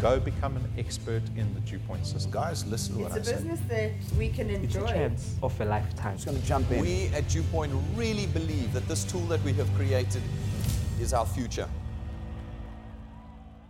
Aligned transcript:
Go 0.00 0.18
become 0.18 0.56
an 0.56 0.64
expert 0.78 1.22
in 1.36 1.52
the 1.52 1.60
Dew 1.60 1.78
Point 1.80 2.06
system. 2.06 2.30
Guys, 2.30 2.64
listen 2.66 2.96
to 2.96 3.04
It's 3.04 3.10
what 3.10 3.18
a 3.18 3.20
I 3.20 3.24
say. 3.24 3.32
It's 3.32 3.40
a 3.40 3.44
business 3.44 3.60
that 3.68 4.18
we 4.18 4.30
can 4.30 4.48
It's 4.48 4.74
enjoy. 4.74 4.86
a 4.86 4.92
chance 4.92 5.34
of 5.42 5.60
a 5.60 5.64
lifetime. 5.66 6.14
just 6.14 6.24
going 6.26 6.40
to 6.40 6.46
jump 6.46 6.70
in. 6.70 6.80
We 6.80 7.08
at 7.08 7.28
Dewpoint 7.28 7.70
really 7.94 8.26
believe 8.28 8.72
that 8.72 8.88
this 8.88 9.04
tool 9.04 9.26
that 9.26 9.42
we 9.44 9.52
have 9.54 9.70
created 9.74 10.22
is 10.98 11.12
our 11.12 11.26
future. 11.26 11.68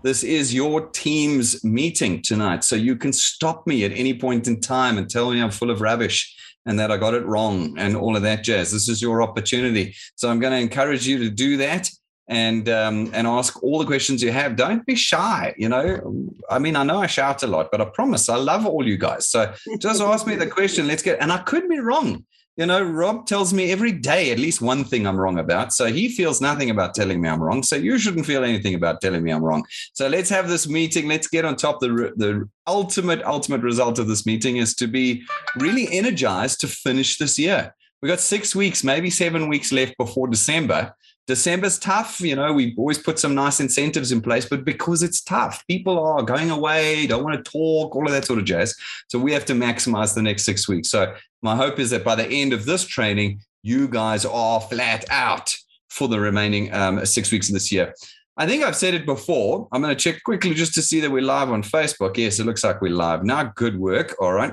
This 0.04 0.22
is 0.22 0.54
your 0.54 0.86
team's 0.90 1.64
meeting 1.64 2.22
tonight. 2.22 2.62
So 2.62 2.76
you 2.76 2.94
can 2.94 3.12
stop 3.12 3.66
me 3.66 3.84
at 3.84 3.90
any 3.92 4.14
point 4.14 4.46
in 4.46 4.60
time 4.60 4.98
and 4.98 5.10
tell 5.10 5.32
me 5.32 5.42
I'm 5.42 5.50
full 5.50 5.70
of 5.70 5.80
rubbish 5.80 6.36
and 6.64 6.78
that 6.78 6.92
I 6.92 6.96
got 6.96 7.14
it 7.14 7.26
wrong 7.26 7.74
and 7.76 7.96
all 7.96 8.14
of 8.16 8.22
that 8.22 8.44
jazz. 8.44 8.70
This 8.70 8.88
is 8.88 9.02
your 9.02 9.20
opportunity. 9.20 9.96
So 10.14 10.30
I'm 10.30 10.38
going 10.38 10.52
to 10.52 10.60
encourage 10.60 11.08
you 11.08 11.18
to 11.18 11.28
do 11.30 11.56
that 11.56 11.90
and 12.30 12.68
um, 12.68 13.10
and 13.12 13.26
ask 13.26 13.62
all 13.62 13.80
the 13.80 13.84
questions 13.84 14.22
you 14.22 14.30
have. 14.30 14.54
Don't 14.56 14.86
be 14.86 14.94
shy. 14.94 15.52
You 15.58 15.68
know, 15.68 16.30
I 16.48 16.60
mean, 16.60 16.76
I 16.76 16.84
know 16.84 16.98
I 16.98 17.08
shout 17.08 17.42
a 17.42 17.48
lot, 17.48 17.70
but 17.72 17.80
I 17.80 17.84
promise 17.86 18.28
I 18.28 18.36
love 18.36 18.64
all 18.64 18.86
you 18.86 18.96
guys. 18.96 19.28
So 19.28 19.52
just 19.78 20.00
ask 20.00 20.26
me 20.26 20.36
the 20.36 20.46
question. 20.46 20.86
Let's 20.86 21.02
get. 21.02 21.20
And 21.20 21.32
I 21.32 21.38
could 21.38 21.68
be 21.68 21.80
wrong. 21.80 22.24
You 22.56 22.66
know, 22.66 22.82
Rob 22.82 23.26
tells 23.26 23.54
me 23.54 23.72
every 23.72 23.90
day 23.90 24.30
at 24.32 24.38
least 24.38 24.60
one 24.60 24.84
thing 24.84 25.06
I'm 25.06 25.18
wrong 25.18 25.38
about. 25.38 25.72
So 25.72 25.86
he 25.86 26.08
feels 26.08 26.40
nothing 26.40 26.68
about 26.70 26.94
telling 26.94 27.20
me 27.20 27.28
I'm 27.28 27.42
wrong. 27.42 27.62
So 27.62 27.74
you 27.74 27.98
shouldn't 27.98 28.26
feel 28.26 28.44
anything 28.44 28.74
about 28.74 29.00
telling 29.00 29.22
me 29.22 29.30
I'm 29.30 29.42
wrong. 29.42 29.64
So 29.94 30.08
let's 30.08 30.28
have 30.30 30.48
this 30.48 30.68
meeting. 30.68 31.08
Let's 31.08 31.26
get 31.26 31.44
on 31.44 31.56
top. 31.56 31.80
The, 31.80 32.12
the 32.16 32.48
ultimate, 32.66 33.22
ultimate 33.22 33.62
result 33.62 33.98
of 33.98 34.08
this 34.08 34.26
meeting 34.26 34.58
is 34.58 34.74
to 34.74 34.86
be 34.86 35.22
really 35.56 35.88
energized 35.90 36.60
to 36.60 36.68
finish 36.68 37.16
this 37.16 37.38
year. 37.38 37.74
We 38.02 38.08
got 38.08 38.20
six 38.20 38.54
weeks, 38.54 38.84
maybe 38.84 39.10
seven 39.10 39.48
weeks 39.48 39.72
left 39.72 39.96
before 39.96 40.28
December. 40.28 40.94
December's 41.30 41.78
tough. 41.78 42.20
You 42.20 42.34
know, 42.34 42.52
we 42.52 42.74
always 42.76 42.98
put 42.98 43.20
some 43.20 43.36
nice 43.36 43.60
incentives 43.60 44.10
in 44.10 44.20
place, 44.20 44.46
but 44.46 44.64
because 44.64 45.04
it's 45.04 45.20
tough, 45.20 45.64
people 45.68 45.96
are 45.96 46.22
going 46.22 46.50
away, 46.50 47.06
don't 47.06 47.22
want 47.22 47.36
to 47.36 47.50
talk, 47.50 47.94
all 47.94 48.04
of 48.04 48.10
that 48.12 48.24
sort 48.24 48.40
of 48.40 48.44
jazz. 48.44 48.74
So 49.06 49.16
we 49.16 49.32
have 49.32 49.44
to 49.44 49.52
maximize 49.52 50.12
the 50.12 50.22
next 50.22 50.42
six 50.42 50.68
weeks. 50.68 50.90
So 50.90 51.14
my 51.40 51.54
hope 51.54 51.78
is 51.78 51.90
that 51.90 52.02
by 52.02 52.16
the 52.16 52.26
end 52.26 52.52
of 52.52 52.64
this 52.64 52.84
training, 52.84 53.42
you 53.62 53.86
guys 53.86 54.24
are 54.24 54.60
flat 54.60 55.04
out 55.08 55.56
for 55.88 56.08
the 56.08 56.18
remaining 56.18 56.74
um, 56.74 57.06
six 57.06 57.30
weeks 57.30 57.48
of 57.48 57.54
this 57.54 57.70
year. 57.70 57.94
I 58.36 58.46
think 58.46 58.64
I've 58.64 58.74
said 58.74 58.94
it 58.94 59.06
before. 59.06 59.68
I'm 59.70 59.82
going 59.82 59.96
to 59.96 60.02
check 60.02 60.24
quickly 60.24 60.52
just 60.52 60.74
to 60.74 60.82
see 60.82 60.98
that 60.98 61.10
we're 61.12 61.22
live 61.22 61.50
on 61.50 61.62
Facebook. 61.62 62.16
Yes, 62.16 62.40
it 62.40 62.46
looks 62.46 62.64
like 62.64 62.82
we're 62.82 62.90
live 62.90 63.22
now. 63.22 63.52
Good 63.54 63.78
work. 63.78 64.16
All 64.20 64.32
right. 64.32 64.52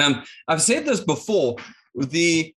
Um, 0.00 0.22
I've 0.48 0.62
said 0.62 0.86
this 0.86 1.00
before. 1.00 1.56
The 1.94 2.54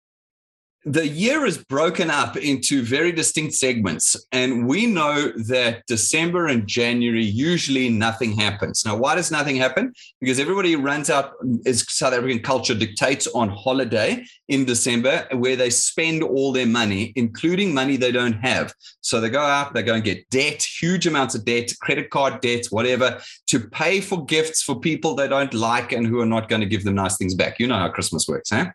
the 0.85 1.07
year 1.07 1.45
is 1.45 1.57
broken 1.57 2.11
up 2.11 2.37
into 2.37 2.83
very 2.83 3.11
distinct 3.11 3.55
segments. 3.55 4.15
And 4.31 4.67
we 4.67 4.85
know 4.85 5.31
that 5.47 5.81
December 5.87 6.45
and 6.45 6.67
January, 6.67 7.23
usually 7.23 7.89
nothing 7.89 8.33
happens. 8.33 8.85
Now, 8.85 8.95
why 8.95 9.15
does 9.15 9.31
nothing 9.31 9.55
happen? 9.55 9.93
Because 10.21 10.39
everybody 10.39 10.75
runs 10.75 11.09
out, 11.09 11.33
as 11.65 11.91
South 11.91 12.13
African 12.13 12.39
culture 12.43 12.75
dictates, 12.75 13.25
on 13.25 13.49
holiday 13.49 14.23
in 14.47 14.65
December, 14.65 15.27
where 15.31 15.55
they 15.55 15.71
spend 15.71 16.21
all 16.21 16.51
their 16.51 16.67
money, 16.67 17.13
including 17.15 17.73
money 17.73 17.97
they 17.97 18.11
don't 18.11 18.33
have. 18.33 18.71
So 19.01 19.19
they 19.19 19.29
go 19.29 19.41
out, 19.41 19.73
they 19.73 19.81
go 19.81 19.95
and 19.95 20.03
get 20.03 20.29
debt, 20.29 20.61
huge 20.61 21.07
amounts 21.07 21.33
of 21.33 21.45
debt, 21.45 21.71
credit 21.81 22.11
card 22.11 22.41
debts, 22.41 22.71
whatever, 22.71 23.19
to 23.47 23.59
pay 23.59 24.01
for 24.01 24.23
gifts 24.25 24.61
for 24.61 24.79
people 24.79 25.15
they 25.15 25.27
don't 25.27 25.53
like 25.55 25.93
and 25.93 26.05
who 26.05 26.19
are 26.19 26.27
not 26.27 26.47
going 26.47 26.61
to 26.61 26.67
give 26.67 26.83
them 26.83 26.93
nice 26.93 27.17
things 27.17 27.33
back. 27.33 27.59
You 27.59 27.65
know 27.65 27.79
how 27.79 27.89
Christmas 27.89 28.27
works, 28.27 28.51
huh? 28.51 28.67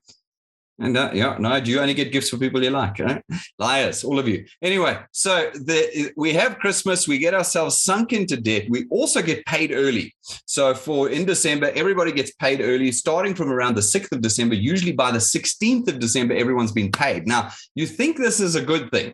And 0.80 0.96
uh, 0.96 1.10
yeah, 1.12 1.36
no, 1.38 1.60
do 1.60 1.70
you 1.70 1.78
only 1.78 1.92
get 1.92 2.10
gifts 2.10 2.30
for 2.30 2.38
people 2.38 2.62
you 2.62 2.70
like? 2.70 2.98
Right? 2.98 3.22
Liars, 3.58 4.02
all 4.02 4.18
of 4.18 4.26
you. 4.26 4.46
Anyway, 4.62 4.98
so 5.12 5.50
the, 5.52 6.12
we 6.16 6.32
have 6.32 6.58
Christmas, 6.58 7.06
we 7.06 7.18
get 7.18 7.34
ourselves 7.34 7.80
sunk 7.82 8.14
into 8.14 8.40
debt. 8.40 8.64
We 8.70 8.86
also 8.90 9.20
get 9.20 9.44
paid 9.44 9.72
early. 9.72 10.14
So 10.46 10.74
for 10.74 11.10
in 11.10 11.26
December, 11.26 11.70
everybody 11.74 12.12
gets 12.12 12.32
paid 12.32 12.62
early, 12.62 12.92
starting 12.92 13.34
from 13.34 13.52
around 13.52 13.76
the 13.76 13.82
6th 13.82 14.12
of 14.12 14.22
December. 14.22 14.54
Usually 14.54 14.92
by 14.92 15.10
the 15.10 15.18
16th 15.18 15.88
of 15.88 15.98
December, 15.98 16.34
everyone's 16.34 16.72
been 16.72 16.90
paid. 16.90 17.26
Now, 17.26 17.50
you 17.74 17.86
think 17.86 18.16
this 18.16 18.40
is 18.40 18.54
a 18.54 18.62
good 18.62 18.90
thing. 18.90 19.12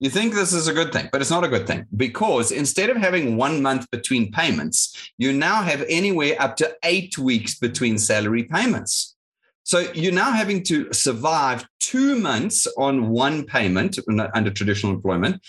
You 0.00 0.10
think 0.10 0.34
this 0.34 0.52
is 0.52 0.66
a 0.66 0.72
good 0.72 0.92
thing, 0.92 1.08
but 1.12 1.20
it's 1.20 1.30
not 1.30 1.44
a 1.44 1.48
good 1.48 1.66
thing 1.66 1.84
because 1.96 2.52
instead 2.52 2.88
of 2.88 2.96
having 2.96 3.36
one 3.36 3.60
month 3.60 3.90
between 3.90 4.32
payments, 4.32 5.10
you 5.18 5.32
now 5.32 5.62
have 5.62 5.84
anywhere 5.88 6.36
up 6.40 6.56
to 6.56 6.74
eight 6.84 7.18
weeks 7.18 7.58
between 7.58 7.98
salary 7.98 8.44
payments. 8.44 9.16
So 9.68 9.80
you're 9.92 10.14
now 10.14 10.32
having 10.32 10.62
to 10.62 10.90
survive 10.94 11.68
two 11.78 12.18
months 12.18 12.66
on 12.78 13.10
one 13.10 13.44
payment 13.44 13.98
under 14.34 14.50
traditional 14.50 14.94
employment, 14.94 15.42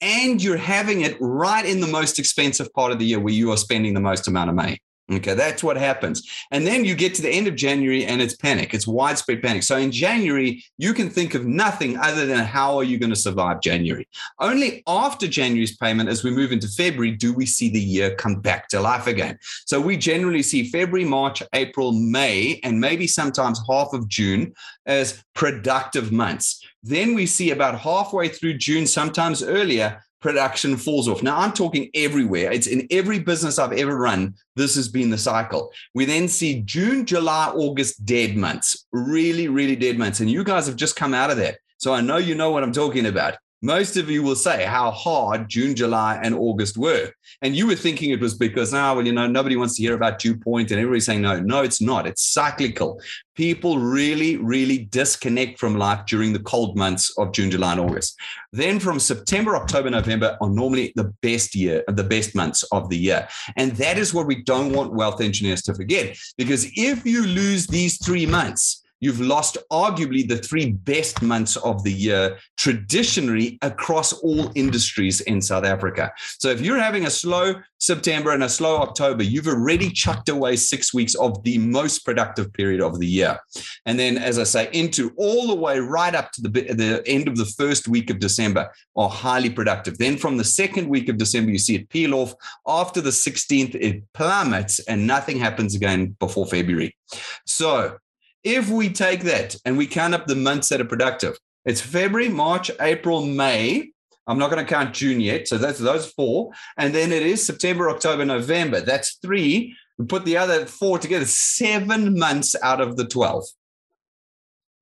and 0.00 0.42
you're 0.42 0.56
having 0.56 1.02
it 1.02 1.14
right 1.20 1.62
in 1.66 1.82
the 1.82 1.86
most 1.86 2.18
expensive 2.18 2.72
part 2.72 2.90
of 2.90 2.98
the 2.98 3.04
year 3.04 3.20
where 3.20 3.34
you 3.34 3.52
are 3.52 3.56
spending 3.58 3.92
the 3.92 4.00
most 4.00 4.28
amount 4.28 4.48
of 4.48 4.56
money. 4.56 4.80
Okay, 5.08 5.34
that's 5.34 5.62
what 5.62 5.76
happens. 5.76 6.28
And 6.50 6.66
then 6.66 6.84
you 6.84 6.96
get 6.96 7.14
to 7.14 7.22
the 7.22 7.30
end 7.30 7.46
of 7.46 7.54
January 7.54 8.04
and 8.04 8.20
it's 8.20 8.34
panic. 8.34 8.74
It's 8.74 8.88
widespread 8.88 9.40
panic. 9.40 9.62
So 9.62 9.76
in 9.76 9.92
January, 9.92 10.64
you 10.78 10.92
can 10.92 11.10
think 11.10 11.34
of 11.34 11.46
nothing 11.46 11.96
other 11.96 12.26
than 12.26 12.44
how 12.44 12.76
are 12.76 12.82
you 12.82 12.98
going 12.98 13.10
to 13.10 13.16
survive 13.16 13.60
January? 13.60 14.08
Only 14.40 14.82
after 14.88 15.28
January's 15.28 15.76
payment, 15.76 16.08
as 16.08 16.24
we 16.24 16.32
move 16.32 16.50
into 16.50 16.66
February, 16.66 17.12
do 17.12 17.32
we 17.32 17.46
see 17.46 17.70
the 17.70 17.80
year 17.80 18.16
come 18.16 18.40
back 18.40 18.66
to 18.68 18.80
life 18.80 19.06
again. 19.06 19.38
So 19.64 19.80
we 19.80 19.96
generally 19.96 20.42
see 20.42 20.70
February, 20.70 21.04
March, 21.04 21.40
April, 21.52 21.92
May, 21.92 22.58
and 22.64 22.80
maybe 22.80 23.06
sometimes 23.06 23.62
half 23.68 23.92
of 23.92 24.08
June 24.08 24.54
as 24.86 25.22
productive 25.34 26.10
months. 26.10 26.64
Then 26.82 27.14
we 27.14 27.26
see 27.26 27.50
about 27.50 27.78
halfway 27.78 28.28
through 28.28 28.58
June, 28.58 28.88
sometimes 28.88 29.42
earlier, 29.42 30.02
production 30.20 30.76
falls 30.76 31.08
off. 31.08 31.22
Now, 31.22 31.38
I'm 31.38 31.52
talking 31.52 31.90
everywhere. 31.94 32.50
It's 32.52 32.66
in 32.66 32.86
every 32.90 33.18
business 33.18 33.58
I've 33.58 33.72
ever 33.72 33.96
run. 33.96 34.34
This 34.54 34.74
has 34.76 34.88
been 34.88 35.10
the 35.10 35.18
cycle. 35.18 35.72
We 35.94 36.04
then 36.04 36.28
see 36.28 36.62
June, 36.62 37.06
July, 37.06 37.52
August 37.54 38.04
dead 38.04 38.36
months, 38.36 38.86
really, 38.92 39.48
really 39.48 39.76
dead 39.76 39.98
months. 39.98 40.20
And 40.20 40.30
you 40.30 40.44
guys 40.44 40.66
have 40.66 40.76
just 40.76 40.96
come 40.96 41.14
out 41.14 41.30
of 41.30 41.36
that. 41.36 41.58
So 41.78 41.92
I 41.92 42.00
know 42.00 42.16
you 42.16 42.34
know 42.34 42.50
what 42.50 42.62
I'm 42.62 42.72
talking 42.72 43.06
about. 43.06 43.36
Most 43.62 43.96
of 43.96 44.10
you 44.10 44.22
will 44.22 44.36
say 44.36 44.64
how 44.64 44.90
hard 44.90 45.48
June, 45.48 45.74
July, 45.74 46.20
and 46.22 46.34
August 46.34 46.76
were. 46.76 47.10
And 47.40 47.56
you 47.56 47.66
were 47.66 47.74
thinking 47.74 48.10
it 48.10 48.20
was 48.20 48.34
because, 48.34 48.72
now, 48.72 48.92
oh, 48.92 48.96
well, 48.96 49.06
you 49.06 49.12
know, 49.12 49.26
nobody 49.26 49.56
wants 49.56 49.76
to 49.76 49.82
hear 49.82 49.94
about 49.94 50.18
Dew 50.18 50.36
Point 50.36 50.70
and 50.70 50.78
everybody's 50.78 51.06
saying, 51.06 51.22
no, 51.22 51.40
no, 51.40 51.62
it's 51.62 51.80
not. 51.80 52.06
It's 52.06 52.22
cyclical. 52.22 53.00
People 53.34 53.78
really, 53.78 54.36
really 54.36 54.78
disconnect 54.78 55.58
from 55.58 55.78
life 55.78 56.04
during 56.06 56.34
the 56.34 56.38
cold 56.40 56.76
months 56.76 57.16
of 57.18 57.32
June, 57.32 57.50
July, 57.50 57.72
and 57.72 57.80
August. 57.80 58.18
Then 58.52 58.78
from 58.78 59.00
September, 59.00 59.56
October, 59.56 59.88
November 59.88 60.36
are 60.40 60.50
normally 60.50 60.92
the 60.94 61.12
best 61.22 61.54
year, 61.54 61.82
the 61.88 62.04
best 62.04 62.34
months 62.34 62.62
of 62.72 62.90
the 62.90 62.98
year. 62.98 63.26
And 63.56 63.72
that 63.76 63.96
is 63.96 64.12
what 64.12 64.26
we 64.26 64.42
don't 64.42 64.72
want 64.72 64.92
wealth 64.92 65.20
engineers 65.22 65.62
to 65.62 65.74
forget. 65.74 66.16
Because 66.36 66.66
if 66.76 67.06
you 67.06 67.26
lose 67.26 67.66
these 67.66 68.04
three 68.04 68.26
months, 68.26 68.82
you've 69.00 69.20
lost 69.20 69.58
arguably 69.70 70.26
the 70.26 70.38
three 70.38 70.72
best 70.72 71.22
months 71.22 71.56
of 71.56 71.82
the 71.84 71.92
year 71.92 72.38
traditionally 72.56 73.58
across 73.62 74.12
all 74.12 74.50
industries 74.54 75.20
in 75.22 75.40
South 75.40 75.64
Africa. 75.64 76.12
So 76.38 76.48
if 76.48 76.60
you're 76.60 76.78
having 76.78 77.06
a 77.06 77.10
slow 77.10 77.54
September 77.78 78.32
and 78.32 78.42
a 78.42 78.48
slow 78.48 78.78
October, 78.78 79.22
you've 79.22 79.48
already 79.48 79.90
chucked 79.90 80.28
away 80.28 80.56
six 80.56 80.94
weeks 80.94 81.14
of 81.14 81.42
the 81.44 81.58
most 81.58 82.04
productive 82.04 82.52
period 82.52 82.80
of 82.80 82.98
the 82.98 83.06
year. 83.06 83.38
And 83.84 83.98
then, 83.98 84.16
as 84.16 84.38
I 84.38 84.44
say, 84.44 84.70
into 84.72 85.12
all 85.16 85.48
the 85.48 85.54
way 85.54 85.78
right 85.78 86.14
up 86.14 86.32
to 86.32 86.42
the, 86.42 86.48
the 86.48 87.02
end 87.06 87.28
of 87.28 87.36
the 87.36 87.44
first 87.44 87.88
week 87.88 88.10
of 88.10 88.18
December 88.18 88.70
are 88.96 89.10
highly 89.10 89.50
productive. 89.50 89.98
Then 89.98 90.16
from 90.16 90.36
the 90.36 90.44
second 90.44 90.88
week 90.88 91.08
of 91.08 91.18
December, 91.18 91.50
you 91.50 91.58
see 91.58 91.74
it 91.74 91.88
peel 91.90 92.14
off. 92.14 92.34
After 92.66 93.00
the 93.00 93.10
16th, 93.10 93.74
it 93.74 94.02
plummets 94.14 94.78
and 94.80 95.06
nothing 95.06 95.38
happens 95.38 95.74
again 95.74 96.16
before 96.18 96.46
February. 96.46 96.96
So 97.44 97.98
if 98.46 98.70
we 98.70 98.88
take 98.88 99.24
that 99.24 99.56
and 99.64 99.76
we 99.76 99.88
count 99.88 100.14
up 100.14 100.26
the 100.26 100.36
months 100.36 100.68
that 100.68 100.80
are 100.80 100.84
productive, 100.84 101.36
it's 101.64 101.80
February, 101.80 102.28
March, 102.28 102.70
April, 102.80 103.26
May. 103.26 103.90
I'm 104.28 104.38
not 104.38 104.50
going 104.50 104.64
to 104.64 104.72
count 104.72 104.94
June 104.94 105.20
yet. 105.20 105.48
So 105.48 105.58
that's 105.58 105.80
those 105.80 106.12
four. 106.12 106.52
And 106.76 106.94
then 106.94 107.10
it 107.10 107.22
is 107.24 107.44
September, 107.44 107.90
October, 107.90 108.24
November. 108.24 108.80
That's 108.80 109.18
three. 109.20 109.76
We 109.98 110.06
put 110.06 110.24
the 110.24 110.36
other 110.36 110.64
four 110.64 111.00
together, 111.00 111.24
seven 111.24 112.16
months 112.16 112.54
out 112.62 112.80
of 112.80 112.96
the 112.96 113.04
12. 113.04 113.44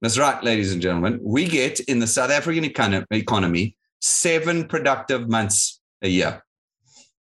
That's 0.03 0.19
right, 0.19 0.45
ladies 0.45 0.75
and 0.75 0.83
gentlemen. 0.83 1.19
We 1.23 1.49
get 1.49 1.81
in 1.81 2.01
the 2.01 2.07
South 2.07 2.31
African 2.31 2.65
economy 2.65 3.77
seven 4.03 4.69
productive 4.69 5.31
months 5.31 5.81
a 6.03 6.09
year. 6.09 6.45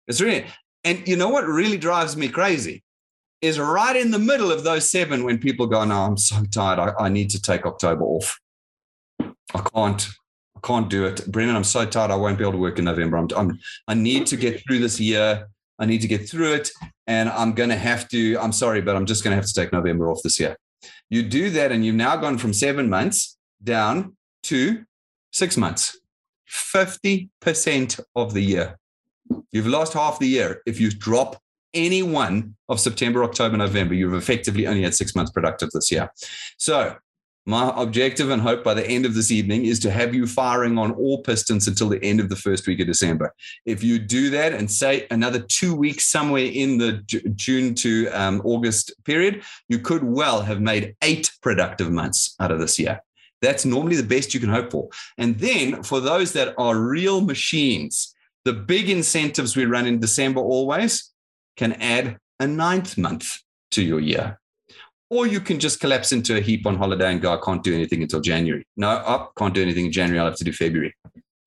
It's 0.07 0.21
really, 0.21 0.45
and 0.85 1.05
you 1.05 1.17
know 1.17 1.29
what 1.29 1.45
really 1.45 1.77
drives 1.77 2.15
me 2.15 2.29
crazy? 2.29 2.83
Is 3.41 3.59
right 3.59 3.95
in 3.95 4.11
the 4.11 4.19
middle 4.19 4.51
of 4.51 4.63
those 4.63 4.89
seven 4.89 5.23
when 5.23 5.37
people 5.37 5.67
go, 5.67 5.83
No, 5.83 6.01
I'm 6.01 6.17
so 6.17 6.43
tired. 6.51 6.79
I, 6.79 7.05
I, 7.05 7.09
need 7.09 7.29
to 7.31 7.41
take 7.41 7.65
October 7.65 8.03
off. 8.03 8.39
I 9.19 9.61
can't. 9.73 10.07
I 10.55 10.67
can't 10.67 10.89
do 10.89 11.05
it. 11.05 11.25
Brendan, 11.31 11.55
I'm 11.55 11.63
so 11.63 11.85
tired. 11.85 12.11
I 12.11 12.15
won't 12.15 12.37
be 12.37 12.43
able 12.43 12.53
to 12.53 12.57
work 12.59 12.77
in 12.77 12.85
November. 12.85 13.17
I'm, 13.17 13.27
I'm 13.35 13.59
I 13.87 13.93
need 13.95 14.27
to 14.27 14.37
get 14.37 14.61
through 14.61 14.79
this 14.79 14.99
year. 14.99 15.47
I 15.79 15.85
need 15.85 16.01
to 16.01 16.07
get 16.07 16.29
through 16.29 16.53
it. 16.53 16.69
And 17.07 17.29
I'm 17.29 17.53
going 17.53 17.69
to 17.69 17.75
have 17.75 18.07
to, 18.09 18.37
I'm 18.37 18.51
sorry, 18.51 18.81
but 18.81 18.95
I'm 18.95 19.07
just 19.07 19.23
going 19.23 19.31
to 19.31 19.35
have 19.35 19.47
to 19.47 19.53
take 19.53 19.73
November 19.73 20.11
off 20.11 20.21
this 20.23 20.39
year. 20.39 20.55
You 21.09 21.23
do 21.23 21.49
that, 21.49 21.71
and 21.71 21.83
you've 21.83 21.95
now 21.95 22.15
gone 22.15 22.37
from 22.37 22.53
seven 22.53 22.89
months 22.89 23.37
down 23.63 24.15
to 24.43 24.83
six 25.31 25.57
months, 25.57 25.99
50% 26.49 27.99
of 28.15 28.33
the 28.33 28.41
year. 28.41 28.77
You've 29.51 29.67
lost 29.67 29.93
half 29.93 30.19
the 30.19 30.27
year 30.27 30.61
if 30.65 30.79
you 30.79 30.91
drop 30.91 31.41
any 31.73 32.03
one 32.03 32.55
of 32.69 32.79
September, 32.79 33.23
October, 33.23 33.57
November, 33.57 33.93
you've 33.93 34.13
effectively 34.13 34.67
only 34.67 34.83
had 34.83 34.95
six 34.95 35.15
months 35.15 35.31
productive 35.31 35.69
this 35.71 35.91
year. 35.91 36.11
So 36.57 36.95
my 37.45 37.73
objective 37.75 38.29
and 38.29 38.41
hope 38.41 38.63
by 38.63 38.75
the 38.75 38.87
end 38.87 39.05
of 39.05 39.15
this 39.15 39.31
evening 39.31 39.65
is 39.65 39.79
to 39.79 39.89
have 39.89 40.13
you 40.13 40.27
firing 40.27 40.77
on 40.77 40.91
all 40.91 41.23
pistons 41.23 41.67
until 41.67 41.89
the 41.89 42.03
end 42.03 42.19
of 42.19 42.29
the 42.29 42.35
first 42.35 42.67
week 42.67 42.79
of 42.79 42.87
December. 42.87 43.33
If 43.65 43.83
you 43.83 43.97
do 43.97 44.29
that 44.29 44.53
and 44.53 44.69
say 44.69 45.07
another 45.09 45.39
two 45.39 45.73
weeks 45.73 46.05
somewhere 46.05 46.45
in 46.45 46.77
the 46.77 46.93
June 47.35 47.73
to 47.75 48.09
um, 48.09 48.41
August 48.45 48.93
period, 49.05 49.43
you 49.69 49.79
could 49.79 50.03
well 50.03 50.41
have 50.41 50.61
made 50.61 50.95
eight 51.01 51.31
productive 51.41 51.91
months 51.91 52.35
out 52.39 52.51
of 52.51 52.59
this 52.59 52.77
year. 52.77 53.01
That's 53.41 53.65
normally 53.65 53.95
the 53.95 54.03
best 54.03 54.35
you 54.35 54.39
can 54.39 54.49
hope 54.49 54.71
for. 54.71 54.89
And 55.17 55.39
then 55.39 55.81
for 55.81 55.99
those 55.99 56.33
that 56.33 56.53
are 56.59 56.77
real 56.77 57.21
machines, 57.21 58.13
the 58.45 58.53
big 58.53 58.87
incentives 58.87 59.55
we 59.55 59.65
run 59.65 59.87
in 59.87 59.99
December 59.99 60.41
always 60.41 61.10
can 61.57 61.73
add 61.73 62.17
a 62.39 62.47
ninth 62.47 62.97
month 62.97 63.39
to 63.71 63.83
your 63.83 63.99
year. 63.99 64.39
Or 65.09 65.27
you 65.27 65.41
can 65.41 65.59
just 65.59 65.79
collapse 65.79 66.11
into 66.11 66.37
a 66.37 66.41
heap 66.41 66.65
on 66.65 66.77
holiday 66.77 67.11
and 67.11 67.21
go, 67.21 67.33
I 67.33 67.39
can't 67.43 67.63
do 67.63 67.73
anything 67.75 68.01
until 68.01 68.21
January. 68.21 68.65
No, 68.77 68.89
I 68.89 69.27
can't 69.37 69.53
do 69.53 69.61
anything 69.61 69.87
in 69.87 69.91
January. 69.91 70.19
I'll 70.19 70.27
have 70.27 70.37
to 70.37 70.43
do 70.43 70.53
February. 70.53 70.95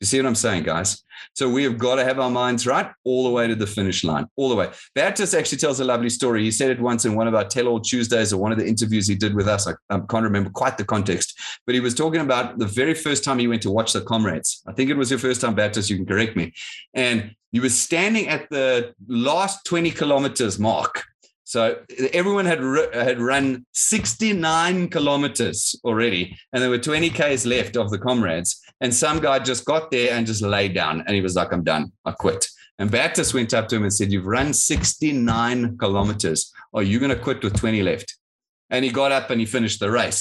You 0.05 0.07
see 0.07 0.19
what 0.19 0.27
I'm 0.27 0.35
saying, 0.35 0.65
guys? 0.65 1.03
So 1.33 1.49
we 1.49 1.65
have 1.65 1.79
got 1.79 1.95
to 1.95 2.05
have 2.05 2.21
our 2.21 2.29
minds 2.29 2.67
right 2.67 2.91
all 3.05 3.25
the 3.25 3.31
way 3.31 3.47
to 3.47 3.55
the 3.55 3.67
finish 3.67 4.05
line, 4.05 4.27
all 4.37 4.51
the 4.51 4.55
way. 4.55 4.69
Baptist 4.95 5.35
actually 5.35 5.57
tells 5.57 5.81
a 5.81 5.85
lovely 5.87 6.11
story. 6.11 6.43
He 6.43 6.51
said 6.51 6.71
it 6.71 6.79
once 6.79 7.07
in 7.07 7.15
one 7.15 7.27
of 7.27 7.35
our 7.35 7.47
Tell 7.47 7.69
All 7.69 7.81
Tuesdays 7.81 8.31
or 8.31 8.37
one 8.37 8.53
of 8.53 8.59
the 8.59 8.67
interviews 8.67 9.09
he 9.09 9.15
did 9.15 9.35
with 9.35 9.49
us. 9.49 9.67
I, 9.67 9.73
I 9.89 10.01
can't 10.01 10.25
remember 10.25 10.51
quite 10.51 10.77
the 10.77 10.85
context, 10.85 11.41
but 11.65 11.75
he 11.75 11.81
was 11.81 11.95
talking 11.95 12.21
about 12.21 12.59
the 12.59 12.67
very 12.67 12.93
first 12.93 13.25
time 13.25 13.39
he 13.39 13.49
went 13.49 13.63
to 13.63 13.71
watch 13.71 13.95
the 13.95 14.03
comrades. 14.03 14.61
I 14.67 14.75
think 14.75 14.91
it 14.91 14.97
was 14.99 15.09
your 15.09 15.19
first 15.19 15.41
time, 15.41 15.55
Baptist. 15.55 15.89
You 15.89 15.97
can 15.97 16.05
correct 16.05 16.37
me. 16.37 16.53
And 16.93 17.35
he 17.51 17.61
was 17.61 17.75
standing 17.75 18.29
at 18.29 18.51
the 18.51 18.93
last 19.09 19.65
20 19.65 19.91
kilometers 19.91 20.59
mark 20.59 21.03
so 21.45 21.79
everyone 22.13 22.47
had 22.47 22.61
had 22.93 23.21
run 23.21 23.67
69 23.73 24.89
kilometers 24.89 25.79
already, 25.85 26.37
and 26.53 26.63
there 26.63 26.71
were 26.71 26.79
20 26.79 27.11
k's 27.11 27.45
left 27.45 27.77
of 27.77 27.91
the 27.91 27.99
comrades. 27.99 28.61
And 28.85 28.93
some 28.95 29.19
guy 29.19 29.39
just 29.39 29.65
got 29.65 29.91
there 29.91 30.13
and 30.15 30.27
just 30.27 30.43
laid 30.43 30.75
down, 30.75 31.03
and 31.07 31.15
he 31.17 31.23
was 31.23 31.35
like, 31.35 31.53
"I'm 31.53 31.65
done. 31.65 31.93
I 32.05 32.13
quit." 32.13 32.47
And 32.79 32.91
Baptist 32.91 33.35
went 33.35 33.55
up 33.55 33.67
to 33.69 33.77
him 33.77 33.85
and 33.85 33.93
said, 33.93 34.13
"You've 34.13 34.27
run 34.27 34.53
69 34.53 35.79
kilometers. 35.79 36.53
Are 36.75 36.83
you 36.83 36.99
going 36.99 37.15
to 37.17 37.25
quit 37.27 37.43
with 37.43 37.57
20 37.57 37.83
left?" 37.83 38.17
And 38.71 38.85
he 38.85 38.91
got 38.91 39.13
up 39.13 39.31
and 39.31 39.41
he 39.41 39.47
finished 39.47 39.81
the 39.81 39.91
race 39.91 40.21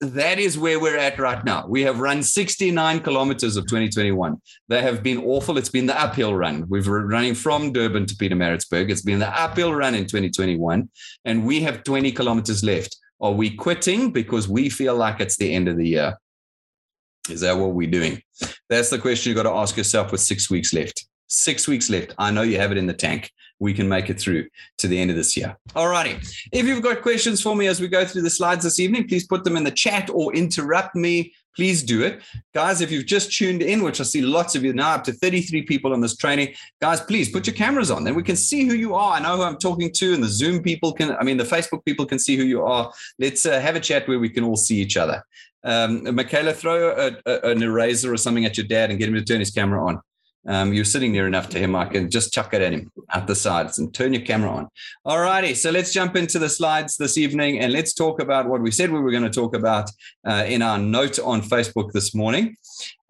that 0.00 0.38
is 0.38 0.58
where 0.58 0.80
we're 0.80 0.96
at 0.96 1.18
right 1.18 1.44
now. 1.44 1.66
We 1.66 1.82
have 1.82 2.00
run 2.00 2.22
69 2.22 3.00
kilometers 3.00 3.56
of 3.56 3.66
2021. 3.66 4.40
They 4.68 4.80
have 4.80 5.02
been 5.02 5.18
awful. 5.18 5.58
It's 5.58 5.68
been 5.68 5.86
the 5.86 6.00
uphill 6.00 6.34
run. 6.34 6.64
We've 6.68 6.84
been 6.84 7.08
running 7.08 7.34
from 7.34 7.72
Durban 7.72 8.06
to 8.06 8.14
Pietermaritzburg. 8.14 8.90
It's 8.90 9.02
been 9.02 9.18
the 9.18 9.28
uphill 9.28 9.74
run 9.74 9.94
in 9.94 10.06
2021, 10.06 10.88
and 11.26 11.44
we 11.44 11.60
have 11.62 11.84
20 11.84 12.12
kilometers 12.12 12.64
left. 12.64 12.96
Are 13.20 13.32
we 13.32 13.50
quitting 13.50 14.10
because 14.10 14.48
we 14.48 14.70
feel 14.70 14.94
like 14.94 15.20
it's 15.20 15.36
the 15.36 15.52
end 15.52 15.68
of 15.68 15.76
the 15.76 15.88
year? 15.88 16.16
Is 17.30 17.40
that 17.42 17.56
what 17.56 17.72
we're 17.72 17.90
doing? 17.90 18.22
That's 18.68 18.90
the 18.90 18.98
question 18.98 19.30
you've 19.30 19.36
got 19.36 19.50
to 19.50 19.56
ask 19.56 19.76
yourself 19.76 20.12
with 20.12 20.20
six 20.20 20.50
weeks 20.50 20.72
left. 20.72 21.06
Six 21.28 21.68
weeks 21.68 21.90
left. 21.90 22.14
I 22.18 22.30
know 22.30 22.42
you 22.42 22.58
have 22.58 22.72
it 22.72 22.78
in 22.78 22.86
the 22.86 22.94
tank 22.94 23.30
we 23.60 23.74
can 23.74 23.88
make 23.88 24.10
it 24.10 24.18
through 24.18 24.48
to 24.78 24.88
the 24.88 24.98
end 24.98 25.10
of 25.10 25.16
this 25.16 25.36
year. 25.36 25.56
All 25.76 25.88
righty. 25.88 26.18
If 26.50 26.66
you've 26.66 26.82
got 26.82 27.02
questions 27.02 27.40
for 27.40 27.54
me 27.54 27.68
as 27.68 27.80
we 27.80 27.86
go 27.86 28.04
through 28.04 28.22
the 28.22 28.30
slides 28.30 28.64
this 28.64 28.80
evening, 28.80 29.06
please 29.06 29.26
put 29.26 29.44
them 29.44 29.56
in 29.56 29.64
the 29.64 29.70
chat 29.70 30.10
or 30.10 30.34
interrupt 30.34 30.96
me. 30.96 31.32
Please 31.54 31.82
do 31.82 32.02
it. 32.02 32.22
Guys, 32.54 32.80
if 32.80 32.90
you've 32.90 33.06
just 33.06 33.32
tuned 33.32 33.60
in, 33.60 33.82
which 33.82 34.00
I 34.00 34.04
see 34.04 34.22
lots 34.22 34.54
of 34.54 34.64
you 34.64 34.72
now, 34.72 34.94
up 34.94 35.04
to 35.04 35.12
33 35.12 35.62
people 35.62 35.92
on 35.92 36.00
this 36.00 36.16
training, 36.16 36.54
guys, 36.80 37.00
please 37.00 37.28
put 37.28 37.46
your 37.46 37.54
cameras 37.56 37.90
on. 37.90 38.04
Then 38.04 38.14
we 38.14 38.22
can 38.22 38.36
see 38.36 38.66
who 38.66 38.74
you 38.74 38.94
are. 38.94 39.14
I 39.14 39.20
know 39.20 39.36
who 39.36 39.42
I'm 39.42 39.58
talking 39.58 39.90
to, 39.94 40.14
and 40.14 40.22
the 40.22 40.28
Zoom 40.28 40.62
people 40.62 40.92
can, 40.92 41.16
I 41.16 41.24
mean, 41.24 41.36
the 41.36 41.44
Facebook 41.44 41.84
people 41.84 42.06
can 42.06 42.20
see 42.20 42.36
who 42.36 42.44
you 42.44 42.62
are. 42.62 42.90
Let's 43.18 43.44
uh, 43.44 43.60
have 43.60 43.76
a 43.76 43.80
chat 43.80 44.08
where 44.08 44.20
we 44.20 44.30
can 44.30 44.44
all 44.44 44.56
see 44.56 44.76
each 44.76 44.96
other. 44.96 45.22
Um, 45.64 46.14
Michaela, 46.14 46.52
throw 46.52 46.90
a, 46.90 47.16
a, 47.26 47.50
an 47.50 47.62
eraser 47.62 48.12
or 48.12 48.16
something 48.16 48.44
at 48.44 48.56
your 48.56 48.66
dad 48.66 48.90
and 48.90 48.98
get 48.98 49.08
him 49.08 49.14
to 49.14 49.24
turn 49.24 49.40
his 49.40 49.50
camera 49.50 49.84
on. 49.86 50.00
Um, 50.46 50.72
you're 50.72 50.86
sitting 50.86 51.12
near 51.12 51.26
enough 51.26 51.50
to 51.50 51.58
him. 51.58 51.76
I 51.76 51.84
can 51.84 52.08
just 52.08 52.32
chuck 52.32 52.54
it 52.54 52.62
at 52.62 52.72
him 52.72 52.90
at 53.12 53.26
the 53.26 53.34
sides 53.34 53.78
and 53.78 53.92
turn 53.92 54.14
your 54.14 54.22
camera 54.22 54.50
on. 54.50 54.68
All 55.04 55.20
righty. 55.20 55.54
So 55.54 55.70
let's 55.70 55.92
jump 55.92 56.16
into 56.16 56.38
the 56.38 56.48
slides 56.48 56.96
this 56.96 57.18
evening 57.18 57.58
and 57.58 57.72
let's 57.72 57.92
talk 57.92 58.22
about 58.22 58.48
what 58.48 58.62
we 58.62 58.70
said 58.70 58.90
we 58.90 59.00
were 59.00 59.10
going 59.10 59.22
to 59.22 59.30
talk 59.30 59.54
about 59.54 59.90
uh, 60.26 60.44
in 60.46 60.62
our 60.62 60.78
note 60.78 61.18
on 61.18 61.42
Facebook 61.42 61.92
this 61.92 62.14
morning. 62.14 62.56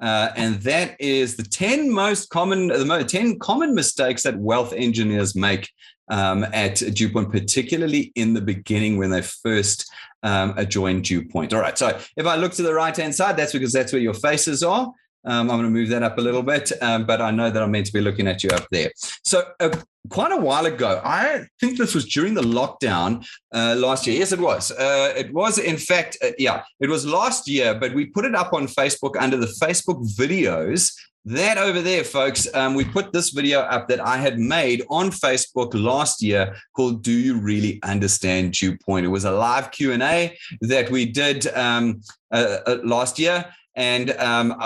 Uh, 0.00 0.30
and 0.34 0.56
that 0.62 0.96
is 1.00 1.36
the 1.36 1.44
10 1.44 1.92
most 1.92 2.30
common, 2.30 2.66
the 2.68 3.04
10 3.06 3.38
common 3.38 3.74
mistakes 3.74 4.24
that 4.24 4.36
wealth 4.36 4.72
engineers 4.72 5.36
make 5.36 5.70
um, 6.10 6.44
at 6.44 6.76
DewPoint, 6.76 7.32
particularly 7.32 8.12
in 8.14 8.34
the 8.34 8.40
beginning 8.40 8.98
when 8.98 9.10
they 9.10 9.22
first 9.22 9.90
um, 10.22 10.54
join 10.68 11.00
DewPoint. 11.02 11.54
All 11.54 11.60
right. 11.60 11.78
So 11.78 11.98
if 12.16 12.26
I 12.26 12.36
look 12.36 12.52
to 12.54 12.62
the 12.62 12.74
right 12.74 12.96
hand 12.96 13.14
side, 13.14 13.36
that's 13.36 13.52
because 13.52 13.72
that's 13.72 13.92
where 13.92 14.02
your 14.02 14.14
faces 14.14 14.62
are. 14.62 14.92
Um, 15.24 15.50
I'm 15.50 15.58
going 15.58 15.64
to 15.64 15.70
move 15.70 15.90
that 15.90 16.02
up 16.02 16.16
a 16.16 16.20
little 16.20 16.42
bit, 16.42 16.72
um, 16.80 17.04
but 17.04 17.20
I 17.20 17.30
know 17.30 17.50
that 17.50 17.62
I'm 17.62 17.70
meant 17.70 17.86
to 17.86 17.92
be 17.92 18.00
looking 18.00 18.26
at 18.26 18.42
you 18.42 18.48
up 18.50 18.66
there. 18.70 18.90
So, 19.22 19.42
uh, 19.60 19.76
quite 20.08 20.32
a 20.32 20.36
while 20.36 20.64
ago, 20.64 20.98
I 21.04 21.44
think 21.60 21.76
this 21.76 21.94
was 21.94 22.06
during 22.06 22.32
the 22.32 22.40
lockdown 22.40 23.26
uh, 23.52 23.74
last 23.76 24.06
year. 24.06 24.18
Yes, 24.18 24.32
it 24.32 24.40
was. 24.40 24.70
Uh, 24.70 25.12
it 25.14 25.30
was, 25.34 25.58
in 25.58 25.76
fact, 25.76 26.16
uh, 26.24 26.30
yeah, 26.38 26.62
it 26.80 26.88
was 26.88 27.04
last 27.04 27.46
year, 27.48 27.74
but 27.74 27.92
we 27.92 28.06
put 28.06 28.24
it 28.24 28.34
up 28.34 28.54
on 28.54 28.66
Facebook 28.66 29.14
under 29.20 29.36
the 29.36 29.54
Facebook 29.60 30.02
videos. 30.16 30.90
That 31.26 31.58
over 31.58 31.82
there, 31.82 32.02
folks, 32.02 32.48
um, 32.54 32.74
we 32.74 32.84
put 32.84 33.12
this 33.12 33.28
video 33.28 33.60
up 33.60 33.88
that 33.88 34.00
I 34.00 34.16
had 34.16 34.38
made 34.38 34.82
on 34.88 35.10
Facebook 35.10 35.74
last 35.74 36.22
year 36.22 36.56
called 36.74 37.02
"Do 37.02 37.12
You 37.12 37.38
Really 37.38 37.78
Understand 37.82 38.54
Dew 38.54 38.78
Point?" 38.78 39.04
It 39.04 39.10
was 39.10 39.26
a 39.26 39.30
live 39.30 39.70
Q 39.70 39.92
and 39.92 40.02
A 40.02 40.34
that 40.62 40.90
we 40.90 41.04
did 41.04 41.46
um, 41.54 42.00
uh, 42.32 42.58
uh, 42.66 42.78
last 42.84 43.18
year 43.18 43.44
and 43.76 44.10
um, 44.18 44.56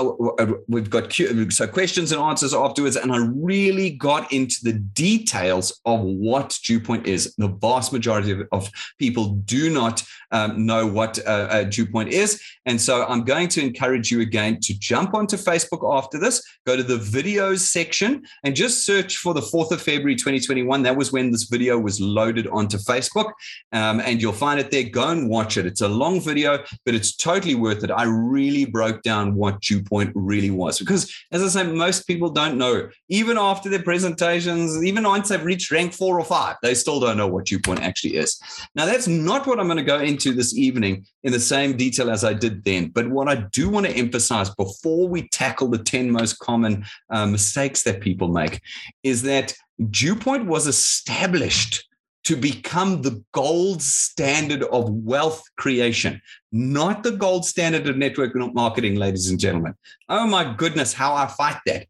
we've 0.66 0.88
got 0.88 1.12
so 1.12 1.66
questions 1.66 2.10
and 2.10 2.20
answers 2.20 2.54
afterwards. 2.54 2.96
And 2.96 3.12
I 3.12 3.18
really 3.34 3.90
got 3.90 4.32
into 4.32 4.56
the 4.62 4.72
details 4.72 5.78
of 5.84 6.00
what 6.00 6.50
DewPoint 6.50 7.06
is. 7.06 7.34
The 7.36 7.48
vast 7.48 7.92
majority 7.92 8.32
of, 8.32 8.42
of 8.50 8.70
people 8.98 9.34
do 9.44 9.70
not 9.70 10.02
um, 10.30 10.64
know 10.64 10.86
what 10.86 11.18
uh, 11.26 11.48
a 11.50 11.64
DewPoint 11.64 12.08
is, 12.08 12.42
and 12.66 12.80
so 12.80 13.04
I'm 13.06 13.24
going 13.24 13.48
to 13.48 13.60
encourage 13.60 14.10
you 14.10 14.20
again 14.20 14.58
to 14.62 14.76
jump 14.78 15.14
onto 15.14 15.36
Facebook 15.36 15.96
after 15.96 16.18
this. 16.18 16.42
Go 16.66 16.76
to 16.76 16.82
the 16.82 16.96
videos 16.96 17.60
section 17.60 18.24
and 18.42 18.56
just 18.56 18.84
search 18.86 19.18
for 19.18 19.34
the 19.34 19.40
4th 19.40 19.70
of 19.70 19.82
February 19.82 20.16
2021. 20.16 20.82
That 20.82 20.96
was 20.96 21.12
when 21.12 21.30
this 21.30 21.44
video 21.44 21.78
was 21.78 22.00
loaded 22.00 22.48
onto 22.48 22.78
Facebook, 22.78 23.30
um, 23.72 24.00
and 24.00 24.20
you'll 24.20 24.32
find 24.32 24.58
it 24.58 24.70
there. 24.70 24.84
Go 24.84 25.10
and 25.10 25.28
watch 25.28 25.56
it. 25.56 25.66
It's 25.66 25.82
a 25.82 25.88
long 25.88 26.20
video, 26.20 26.64
but 26.84 26.94
it's 26.94 27.14
totally 27.14 27.53
worth 27.54 27.84
it. 27.84 27.90
I 27.90 28.04
really 28.04 28.64
broke 28.64 28.84
broke 28.84 29.02
down 29.02 29.34
what 29.34 29.60
dew 29.60 29.82
point 29.82 30.12
really 30.14 30.50
was. 30.50 30.78
Because, 30.78 31.12
as 31.32 31.42
I 31.42 31.48
say, 31.48 31.70
most 31.70 32.06
people 32.06 32.30
don't 32.30 32.58
know. 32.58 32.88
Even 33.08 33.38
after 33.38 33.68
their 33.68 33.82
presentations, 33.82 34.84
even 34.84 35.04
once 35.04 35.28
they've 35.28 35.44
reached 35.44 35.70
rank 35.70 35.92
four 35.92 36.18
or 36.18 36.24
five, 36.24 36.56
they 36.62 36.74
still 36.74 37.00
don't 37.00 37.16
know 37.16 37.26
what 37.26 37.46
dew 37.46 37.58
point 37.58 37.82
actually 37.82 38.16
is. 38.16 38.38
Now, 38.74 38.86
that's 38.86 39.08
not 39.08 39.46
what 39.46 39.58
I'm 39.58 39.66
going 39.66 39.78
to 39.78 39.84
go 39.84 40.00
into 40.00 40.32
this 40.32 40.54
evening 40.54 41.06
in 41.22 41.32
the 41.32 41.40
same 41.40 41.76
detail 41.76 42.10
as 42.10 42.24
I 42.24 42.34
did 42.34 42.64
then. 42.64 42.88
But 42.88 43.08
what 43.08 43.28
I 43.28 43.36
do 43.52 43.68
want 43.68 43.86
to 43.86 43.92
emphasize 43.92 44.50
before 44.54 45.08
we 45.08 45.28
tackle 45.28 45.68
the 45.68 45.78
10 45.78 46.10
most 46.10 46.38
common 46.38 46.84
uh, 47.10 47.26
mistakes 47.26 47.82
that 47.84 48.00
people 48.00 48.28
make 48.28 48.60
is 49.02 49.22
that 49.22 49.54
dew 49.90 50.14
point 50.14 50.46
was 50.46 50.66
established 50.66 51.86
to 52.24 52.36
become 52.36 53.02
the 53.02 53.22
gold 53.32 53.82
standard 53.82 54.62
of 54.64 54.90
wealth 54.90 55.42
creation, 55.56 56.20
not 56.52 57.02
the 57.02 57.12
gold 57.12 57.44
standard 57.44 57.86
of 57.86 57.96
network 57.96 58.34
marketing, 58.34 58.96
ladies 58.96 59.30
and 59.30 59.38
gentlemen. 59.38 59.74
Oh 60.08 60.26
my 60.26 60.54
goodness, 60.54 60.92
how 60.92 61.14
I 61.14 61.26
fight 61.26 61.58
that. 61.66 61.86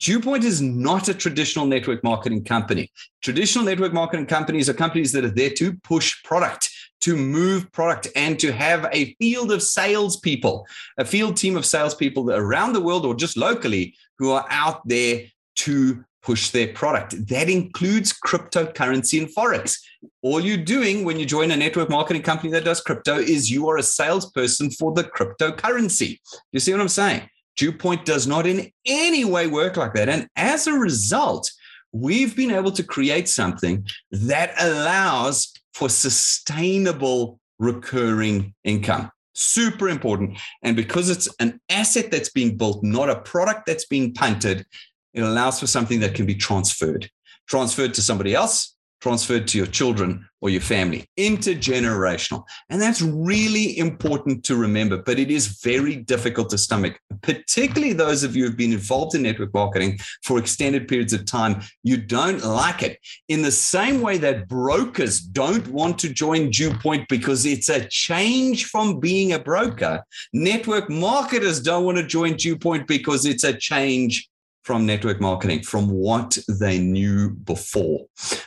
DewPoint 0.00 0.44
is 0.44 0.62
not 0.62 1.08
a 1.08 1.14
traditional 1.14 1.66
network 1.66 2.04
marketing 2.04 2.44
company. 2.44 2.90
Traditional 3.20 3.64
network 3.64 3.92
marketing 3.92 4.26
companies 4.26 4.68
are 4.68 4.74
companies 4.74 5.12
that 5.12 5.24
are 5.24 5.30
there 5.30 5.50
to 5.50 5.74
push 5.82 6.22
product, 6.22 6.70
to 7.00 7.16
move 7.16 7.70
product, 7.72 8.06
and 8.14 8.38
to 8.38 8.52
have 8.52 8.88
a 8.92 9.14
field 9.14 9.50
of 9.50 9.62
salespeople, 9.62 10.66
a 10.98 11.04
field 11.04 11.36
team 11.36 11.56
of 11.56 11.66
salespeople 11.66 12.30
around 12.30 12.72
the 12.72 12.80
world 12.80 13.04
or 13.04 13.14
just 13.14 13.36
locally 13.36 13.94
who 14.18 14.30
are 14.30 14.46
out 14.50 14.86
there 14.86 15.24
to 15.56 16.04
push 16.22 16.50
their 16.50 16.68
product. 16.68 17.28
That 17.28 17.48
includes 17.48 18.12
cryptocurrency 18.12 19.20
and 19.20 19.34
Forex. 19.34 19.78
All 20.22 20.40
you're 20.40 20.56
doing 20.56 21.04
when 21.04 21.18
you 21.18 21.26
join 21.26 21.50
a 21.50 21.56
network 21.56 21.90
marketing 21.90 22.22
company 22.22 22.50
that 22.52 22.64
does 22.64 22.80
crypto 22.80 23.16
is 23.18 23.50
you 23.50 23.68
are 23.68 23.78
a 23.78 23.82
salesperson 23.82 24.70
for 24.70 24.92
the 24.92 25.04
cryptocurrency. 25.04 26.18
You 26.52 26.60
see 26.60 26.72
what 26.72 26.80
I'm 26.80 26.88
saying? 26.88 27.28
DewPoint 27.58 28.04
does 28.04 28.26
not 28.26 28.46
in 28.46 28.70
any 28.86 29.24
way 29.24 29.46
work 29.46 29.76
like 29.76 29.94
that. 29.94 30.08
And 30.08 30.28
as 30.36 30.66
a 30.66 30.72
result, 30.72 31.50
we've 31.92 32.36
been 32.36 32.52
able 32.52 32.72
to 32.72 32.82
create 32.82 33.28
something 33.28 33.86
that 34.12 34.54
allows 34.60 35.52
for 35.74 35.88
sustainable 35.88 37.40
recurring 37.58 38.54
income. 38.64 39.10
Super 39.34 39.88
important. 39.88 40.38
And 40.62 40.76
because 40.76 41.10
it's 41.10 41.28
an 41.38 41.60
asset 41.68 42.10
that's 42.10 42.30
being 42.30 42.56
built, 42.56 42.82
not 42.82 43.08
a 43.08 43.20
product 43.20 43.66
that's 43.66 43.86
being 43.86 44.12
punted, 44.12 44.66
it 45.14 45.22
allows 45.22 45.60
for 45.60 45.66
something 45.66 46.00
that 46.00 46.14
can 46.14 46.26
be 46.26 46.34
transferred, 46.34 47.10
transferred 47.46 47.94
to 47.94 48.02
somebody 48.02 48.34
else, 48.34 48.76
transferred 49.00 49.46
to 49.48 49.58
your 49.58 49.66
children 49.66 50.28
or 50.40 50.50
your 50.50 50.60
family, 50.60 51.04
intergenerational. 51.18 52.44
And 52.68 52.80
that's 52.80 53.02
really 53.02 53.78
important 53.78 54.44
to 54.44 54.56
remember, 54.56 55.02
but 55.02 55.18
it 55.18 55.30
is 55.30 55.60
very 55.62 55.96
difficult 55.96 56.50
to 56.50 56.58
stomach, 56.58 56.98
particularly 57.22 57.92
those 57.92 58.22
of 58.22 58.36
you 58.36 58.44
who've 58.44 58.56
been 58.56 58.72
involved 58.72 59.14
in 59.14 59.22
network 59.22 59.52
marketing 59.52 59.98
for 60.24 60.38
extended 60.38 60.88
periods 60.88 61.12
of 61.12 61.26
time. 61.26 61.62
You 61.82 61.96
don't 61.96 62.44
like 62.44 62.82
it. 62.82 62.98
In 63.28 63.42
the 63.42 63.52
same 63.52 64.00
way 64.00 64.18
that 64.18 64.48
brokers 64.48 65.20
don't 65.20 65.66
want 65.68 65.98
to 66.00 66.12
join 66.12 66.50
Dewpoint 66.50 67.08
because 67.08 67.46
it's 67.46 67.68
a 67.68 67.84
change 67.86 68.66
from 68.66 69.00
being 69.00 69.32
a 69.32 69.38
broker, 69.38 70.02
network 70.32 70.88
marketers 70.88 71.60
don't 71.60 71.84
want 71.84 71.98
to 71.98 72.06
join 72.06 72.36
Dewpoint 72.36 72.86
because 72.86 73.26
it's 73.26 73.44
a 73.44 73.52
change 73.52 74.28
from 74.62 74.86
network 74.86 75.20
marketing, 75.20 75.62
from 75.62 75.88
what 75.88 76.38
they 76.48 76.78
knew 76.78 77.30
before. 77.30 78.06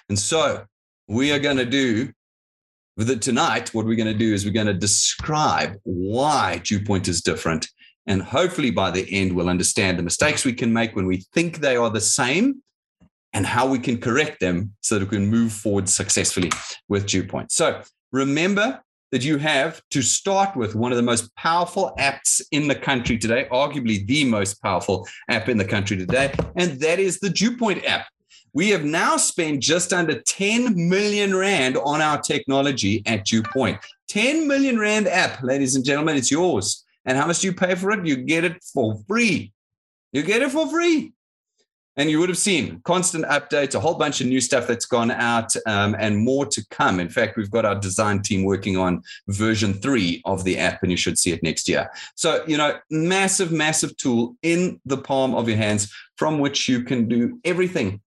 And 0.10 0.18
so 0.18 0.66
we 1.08 1.32
are 1.32 1.40
going 1.40 1.58
to 1.58 1.66
do 1.66 2.12
with 2.98 3.10
it 3.10 3.22
tonight. 3.22 3.74
What 3.74 3.86
we're 3.86 3.96
going 3.96 4.12
to 4.12 4.18
do 4.18 4.34
is 4.34 4.46
we're 4.46 4.52
going 4.52 4.68
to 4.68 4.74
describe 4.74 5.76
why 5.84 6.62
Dewpoint 6.64 7.08
is 7.08 7.22
different. 7.22 7.68
And 8.08 8.22
hopefully 8.22 8.72
by 8.72 8.92
the 8.92 9.08
end, 9.12 9.34
we'll 9.34 9.50
understand 9.50 9.98
the 9.98 10.04
mistakes 10.04 10.46
we 10.46 10.54
can 10.54 10.74
make 10.74 10.96
when 10.96 11.06
we 11.06 11.26
think 11.34 11.58
they 11.58 11.76
are 11.76 11.90
the 11.90 12.02
same 12.02 12.62
and 13.34 13.46
how 13.46 13.68
we 13.68 13.80
can 13.80 14.00
correct 14.00 14.40
them 14.40 14.74
so 14.82 15.00
that 15.00 15.10
we 15.10 15.18
can 15.18 15.28
move 15.28 15.54
forward 15.54 15.88
successfully 15.88 16.52
with 16.90 17.08
Dewpoint. 17.08 17.52
So 17.52 17.82
remember, 18.12 18.82
that 19.12 19.24
you 19.24 19.38
have 19.38 19.82
to 19.92 20.02
start 20.02 20.56
with 20.56 20.76
one 20.76 20.92
of 20.92 20.96
the 20.96 21.04
most 21.04 21.34
powerful 21.36 21.94
apps 22.00 22.42
in 22.52 22.68
the 22.68 22.76
country 22.76 23.18
today, 23.18 23.48
arguably 23.52 24.06
the 24.08 24.26
most 24.26 24.62
powerful 24.62 25.08
app 25.30 25.50
in 25.50 25.58
the 25.58 25.66
country 25.66 25.98
today, 25.98 26.34
and 26.56 26.80
that 26.80 27.00
is 27.00 27.20
the 27.20 27.30
Dewpoint 27.30 27.86
app. 27.86 28.08
We 28.54 28.70
have 28.70 28.84
now 28.84 29.18
spent 29.18 29.62
just 29.62 29.94
under 29.94 30.22
10 30.22 30.90
million 30.90 31.36
Rand 31.36 31.78
on 31.78 32.02
our 32.02 32.20
technology 32.20 33.02
at 33.06 33.26
Dewpoint. 33.26 33.80
10 34.10 34.48
million 34.48 34.78
Rand 34.78 35.08
app, 35.08 35.42
ladies 35.42 35.76
and 35.76 35.86
gentlemen, 35.86 36.18
it's 36.18 36.32
yours. 36.32 36.86
And 37.06 37.18
how 37.18 37.28
much 37.28 37.40
do 37.40 37.48
you 37.48 37.54
pay 37.54 37.76
for 37.76 37.92
it? 37.92 38.06
You 38.06 38.18
get 38.18 38.44
it 38.44 38.62
for 38.74 39.02
free. 39.08 39.54
You 40.12 40.22
get 40.22 40.42
it 40.42 40.52
for 40.52 40.70
free. 40.70 41.14
And 41.98 42.10
you 42.10 42.20
would 42.20 42.30
have 42.30 42.38
seen 42.38 42.80
constant 42.86 43.26
updates, 43.26 43.76
a 43.76 43.80
whole 43.80 43.96
bunch 43.96 44.22
of 44.22 44.28
new 44.28 44.40
stuff 44.40 44.66
that's 44.66 44.86
gone 44.86 45.12
out, 45.12 45.54
um, 45.66 45.96
and 46.00 46.18
more 46.18 46.46
to 46.46 46.66
come. 46.70 47.02
In 47.02 47.10
fact, 47.10 47.36
we've 47.36 47.52
got 47.52 47.66
our 47.66 47.76
design 47.76 48.22
team 48.22 48.46
working 48.46 48.78
on 48.78 49.04
version 49.28 49.74
three 49.74 50.22
of 50.24 50.46
the 50.46 50.58
app, 50.58 50.84
and 50.84 50.92
you 50.92 50.98
should 50.98 51.20
see 51.20 51.32
it 51.32 51.44
next 51.44 51.68
year. 51.68 51.90
So, 52.16 52.46
you 52.48 52.56
know, 52.56 52.78
massive, 52.90 53.52
massive 53.52 53.98
tool 53.98 54.38
in 54.42 54.80
the 54.86 54.98
palm 54.98 55.36
of 55.36 55.50
your 55.50 55.58
hands 55.58 55.94
from 56.16 56.40
which 56.40 56.70
you 56.70 56.84
can 56.84 57.10
do 57.10 57.40
everything, 57.44 58.00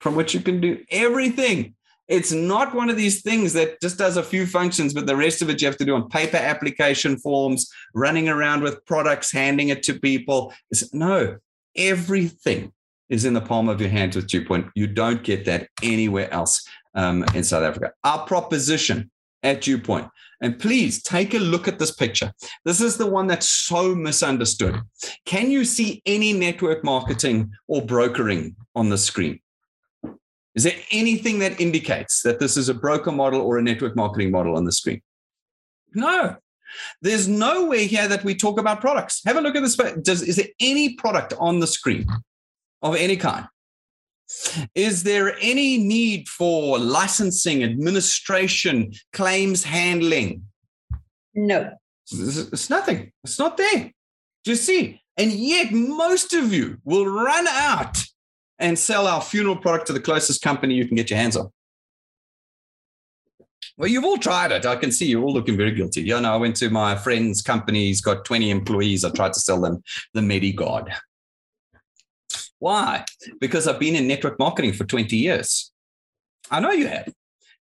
from 0.00 0.16
which 0.16 0.34
you 0.34 0.40
can 0.40 0.60
do 0.60 0.84
everything. 0.90 1.74
It's 2.08 2.32
not 2.32 2.74
one 2.74 2.90
of 2.90 2.96
these 2.96 3.22
things 3.22 3.52
that 3.54 3.80
just 3.80 3.96
does 3.96 4.16
a 4.16 4.22
few 4.22 4.44
functions, 4.44 4.92
but 4.92 5.06
the 5.06 5.16
rest 5.16 5.40
of 5.40 5.48
it 5.48 5.62
you 5.62 5.68
have 5.68 5.76
to 5.78 5.84
do 5.84 5.94
on 5.94 6.10
paper 6.10 6.36
application 6.36 7.16
forms, 7.16 7.70
running 7.94 8.28
around 8.28 8.62
with 8.62 8.84
products, 8.84 9.32
handing 9.32 9.68
it 9.68 9.82
to 9.84 9.98
people. 9.98 10.52
It's, 10.70 10.92
no, 10.92 11.38
everything 11.76 12.72
is 13.10 13.24
in 13.24 13.34
the 13.34 13.40
palm 13.40 13.68
of 13.68 13.80
your 13.80 13.90
hand 13.90 14.14
with 14.14 14.28
Dewpoint. 14.28 14.66
You 14.74 14.86
don't 14.86 15.22
get 15.22 15.44
that 15.44 15.68
anywhere 15.82 16.32
else 16.32 16.66
um, 16.94 17.24
in 17.34 17.44
South 17.44 17.64
Africa. 17.64 17.92
Our 18.04 18.24
proposition 18.26 19.10
at 19.42 19.60
Dewpoint, 19.60 20.08
and 20.40 20.58
please 20.58 21.02
take 21.02 21.34
a 21.34 21.38
look 21.38 21.68
at 21.68 21.78
this 21.78 21.90
picture. 21.90 22.32
This 22.64 22.80
is 22.80 22.96
the 22.96 23.06
one 23.06 23.26
that's 23.26 23.48
so 23.48 23.94
misunderstood. 23.94 24.80
Can 25.26 25.50
you 25.50 25.64
see 25.64 26.02
any 26.06 26.32
network 26.32 26.84
marketing 26.84 27.52
or 27.66 27.82
brokering 27.82 28.56
on 28.74 28.88
the 28.88 28.98
screen? 28.98 29.40
Is 30.54 30.64
there 30.64 30.76
anything 30.90 31.38
that 31.40 31.60
indicates 31.60 32.22
that 32.22 32.40
this 32.40 32.56
is 32.56 32.68
a 32.68 32.74
broker 32.74 33.12
model 33.12 33.40
or 33.40 33.58
a 33.58 33.62
network 33.62 33.96
marketing 33.96 34.30
model 34.30 34.56
on 34.56 34.64
the 34.64 34.72
screen? 34.72 35.00
No. 35.94 36.36
There's 37.02 37.28
nowhere 37.28 37.86
here 37.86 38.08
that 38.08 38.24
we 38.24 38.34
talk 38.34 38.58
about 38.58 38.80
products. 38.80 39.22
Have 39.24 39.36
a 39.36 39.40
look 39.40 39.56
at 39.56 39.62
this. 39.62 39.76
Does, 39.76 40.22
is 40.22 40.36
there 40.36 40.46
any 40.60 40.94
product 40.94 41.34
on 41.38 41.60
the 41.60 41.66
screen? 41.66 42.06
Of 42.82 42.96
any 42.96 43.16
kind. 43.16 43.46
Is 44.74 45.02
there 45.02 45.36
any 45.40 45.78
need 45.78 46.28
for 46.28 46.78
licensing, 46.78 47.64
administration, 47.64 48.92
claims 49.12 49.64
handling? 49.64 50.44
No. 51.34 51.72
It's 52.12 52.70
nothing. 52.70 53.12
It's 53.24 53.38
not 53.38 53.56
there. 53.56 53.92
Do 54.44 54.50
you 54.50 54.56
see? 54.56 55.02
And 55.16 55.32
yet, 55.32 55.72
most 55.72 56.32
of 56.32 56.52
you 56.52 56.78
will 56.84 57.06
run 57.06 57.46
out 57.48 58.02
and 58.58 58.78
sell 58.78 59.06
our 59.06 59.20
funeral 59.20 59.56
product 59.56 59.86
to 59.88 59.92
the 59.92 60.00
closest 60.00 60.42
company 60.42 60.74
you 60.74 60.86
can 60.86 60.96
get 60.96 61.10
your 61.10 61.18
hands 61.18 61.36
on. 61.36 61.50
Well, 63.76 63.88
you've 63.88 64.04
all 64.04 64.18
tried 64.18 64.52
it. 64.52 64.66
I 64.66 64.76
can 64.76 64.92
see 64.92 65.06
you're 65.06 65.22
all 65.22 65.32
looking 65.32 65.56
very 65.56 65.72
guilty. 65.72 66.02
You 66.02 66.20
know, 66.20 66.32
I 66.32 66.36
went 66.36 66.56
to 66.56 66.70
my 66.70 66.96
friend's 66.96 67.42
company. 67.42 67.86
He's 67.86 68.02
got 68.02 68.24
20 68.24 68.50
employees. 68.50 69.04
I 69.04 69.10
tried 69.10 69.32
to 69.32 69.40
sell 69.40 69.60
them 69.60 69.82
the 70.14 70.20
MediGuard. 70.20 70.94
Why? 72.60 73.04
Because 73.40 73.66
I've 73.66 73.80
been 73.80 73.96
in 73.96 74.06
network 74.06 74.38
marketing 74.38 74.74
for 74.74 74.84
20 74.84 75.16
years. 75.16 75.72
I 76.50 76.60
know 76.60 76.70
you 76.70 76.86
have. 76.86 77.12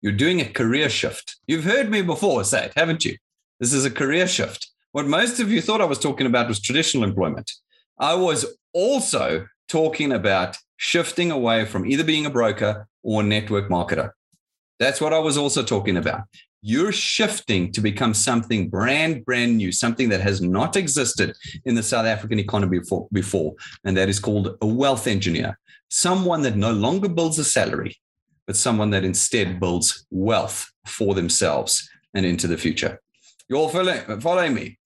You're 0.01 0.11
doing 0.11 0.41
a 0.41 0.45
career 0.45 0.89
shift. 0.89 1.37
You've 1.47 1.63
heard 1.63 1.89
me 1.89 2.01
before 2.01 2.43
say 2.43 2.65
it, 2.65 2.73
haven't 2.75 3.05
you? 3.05 3.17
This 3.59 3.73
is 3.73 3.85
a 3.85 3.91
career 3.91 4.27
shift. 4.27 4.69
What 4.91 5.07
most 5.07 5.39
of 5.39 5.49
you 5.49 5.61
thought 5.61 5.81
I 5.81 5.85
was 5.85 5.99
talking 5.99 6.27
about 6.27 6.47
was 6.47 6.59
traditional 6.59 7.03
employment. 7.03 7.49
I 7.99 8.15
was 8.15 8.45
also 8.73 9.47
talking 9.69 10.11
about 10.11 10.57
shifting 10.75 11.31
away 11.31 11.65
from 11.65 11.85
either 11.85 12.03
being 12.03 12.25
a 12.25 12.29
broker 12.29 12.87
or 13.01 13.23
network 13.23 13.69
marketer. 13.69 14.11
That's 14.79 14.99
what 14.99 15.13
I 15.13 15.19
was 15.19 15.37
also 15.37 15.63
talking 15.63 15.95
about 15.95 16.23
you're 16.61 16.91
shifting 16.91 17.71
to 17.71 17.81
become 17.81 18.13
something 18.13 18.69
brand 18.69 19.25
brand 19.25 19.57
new 19.57 19.71
something 19.71 20.09
that 20.09 20.21
has 20.21 20.41
not 20.41 20.75
existed 20.75 21.35
in 21.65 21.73
the 21.73 21.83
south 21.83 22.05
african 22.05 22.37
economy 22.37 22.79
before, 22.79 23.07
before 23.11 23.53
and 23.83 23.97
that 23.97 24.09
is 24.09 24.19
called 24.19 24.57
a 24.61 24.65
wealth 24.65 25.07
engineer. 25.07 25.57
Someone 25.89 26.41
that 26.43 26.55
no 26.55 26.71
longer 26.71 27.09
builds 27.09 27.39
a 27.39 27.43
salary 27.43 27.97
but 28.47 28.55
someone 28.55 28.89
that 28.89 29.03
instead 29.03 29.59
builds 29.59 30.05
wealth 30.09 30.71
for 30.85 31.13
themselves 31.15 31.89
and 32.13 32.25
into 32.25 32.47
the 32.47 32.57
future. 32.57 32.99
You 33.47 33.55
all 33.57 33.69
following, 33.69 34.19
following 34.19 34.53
me 34.53 34.77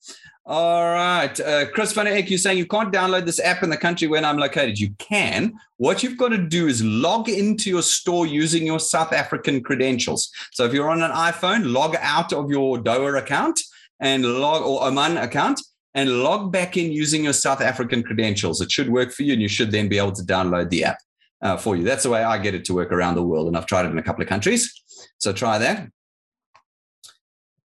all 0.48 0.84
right. 0.84 1.40
Uh, 1.40 1.66
Chris 1.72 1.94
Van 1.94 2.08
Eyck, 2.08 2.30
you're 2.30 2.38
saying 2.38 2.60
you 2.60 2.68
can't 2.68 2.94
download 2.94 3.26
this 3.26 3.40
app 3.40 3.64
in 3.64 3.72
the 3.72 3.78
country 3.78 4.08
where 4.08 4.24
I'm 4.24 4.38
located. 4.38 4.80
You 4.80 4.92
can. 5.00 5.54
What 5.78 6.04
you've 6.04 6.20
got 6.20 6.30
to 6.30 6.38
do 6.38 6.68
is 6.68 6.84
log 6.84 7.30
into 7.30 7.72
your 7.72 7.82
store 7.82 8.28
using 8.28 8.64
your 8.64 8.80
South 8.80 9.12
African 9.12 9.64
credentials. 9.64 10.30
So 10.52 10.64
if 10.66 10.72
you're 10.74 10.92
on 10.92 11.02
an 11.02 11.12
iPhone, 11.12 11.74
log 11.74 11.96
out 12.00 12.32
of 12.32 12.52
your 12.52 12.78
DOA 12.78 13.18
account 13.18 13.60
and 14.00 14.24
log 14.24 14.62
or 14.62 14.84
Oman 14.84 15.18
account 15.18 15.60
and 15.96 16.22
log 16.22 16.52
back 16.52 16.78
in 16.78 16.92
using 16.92 17.24
your 17.24 17.34
South 17.34 17.62
African 17.62 18.04
credentials. 18.04 18.62
It 18.62 18.72
should 18.72 18.90
work 18.90 19.14
for 19.14 19.24
you 19.24 19.34
and 19.34 19.42
you 19.42 19.48
should 19.48 19.72
then 19.72 19.88
be 19.88 19.98
able 19.98 20.12
to 20.12 20.22
download 20.22 20.70
the 20.70 20.84
app 20.84 21.00
uh, 21.42 21.58
for 21.58 21.76
you. 21.76 21.84
That's 21.84 22.04
the 22.04 22.12
way 22.12 22.24
I 22.24 22.38
get 22.38 22.54
it 22.54 22.66
to 22.66 22.76
work 22.76 22.92
around 22.92 23.16
the 23.16 23.24
world. 23.24 23.48
And 23.48 23.58
I've 23.58 23.66
tried 23.66 23.88
it 23.88 23.92
in 23.92 23.98
a 23.98 24.04
couple 24.04 24.22
of 24.22 24.30
countries. 24.30 24.72
So 25.18 25.34
try 25.34 25.58
that. 25.58 25.90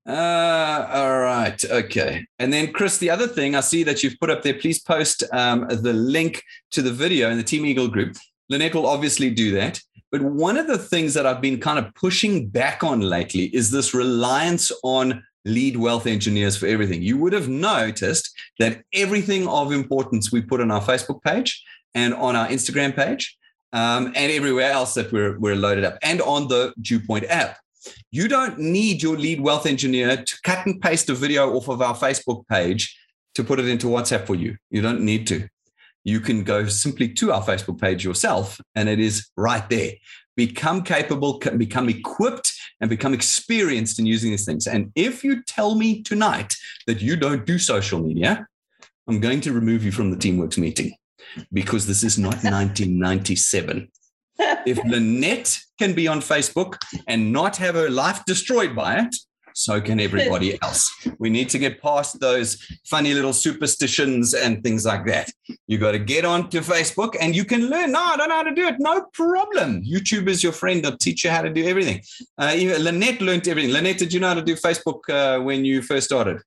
Uh, 0.08 0.88
all 0.90 1.20
right. 1.20 1.62
Okay. 1.66 2.26
And 2.38 2.50
then, 2.50 2.72
Chris, 2.72 2.96
the 2.96 3.10
other 3.10 3.26
thing 3.26 3.54
I 3.54 3.60
see 3.60 3.82
that 3.82 4.02
you've 4.02 4.18
put 4.18 4.30
up 4.30 4.42
there, 4.42 4.54
please 4.54 4.78
post 4.80 5.22
um, 5.32 5.66
the 5.68 5.92
link 5.92 6.42
to 6.70 6.80
the 6.80 6.92
video 6.92 7.28
in 7.28 7.36
the 7.36 7.42
Team 7.42 7.66
Eagle 7.66 7.88
group. 7.88 8.16
Lynette 8.48 8.74
will 8.74 8.86
obviously 8.86 9.28
do 9.28 9.50
that. 9.52 9.80
But 10.10 10.22
one 10.22 10.56
of 10.56 10.66
the 10.66 10.78
things 10.78 11.12
that 11.12 11.26
I've 11.26 11.42
been 11.42 11.60
kind 11.60 11.78
of 11.78 11.94
pushing 11.94 12.48
back 12.48 12.82
on 12.82 13.00
lately 13.00 13.54
is 13.54 13.70
this 13.70 13.92
reliance 13.92 14.72
on 14.82 15.22
lead 15.44 15.76
wealth 15.76 16.06
engineers 16.06 16.56
for 16.56 16.66
everything. 16.66 17.02
You 17.02 17.18
would 17.18 17.34
have 17.34 17.48
noticed 17.48 18.34
that 18.58 18.82
everything 18.94 19.46
of 19.46 19.72
importance 19.72 20.32
we 20.32 20.40
put 20.40 20.62
on 20.62 20.70
our 20.70 20.80
Facebook 20.80 21.22
page 21.22 21.62
and 21.94 22.14
on 22.14 22.34
our 22.34 22.48
Instagram 22.48 22.96
page 22.96 23.36
um, 23.74 24.06
and 24.06 24.32
everywhere 24.32 24.70
else 24.70 24.94
that 24.94 25.12
we're, 25.12 25.38
we're 25.38 25.56
loaded 25.56 25.84
up 25.84 25.98
and 26.02 26.22
on 26.22 26.48
the 26.48 26.72
Dewpoint 26.80 27.26
app. 27.28 27.58
You 28.10 28.28
don't 28.28 28.58
need 28.58 29.02
your 29.02 29.16
lead 29.16 29.40
wealth 29.40 29.66
engineer 29.66 30.16
to 30.16 30.38
cut 30.42 30.66
and 30.66 30.80
paste 30.80 31.08
a 31.10 31.14
video 31.14 31.54
off 31.54 31.68
of 31.68 31.82
our 31.82 31.94
Facebook 31.94 32.46
page 32.48 32.96
to 33.34 33.44
put 33.44 33.60
it 33.60 33.68
into 33.68 33.86
WhatsApp 33.86 34.26
for 34.26 34.34
you. 34.34 34.56
You 34.70 34.82
don't 34.82 35.02
need 35.02 35.26
to. 35.28 35.48
You 36.04 36.20
can 36.20 36.42
go 36.42 36.66
simply 36.66 37.08
to 37.14 37.32
our 37.32 37.42
Facebook 37.42 37.80
page 37.80 38.04
yourself, 38.04 38.60
and 38.74 38.88
it 38.88 38.98
is 38.98 39.28
right 39.36 39.68
there. 39.68 39.92
Become 40.36 40.82
capable, 40.82 41.38
become 41.56 41.88
equipped, 41.88 42.52
and 42.80 42.88
become 42.88 43.12
experienced 43.12 43.98
in 43.98 44.06
using 44.06 44.30
these 44.30 44.44
things. 44.44 44.66
And 44.66 44.92
if 44.94 45.24
you 45.24 45.42
tell 45.42 45.74
me 45.74 46.02
tonight 46.02 46.54
that 46.86 47.02
you 47.02 47.16
don't 47.16 47.44
do 47.44 47.58
social 47.58 48.00
media, 48.00 48.46
I'm 49.08 49.20
going 49.20 49.40
to 49.42 49.52
remove 49.52 49.84
you 49.84 49.92
from 49.92 50.10
the 50.10 50.16
Teamworks 50.16 50.58
meeting 50.58 50.94
because 51.52 51.86
this 51.86 52.04
is 52.04 52.18
not 52.18 52.34
1997 52.44 53.88
if 54.38 54.78
Lynette 54.84 55.58
can 55.78 55.94
be 55.94 56.08
on 56.08 56.20
Facebook 56.20 56.76
and 57.06 57.32
not 57.32 57.56
have 57.56 57.74
her 57.74 57.90
life 57.90 58.24
destroyed 58.24 58.74
by 58.74 59.00
it, 59.00 59.14
So 59.58 59.80
can 59.80 59.98
everybody 59.98 60.56
else. 60.62 60.94
We 61.18 61.30
need 61.30 61.48
to 61.48 61.58
get 61.58 61.82
past 61.82 62.20
those 62.20 62.62
funny 62.86 63.12
little 63.12 63.32
superstitions 63.32 64.32
and 64.32 64.62
things 64.62 64.84
like 64.86 65.04
that. 65.06 65.32
You 65.66 65.78
got 65.78 65.92
to 65.92 65.98
get 65.98 66.24
onto 66.24 66.60
Facebook 66.60 67.16
and 67.20 67.34
you 67.34 67.44
can 67.44 67.68
learn. 67.68 67.90
No, 67.90 68.00
I 68.00 68.16
don't 68.16 68.28
know 68.28 68.36
how 68.36 68.44
to 68.44 68.54
do 68.54 68.68
it. 68.68 68.76
No 68.78 69.06
problem. 69.12 69.82
YouTube 69.82 70.28
is 70.28 70.44
your 70.44 70.52
friend. 70.52 70.84
They'll 70.84 70.96
teach 70.96 71.24
you 71.24 71.30
how 71.30 71.42
to 71.42 71.50
do 71.50 71.66
everything. 71.66 72.02
Uh, 72.38 72.54
Lynette 72.78 73.20
learned 73.20 73.48
everything. 73.48 73.72
Lynette, 73.72 73.98
did 73.98 74.12
you 74.12 74.20
know 74.20 74.28
how 74.28 74.34
to 74.34 74.42
do 74.42 74.54
Facebook 74.54 75.00
uh, 75.10 75.42
when 75.42 75.64
you 75.64 75.82
first 75.82 76.06
started? 76.06 76.40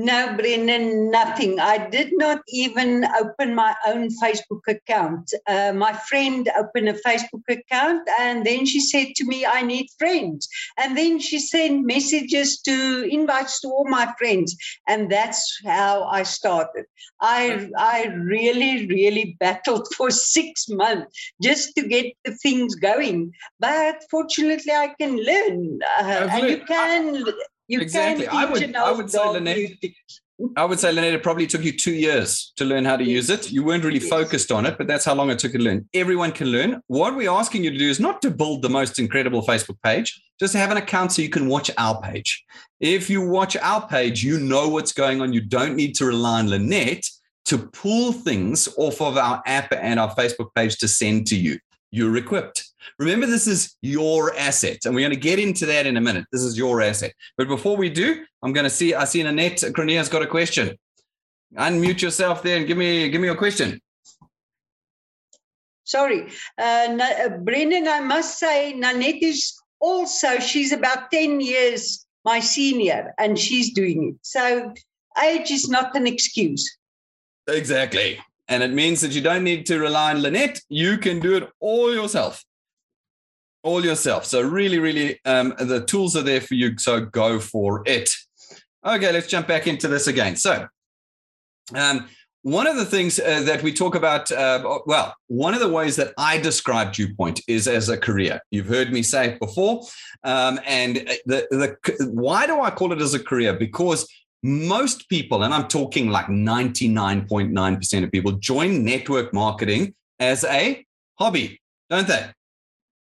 No, 0.00 0.32
Brendan, 0.36 1.10
nothing. 1.10 1.58
I 1.58 1.88
did 1.88 2.12
not 2.12 2.42
even 2.46 3.04
open 3.20 3.56
my 3.56 3.74
own 3.84 4.10
Facebook 4.22 4.60
account. 4.68 5.34
Uh, 5.48 5.72
my 5.72 5.92
friend 5.92 6.48
opened 6.56 6.88
a 6.88 6.92
Facebook 6.92 7.42
account 7.48 8.08
and 8.20 8.46
then 8.46 8.64
she 8.64 8.78
said 8.78 9.08
to 9.16 9.24
me, 9.24 9.44
I 9.44 9.62
need 9.62 9.88
friends. 9.98 10.48
And 10.76 10.96
then 10.96 11.18
she 11.18 11.40
sent 11.40 11.84
messages 11.84 12.60
to 12.60 13.08
invites 13.10 13.60
to 13.62 13.68
all 13.70 13.88
my 13.88 14.14
friends. 14.20 14.56
And 14.86 15.10
that's 15.10 15.58
how 15.64 16.04
I 16.04 16.22
started. 16.22 16.84
I, 17.20 17.68
I 17.76 18.04
really, 18.04 18.86
really 18.86 19.36
battled 19.40 19.88
for 19.96 20.12
six 20.12 20.68
months 20.68 21.32
just 21.42 21.74
to 21.74 21.82
get 21.82 22.06
the 22.24 22.36
things 22.36 22.76
going. 22.76 23.32
But 23.58 24.04
fortunately, 24.12 24.72
I 24.72 24.94
can 24.96 25.16
learn. 25.16 25.80
Uh, 25.98 26.28
and 26.30 26.50
you 26.50 26.58
can. 26.58 27.24
You 27.68 27.80
exactly. 27.80 28.26
I 28.26 28.46
would, 28.46 28.74
I 28.74 28.92
would 28.92 29.10
say, 29.10 29.28
Lynette, 29.28 29.70
I 30.56 30.64
would 30.64 30.80
say, 30.80 30.90
Lynette, 30.90 31.14
it 31.14 31.22
probably 31.22 31.46
took 31.46 31.62
you 31.62 31.72
two 31.72 31.92
years 31.92 32.52
to 32.56 32.64
learn 32.64 32.84
how 32.84 32.96
to 32.96 33.04
use 33.04 33.28
it. 33.28 33.50
You 33.50 33.62
weren't 33.62 33.84
really 33.84 33.98
yes. 33.98 34.08
focused 34.08 34.50
on 34.50 34.64
it, 34.64 34.78
but 34.78 34.86
that's 34.86 35.04
how 35.04 35.14
long 35.14 35.30
it 35.30 35.38
took 35.38 35.52
to 35.52 35.58
learn. 35.58 35.88
Everyone 35.92 36.32
can 36.32 36.48
learn. 36.48 36.80
What 36.86 37.14
we're 37.14 37.30
asking 37.30 37.64
you 37.64 37.70
to 37.70 37.76
do 37.76 37.88
is 37.88 38.00
not 38.00 38.22
to 38.22 38.30
build 38.30 38.62
the 38.62 38.70
most 38.70 38.98
incredible 38.98 39.44
Facebook 39.44 39.76
page, 39.82 40.18
just 40.40 40.54
have 40.54 40.70
an 40.70 40.76
account 40.76 41.12
so 41.12 41.22
you 41.22 41.28
can 41.28 41.48
watch 41.48 41.70
our 41.76 42.00
page. 42.00 42.44
If 42.80 43.10
you 43.10 43.28
watch 43.28 43.56
our 43.56 43.86
page, 43.86 44.24
you 44.24 44.38
know 44.38 44.68
what's 44.68 44.92
going 44.92 45.20
on. 45.20 45.32
You 45.32 45.40
don't 45.40 45.74
need 45.74 45.94
to 45.96 46.06
rely 46.06 46.38
on 46.38 46.48
Lynette 46.48 47.04
to 47.46 47.58
pull 47.58 48.12
things 48.12 48.68
off 48.76 49.00
of 49.00 49.16
our 49.16 49.42
app 49.44 49.72
and 49.72 49.98
our 49.98 50.14
Facebook 50.14 50.54
page 50.54 50.78
to 50.78 50.88
send 50.88 51.26
to 51.26 51.36
you. 51.36 51.58
You're 51.90 52.16
equipped. 52.16 52.67
Remember, 52.98 53.26
this 53.26 53.46
is 53.46 53.76
your 53.82 54.36
asset, 54.36 54.78
and 54.84 54.94
we're 54.94 55.00
going 55.00 55.10
to 55.10 55.20
get 55.20 55.38
into 55.38 55.66
that 55.66 55.86
in 55.86 55.96
a 55.96 56.00
minute. 56.00 56.24
This 56.32 56.42
is 56.42 56.56
your 56.56 56.82
asset. 56.82 57.12
But 57.36 57.48
before 57.48 57.76
we 57.76 57.90
do, 57.90 58.24
I'm 58.42 58.52
going 58.52 58.64
to 58.64 58.70
see. 58.70 58.94
I 58.94 59.04
see 59.04 59.22
Nanette 59.22 59.62
Cronia's 59.74 60.08
got 60.08 60.22
a 60.22 60.26
question. 60.26 60.76
Unmute 61.56 62.02
yourself 62.02 62.42
there 62.42 62.58
and 62.58 62.66
give 62.66 62.76
me 62.76 63.08
give 63.08 63.20
me 63.20 63.26
your 63.26 63.36
question. 63.36 63.80
Sorry, 65.84 66.28
uh, 66.58 66.62
uh, 66.62 67.28
Brendan. 67.38 67.88
I 67.88 68.00
must 68.00 68.38
say, 68.38 68.74
Nanette 68.74 69.22
is 69.22 69.58
also. 69.80 70.38
She's 70.38 70.72
about 70.72 71.10
ten 71.10 71.40
years 71.40 72.06
my 72.24 72.40
senior, 72.40 73.14
and 73.18 73.38
she's 73.38 73.72
doing 73.72 74.10
it. 74.10 74.16
So 74.22 74.72
age 75.22 75.50
is 75.50 75.68
not 75.68 75.96
an 75.96 76.06
excuse. 76.06 76.76
Exactly. 77.48 78.18
And 78.48 78.62
it 78.62 78.72
means 78.72 79.00
that 79.00 79.12
you 79.12 79.20
don't 79.20 79.44
need 79.44 79.66
to 79.66 79.78
rely 79.78 80.12
on 80.12 80.22
Lynette. 80.22 80.60
You 80.68 80.98
can 80.98 81.20
do 81.20 81.36
it 81.36 81.48
all 81.60 81.92
yourself 81.92 82.44
all 83.68 83.84
yourself. 83.84 84.24
So 84.24 84.40
really, 84.40 84.78
really, 84.78 85.20
um, 85.26 85.54
the 85.58 85.84
tools 85.84 86.16
are 86.16 86.22
there 86.22 86.40
for 86.40 86.54
you. 86.54 86.78
So 86.78 87.04
go 87.04 87.38
for 87.38 87.82
it. 87.86 88.10
Okay, 88.84 89.12
let's 89.12 89.26
jump 89.26 89.46
back 89.46 89.66
into 89.66 89.88
this 89.88 90.06
again. 90.06 90.36
So, 90.36 90.66
um, 91.74 92.08
one 92.42 92.66
of 92.66 92.76
the 92.76 92.84
things 92.84 93.18
uh, 93.18 93.42
that 93.42 93.62
we 93.62 93.72
talk 93.72 93.94
about, 93.94 94.32
uh, 94.32 94.80
well, 94.86 95.14
one 95.26 95.52
of 95.52 95.60
the 95.60 95.68
ways 95.68 95.96
that 95.96 96.14
I 96.16 96.38
describe 96.38 96.92
Dewpoint 96.92 97.42
is 97.46 97.68
as 97.68 97.90
a 97.90 97.98
career. 97.98 98.40
You've 98.50 98.68
heard 98.68 98.90
me 98.90 99.02
say 99.02 99.30
it 99.30 99.40
before, 99.40 99.82
um, 100.24 100.58
and 100.64 100.96
the 101.26 101.46
the 101.50 101.76
why 102.06 102.46
do 102.46 102.60
I 102.60 102.70
call 102.70 102.92
it 102.92 103.02
as 103.02 103.12
a 103.12 103.22
career? 103.22 103.52
Because 103.52 104.08
most 104.42 105.08
people, 105.08 105.42
and 105.42 105.52
I'm 105.52 105.66
talking 105.68 106.08
like 106.10 106.26
99.9% 106.26 108.04
of 108.04 108.12
people, 108.12 108.32
join 108.32 108.84
network 108.84 109.34
marketing 109.34 109.94
as 110.20 110.44
a 110.44 110.86
hobby, 111.18 111.60
don't 111.90 112.06
they? 112.06 112.24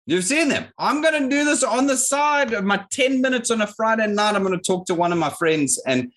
You've 0.07 0.23
seen 0.23 0.47
them. 0.47 0.67
I'm 0.79 1.01
going 1.01 1.21
to 1.21 1.29
do 1.29 1.43
this 1.43 1.63
on 1.63 1.85
the 1.85 1.97
side 1.97 2.53
of 2.53 2.63
my 2.63 2.83
10 2.91 3.21
minutes 3.21 3.51
on 3.51 3.61
a 3.61 3.67
Friday 3.67 4.07
night. 4.07 4.35
I'm 4.35 4.43
going 4.43 4.57
to 4.57 4.63
talk 4.63 4.85
to 4.85 4.95
one 4.95 5.11
of 5.11 5.17
my 5.17 5.29
friends. 5.29 5.81
And, 5.85 6.13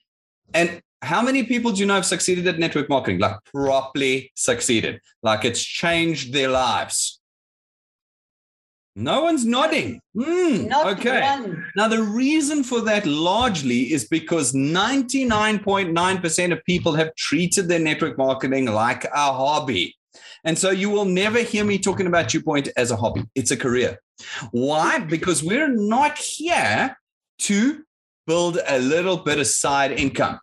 and 0.54 0.80
how 1.02 1.20
many 1.20 1.42
people 1.42 1.72
do 1.72 1.80
you 1.80 1.86
know 1.86 1.96
have 1.96 2.06
succeeded 2.06 2.46
at 2.46 2.60
network 2.60 2.88
marketing? 2.88 3.18
Like 3.18 3.42
properly 3.44 4.30
succeeded, 4.36 5.00
like 5.24 5.44
it's 5.44 5.62
changed 5.62 6.32
their 6.32 6.48
lives. 6.48 7.20
No 8.94 9.22
one's 9.22 9.44
nodding. 9.44 10.00
Mm, 10.16 10.72
okay. 10.92 11.22
One. 11.22 11.64
Now, 11.74 11.88
the 11.88 12.02
reason 12.02 12.62
for 12.62 12.80
that 12.82 13.06
largely 13.06 13.92
is 13.92 14.06
because 14.06 14.52
99.9% 14.52 16.52
of 16.52 16.64
people 16.64 16.92
have 16.94 17.14
treated 17.16 17.68
their 17.68 17.78
network 17.78 18.18
marketing 18.18 18.66
like 18.66 19.04
a 19.04 19.32
hobby. 19.32 19.96
And 20.44 20.58
so 20.58 20.70
you 20.70 20.90
will 20.90 21.04
never 21.04 21.40
hear 21.40 21.64
me 21.64 21.78
talking 21.78 22.06
about 22.06 22.28
Dewpoint 22.28 22.68
as 22.76 22.90
a 22.90 22.96
hobby. 22.96 23.24
It's 23.34 23.50
a 23.50 23.56
career. 23.56 23.98
Why? 24.50 24.98
Because 24.98 25.42
we're 25.42 25.68
not 25.68 26.18
here 26.18 26.96
to 27.40 27.82
build 28.26 28.58
a 28.66 28.78
little 28.78 29.18
bit 29.18 29.38
of 29.38 29.46
side 29.46 29.92
income. 29.92 30.38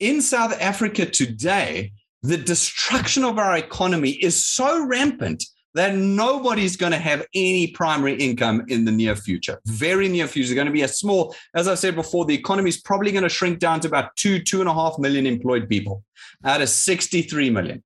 In 0.00 0.20
South 0.20 0.60
Africa 0.60 1.06
today, 1.06 1.92
the 2.22 2.36
destruction 2.36 3.24
of 3.24 3.38
our 3.38 3.56
economy 3.56 4.10
is 4.10 4.44
so 4.44 4.84
rampant 4.84 5.44
that 5.74 5.94
nobody's 5.94 6.76
going 6.76 6.92
to 6.92 6.98
have 6.98 7.26
any 7.34 7.66
primary 7.68 8.14
income 8.14 8.64
in 8.68 8.84
the 8.84 8.92
near 8.92 9.16
future. 9.16 9.60
Very 9.66 10.08
near 10.08 10.28
future. 10.28 10.54
going 10.54 10.66
to 10.66 10.72
be 10.72 10.82
a 10.82 10.88
small, 10.88 11.34
as 11.54 11.66
I 11.66 11.74
said 11.74 11.96
before, 11.96 12.24
the 12.24 12.34
economy 12.34 12.68
is 12.68 12.80
probably 12.80 13.10
going 13.10 13.24
to 13.24 13.28
shrink 13.28 13.58
down 13.58 13.80
to 13.80 13.88
about 13.88 14.14
two, 14.16 14.40
two 14.40 14.60
and 14.60 14.68
a 14.68 14.74
half 14.74 14.98
million 14.98 15.26
employed 15.26 15.68
people 15.68 16.04
out 16.44 16.62
of 16.62 16.68
63 16.68 17.50
million 17.50 17.82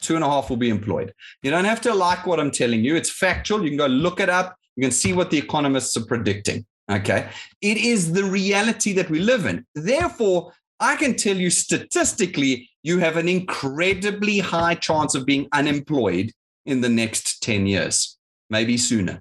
two 0.00 0.14
and 0.14 0.24
a 0.24 0.28
half 0.28 0.50
will 0.50 0.56
be 0.56 0.70
employed. 0.70 1.12
You 1.42 1.50
don't 1.50 1.64
have 1.64 1.80
to 1.82 1.94
like 1.94 2.26
what 2.26 2.40
I'm 2.40 2.50
telling 2.50 2.84
you. 2.84 2.96
It's 2.96 3.10
factual. 3.10 3.62
You 3.62 3.70
can 3.70 3.78
go 3.78 3.86
look 3.86 4.20
it 4.20 4.28
up. 4.28 4.56
You 4.76 4.82
can 4.82 4.90
see 4.90 5.12
what 5.12 5.30
the 5.30 5.38
economists 5.38 5.96
are 5.96 6.04
predicting. 6.04 6.66
Okay. 6.90 7.28
It 7.60 7.76
is 7.76 8.12
the 8.12 8.24
reality 8.24 8.92
that 8.94 9.10
we 9.10 9.18
live 9.18 9.44
in. 9.44 9.66
Therefore, 9.74 10.52
I 10.80 10.96
can 10.96 11.16
tell 11.16 11.36
you 11.36 11.50
statistically, 11.50 12.70
you 12.82 12.98
have 12.98 13.16
an 13.16 13.28
incredibly 13.28 14.38
high 14.38 14.76
chance 14.76 15.14
of 15.14 15.26
being 15.26 15.48
unemployed 15.52 16.32
in 16.64 16.80
the 16.80 16.88
next 16.88 17.42
10 17.42 17.66
years, 17.66 18.16
maybe 18.48 18.76
sooner. 18.76 19.20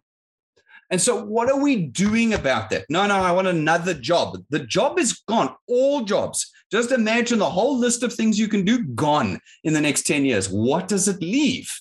And 0.90 1.02
so, 1.02 1.24
what 1.24 1.50
are 1.50 1.60
we 1.60 1.88
doing 1.88 2.34
about 2.34 2.70
that? 2.70 2.86
No, 2.90 3.06
no, 3.08 3.16
I 3.16 3.32
want 3.32 3.48
another 3.48 3.94
job. 3.94 4.38
The 4.50 4.60
job 4.60 5.00
is 5.00 5.22
gone. 5.28 5.54
All 5.68 6.04
jobs. 6.04 6.50
Just 6.72 6.92
imagine 6.92 7.40
the 7.40 7.50
whole 7.50 7.78
list 7.78 8.04
of 8.04 8.14
things 8.14 8.38
you 8.38 8.48
can 8.48 8.66
do 8.66 8.84
gone 8.84 9.40
in 9.64 9.74
the 9.74 9.82
next 9.82 10.06
10 10.06 10.26
years. 10.26 10.50
What 10.50 10.88
does 10.88 11.08
it 11.08 11.22
leave? 11.22 11.72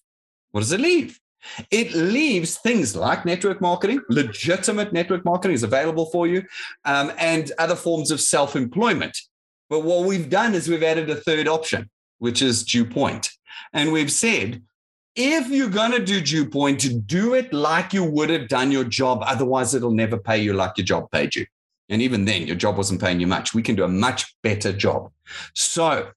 What 0.53 0.61
does 0.61 0.73
it 0.73 0.81
leave? 0.81 1.19
It 1.71 1.93
leaves 1.95 2.57
things 2.59 2.97
like 2.97 3.25
network 3.25 3.61
marketing, 3.61 4.01
legitimate 4.09 4.93
network 4.93 5.25
marketing 5.25 5.55
is 5.55 5.63
available 5.63 6.07
for 6.07 6.27
you, 6.27 6.43
um, 6.85 7.13
and 7.19 7.53
other 7.59 7.77
forms 7.77 8.11
of 8.11 8.21
self 8.21 8.57
employment. 8.57 9.17
But 9.69 9.81
what 9.81 10.07
we've 10.07 10.31
done 10.31 10.55
is 10.55 10.69
we've 10.69 10.83
added 10.83 11.11
a 11.11 11.17
third 11.17 11.49
option, 11.49 11.91
which 12.19 12.43
is 12.43 12.65
Dewpoint. 12.65 13.31
And 13.73 13.93
we've 13.93 14.13
said, 14.13 14.63
if 15.15 15.49
you're 15.49 15.71
going 15.71 15.93
to 15.93 16.05
do 16.05 16.21
Dewpoint, 16.21 17.07
do 17.07 17.35
it 17.35 17.53
like 17.53 17.93
you 17.93 18.05
would 18.05 18.31
have 18.31 18.49
done 18.49 18.71
your 18.71 18.85
job. 18.85 19.23
Otherwise, 19.23 19.75
it'll 19.75 19.91
never 19.91 20.19
pay 20.19 20.39
you 20.39 20.53
like 20.53 20.77
your 20.77 20.85
job 20.85 21.11
paid 21.11 21.35
you. 21.35 21.47
And 21.89 22.03
even 22.03 22.25
then, 22.25 22.47
your 22.47 22.57
job 22.57 22.77
wasn't 22.77 23.01
paying 23.01 23.21
you 23.21 23.27
much. 23.27 23.55
We 23.55 23.63
can 23.63 23.77
do 23.77 23.85
a 23.85 23.89
much 23.89 24.37
better 24.43 24.73
job. 24.73 25.11
So, 25.55 26.09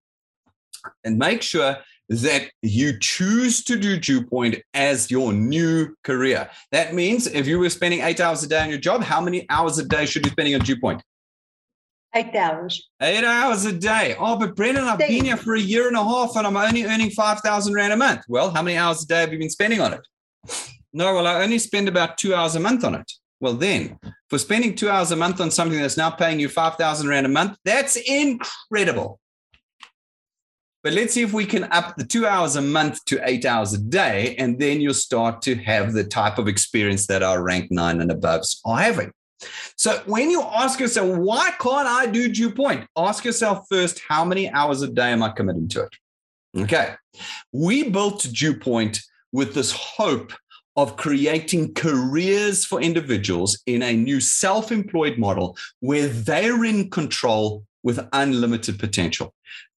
and 1.04 1.18
make 1.18 1.42
sure 1.42 1.78
that 2.10 2.50
you 2.64 2.98
choose 3.00 3.64
to 3.66 3.78
do 3.78 4.00
Dewpoint 4.00 4.58
as 4.74 5.12
your 5.12 5.32
new 5.32 5.96
career. 6.04 6.50
That 6.72 6.96
means 6.96 7.28
if 7.28 7.46
you 7.46 7.60
were 7.60 7.70
spending 7.70 8.02
eight 8.02 8.20
hours 8.20 8.44
a 8.44 8.48
day 8.48 8.62
on 8.62 8.70
your 8.70 8.80
job, 8.80 9.04
how 9.04 9.22
many 9.22 9.46
hours 9.50 9.78
a 9.78 9.86
day 9.86 10.06
should 10.08 10.26
you 10.26 10.32
be 10.32 10.32
spending 10.32 10.56
on 10.56 10.62
Dewpoint? 10.62 11.04
Eight 12.16 12.36
hours. 12.36 12.90
Eight 13.00 13.24
hours 13.24 13.66
a 13.66 13.72
day. 13.72 14.16
Oh, 14.18 14.36
but 14.36 14.56
Brendan, 14.56 14.86
I've 14.86 14.98
been 14.98 15.26
here 15.26 15.38
for 15.38 15.54
a 15.54 15.60
year 15.60 15.88
and 15.88 15.96
a 15.96 16.04
half 16.04 16.36
and 16.36 16.48
I'm 16.48 16.58
only 16.58 16.86
earning 16.86 17.12
5,000 17.12 17.74
Rand 17.74 17.94
a 17.94 17.98
month. 17.98 18.22
Well, 18.28 18.50
how 18.50 18.64
many 18.64 18.78
hours 18.78 19.04
a 19.04 19.08
day 19.08 19.20
have 19.20 19.32
you 19.32 19.38
been 19.38 19.52
spending 19.52 19.80
on 19.80 19.94
it? 19.94 20.02
No, 20.92 21.14
well, 21.14 21.28
I 21.28 21.44
only 21.44 21.60
spend 21.60 21.88
about 21.88 22.18
two 22.18 22.34
hours 22.34 22.56
a 22.56 22.60
month 22.60 22.84
on 22.84 22.96
it. 22.96 23.12
Well, 23.42 23.54
then, 23.54 23.98
for 24.30 24.38
spending 24.38 24.76
two 24.76 24.90
hours 24.90 25.12
a 25.12 25.16
month 25.16 25.40
on 25.40 25.50
something 25.50 25.80
that's 25.80 25.98
now 25.98 26.10
paying 26.10 26.40
you 26.40 26.50
5,000 26.50 27.08
Rand 27.08 27.26
a 27.26 27.30
month, 27.30 27.58
that's 27.64 27.96
incredible. 27.96 29.20
But 30.84 30.94
let's 30.94 31.14
see 31.14 31.24
if 31.24 31.34
we 31.34 31.46
can 31.46 31.66
up 31.72 31.98
the 31.98 32.06
two 32.06 32.26
hours 32.26 32.56
a 32.56 32.62
month 32.62 33.04
to 33.06 33.20
eight 33.24 33.46
hours 33.46 33.74
a 33.74 33.78
day, 33.78 34.36
and 34.38 34.60
then 34.60 34.80
you'll 34.80 34.94
start 34.94 35.42
to 35.44 35.56
have 35.56 35.94
the 35.94 36.06
type 36.06 36.38
of 36.38 36.48
experience 36.48 37.08
that 37.08 37.24
our 37.24 37.44
rank 37.44 37.70
nine 37.70 38.00
and 38.02 38.12
aboves 38.12 38.60
are 38.66 38.80
having. 38.80 39.12
So 39.76 40.02
when 40.06 40.30
you 40.30 40.42
ask 40.42 40.80
yourself, 40.80 41.18
why 41.18 41.52
can't 41.60 41.88
I 41.88 42.06
do 42.08 42.30
Dewpoint? 42.30 42.88
Ask 42.98 43.26
yourself 43.26 43.66
first, 43.70 44.02
how 44.08 44.26
many 44.26 44.50
hours 44.50 44.82
a 44.82 44.88
day 44.90 45.12
am 45.12 45.24
I 45.24 45.30
committing 45.30 45.68
to 45.70 45.84
it? 45.84 46.62
Okay. 46.64 46.96
We 47.52 47.90
built 47.90 48.28
Dewpoint 48.32 49.02
with 49.32 49.54
this 49.54 49.72
hope 49.72 50.34
of 50.82 50.96
creating 50.96 51.74
careers 51.74 52.66
for 52.66 52.82
individuals 52.82 53.62
in 53.66 53.84
a 53.84 53.92
new 53.92 54.22
self 54.22 54.72
employed 54.72 55.18
model 55.18 55.58
where 55.82 56.08
they're 56.08 56.64
in 56.64 56.90
control 56.90 57.66
with 57.84 58.08
unlimited 58.14 58.80
potential. 58.80 59.34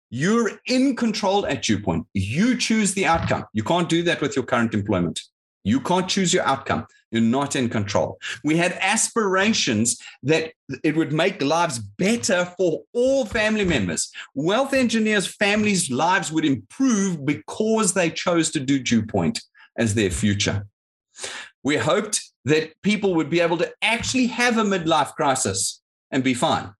You're 0.10 0.60
in 0.66 0.98
control 0.98 1.46
at 1.46 1.64
Dewpoint. 1.64 2.06
You 2.14 2.58
choose 2.58 2.94
the 2.96 3.06
outcome. 3.06 3.46
You 3.54 3.64
can't 3.64 3.88
do 3.88 4.04
that 4.04 4.20
with 4.20 4.36
your 4.36 4.44
current 4.44 4.74
employment. 4.74 5.22
You 5.64 5.80
can't 5.80 6.10
choose 6.10 6.34
your 6.34 6.44
outcome. 6.44 6.86
You're 7.12 7.22
not 7.22 7.56
in 7.56 7.70
control. 7.70 8.20
We 8.44 8.58
had 8.58 8.74
aspirations 8.82 10.00
that 10.24 10.52
it 10.84 10.98
would 10.98 11.14
make 11.14 11.42
lives 11.42 11.80
better 11.80 12.46
for 12.58 12.84
all 12.94 13.26
family 13.26 13.66
members. 13.66 14.12
Wealth 14.36 14.74
engineers' 14.74 15.28
families' 15.28 15.90
lives 15.90 16.30
would 16.32 16.46
improve 16.46 17.26
because 17.26 17.94
they 17.94 18.10
chose 18.10 18.52
to 18.52 18.60
do 18.60 18.80
Dewpoint 18.80 19.42
as 19.78 19.94
their 19.94 20.12
future. 20.12 20.68
We 21.64 21.78
hoped 21.78 22.22
that 22.46 22.74
people 22.82 23.16
would 23.16 23.30
be 23.30 23.42
able 23.42 23.58
to 23.58 23.72
actually 23.82 24.28
have 24.28 24.58
a 24.58 24.64
midlife 24.64 25.14
crisis 25.14 25.82
and 26.12 26.24
be 26.24 26.34
fine. 26.34 26.74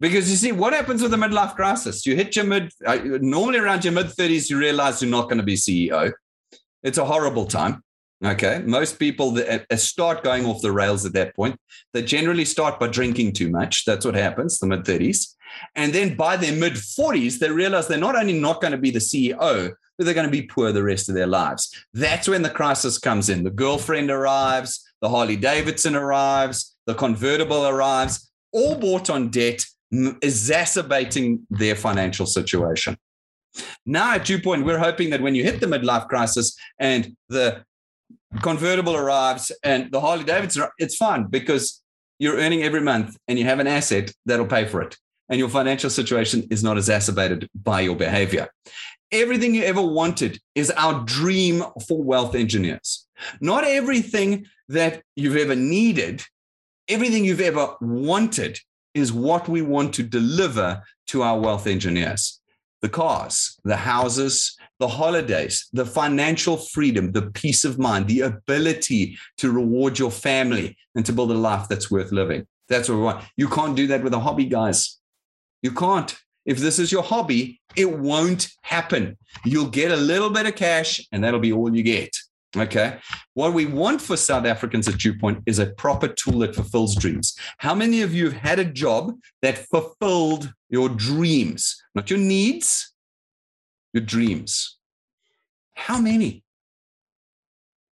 Because 0.00 0.30
you 0.30 0.36
see, 0.36 0.52
what 0.52 0.72
happens 0.72 1.02
with 1.02 1.12
a 1.12 1.16
midlife 1.16 1.56
crisis? 1.56 2.06
You 2.06 2.14
hit 2.14 2.36
your 2.36 2.44
mid, 2.44 2.72
uh, 2.86 2.98
normally 3.20 3.58
around 3.58 3.84
your 3.84 3.92
mid 3.92 4.06
30s, 4.06 4.48
you 4.48 4.58
realize 4.58 5.02
you're 5.02 5.10
not 5.10 5.24
going 5.24 5.38
to 5.38 5.44
be 5.44 5.54
CEO. 5.54 6.12
It's 6.82 6.98
a 6.98 7.04
horrible 7.04 7.46
time. 7.46 7.82
Okay. 8.24 8.62
Most 8.64 8.98
people 8.98 9.32
that 9.32 9.66
uh, 9.70 9.76
start 9.76 10.24
going 10.24 10.44
off 10.44 10.60
the 10.60 10.72
rails 10.72 11.04
at 11.04 11.12
that 11.14 11.34
point. 11.36 11.56
They 11.92 12.02
generally 12.02 12.44
start 12.44 12.78
by 12.78 12.88
drinking 12.88 13.32
too 13.32 13.48
much. 13.50 13.84
That's 13.84 14.04
what 14.04 14.14
happens, 14.14 14.58
the 14.58 14.66
mid 14.66 14.84
30s. 14.84 15.34
And 15.74 15.92
then 15.92 16.16
by 16.16 16.36
their 16.36 16.52
mid 16.52 16.74
40s, 16.74 17.38
they 17.38 17.50
realize 17.50 17.88
they're 17.88 17.98
not 17.98 18.16
only 18.16 18.38
not 18.38 18.60
going 18.60 18.72
to 18.72 18.78
be 18.78 18.90
the 18.90 18.98
CEO, 18.98 19.72
but 19.98 20.04
they're 20.04 20.14
going 20.14 20.26
to 20.26 20.32
be 20.32 20.42
poor 20.42 20.72
the 20.72 20.82
rest 20.82 21.08
of 21.08 21.14
their 21.16 21.26
lives. 21.26 21.74
That's 21.92 22.28
when 22.28 22.42
the 22.42 22.50
crisis 22.50 22.98
comes 22.98 23.28
in. 23.28 23.42
The 23.42 23.50
girlfriend 23.50 24.10
arrives, 24.10 24.84
the 25.02 25.08
Harley 25.08 25.36
Davidson 25.36 25.96
arrives, 25.96 26.76
the 26.86 26.94
convertible 26.94 27.66
arrives, 27.66 28.30
all 28.52 28.76
bought 28.76 29.10
on 29.10 29.28
debt, 29.28 29.62
exacerbating 30.22 31.46
their 31.50 31.74
financial 31.74 32.26
situation. 32.26 32.96
Now, 33.84 34.14
at 34.14 34.24
Dewpoint, 34.24 34.64
we're 34.64 34.78
hoping 34.78 35.10
that 35.10 35.20
when 35.20 35.34
you 35.34 35.42
hit 35.42 35.60
the 35.60 35.66
midlife 35.66 36.08
crisis 36.08 36.56
and 36.78 37.16
the 37.28 37.64
convertible 38.42 38.94
arrives 38.94 39.50
and 39.64 39.90
the 39.90 40.00
Harley 40.00 40.24
Davidson, 40.24 40.64
it's 40.78 40.96
fine 40.96 41.24
because 41.24 41.82
you're 42.18 42.36
earning 42.36 42.62
every 42.62 42.80
month 42.80 43.16
and 43.26 43.38
you 43.38 43.44
have 43.44 43.58
an 43.58 43.66
asset 43.66 44.12
that'll 44.26 44.46
pay 44.46 44.66
for 44.66 44.82
it. 44.82 44.96
And 45.30 45.38
your 45.38 45.48
financial 45.48 45.90
situation 45.90 46.46
is 46.50 46.62
not 46.62 46.76
exacerbated 46.76 47.48
by 47.54 47.80
your 47.82 47.96
behavior. 47.96 48.48
Everything 49.10 49.54
you 49.54 49.62
ever 49.62 49.82
wanted 49.82 50.38
is 50.54 50.70
our 50.72 51.02
dream 51.04 51.62
for 51.86 52.02
wealth 52.02 52.34
engineers. 52.34 53.06
Not 53.40 53.64
everything 53.64 54.46
that 54.68 55.02
you've 55.16 55.36
ever 55.36 55.56
needed, 55.56 56.22
everything 56.88 57.24
you've 57.24 57.40
ever 57.40 57.74
wanted 57.80 58.58
is 58.94 59.12
what 59.12 59.48
we 59.48 59.62
want 59.62 59.94
to 59.94 60.02
deliver 60.02 60.82
to 61.06 61.22
our 61.22 61.38
wealth 61.38 61.66
engineers 61.66 62.40
the 62.80 62.88
cars, 62.88 63.58
the 63.64 63.76
houses, 63.76 64.56
the 64.78 64.86
holidays, 64.86 65.68
the 65.72 65.84
financial 65.84 66.56
freedom, 66.56 67.10
the 67.10 67.30
peace 67.32 67.64
of 67.64 67.76
mind, 67.76 68.06
the 68.06 68.20
ability 68.20 69.18
to 69.36 69.50
reward 69.50 69.98
your 69.98 70.12
family 70.12 70.76
and 70.94 71.04
to 71.04 71.12
build 71.12 71.32
a 71.32 71.34
life 71.34 71.66
that's 71.68 71.90
worth 71.90 72.12
living. 72.12 72.46
That's 72.68 72.88
what 72.88 72.94
we 72.94 73.02
want. 73.02 73.24
You 73.36 73.48
can't 73.48 73.74
do 73.74 73.88
that 73.88 74.04
with 74.04 74.14
a 74.14 74.20
hobby, 74.20 74.44
guys. 74.44 74.98
You 75.60 75.72
can't. 75.72 76.16
If 76.48 76.58
this 76.58 76.78
is 76.78 76.90
your 76.90 77.02
hobby, 77.02 77.60
it 77.76 77.98
won't 77.98 78.48
happen. 78.62 79.18
You'll 79.44 79.68
get 79.68 79.90
a 79.92 79.96
little 79.96 80.30
bit 80.30 80.46
of 80.46 80.56
cash 80.56 81.06
and 81.12 81.22
that'll 81.22 81.40
be 81.40 81.52
all 81.52 81.76
you 81.76 81.82
get. 81.82 82.16
Okay. 82.56 82.98
What 83.34 83.52
we 83.52 83.66
want 83.66 84.00
for 84.00 84.16
South 84.16 84.46
Africans 84.46 84.88
at 84.88 84.96
Dewpoint 84.96 85.42
is 85.44 85.58
a 85.58 85.66
proper 85.66 86.08
tool 86.08 86.38
that 86.38 86.54
fulfills 86.54 86.96
dreams. 86.96 87.36
How 87.58 87.74
many 87.74 88.00
of 88.00 88.14
you 88.14 88.24
have 88.24 88.40
had 88.40 88.58
a 88.58 88.64
job 88.64 89.12
that 89.42 89.58
fulfilled 89.58 90.50
your 90.70 90.88
dreams, 90.88 91.82
not 91.94 92.08
your 92.08 92.18
needs, 92.18 92.94
your 93.92 94.02
dreams? 94.02 94.78
How 95.74 96.00
many? 96.00 96.44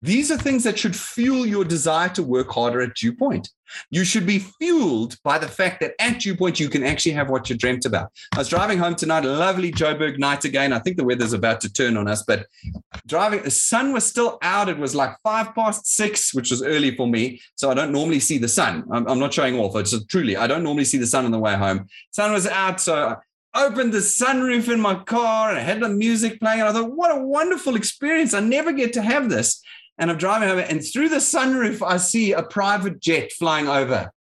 These 0.05 0.29
are 0.29 0.37
things 0.37 0.63
that 0.65 0.77
should 0.77 0.95
fuel 0.95 1.47
your 1.47 1.65
desire 1.65 2.09
to 2.09 2.21
work 2.21 2.51
harder 2.51 2.79
at 2.79 2.93
Dewpoint. 2.93 3.49
You 3.89 4.05
should 4.05 4.27
be 4.27 4.37
fueled 4.37 5.15
by 5.23 5.39
the 5.39 5.47
fact 5.47 5.79
that 5.79 5.93
at 5.99 6.19
Dewpoint, 6.19 6.59
you 6.59 6.69
can 6.69 6.83
actually 6.83 7.13
have 7.13 7.31
what 7.31 7.49
you 7.49 7.57
dreamt 7.57 7.85
about. 7.85 8.11
I 8.35 8.37
was 8.37 8.47
driving 8.47 8.77
home 8.77 8.93
tonight, 8.93 9.25
lovely 9.25 9.71
Joburg 9.71 10.19
night 10.19 10.45
again. 10.45 10.73
I 10.73 10.79
think 10.79 10.97
the 10.97 11.03
weather's 11.03 11.33
about 11.33 11.59
to 11.61 11.73
turn 11.73 11.97
on 11.97 12.07
us, 12.07 12.21
but 12.21 12.45
driving, 13.07 13.41
the 13.41 13.49
sun 13.49 13.93
was 13.93 14.05
still 14.05 14.37
out. 14.43 14.69
It 14.69 14.77
was 14.77 14.93
like 14.93 15.15
five 15.23 15.55
past 15.55 15.87
six, 15.87 16.35
which 16.35 16.51
was 16.51 16.61
early 16.61 16.95
for 16.95 17.07
me. 17.07 17.41
So 17.55 17.71
I 17.71 17.73
don't 17.73 17.91
normally 17.91 18.19
see 18.19 18.37
the 18.37 18.47
sun. 18.47 18.83
I'm, 18.91 19.07
I'm 19.07 19.17
not 19.17 19.33
showing 19.33 19.57
off. 19.57 19.75
It's 19.75 20.05
truly, 20.05 20.37
I 20.37 20.45
don't 20.45 20.61
normally 20.61 20.85
see 20.85 20.99
the 20.99 21.07
sun 21.07 21.25
on 21.25 21.31
the 21.31 21.39
way 21.39 21.55
home. 21.55 21.87
Sun 22.11 22.31
was 22.31 22.45
out. 22.45 22.79
So 22.79 23.15
I 23.55 23.65
opened 23.65 23.91
the 23.91 23.99
sunroof 23.99 24.71
in 24.71 24.79
my 24.79 24.95
car 24.95 25.49
and 25.49 25.57
I 25.57 25.61
had 25.61 25.79
the 25.79 25.89
music 25.89 26.39
playing. 26.39 26.59
And 26.59 26.69
I 26.69 26.73
thought, 26.73 26.91
what 26.91 27.09
a 27.09 27.19
wonderful 27.19 27.75
experience. 27.75 28.35
I 28.35 28.39
never 28.39 28.71
get 28.71 28.93
to 28.93 29.01
have 29.01 29.29
this 29.29 29.63
and 29.97 30.11
I'm 30.11 30.17
driving 30.17 30.49
over, 30.49 30.61
and 30.61 30.83
through 30.83 31.09
the 31.09 31.17
sunroof, 31.17 31.85
I 31.85 31.97
see 31.97 32.33
a 32.33 32.43
private 32.43 32.99
jet 32.99 33.31
flying 33.31 33.67
over. 33.67 34.11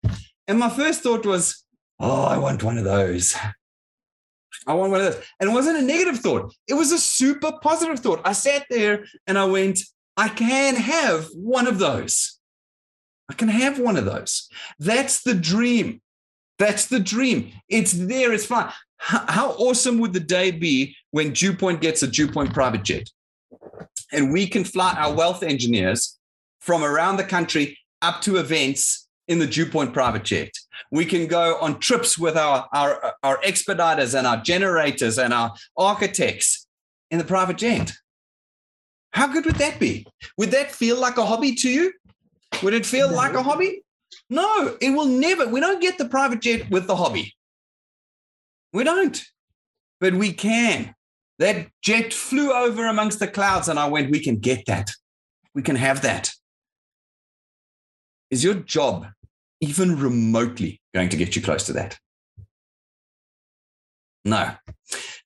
And 0.46 0.58
my 0.58 0.70
first 0.70 1.02
thought 1.02 1.26
was, 1.26 1.64
oh, 1.98 2.24
I 2.24 2.38
want 2.38 2.62
one 2.62 2.78
of 2.78 2.84
those. 2.84 3.34
I 4.66 4.74
want 4.74 4.92
one 4.92 5.00
of 5.00 5.12
those. 5.12 5.24
And 5.40 5.50
it 5.50 5.52
wasn't 5.52 5.78
a 5.78 5.82
negative 5.82 6.20
thought, 6.20 6.54
it 6.68 6.74
was 6.74 6.92
a 6.92 6.98
super 6.98 7.52
positive 7.62 8.00
thought. 8.00 8.20
I 8.24 8.32
sat 8.32 8.66
there 8.70 9.04
and 9.26 9.38
I 9.38 9.44
went, 9.44 9.80
I 10.16 10.28
can 10.28 10.76
have 10.76 11.26
one 11.34 11.66
of 11.66 11.78
those. 11.78 12.38
I 13.28 13.34
can 13.34 13.48
have 13.48 13.78
one 13.78 13.96
of 13.96 14.04
those. 14.04 14.48
That's 14.78 15.22
the 15.22 15.34
dream. 15.34 16.00
That's 16.58 16.86
the 16.86 17.00
dream. 17.00 17.52
It's 17.68 17.92
there. 17.92 18.32
It's 18.32 18.46
fine. 18.46 18.70
How 18.98 19.50
awesome 19.52 19.98
would 19.98 20.12
the 20.12 20.20
day 20.20 20.50
be 20.50 20.96
when 21.10 21.32
Dewpoint 21.32 21.80
gets 21.80 22.02
a 22.02 22.06
Dewpoint 22.06 22.54
private 22.54 22.84
jet? 22.84 23.10
And 24.14 24.32
we 24.32 24.46
can 24.46 24.64
fly 24.64 24.94
our 24.94 25.12
wealth 25.12 25.42
engineers 25.42 26.18
from 26.60 26.82
around 26.82 27.16
the 27.16 27.24
country 27.24 27.78
up 28.00 28.20
to 28.22 28.36
events 28.36 29.08
in 29.28 29.38
the 29.38 29.46
Dewpoint 29.46 29.92
private 29.92 30.24
jet. 30.24 30.50
We 30.90 31.04
can 31.04 31.26
go 31.26 31.56
on 31.60 31.80
trips 31.80 32.18
with 32.18 32.36
our, 32.36 32.68
our, 32.72 33.14
our 33.22 33.38
expediters 33.42 34.16
and 34.16 34.26
our 34.26 34.38
generators 34.38 35.18
and 35.18 35.32
our 35.32 35.52
architects 35.76 36.66
in 37.10 37.18
the 37.18 37.24
private 37.24 37.58
jet. 37.58 37.92
How 39.12 39.26
good 39.28 39.46
would 39.46 39.56
that 39.56 39.78
be? 39.78 40.06
Would 40.38 40.50
that 40.50 40.70
feel 40.70 40.98
like 40.98 41.16
a 41.16 41.24
hobby 41.24 41.54
to 41.56 41.70
you? 41.70 41.92
Would 42.62 42.74
it 42.74 42.84
feel 42.84 43.10
no. 43.10 43.16
like 43.16 43.34
a 43.34 43.42
hobby? 43.42 43.82
No, 44.28 44.76
it 44.80 44.90
will 44.90 45.06
never. 45.06 45.46
We 45.46 45.60
don't 45.60 45.80
get 45.80 45.98
the 45.98 46.08
private 46.08 46.40
jet 46.40 46.70
with 46.70 46.86
the 46.86 46.96
hobby. 46.96 47.34
We 48.72 48.84
don't, 48.84 49.22
but 50.00 50.14
we 50.14 50.32
can. 50.32 50.94
That 51.38 51.68
jet 51.82 52.12
flew 52.12 52.52
over 52.52 52.86
amongst 52.86 53.18
the 53.18 53.26
clouds, 53.26 53.68
and 53.68 53.78
I 53.78 53.88
went, 53.88 54.10
We 54.10 54.20
can 54.20 54.36
get 54.36 54.66
that. 54.66 54.92
We 55.54 55.62
can 55.62 55.76
have 55.76 56.02
that. 56.02 56.32
Is 58.30 58.42
your 58.42 58.54
job 58.54 59.06
even 59.60 59.98
remotely 59.98 60.80
going 60.94 61.08
to 61.10 61.16
get 61.16 61.36
you 61.36 61.42
close 61.42 61.64
to 61.66 61.72
that? 61.74 61.98
No. 64.24 64.52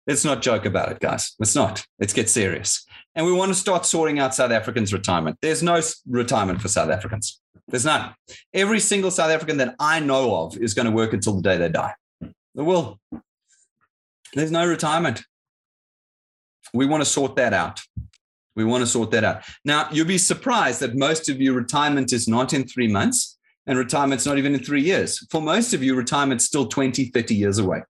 Let's 0.07 0.25
not 0.25 0.43
joke 0.43 0.65
about 0.65 0.91
it, 0.91 1.01
guys. 1.01 1.35
Let's 1.39 1.55
not. 1.55 1.85
Let's 1.99 2.13
get 2.13 2.29
serious. 2.29 2.87
And 3.15 3.27
we 3.27 3.33
want 3.33 3.51
to 3.51 3.55
start 3.55 3.85
sorting 3.87 4.19
out 4.19 4.35
South 4.35 4.51
Africans' 4.51 4.93
retirement. 4.93 5.39
There's 5.43 5.63
no 5.63 5.81
retirement 6.09 6.61
for 6.63 6.69
South 6.69 6.91
Africans. 6.91 7.41
There's 7.69 7.85
none. 7.85 8.15
Every 8.55 8.81
single 8.81 9.11
South 9.11 9.31
African 9.31 9.59
that 9.59 9.75
I 9.79 10.01
know 10.01 10.45
of 10.45 10.57
is 10.57 10.75
going 10.75 10.87
to 10.87 10.93
work 10.93 11.13
until 11.13 11.35
the 11.35 11.43
day 11.43 11.59
they 11.59 11.69
die. 11.69 11.95
They 12.21 12.63
will. 12.63 12.99
There's 14.35 14.51
no 14.51 14.67
retirement 14.67 15.23
we 16.75 16.87
want 16.87 17.01
to 17.01 17.05
sort 17.05 17.37
that 17.37 17.53
out. 17.53 17.81
We 18.57 18.65
want 18.65 18.83
to 18.83 18.87
sort 18.87 19.11
that 19.13 19.25
out. 19.25 19.43
Now, 19.65 19.89
you'll 19.93 20.07
be 20.07 20.19
surprised 20.19 20.81
that 20.81 20.97
most 20.97 21.29
of 21.29 21.41
you, 21.41 21.55
retirement 21.55 22.13
is 22.13 22.27
not 22.27 22.53
in 22.53 22.67
three 22.67 22.89
months 22.89 23.39
and 23.67 23.79
retirement's 23.79 24.27
not 24.27 24.39
even 24.39 24.55
in 24.55 24.65
three 24.65 24.83
years. 24.83 25.25
For 25.31 25.41
most 25.41 25.75
of 25.75 25.83
you, 25.83 25.95
retirement's 25.95 26.45
still 26.45 26.67
20, 26.67 27.07
30 27.07 27.35
years 27.35 27.59
away. 27.59 27.83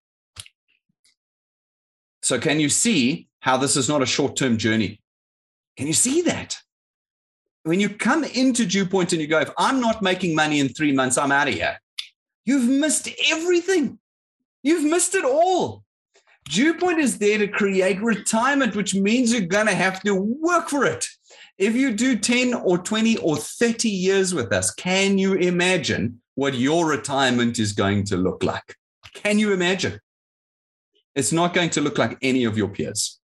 So, 2.22 2.38
can 2.38 2.60
you 2.60 2.68
see 2.68 3.28
how 3.40 3.56
this 3.56 3.76
is 3.76 3.88
not 3.88 4.02
a 4.02 4.06
short 4.06 4.36
term 4.36 4.58
journey? 4.58 5.00
Can 5.76 5.86
you 5.86 5.92
see 5.92 6.22
that? 6.22 6.58
When 7.62 7.80
you 7.80 7.88
come 7.88 8.24
into 8.24 8.66
due 8.66 8.88
and 8.92 9.12
you 9.12 9.26
go, 9.26 9.40
if 9.40 9.50
I'm 9.56 9.80
not 9.80 10.02
making 10.02 10.34
money 10.34 10.60
in 10.60 10.68
three 10.68 10.92
months, 10.92 11.16
I'm 11.16 11.32
out 11.32 11.48
of 11.48 11.54
here. 11.54 11.78
You've 12.44 12.68
missed 12.68 13.08
everything. 13.30 13.98
You've 14.62 14.84
missed 14.84 15.14
it 15.14 15.24
all. 15.24 15.84
Dewpoint 16.48 16.98
is 16.98 17.18
there 17.18 17.38
to 17.38 17.48
create 17.48 18.00
retirement, 18.00 18.74
which 18.74 18.94
means 18.94 19.32
you're 19.32 19.42
going 19.42 19.66
to 19.66 19.74
have 19.74 20.02
to 20.02 20.14
work 20.14 20.68
for 20.68 20.84
it. 20.84 21.06
If 21.58 21.74
you 21.74 21.92
do 21.92 22.16
10 22.16 22.54
or 22.54 22.78
20 22.78 23.18
or 23.18 23.36
30 23.36 23.88
years 23.88 24.34
with 24.34 24.52
us, 24.52 24.70
can 24.72 25.18
you 25.18 25.34
imagine 25.34 26.20
what 26.36 26.54
your 26.54 26.86
retirement 26.86 27.58
is 27.58 27.72
going 27.72 28.04
to 28.04 28.16
look 28.16 28.42
like? 28.42 28.76
Can 29.14 29.38
you 29.38 29.52
imagine? 29.52 30.00
It's 31.14 31.32
not 31.32 31.52
going 31.52 31.70
to 31.70 31.80
look 31.80 31.98
like 31.98 32.16
any 32.22 32.44
of 32.44 32.56
your 32.56 32.68
peers. 32.68 33.18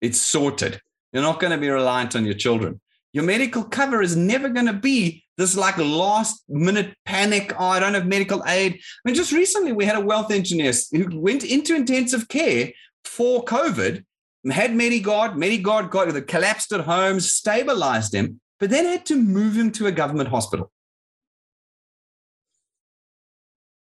It's 0.00 0.20
sorted. 0.20 0.80
You're 1.12 1.22
not 1.22 1.40
going 1.40 1.52
to 1.52 1.58
be 1.58 1.70
reliant 1.70 2.14
on 2.14 2.24
your 2.24 2.34
children. 2.34 2.80
Your 3.12 3.24
medical 3.24 3.64
cover 3.64 4.02
is 4.02 4.16
never 4.16 4.48
going 4.48 4.66
to 4.66 4.72
be 4.72 5.21
this 5.38 5.56
like 5.56 5.78
last 5.78 6.44
minute 6.48 6.94
panic. 7.04 7.54
Oh, 7.58 7.66
I 7.66 7.80
don't 7.80 7.94
have 7.94 8.06
medical 8.06 8.42
aid. 8.46 8.74
I 8.74 8.78
mean, 9.04 9.14
just 9.14 9.32
recently 9.32 9.72
we 9.72 9.84
had 9.84 9.96
a 9.96 10.04
wealth 10.04 10.30
engineer 10.30 10.72
who 10.92 11.20
went 11.20 11.44
into 11.44 11.74
intensive 11.74 12.28
care 12.28 12.70
for 13.04 13.44
COVID, 13.44 14.04
had 14.50 14.72
Medigard, 14.72 15.34
Medigard 15.34 15.90
got 15.90 16.26
collapsed 16.26 16.72
at 16.72 16.80
home, 16.80 17.20
stabilized 17.20 18.14
him, 18.14 18.40
but 18.58 18.70
then 18.70 18.86
had 18.86 19.06
to 19.06 19.16
move 19.16 19.56
him 19.56 19.70
to 19.72 19.86
a 19.86 19.92
government 19.92 20.28
hospital. 20.28 20.70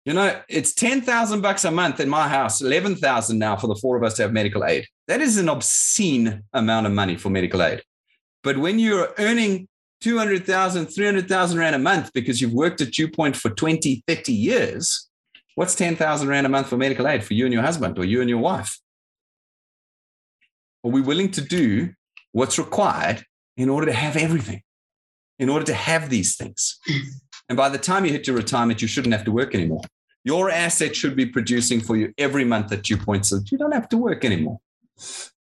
You 0.04 0.14
know, 0.14 0.40
it's 0.48 0.72
10,000 0.72 1.42
bucks 1.42 1.66
a 1.66 1.70
month 1.70 2.00
in 2.00 2.08
my 2.08 2.28
house, 2.28 2.62
11,000 2.62 3.38
now 3.38 3.56
for 3.56 3.66
the 3.66 3.74
four 3.74 3.96
of 3.96 4.02
us 4.02 4.14
to 4.14 4.22
have 4.22 4.32
medical 4.32 4.64
aid. 4.64 4.86
That 5.06 5.20
is 5.20 5.36
an 5.36 5.50
obscene 5.50 6.44
amount 6.54 6.86
of 6.86 6.92
money 6.92 7.16
for 7.16 7.28
medical 7.28 7.62
aid. 7.62 7.82
But 8.42 8.56
when 8.56 8.78
you're 8.78 9.12
earning 9.18 9.68
200,000, 10.00 10.86
300,000 10.86 11.58
Rand 11.58 11.76
a 11.76 11.78
month 11.78 12.12
because 12.12 12.40
you've 12.40 12.52
worked 12.52 12.80
at 12.80 12.92
Dew 12.92 13.08
Point 13.08 13.36
for 13.36 13.50
20, 13.50 14.04
30 14.06 14.32
years, 14.32 15.08
what's 15.54 15.74
10,000 15.74 16.28
Rand 16.28 16.46
a 16.46 16.48
month 16.48 16.68
for 16.68 16.76
medical 16.76 17.08
aid 17.08 17.24
for 17.24 17.34
you 17.34 17.44
and 17.44 17.52
your 17.52 17.62
husband 17.62 17.98
or 17.98 18.04
you 18.04 18.20
and 18.20 18.30
your 18.30 18.38
wife? 18.38 18.78
Are 20.84 20.90
we 20.90 21.00
willing 21.00 21.30
to 21.32 21.40
do 21.40 21.90
what's 22.32 22.58
required 22.58 23.24
in 23.56 23.68
order 23.68 23.86
to 23.86 23.92
have 23.92 24.16
everything, 24.16 24.62
in 25.38 25.48
order 25.48 25.64
to 25.64 25.74
have 25.74 26.10
these 26.10 26.36
things? 26.36 26.78
And 27.48 27.56
by 27.56 27.68
the 27.68 27.78
time 27.78 28.04
you 28.04 28.12
hit 28.12 28.26
your 28.26 28.36
retirement, 28.36 28.80
you 28.80 28.88
shouldn't 28.88 29.14
have 29.14 29.24
to 29.24 29.32
work 29.32 29.54
anymore. 29.54 29.82
Your 30.22 30.50
asset 30.50 30.94
should 30.94 31.16
be 31.16 31.26
producing 31.26 31.80
for 31.80 31.96
you 31.96 32.12
every 32.18 32.44
month 32.44 32.70
at 32.70 32.82
Dew 32.82 32.96
Point 32.96 33.26
so 33.26 33.40
you 33.50 33.58
don't 33.58 33.72
have 33.72 33.88
to 33.88 33.96
work 33.96 34.24
anymore. 34.24 34.60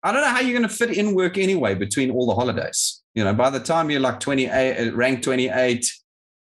I 0.02 0.12
don't 0.12 0.20
know 0.20 0.28
how 0.28 0.40
you're 0.40 0.58
going 0.58 0.68
to 0.68 0.74
fit 0.74 0.96
in 0.96 1.14
work 1.14 1.38
anyway 1.38 1.74
between 1.74 2.10
all 2.10 2.26
the 2.26 2.34
holidays. 2.34 3.02
You 3.14 3.24
know, 3.24 3.34
by 3.34 3.50
the 3.50 3.60
time 3.60 3.90
you're 3.90 4.00
like 4.00 4.20
28, 4.20 4.88
uh, 4.88 4.94
rank 4.94 5.22
28, 5.22 5.90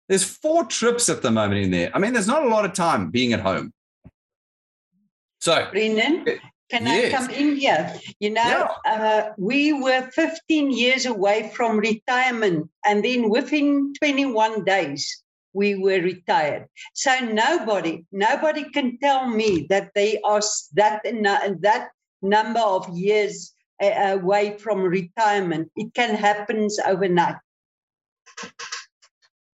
there's 0.09 0.25
four 0.25 0.65
trips 0.65 1.09
at 1.09 1.23
the 1.23 1.31
moment 1.31 1.65
in 1.65 1.71
there. 1.71 1.91
I 1.95 1.99
mean, 1.99 2.13
there's 2.13 2.27
not 2.27 2.45
a 2.45 2.49
lot 2.49 2.65
of 2.65 2.73
time 2.73 3.11
being 3.11 3.33
at 3.33 3.41
home. 3.41 3.73
So, 5.41 5.69
Brendan, 5.71 6.25
can 6.71 6.87
yes. 6.87 7.15
I 7.15 7.17
come 7.17 7.31
in 7.31 7.57
here? 7.57 7.95
You 8.19 8.31
know, 8.31 8.69
yeah. 8.85 8.93
uh, 8.93 9.33
we 9.39 9.73
were 9.73 10.11
15 10.13 10.73
years 10.73 11.07
away 11.07 11.53
from 11.55 11.79
retirement, 11.79 12.69
and 12.85 13.05
then 13.05 13.31
within 13.31 13.93
21 13.95 14.65
days, 14.65 15.23
we 15.53 15.77
were 15.77 16.01
retired. 16.01 16.67
So 16.95 17.19
nobody, 17.21 18.05
nobody 18.13 18.65
can 18.71 18.99
tell 18.99 19.29
me 19.29 19.67
that 19.71 19.91
they 19.95 20.21
are 20.23 20.43
that 20.75 21.03
that 21.05 21.89
number 22.23 22.61
of 22.61 22.89
years 22.91 23.53
away 23.81 24.57
from 24.59 24.83
retirement. 24.83 25.71
It 25.77 25.95
can 25.95 26.15
happen 26.15 26.69
overnight. 26.87 27.37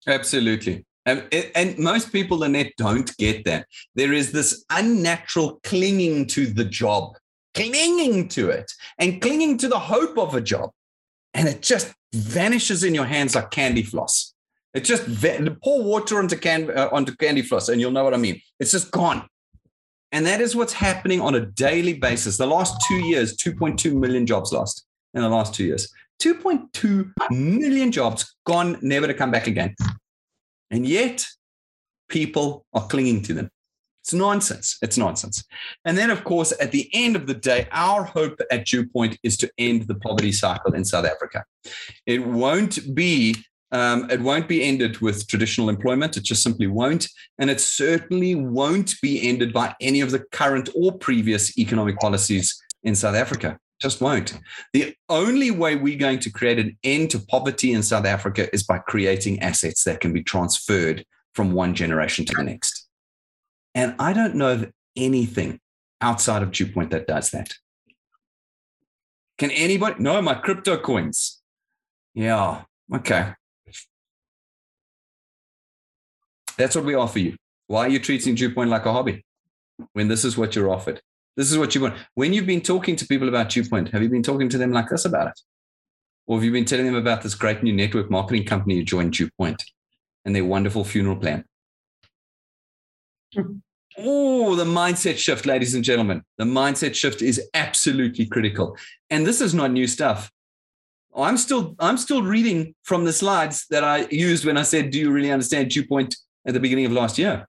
Absolutely. 0.06 0.84
And, 1.06 1.78
most 1.78 2.12
people 2.12 2.42
it 2.42 2.74
don't 2.76 3.16
get 3.16 3.44
that. 3.44 3.66
There 3.94 4.12
is 4.12 4.32
this 4.32 4.64
unnatural 4.70 5.60
clinging 5.62 6.26
to 6.28 6.46
the 6.46 6.64
job, 6.64 7.16
clinging 7.54 8.28
to 8.28 8.50
it, 8.50 8.70
and 8.98 9.20
clinging 9.22 9.56
to 9.58 9.68
the 9.68 9.78
hope 9.78 10.18
of 10.18 10.34
a 10.34 10.40
job. 10.40 10.70
And 11.32 11.48
it 11.48 11.62
just 11.62 11.94
vanishes 12.12 12.84
in 12.84 12.94
your 12.94 13.06
hands 13.06 13.34
like 13.34 13.50
candy 13.50 13.82
floss. 13.82 14.34
It 14.74 14.84
just 14.84 15.04
pour 15.62 15.82
water 15.82 16.18
onto, 16.18 16.36
can, 16.36 16.70
uh, 16.70 16.88
onto 16.92 17.14
candy 17.16 17.42
floss, 17.42 17.68
and 17.68 17.80
you'll 17.80 17.90
know 17.90 18.04
what 18.04 18.14
I 18.14 18.18
mean. 18.18 18.40
It's 18.60 18.72
just 18.72 18.90
gone. 18.90 19.26
And 20.12 20.24
that 20.26 20.40
is 20.40 20.56
what's 20.56 20.72
happening 20.72 21.20
on 21.20 21.34
a 21.34 21.46
daily 21.46 21.94
basis. 21.94 22.36
The 22.36 22.46
last 22.46 22.80
two 22.88 23.06
years, 23.06 23.36
2.2 23.36 23.94
million 23.94 24.26
jobs 24.26 24.52
lost 24.52 24.86
in 25.14 25.22
the 25.22 25.28
last 25.28 25.54
two 25.54 25.64
years. 25.64 25.92
2.2 26.22 27.12
million 27.30 27.92
jobs 27.92 28.34
gone, 28.44 28.78
never 28.82 29.06
to 29.06 29.14
come 29.14 29.30
back 29.30 29.46
again. 29.46 29.74
And 30.70 30.86
yet, 30.86 31.26
people 32.08 32.66
are 32.72 32.86
clinging 32.86 33.22
to 33.22 33.34
them. 33.34 33.50
It's 34.02 34.14
nonsense. 34.14 34.78
It's 34.80 34.96
nonsense. 34.96 35.44
And 35.84 35.96
then, 35.98 36.10
of 36.10 36.24
course, 36.24 36.52
at 36.60 36.72
the 36.72 36.88
end 36.94 37.14
of 37.14 37.26
the 37.26 37.34
day, 37.34 37.68
our 37.72 38.04
hope 38.04 38.40
at 38.50 38.66
Dew 38.66 38.88
Point 38.88 39.18
is 39.22 39.36
to 39.38 39.50
end 39.58 39.82
the 39.82 39.96
poverty 39.96 40.32
cycle 40.32 40.72
in 40.72 40.84
South 40.84 41.04
Africa. 41.04 41.44
It 42.06 42.26
won't 42.26 42.94
be 42.94 43.36
um, 43.70 44.10
it 44.10 44.20
won't 44.20 44.48
be 44.48 44.62
ended 44.62 44.98
with 44.98 45.26
traditional 45.26 45.68
employment. 45.68 46.16
It 46.16 46.24
just 46.24 46.42
simply 46.42 46.66
won't. 46.66 47.08
And 47.38 47.50
it 47.50 47.60
certainly 47.60 48.34
won't 48.34 48.94
be 49.02 49.28
ended 49.28 49.52
by 49.52 49.74
any 49.80 50.00
of 50.00 50.10
the 50.10 50.20
current 50.32 50.68
or 50.74 50.92
previous 50.92 51.58
economic 51.58 51.98
policies 51.98 52.62
in 52.82 52.94
South 52.94 53.14
Africa. 53.14 53.58
Just 53.80 54.00
won't. 54.00 54.38
The 54.72 54.94
only 55.08 55.50
way 55.50 55.76
we're 55.76 55.98
going 55.98 56.18
to 56.20 56.30
create 56.30 56.58
an 56.58 56.76
end 56.82 57.10
to 57.10 57.20
poverty 57.20 57.72
in 57.72 57.82
South 57.82 58.06
Africa 58.06 58.52
is 58.52 58.64
by 58.64 58.78
creating 58.78 59.40
assets 59.40 59.84
that 59.84 60.00
can 60.00 60.12
be 60.12 60.22
transferred 60.22 61.04
from 61.34 61.52
one 61.52 61.74
generation 61.74 62.24
to 62.24 62.34
the 62.34 62.42
next. 62.42 62.88
And 63.74 63.94
I 63.98 64.12
don't 64.12 64.34
know 64.34 64.54
of 64.54 64.72
anything 64.96 65.60
outside 66.00 66.42
of 66.42 66.50
Dew 66.50 66.66
Point 66.66 66.90
that 66.90 67.06
does 67.06 67.30
that. 67.30 67.54
Can 69.36 69.52
anybody? 69.52 70.02
No, 70.02 70.20
my 70.20 70.34
crypto 70.34 70.76
coins. 70.78 71.40
Yeah. 72.14 72.62
Okay. 72.92 73.34
That's 76.58 76.74
what 76.74 76.84
we 76.84 76.94
offer 76.94 77.20
you. 77.20 77.36
Why 77.68 77.86
are 77.86 77.88
you 77.88 78.00
treating 78.00 78.34
Dew 78.34 78.52
Point 78.52 78.68
like 78.68 78.84
a 78.84 78.92
hobby 78.92 79.24
when 79.92 80.08
this 80.08 80.24
is 80.24 80.36
what 80.36 80.54
you're 80.54 80.70
offered? 80.70 81.00
This 81.36 81.52
is 81.52 81.56
what 81.56 81.74
you 81.74 81.80
want. 81.80 81.94
When 82.14 82.32
you've 82.32 82.46
been 82.46 82.60
talking 82.60 82.96
to 82.96 83.06
people 83.06 83.28
about 83.28 83.48
Dew 83.48 83.64
Point, 83.64 83.90
have 83.90 84.02
you 84.02 84.08
been 84.08 84.24
talking 84.24 84.48
to 84.48 84.58
them 84.58 84.72
like 84.72 84.88
this 84.88 85.04
about 85.04 85.28
it? 85.28 85.40
Or 86.26 86.36
have 86.36 86.44
you 86.44 86.50
been 86.50 86.64
telling 86.64 86.84
them 86.84 86.96
about 86.96 87.22
this 87.22 87.36
great 87.36 87.62
new 87.62 87.72
network 87.72 88.10
marketing 88.10 88.44
company 88.44 88.74
you 88.74 88.84
joined, 88.84 89.12
Dew 89.12 89.30
Point, 89.38 89.64
and 90.24 90.34
their 90.34 90.44
wonderful 90.44 90.84
funeral 90.84 91.16
plan? 91.16 91.44
Oh, 93.96 94.56
the 94.56 94.64
mindset 94.64 95.16
shift, 95.16 95.46
ladies 95.46 95.74
and 95.74 95.84
gentlemen. 95.84 96.22
The 96.38 96.44
mindset 96.44 96.94
shift 96.94 97.22
is 97.22 97.48
absolutely 97.54 98.26
critical. 98.26 98.76
And 99.10 99.26
this 99.26 99.40
is 99.40 99.54
not 99.54 99.70
new 99.70 99.86
stuff. 99.86 100.30
I'm 101.16 101.36
still 101.36 101.74
I'm 101.78 101.96
still 101.96 102.22
reading 102.22 102.74
from 102.84 103.04
the 103.04 103.12
slides 103.12 103.66
that 103.70 103.82
I 103.82 104.06
used 104.10 104.44
when 104.44 104.56
I 104.56 104.62
said, 104.62 104.90
"Do 104.90 104.98
you 104.98 105.10
really 105.10 105.32
understand 105.32 105.70
Dew 105.70 105.86
Point 105.86 106.16
at 106.48 106.54
the 106.54 106.60
beginning 106.60 106.86
of 106.86 106.92
last 106.92 107.18
year. 107.18 107.46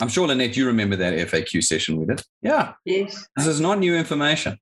I'm 0.00 0.08
sure, 0.08 0.26
Lynette, 0.26 0.56
you 0.56 0.66
remember 0.66 0.96
that 0.96 1.14
FAQ 1.28 1.62
session 1.62 1.98
we 1.98 2.06
did. 2.06 2.22
Yeah. 2.42 2.72
Yes. 2.84 3.28
This 3.36 3.46
is 3.46 3.60
not 3.60 3.78
new 3.78 3.94
information. 3.94 4.58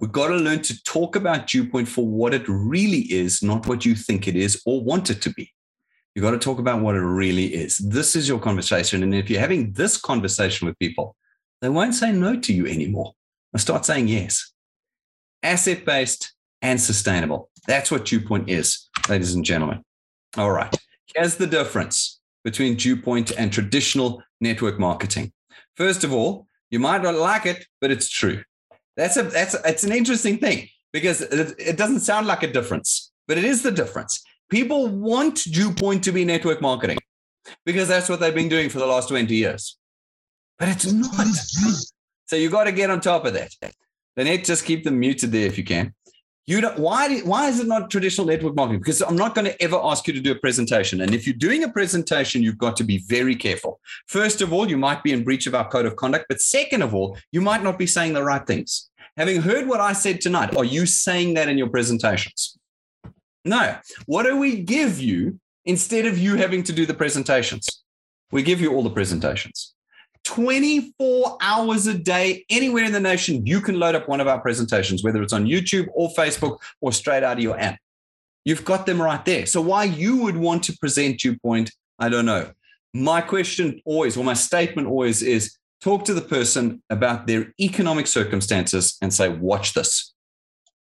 We've 0.00 0.12
got 0.12 0.28
to 0.28 0.36
learn 0.36 0.62
to 0.62 0.82
talk 0.84 1.16
about 1.16 1.48
Dew 1.48 1.68
Point 1.68 1.88
for 1.88 2.06
what 2.06 2.32
it 2.32 2.48
really 2.48 3.00
is, 3.12 3.42
not 3.42 3.66
what 3.66 3.84
you 3.84 3.96
think 3.96 4.28
it 4.28 4.36
is 4.36 4.62
or 4.64 4.82
want 4.82 5.10
it 5.10 5.20
to 5.22 5.30
be. 5.30 5.52
You've 6.14 6.22
got 6.22 6.30
to 6.30 6.38
talk 6.38 6.60
about 6.60 6.80
what 6.80 6.94
it 6.94 7.00
really 7.00 7.46
is. 7.46 7.78
This 7.78 8.14
is 8.14 8.28
your 8.28 8.38
conversation. 8.38 9.02
And 9.02 9.12
if 9.12 9.28
you're 9.28 9.40
having 9.40 9.72
this 9.72 9.96
conversation 9.96 10.66
with 10.66 10.78
people, 10.78 11.16
they 11.60 11.68
won't 11.68 11.94
say 11.94 12.12
no 12.12 12.38
to 12.38 12.52
you 12.52 12.66
anymore. 12.66 13.12
They'll 13.52 13.60
start 13.60 13.84
saying 13.84 14.06
yes. 14.08 14.52
Asset 15.42 15.84
based 15.84 16.32
and 16.62 16.80
sustainable. 16.80 17.50
That's 17.66 17.90
what 17.90 18.04
Dew 18.04 18.20
Point 18.20 18.48
is, 18.48 18.88
ladies 19.08 19.34
and 19.34 19.44
gentlemen. 19.44 19.82
All 20.36 20.52
right. 20.52 20.74
Here's 21.14 21.36
the 21.36 21.46
difference 21.46 22.20
between 22.44 22.76
Dew 22.76 22.96
Point 22.96 23.32
and 23.32 23.52
traditional 23.52 24.22
network 24.40 24.78
marketing. 24.78 25.32
First 25.76 26.04
of 26.04 26.12
all, 26.12 26.46
you 26.70 26.78
might 26.78 27.02
not 27.02 27.14
like 27.14 27.46
it, 27.46 27.66
but 27.80 27.90
it's 27.90 28.08
true. 28.08 28.42
That's 28.96 29.16
a 29.16 29.22
that's 29.22 29.54
a, 29.54 29.60
it's 29.64 29.84
an 29.84 29.92
interesting 29.92 30.38
thing 30.38 30.68
because 30.92 31.20
it, 31.22 31.54
it 31.58 31.76
doesn't 31.76 32.00
sound 32.00 32.26
like 32.26 32.42
a 32.42 32.52
difference, 32.52 33.12
but 33.26 33.38
it 33.38 33.44
is 33.44 33.62
the 33.62 33.70
difference. 33.70 34.22
People 34.50 34.88
want 34.88 35.44
Dew 35.44 35.72
Point 35.72 36.04
to 36.04 36.12
be 36.12 36.24
network 36.24 36.60
marketing 36.60 36.98
because 37.64 37.88
that's 37.88 38.08
what 38.08 38.20
they've 38.20 38.34
been 38.34 38.48
doing 38.48 38.68
for 38.68 38.78
the 38.78 38.86
last 38.86 39.08
20 39.08 39.34
years. 39.34 39.78
But 40.58 40.68
it's 40.68 40.92
not. 40.92 41.26
So 42.26 42.36
you 42.36 42.50
got 42.50 42.64
to 42.64 42.72
get 42.72 42.90
on 42.90 43.00
top 43.00 43.24
of 43.24 43.34
that. 43.34 43.50
Lynette, 44.16 44.44
just 44.44 44.64
keep 44.64 44.84
them 44.84 45.00
muted 45.00 45.32
there 45.32 45.46
if 45.46 45.56
you 45.56 45.64
can. 45.64 45.94
You 46.46 46.60
don't, 46.60 46.78
why, 46.78 47.20
why 47.20 47.48
is 47.48 47.60
it 47.60 47.68
not 47.68 47.88
traditional 47.88 48.26
network 48.26 48.56
marketing? 48.56 48.80
Because 48.80 49.00
I'm 49.00 49.14
not 49.14 49.36
going 49.36 49.44
to 49.44 49.62
ever 49.62 49.78
ask 49.80 50.08
you 50.08 50.12
to 50.12 50.20
do 50.20 50.32
a 50.32 50.34
presentation. 50.34 51.00
And 51.00 51.14
if 51.14 51.24
you're 51.24 51.36
doing 51.36 51.62
a 51.62 51.70
presentation, 51.70 52.42
you've 52.42 52.58
got 52.58 52.76
to 52.78 52.84
be 52.84 52.98
very 53.06 53.36
careful. 53.36 53.78
First 54.08 54.40
of 54.40 54.52
all, 54.52 54.68
you 54.68 54.76
might 54.76 55.04
be 55.04 55.12
in 55.12 55.22
breach 55.22 55.46
of 55.46 55.54
our 55.54 55.68
code 55.68 55.86
of 55.86 55.94
conduct. 55.94 56.26
But 56.28 56.40
second 56.40 56.82
of 56.82 56.94
all, 56.94 57.16
you 57.30 57.40
might 57.40 57.62
not 57.62 57.78
be 57.78 57.86
saying 57.86 58.14
the 58.14 58.24
right 58.24 58.44
things. 58.44 58.90
Having 59.16 59.42
heard 59.42 59.68
what 59.68 59.80
I 59.80 59.92
said 59.92 60.20
tonight, 60.20 60.56
are 60.56 60.64
you 60.64 60.84
saying 60.84 61.34
that 61.34 61.48
in 61.48 61.58
your 61.58 61.68
presentations? 61.68 62.58
No. 63.44 63.76
What 64.06 64.24
do 64.24 64.36
we 64.36 64.62
give 64.62 65.00
you 65.00 65.38
instead 65.64 66.06
of 66.06 66.18
you 66.18 66.36
having 66.36 66.64
to 66.64 66.72
do 66.72 66.86
the 66.86 66.94
presentations? 66.94 67.84
We 68.32 68.42
give 68.42 68.60
you 68.60 68.72
all 68.72 68.82
the 68.82 68.90
presentations. 68.90 69.74
24 70.24 71.38
hours 71.40 71.86
a 71.86 71.94
day, 71.94 72.44
anywhere 72.48 72.84
in 72.84 72.92
the 72.92 73.00
nation, 73.00 73.44
you 73.46 73.60
can 73.60 73.78
load 73.78 73.94
up 73.94 74.08
one 74.08 74.20
of 74.20 74.28
our 74.28 74.40
presentations, 74.40 75.02
whether 75.02 75.22
it's 75.22 75.32
on 75.32 75.46
YouTube 75.46 75.88
or 75.94 76.10
Facebook 76.10 76.58
or 76.80 76.92
straight 76.92 77.22
out 77.22 77.38
of 77.38 77.42
your 77.42 77.58
app. 77.58 77.78
You've 78.44 78.64
got 78.64 78.86
them 78.86 79.00
right 79.00 79.24
there. 79.24 79.46
So, 79.46 79.60
why 79.60 79.84
you 79.84 80.22
would 80.22 80.36
want 80.36 80.64
to 80.64 80.76
present 80.78 81.22
Point, 81.42 81.70
I 81.98 82.08
don't 82.08 82.26
know. 82.26 82.52
My 82.94 83.20
question 83.20 83.80
always, 83.84 84.16
or 84.16 84.24
my 84.24 84.34
statement 84.34 84.88
always 84.88 85.22
is 85.22 85.56
talk 85.80 86.04
to 86.04 86.14
the 86.14 86.20
person 86.20 86.82
about 86.90 87.26
their 87.26 87.52
economic 87.60 88.06
circumstances 88.06 88.96
and 89.00 89.12
say, 89.12 89.28
watch 89.28 89.74
this. 89.74 90.12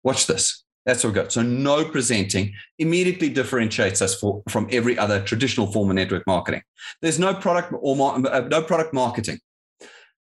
Watch 0.02 0.26
this. 0.26 0.64
That's 0.86 1.04
what 1.04 1.10
we 1.10 1.14
got. 1.14 1.32
So 1.32 1.42
no 1.42 1.84
presenting 1.84 2.54
immediately 2.78 3.28
differentiates 3.28 4.00
us 4.00 4.14
for, 4.18 4.42
from 4.48 4.66
every 4.72 4.96
other 4.98 5.22
traditional 5.22 5.70
form 5.70 5.90
of 5.90 5.96
network 5.96 6.26
marketing. 6.26 6.62
There's 7.02 7.18
no 7.18 7.34
product 7.34 7.74
or 7.78 7.96
uh, 8.00 8.40
no 8.48 8.62
product 8.62 8.94
marketing. 8.94 9.40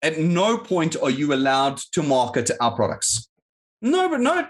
At 0.01 0.17
no 0.17 0.57
point 0.57 0.95
are 1.01 1.11
you 1.11 1.33
allowed 1.33 1.77
to 1.93 2.01
market 2.01 2.49
our 2.59 2.75
products. 2.75 3.29
No, 3.83 4.09
but 4.09 4.19
no. 4.19 4.47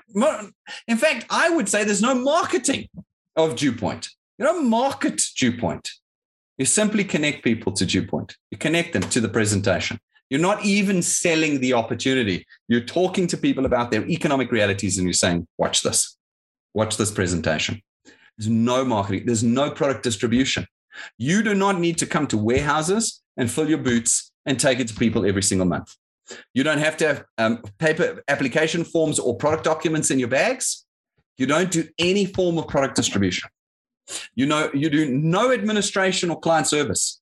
In 0.88 0.98
fact, 0.98 1.26
I 1.30 1.50
would 1.50 1.68
say 1.68 1.84
there's 1.84 2.02
no 2.02 2.16
marketing 2.16 2.88
of 3.36 3.56
Dewpoint. 3.56 4.10
You 4.38 4.46
don't 4.46 4.70
market 4.70 5.22
Dewpoint. 5.38 5.90
You 6.58 6.66
simply 6.66 7.04
connect 7.04 7.44
people 7.44 7.72
to 7.74 7.86
Dewpoint. 7.86 8.36
You 8.50 8.58
connect 8.58 8.94
them 8.94 9.04
to 9.04 9.20
the 9.20 9.30
presentation. 9.30 10.00
You're 10.32 10.40
not 10.40 10.64
even 10.64 11.02
selling 11.02 11.60
the 11.60 11.74
opportunity. 11.74 12.48
You're 12.70 12.80
talking 12.80 13.28
to 13.28 13.38
people 13.38 13.66
about 13.66 13.92
their 13.92 14.08
economic 14.08 14.50
realities 14.50 14.98
and 14.98 15.06
you're 15.06 15.14
saying, 15.14 15.46
watch 15.58 15.84
this, 15.84 16.16
watch 16.74 16.96
this 16.96 17.12
presentation. 17.12 17.82
There's 18.38 18.48
no 18.48 18.86
marketing, 18.86 19.26
there's 19.26 19.44
no 19.44 19.70
product 19.70 20.04
distribution. 20.04 20.68
You 21.18 21.44
do 21.44 21.54
not 21.54 21.82
need 21.82 21.98
to 21.98 22.06
come 22.06 22.28
to 22.28 22.38
warehouses 22.38 23.22
and 23.36 23.52
fill 23.52 23.70
your 23.70 23.78
boots 23.80 24.32
and 24.46 24.58
take 24.58 24.80
it 24.80 24.88
to 24.88 24.94
people 24.96 25.26
every 25.26 25.44
single 25.44 25.68
month. 25.68 25.94
You 26.54 26.64
don't 26.64 26.78
have 26.78 26.96
to 26.98 27.08
have 27.08 27.26
um, 27.38 27.62
paper 27.78 28.24
application 28.30 28.86
forms 28.86 29.20
or 29.20 29.36
product 29.36 29.66
documents 29.66 30.12
in 30.12 30.20
your 30.20 30.30
bags. 30.30 30.86
You 31.38 31.46
don't 31.46 31.72
do 31.72 31.90
any 32.00 32.26
form 32.26 32.58
of 32.58 32.70
product 32.70 32.96
distribution. 32.96 33.50
You 34.36 34.46
know, 34.46 34.72
you 34.74 34.90
do 34.90 35.12
no 35.12 35.52
administration 35.52 36.30
or 36.30 36.40
client 36.40 36.68
service. 36.68 37.21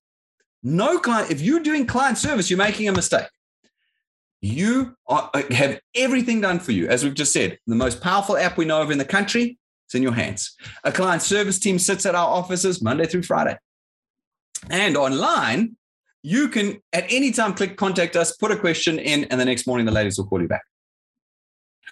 No 0.63 0.99
client, 0.99 1.31
if 1.31 1.41
you're 1.41 1.61
doing 1.61 1.85
client 1.85 2.17
service, 2.17 2.49
you're 2.49 2.57
making 2.57 2.87
a 2.87 2.91
mistake. 2.91 3.27
You 4.41 4.95
are, 5.07 5.29
uh, 5.33 5.43
have 5.51 5.79
everything 5.95 6.41
done 6.41 6.59
for 6.59 6.71
you. 6.71 6.87
As 6.87 7.03
we've 7.03 7.13
just 7.13 7.33
said, 7.33 7.59
the 7.67 7.75
most 7.75 8.01
powerful 8.01 8.37
app 8.37 8.57
we 8.57 8.65
know 8.65 8.81
of 8.81 8.91
in 8.91 8.97
the 8.97 9.05
country, 9.05 9.57
is 9.87 9.95
in 9.95 10.03
your 10.03 10.13
hands. 10.13 10.55
A 10.83 10.91
client 10.91 11.21
service 11.21 11.59
team 11.59 11.79
sits 11.79 12.05
at 12.05 12.15
our 12.15 12.27
offices 12.27 12.81
Monday 12.81 13.05
through 13.05 13.23
Friday. 13.23 13.57
And 14.69 14.97
online, 14.97 15.75
you 16.21 16.49
can 16.49 16.81
at 16.93 17.05
any 17.09 17.31
time 17.31 17.53
click 17.53 17.77
contact 17.77 18.15
us, 18.15 18.35
put 18.35 18.51
a 18.51 18.57
question 18.57 18.99
in, 18.99 19.25
and 19.25 19.39
the 19.39 19.45
next 19.45 19.67
morning 19.67 19.85
the 19.85 19.91
ladies 19.91 20.17
will 20.17 20.27
call 20.27 20.41
you 20.41 20.47
back. 20.47 20.63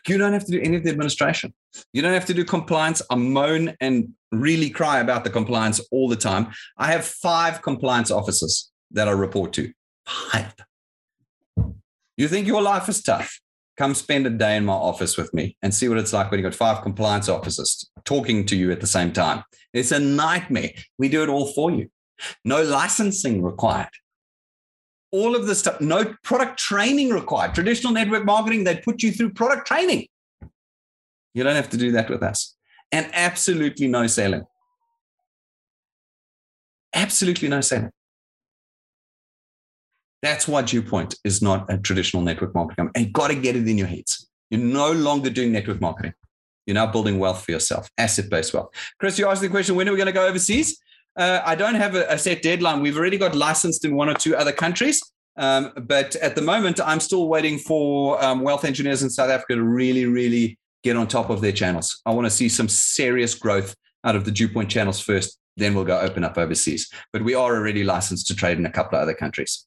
You 0.07 0.17
don't 0.17 0.33
have 0.33 0.45
to 0.45 0.51
do 0.51 0.61
any 0.61 0.77
of 0.77 0.83
the 0.83 0.89
administration. 0.89 1.53
You 1.93 2.01
don't 2.01 2.13
have 2.13 2.25
to 2.25 2.33
do 2.33 2.45
compliance. 2.45 3.01
I 3.09 3.15
moan 3.15 3.75
and 3.81 4.09
really 4.31 4.69
cry 4.69 4.99
about 4.99 5.23
the 5.23 5.29
compliance 5.29 5.79
all 5.91 6.07
the 6.07 6.15
time. 6.15 6.47
I 6.77 6.91
have 6.91 7.05
five 7.05 7.61
compliance 7.61 8.11
officers 8.11 8.71
that 8.91 9.07
I 9.07 9.11
report 9.11 9.53
to. 9.53 9.71
Five. 10.05 10.55
You 12.15 12.27
think 12.27 12.47
your 12.47 12.61
life 12.61 12.89
is 12.89 13.01
tough? 13.01 13.39
Come 13.77 13.93
spend 13.93 14.25
a 14.25 14.31
day 14.31 14.57
in 14.57 14.65
my 14.65 14.73
office 14.73 15.17
with 15.17 15.33
me 15.33 15.55
and 15.61 15.73
see 15.73 15.87
what 15.87 15.99
it's 15.99 16.13
like 16.13 16.31
when 16.31 16.39
you've 16.39 16.51
got 16.51 16.55
five 16.55 16.81
compliance 16.81 17.29
officers 17.29 17.87
talking 18.05 18.45
to 18.47 18.55
you 18.55 18.71
at 18.71 18.81
the 18.81 18.87
same 18.87 19.11
time. 19.11 19.43
It's 19.73 19.91
a 19.91 19.99
nightmare. 19.99 20.71
We 20.97 21.09
do 21.09 21.21
it 21.21 21.29
all 21.29 21.47
for 21.53 21.69
you. 21.69 21.89
No 22.43 22.63
licensing 22.63 23.43
required 23.43 23.89
all 25.11 25.35
of 25.35 25.47
this 25.47 25.59
stuff, 25.59 25.79
no 25.79 26.13
product 26.23 26.59
training 26.59 27.09
required. 27.09 27.53
Traditional 27.53 27.93
network 27.93 28.25
marketing, 28.25 28.63
they 28.63 28.77
put 28.77 29.03
you 29.03 29.11
through 29.11 29.33
product 29.33 29.67
training. 29.67 30.07
You 31.33 31.43
don't 31.43 31.55
have 31.55 31.69
to 31.69 31.77
do 31.77 31.91
that 31.93 32.09
with 32.09 32.23
us. 32.23 32.55
And 32.91 33.09
absolutely 33.13 33.87
no 33.87 34.07
selling. 34.07 34.43
Absolutely 36.93 37.47
no 37.47 37.61
selling. 37.61 37.91
That's 40.23 40.47
why 40.47 40.63
Dewpoint 40.63 41.15
is 41.23 41.41
not 41.41 41.71
a 41.71 41.77
traditional 41.77 42.23
network 42.23 42.55
marketing. 42.55 42.75
Company. 42.75 42.91
And 42.95 43.05
you've 43.05 43.13
got 43.13 43.27
to 43.27 43.35
get 43.35 43.55
it 43.55 43.67
in 43.67 43.77
your 43.77 43.87
heads. 43.87 44.27
You're 44.49 44.61
no 44.61 44.91
longer 44.91 45.29
doing 45.29 45.51
network 45.51 45.79
marketing. 45.79 46.13
You're 46.65 46.73
now 46.75 46.87
building 46.87 47.19
wealth 47.19 47.45
for 47.45 47.51
yourself, 47.51 47.89
asset 47.97 48.29
based 48.29 48.53
wealth. 48.53 48.69
Chris, 48.99 49.17
you 49.19 49.27
asked 49.27 49.41
the 49.41 49.49
question 49.49 49.75
when 49.75 49.87
are 49.87 49.91
we 49.91 49.97
going 49.97 50.07
to 50.07 50.11
go 50.11 50.27
overseas? 50.27 50.77
Uh, 51.17 51.41
I 51.43 51.55
don't 51.55 51.75
have 51.75 51.95
a, 51.95 52.05
a, 52.09 52.17
set 52.17 52.43
deadline. 52.43 52.81
We've 52.81 52.97
already 52.97 53.17
got 53.17 53.35
licensed 53.35 53.83
in 53.83 53.95
one 53.95 54.07
or 54.07 54.13
two 54.13 54.35
other 54.35 54.51
countries. 54.51 55.01
Um, 55.35 55.71
but 55.75 56.15
at 56.17 56.35
the 56.35 56.41
moment, 56.41 56.79
I'm 56.79 56.99
still 56.99 57.27
waiting 57.27 57.57
for 57.57 58.23
um, 58.23 58.41
wealth 58.41 58.65
engineers 58.65 59.03
in 59.03 59.09
South 59.09 59.29
Africa 59.29 59.55
to 59.55 59.63
really, 59.63 60.05
really 60.05 60.57
get 60.83 60.95
on 60.95 61.07
top 61.07 61.29
of 61.29 61.41
their 61.41 61.51
channels. 61.51 62.01
I 62.05 62.11
want 62.11 62.25
to 62.25 62.31
see 62.31 62.49
some 62.49 62.67
serious 62.67 63.33
growth 63.35 63.75
out 64.03 64.15
of 64.15 64.25
the 64.25 64.31
Dewpoint 64.31 64.69
channels 64.69 64.99
first. 64.99 65.39
Then 65.55 65.73
we'll 65.73 65.85
go 65.85 65.99
open 65.99 66.23
up 66.23 66.37
overseas. 66.37 66.89
But 67.11 67.23
we 67.23 67.33
are 67.33 67.55
already 67.55 67.83
licensed 67.83 68.27
to 68.27 68.35
trade 68.35 68.59
in 68.59 68.65
a 68.65 68.71
couple 68.71 68.97
of 68.97 69.01
other 69.01 69.15
countries. 69.15 69.65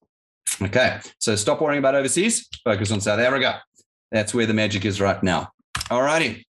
Okay. 0.62 1.00
So 1.18 1.34
stop 1.36 1.60
worrying 1.60 1.78
about 1.78 1.94
overseas, 1.94 2.48
focus 2.64 2.92
on 2.92 3.00
South 3.00 3.18
Africa. 3.18 3.62
That's 4.12 4.34
where 4.34 4.46
the 4.46 4.54
magic 4.54 4.84
is 4.84 5.00
right 5.00 5.20
now. 5.22 5.50
All 5.90 6.02
righty. 6.02 6.46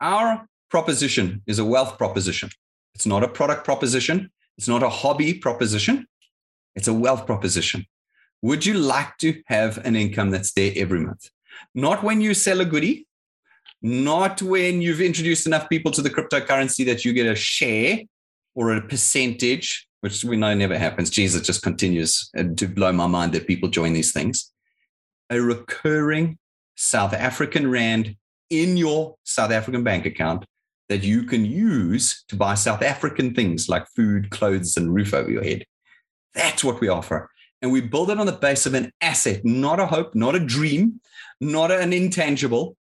Our 0.00 0.46
proposition 0.70 1.42
is 1.46 1.58
a 1.58 1.64
wealth 1.64 1.98
proposition. 1.98 2.50
It's 2.94 3.06
not 3.06 3.22
a 3.22 3.28
product 3.28 3.64
proposition. 3.64 4.30
It's 4.58 4.68
not 4.68 4.82
a 4.82 4.88
hobby 4.88 5.34
proposition. 5.34 6.06
It's 6.74 6.88
a 6.88 6.94
wealth 6.94 7.26
proposition. 7.26 7.86
Would 8.42 8.64
you 8.64 8.74
like 8.74 9.16
to 9.18 9.42
have 9.46 9.78
an 9.84 9.96
income 9.96 10.30
that's 10.30 10.52
there 10.52 10.72
every 10.76 11.00
month? 11.00 11.30
Not 11.74 12.02
when 12.02 12.20
you 12.20 12.34
sell 12.34 12.60
a 12.60 12.64
goodie, 12.64 13.06
not 13.82 14.40
when 14.42 14.82
you've 14.82 15.00
introduced 15.00 15.46
enough 15.46 15.68
people 15.68 15.90
to 15.92 16.02
the 16.02 16.10
cryptocurrency 16.10 16.84
that 16.86 17.04
you 17.04 17.12
get 17.12 17.26
a 17.26 17.34
share 17.34 18.00
or 18.54 18.74
a 18.74 18.82
percentage, 18.82 19.86
which 20.00 20.24
we 20.24 20.36
know 20.36 20.54
never 20.54 20.78
happens. 20.78 21.10
Jesus 21.10 21.42
just 21.42 21.62
continues 21.62 22.30
uh, 22.36 22.44
to 22.56 22.66
blow 22.66 22.92
my 22.92 23.06
mind 23.06 23.32
that 23.32 23.46
people 23.46 23.68
join 23.68 23.92
these 23.92 24.12
things. 24.12 24.52
A 25.30 25.40
recurring 25.40 26.38
South 26.76 27.12
African 27.12 27.70
Rand 27.70 28.16
in 28.48 28.76
your 28.76 29.16
South 29.24 29.50
African 29.50 29.84
bank 29.84 30.06
account 30.06 30.44
that 30.90 31.04
you 31.04 31.22
can 31.22 31.44
use 31.44 32.24
to 32.26 32.34
buy 32.34 32.54
South 32.54 32.82
African 32.82 33.32
things 33.32 33.68
like 33.68 33.86
food, 33.94 34.28
clothes, 34.30 34.76
and 34.76 34.92
roof 34.92 35.14
over 35.14 35.30
your 35.30 35.44
head. 35.44 35.64
That's 36.34 36.64
what 36.64 36.80
we 36.80 36.88
offer. 36.88 37.30
And 37.62 37.70
we 37.70 37.80
build 37.80 38.10
it 38.10 38.18
on 38.18 38.26
the 38.26 38.32
base 38.32 38.66
of 38.66 38.74
an 38.74 38.90
asset, 39.00 39.44
not 39.44 39.78
a 39.78 39.86
hope, 39.86 40.16
not 40.16 40.34
a 40.34 40.40
dream, 40.40 41.00
not 41.40 41.70
an 41.70 41.92
intangible, 41.92 42.76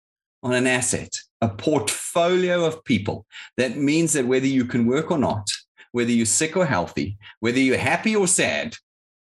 on 0.44 0.52
an 0.52 0.68
asset, 0.68 1.16
a 1.40 1.48
portfolio 1.48 2.64
of 2.64 2.84
people. 2.84 3.26
That 3.56 3.76
means 3.76 4.12
that 4.12 4.28
whether 4.28 4.46
you 4.46 4.66
can 4.66 4.86
work 4.86 5.10
or 5.10 5.18
not, 5.18 5.48
whether 5.90 6.12
you're 6.12 6.26
sick 6.26 6.56
or 6.56 6.64
healthy, 6.64 7.18
whether 7.40 7.58
you're 7.58 7.76
happy 7.76 8.14
or 8.14 8.28
sad, 8.28 8.76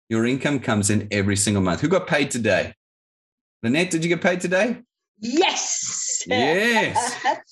your 0.08 0.26
income 0.26 0.62
comes 0.62 0.90
in 0.90 1.10
every 1.12 1.36
single 1.36 1.62
month. 1.62 1.82
Who 1.82 1.90
got 1.90 2.08
paid 2.08 2.32
today? 2.32 2.74
Lynette, 3.64 3.92
did 3.92 4.06
you 4.06 4.10
get 4.10 4.22
paid 4.22 4.40
today? 4.40 4.82
Yes. 5.20 6.24
Yes. 6.26 7.16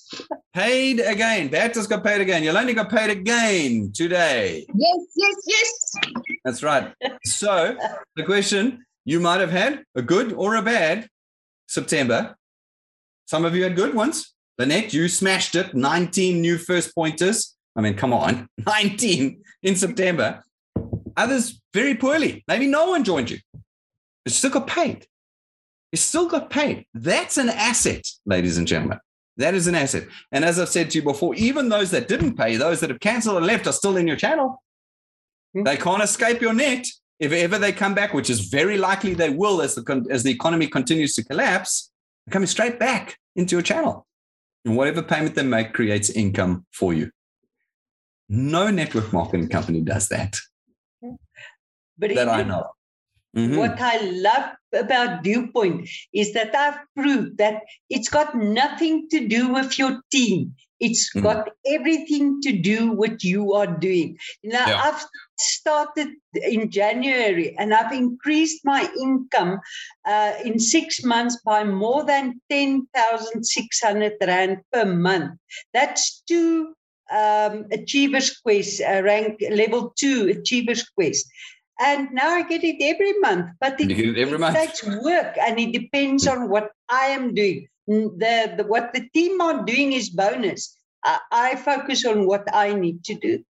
paid 0.54 1.00
again. 1.00 1.48
Bertus 1.48 1.88
got 1.88 2.04
paid 2.04 2.20
again. 2.20 2.42
Yolandi 2.42 2.74
got 2.74 2.90
paid 2.90 3.10
again 3.10 3.92
today. 3.94 4.66
Yes, 4.74 5.00
yes, 5.16 5.34
yes. 5.46 5.92
That's 6.44 6.62
right. 6.62 6.92
So 7.24 7.76
the 8.16 8.24
question 8.24 8.84
you 9.04 9.20
might 9.20 9.40
have 9.40 9.50
had 9.50 9.84
a 9.94 10.02
good 10.02 10.32
or 10.32 10.56
a 10.56 10.62
bad 10.62 11.08
September. 11.66 12.36
Some 13.26 13.44
of 13.44 13.54
you 13.54 13.62
had 13.62 13.76
good 13.76 13.94
ones. 13.94 14.34
Lynette, 14.58 14.92
you 14.92 15.08
smashed 15.08 15.54
it. 15.54 15.74
19 15.74 16.40
new 16.40 16.58
first 16.58 16.94
pointers. 16.94 17.56
I 17.76 17.80
mean, 17.80 17.94
come 17.94 18.12
on, 18.12 18.48
19 18.66 19.42
in 19.62 19.76
September. 19.76 20.42
Others 21.16 21.60
very 21.72 21.94
poorly. 21.94 22.44
Maybe 22.48 22.66
no 22.66 22.90
one 22.90 23.04
joined 23.04 23.30
you, 23.30 23.38
but 24.24 24.32
still 24.32 24.50
got 24.50 24.66
paid. 24.66 25.06
You 25.92 25.96
still 25.96 26.28
got 26.28 26.50
paid. 26.50 26.86
That's 26.94 27.36
an 27.36 27.48
asset, 27.48 28.06
ladies 28.26 28.58
and 28.58 28.66
gentlemen. 28.66 28.98
That 29.40 29.54
is 29.54 29.66
an 29.66 29.74
asset. 29.74 30.06
And 30.32 30.44
as 30.44 30.60
I've 30.60 30.68
said 30.68 30.90
to 30.90 30.98
you 30.98 31.02
before, 31.02 31.34
even 31.34 31.70
those 31.70 31.90
that 31.92 32.08
didn't 32.08 32.36
pay, 32.36 32.56
those 32.56 32.80
that 32.80 32.90
have 32.90 33.00
canceled 33.00 33.38
and 33.38 33.46
left 33.46 33.66
are 33.66 33.72
still 33.72 33.96
in 33.96 34.06
your 34.06 34.16
channel. 34.16 34.62
Mm-hmm. 35.56 35.64
They 35.64 35.76
can't 35.78 36.02
escape 36.02 36.42
your 36.42 36.52
net. 36.52 36.86
If 37.18 37.32
ever 37.32 37.58
they 37.58 37.72
come 37.72 37.94
back, 37.94 38.12
which 38.12 38.28
is 38.28 38.48
very 38.48 38.76
likely 38.76 39.14
they 39.14 39.30
will 39.30 39.62
as 39.62 39.74
the, 39.74 40.06
as 40.10 40.22
the 40.22 40.30
economy 40.30 40.66
continues 40.66 41.14
to 41.14 41.24
collapse, 41.24 41.90
they're 42.26 42.32
coming 42.32 42.46
straight 42.46 42.78
back 42.78 43.18
into 43.34 43.56
your 43.56 43.62
channel. 43.62 44.06
And 44.66 44.76
whatever 44.76 45.02
payment 45.02 45.34
they 45.34 45.42
make 45.42 45.72
creates 45.72 46.10
income 46.10 46.66
for 46.72 46.92
you. 46.92 47.10
No 48.28 48.70
network 48.70 49.10
marketing 49.12 49.48
company 49.48 49.80
does 49.80 50.08
that. 50.08 50.36
But 51.98 52.14
that 52.14 52.28
I 52.28 52.42
know. 52.42 52.70
Mm-hmm. 53.36 53.56
What 53.56 53.80
I 53.80 53.98
love 54.10 54.50
about 54.74 55.22
Dewpoint 55.22 55.88
is 56.12 56.32
that 56.32 56.54
I've 56.54 56.80
proved 56.96 57.38
that 57.38 57.62
it's 57.88 58.08
got 58.08 58.34
nothing 58.34 59.08
to 59.10 59.26
do 59.28 59.52
with 59.52 59.78
your 59.78 60.00
team. 60.10 60.54
It's 60.80 61.10
mm-hmm. 61.10 61.22
got 61.22 61.50
everything 61.66 62.40
to 62.42 62.52
do 62.52 62.92
with 62.92 63.22
you 63.22 63.52
are 63.52 63.66
doing. 63.66 64.16
Now, 64.42 64.66
yeah. 64.66 64.80
I've 64.82 65.04
started 65.38 66.08
in 66.34 66.70
January 66.70 67.56
and 67.58 67.72
I've 67.72 67.92
increased 67.92 68.64
my 68.64 68.90
income 69.00 69.60
uh, 70.06 70.32
in 70.44 70.58
six 70.58 71.04
months 71.04 71.40
by 71.44 71.64
more 71.64 72.04
than 72.04 72.40
10,600 72.50 74.14
Rand 74.22 74.58
per 74.72 74.84
month. 74.86 75.38
That's 75.72 76.22
two 76.26 76.74
um, 77.12 77.66
Achievers 77.70 78.38
Quest, 78.38 78.80
uh, 78.80 79.02
rank 79.02 79.42
level 79.50 79.92
two 79.98 80.28
Achievers 80.28 80.88
Quest. 80.90 81.26
And 81.80 82.10
now 82.12 82.28
I 82.28 82.42
get 82.42 82.62
it 82.62 82.76
every 82.82 83.18
month, 83.20 83.52
but 83.58 83.80
it, 83.80 83.90
it, 83.90 84.18
every 84.18 84.34
it 84.34 84.40
month. 84.40 84.54
takes 84.54 84.86
work 84.86 85.36
and 85.40 85.58
it 85.58 85.72
depends 85.72 86.26
on 86.26 86.50
what 86.50 86.70
I 86.90 87.06
am 87.06 87.34
doing, 87.34 87.66
the, 87.86 88.54
the 88.56 88.64
what 88.66 88.92
the 88.92 89.08
team 89.14 89.40
are 89.40 89.64
doing 89.64 89.94
is 89.94 90.10
bonus. 90.10 90.76
I, 91.04 91.18
I 91.32 91.56
focus 91.56 92.04
on 92.04 92.26
what 92.26 92.44
I 92.54 92.74
need 92.74 93.02
to 93.04 93.14
do. 93.14 93.42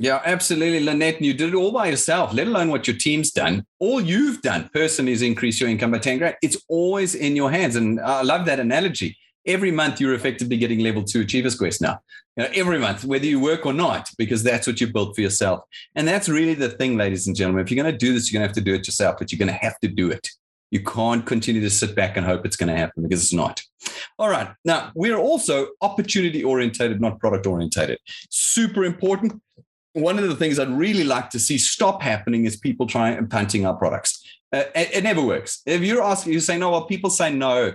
Yeah, 0.00 0.22
absolutely, 0.24 0.78
Lynette. 0.78 1.16
And 1.16 1.26
you 1.26 1.34
did 1.34 1.48
it 1.48 1.54
all 1.56 1.72
by 1.72 1.88
yourself, 1.88 2.32
let 2.32 2.46
alone 2.46 2.68
what 2.68 2.86
your 2.86 2.96
team's 2.96 3.32
done. 3.32 3.66
All 3.80 4.00
you've 4.00 4.40
done 4.42 4.70
personally 4.72 5.10
is 5.10 5.22
increase 5.22 5.60
your 5.60 5.68
income 5.68 5.90
by 5.90 5.98
10 5.98 6.18
grand. 6.18 6.36
It's 6.40 6.56
always 6.68 7.16
in 7.16 7.34
your 7.34 7.50
hands. 7.50 7.74
And 7.74 8.00
I 8.00 8.22
love 8.22 8.46
that 8.46 8.60
analogy. 8.60 9.18
Every 9.48 9.72
month 9.72 10.00
you're 10.00 10.14
effectively 10.14 10.56
getting 10.56 10.80
level 10.80 11.02
two 11.02 11.22
achievers 11.22 11.56
quest 11.56 11.80
now. 11.82 12.00
You 12.36 12.44
know, 12.44 12.50
every 12.54 12.78
month, 12.78 13.04
whether 13.04 13.26
you 13.26 13.40
work 13.40 13.66
or 13.66 13.72
not, 13.72 14.08
because 14.16 14.44
that's 14.44 14.66
what 14.66 14.80
you 14.80 14.86
built 14.92 15.16
for 15.16 15.22
yourself. 15.22 15.64
And 15.96 16.06
that's 16.06 16.28
really 16.28 16.54
the 16.54 16.68
thing, 16.68 16.96
ladies 16.96 17.26
and 17.26 17.34
gentlemen. 17.34 17.64
If 17.64 17.70
you're 17.70 17.82
going 17.82 17.92
to 17.92 17.98
do 17.98 18.12
this, 18.12 18.30
you're 18.30 18.38
going 18.38 18.46
to 18.46 18.48
have 18.48 18.64
to 18.64 18.70
do 18.70 18.74
it 18.74 18.86
yourself, 18.86 19.16
but 19.18 19.32
you're 19.32 19.38
going 19.38 19.52
to 19.52 19.64
have 19.64 19.80
to 19.80 19.88
do 19.88 20.10
it. 20.10 20.28
You 20.70 20.84
can't 20.84 21.26
continue 21.26 21.62
to 21.62 21.70
sit 21.70 21.96
back 21.96 22.16
and 22.16 22.24
hope 22.24 22.44
it's 22.46 22.56
going 22.56 22.68
to 22.68 22.76
happen 22.76 23.02
because 23.02 23.24
it's 23.24 23.32
not. 23.32 23.62
All 24.18 24.28
right. 24.28 24.50
Now, 24.64 24.92
we're 24.94 25.16
also 25.16 25.68
opportunity 25.80 26.44
orientated, 26.44 27.00
not 27.00 27.18
product 27.18 27.46
orientated. 27.46 27.98
Super 28.28 28.84
important 28.84 29.40
one 29.92 30.18
of 30.18 30.28
the 30.28 30.36
things 30.36 30.58
I'd 30.58 30.70
really 30.70 31.04
like 31.04 31.30
to 31.30 31.38
see 31.38 31.58
stop 31.58 32.02
happening 32.02 32.44
is 32.44 32.56
people 32.56 32.86
trying 32.86 33.16
and 33.16 33.30
punting 33.30 33.66
our 33.66 33.74
products. 33.74 34.24
Uh, 34.52 34.64
it, 34.74 34.96
it, 34.96 35.04
never 35.04 35.22
works. 35.22 35.62
If 35.66 35.82
you're 35.82 36.02
asking, 36.02 36.32
you 36.32 36.40
say 36.40 36.58
no. 36.58 36.70
Well, 36.70 36.84
people 36.84 37.10
say 37.10 37.32
no. 37.32 37.72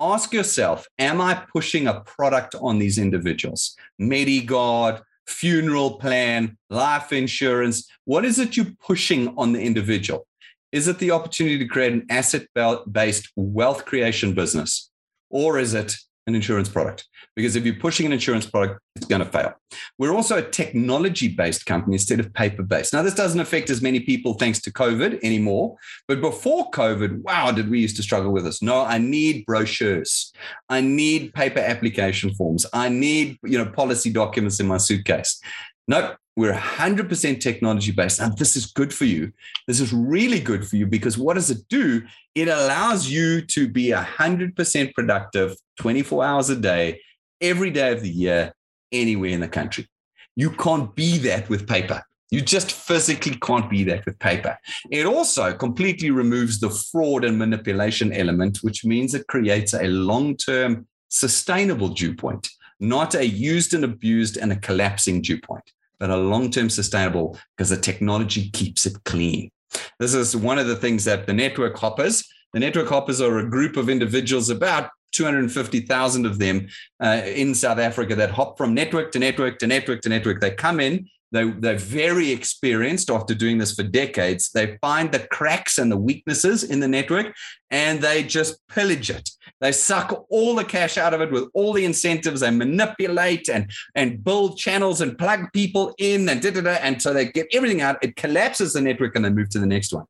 Ask 0.00 0.32
yourself: 0.32 0.86
Am 0.98 1.20
I 1.20 1.34
pushing 1.52 1.86
a 1.88 2.00
product 2.00 2.54
on 2.60 2.78
these 2.78 2.98
individuals? 2.98 3.76
MediGuard, 4.00 5.02
funeral 5.26 5.98
plan, 5.98 6.56
life 6.70 7.12
insurance. 7.12 7.90
What 8.04 8.24
is 8.24 8.38
it 8.38 8.56
you're 8.56 8.74
pushing 8.80 9.34
on 9.36 9.52
the 9.52 9.60
individual? 9.60 10.26
Is 10.70 10.86
it 10.86 10.98
the 10.98 11.10
opportunity 11.10 11.58
to 11.58 11.66
create 11.66 11.92
an 11.92 12.06
asset-based 12.10 13.32
wealth 13.36 13.84
creation 13.86 14.34
business, 14.34 14.90
or 15.30 15.58
is 15.58 15.74
it 15.74 15.96
an 16.28 16.34
insurance 16.34 16.68
product 16.68 17.06
because 17.34 17.56
if 17.56 17.64
you're 17.64 17.74
pushing 17.74 18.06
an 18.06 18.12
insurance 18.12 18.46
product, 18.46 18.80
it's 18.94 19.06
going 19.06 19.24
to 19.24 19.30
fail. 19.30 19.54
We're 19.98 20.14
also 20.14 20.38
a 20.38 20.42
technology 20.42 21.28
based 21.28 21.66
company 21.66 21.94
instead 21.94 22.20
of 22.20 22.32
paper 22.34 22.62
based. 22.62 22.92
Now, 22.92 23.02
this 23.02 23.14
doesn't 23.14 23.40
affect 23.40 23.70
as 23.70 23.80
many 23.80 24.00
people 24.00 24.34
thanks 24.34 24.60
to 24.62 24.72
COVID 24.72 25.20
anymore. 25.22 25.76
But 26.06 26.20
before 26.20 26.70
COVID, 26.70 27.22
wow, 27.22 27.50
did 27.50 27.70
we 27.70 27.80
used 27.80 27.96
to 27.96 28.02
struggle 28.02 28.30
with 28.30 28.44
this? 28.44 28.62
No, 28.62 28.84
I 28.84 28.98
need 28.98 29.46
brochures. 29.46 30.32
I 30.68 30.80
need 30.80 31.32
paper 31.32 31.60
application 31.60 32.34
forms. 32.34 32.66
I 32.72 32.88
need, 32.88 33.38
you 33.42 33.56
know, 33.56 33.70
policy 33.70 34.10
documents 34.10 34.60
in 34.60 34.66
my 34.66 34.76
suitcase. 34.76 35.40
Nope, 35.86 36.16
we're 36.38 36.54
100% 36.54 37.40
technology 37.40 37.90
based. 37.90 38.20
And 38.20 38.38
this 38.38 38.54
is 38.54 38.66
good 38.66 38.94
for 38.94 39.06
you. 39.06 39.32
This 39.66 39.80
is 39.80 39.92
really 39.92 40.38
good 40.38 40.64
for 40.64 40.76
you 40.76 40.86
because 40.86 41.18
what 41.18 41.34
does 41.34 41.50
it 41.50 41.66
do? 41.68 42.02
It 42.36 42.46
allows 42.46 43.10
you 43.10 43.42
to 43.42 43.66
be 43.66 43.88
100% 43.88 44.94
productive 44.94 45.56
24 45.80 46.24
hours 46.24 46.48
a 46.48 46.54
day, 46.54 47.00
every 47.40 47.72
day 47.72 47.90
of 47.90 48.02
the 48.02 48.08
year, 48.08 48.52
anywhere 48.92 49.30
in 49.30 49.40
the 49.40 49.48
country. 49.48 49.88
You 50.36 50.50
can't 50.50 50.94
be 50.94 51.18
that 51.18 51.48
with 51.48 51.66
paper. 51.66 52.04
You 52.30 52.40
just 52.40 52.70
physically 52.70 53.36
can't 53.42 53.68
be 53.68 53.82
that 53.84 54.06
with 54.06 54.16
paper. 54.20 54.56
It 54.92 55.06
also 55.06 55.52
completely 55.54 56.12
removes 56.12 56.60
the 56.60 56.70
fraud 56.70 57.24
and 57.24 57.36
manipulation 57.36 58.12
element, 58.12 58.58
which 58.58 58.84
means 58.84 59.12
it 59.12 59.26
creates 59.26 59.74
a 59.74 59.88
long 59.88 60.36
term 60.36 60.86
sustainable 61.08 61.88
dew 61.88 62.14
point, 62.14 62.48
not 62.78 63.16
a 63.16 63.26
used 63.26 63.74
and 63.74 63.82
abused 63.82 64.36
and 64.36 64.52
a 64.52 64.56
collapsing 64.56 65.20
dew 65.20 65.40
point 65.40 65.68
but 65.98 66.10
are 66.10 66.18
long 66.18 66.50
term 66.50 66.70
sustainable 66.70 67.38
because 67.56 67.70
the 67.70 67.76
technology 67.76 68.50
keeps 68.50 68.86
it 68.86 68.96
clean. 69.04 69.50
This 69.98 70.14
is 70.14 70.36
one 70.36 70.58
of 70.58 70.66
the 70.66 70.76
things 70.76 71.04
that 71.04 71.26
the 71.26 71.32
network 71.32 71.78
hoppers, 71.78 72.24
the 72.52 72.60
network 72.60 72.88
hoppers 72.88 73.20
are 73.20 73.38
a 73.38 73.48
group 73.48 73.76
of 73.76 73.88
individuals, 73.88 74.48
about 74.48 74.90
250,000 75.12 76.26
of 76.26 76.38
them 76.38 76.68
uh, 77.02 77.22
in 77.24 77.54
South 77.54 77.78
Africa 77.78 78.14
that 78.14 78.30
hop 78.30 78.58
from 78.58 78.74
network 78.74 79.10
to 79.12 79.18
network 79.18 79.58
to 79.58 79.66
network 79.66 80.00
to 80.02 80.08
network. 80.08 80.40
They 80.40 80.50
come 80.50 80.80
in, 80.80 81.08
they, 81.32 81.50
they're 81.50 81.76
very 81.76 82.30
experienced 82.30 83.10
after 83.10 83.34
doing 83.34 83.58
this 83.58 83.74
for 83.74 83.82
decades. 83.82 84.50
They 84.50 84.78
find 84.80 85.12
the 85.12 85.20
cracks 85.20 85.78
and 85.78 85.90
the 85.90 85.96
weaknesses 85.96 86.64
in 86.64 86.80
the 86.80 86.88
network 86.88 87.34
and 87.70 88.00
they 88.00 88.22
just 88.22 88.66
pillage 88.68 89.10
it. 89.10 89.30
They 89.60 89.72
suck 89.72 90.26
all 90.30 90.54
the 90.54 90.64
cash 90.64 90.98
out 90.98 91.14
of 91.14 91.20
it 91.20 91.30
with 91.30 91.48
all 91.54 91.72
the 91.72 91.84
incentives. 91.84 92.40
They 92.40 92.50
manipulate 92.50 93.48
and, 93.48 93.70
and 93.94 94.22
build 94.22 94.58
channels 94.58 95.00
and 95.00 95.18
plug 95.18 95.52
people 95.52 95.94
in 95.98 96.28
and 96.28 96.40
da, 96.40 96.50
da, 96.50 96.60
da. 96.60 96.78
And 96.80 97.00
so 97.00 97.12
they 97.12 97.26
get 97.26 97.48
everything 97.52 97.80
out. 97.80 98.02
It 98.02 98.16
collapses 98.16 98.72
the 98.72 98.80
network 98.80 99.16
and 99.16 99.24
they 99.24 99.30
move 99.30 99.50
to 99.50 99.58
the 99.58 99.66
next 99.66 99.92
one. 99.92 100.04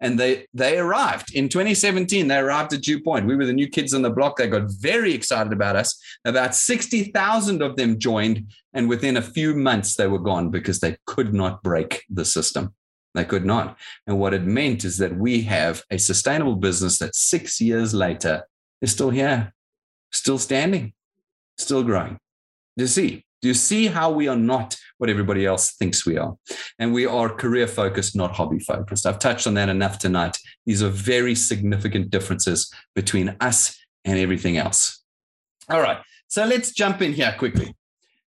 And 0.00 0.18
they 0.20 0.46
they 0.52 0.78
arrived 0.78 1.34
in 1.34 1.48
2017. 1.48 2.28
They 2.28 2.36
arrived 2.36 2.72
at 2.74 2.82
Dew 2.82 3.00
Point. 3.00 3.26
We 3.26 3.36
were 3.36 3.46
the 3.46 3.52
new 3.52 3.68
kids 3.68 3.94
on 3.94 4.02
the 4.02 4.10
block. 4.10 4.36
They 4.36 4.46
got 4.46 4.70
very 4.78 5.14
excited 5.14 5.52
about 5.52 5.76
us. 5.76 5.98
About 6.24 6.54
60,000 6.54 7.62
of 7.62 7.76
them 7.76 7.98
joined. 7.98 8.52
And 8.72 8.88
within 8.88 9.16
a 9.16 9.22
few 9.22 9.54
months, 9.54 9.96
they 9.96 10.06
were 10.06 10.18
gone 10.18 10.50
because 10.50 10.80
they 10.80 10.96
could 11.06 11.32
not 11.32 11.62
break 11.62 12.04
the 12.10 12.24
system. 12.24 12.74
They 13.14 13.24
could 13.24 13.46
not. 13.46 13.78
And 14.06 14.18
what 14.18 14.34
it 14.34 14.42
meant 14.42 14.84
is 14.84 14.98
that 14.98 15.16
we 15.16 15.42
have 15.42 15.82
a 15.90 15.98
sustainable 15.98 16.56
business 16.56 16.98
that 16.98 17.14
six 17.14 17.60
years 17.60 17.94
later 17.94 18.42
is 18.80 18.92
still 18.92 19.10
here, 19.10 19.52
still 20.12 20.38
standing, 20.38 20.92
still 21.58 21.82
growing. 21.82 22.18
Do 22.76 22.84
you 22.84 22.88
see? 22.88 23.24
Do 23.42 23.48
you 23.48 23.54
see 23.54 23.88
how 23.88 24.10
we 24.10 24.26
are 24.26 24.36
not 24.36 24.76
what 24.96 25.10
everybody 25.10 25.44
else 25.44 25.72
thinks 25.72 26.06
we 26.06 26.16
are? 26.16 26.34
And 26.78 26.94
we 26.94 27.04
are 27.04 27.28
career 27.28 27.66
focused, 27.66 28.16
not 28.16 28.32
hobby 28.32 28.58
focused. 28.58 29.04
I've 29.04 29.18
touched 29.18 29.46
on 29.46 29.54
that 29.54 29.68
enough 29.68 29.98
tonight. 29.98 30.38
These 30.64 30.82
are 30.82 30.88
very 30.88 31.34
significant 31.34 32.08
differences 32.08 32.72
between 32.94 33.36
us 33.40 33.78
and 34.04 34.18
everything 34.18 34.56
else. 34.56 35.02
All 35.68 35.80
right. 35.80 35.98
So 36.28 36.44
let's 36.46 36.72
jump 36.72 37.02
in 37.02 37.12
here 37.12 37.34
quickly. 37.38 37.74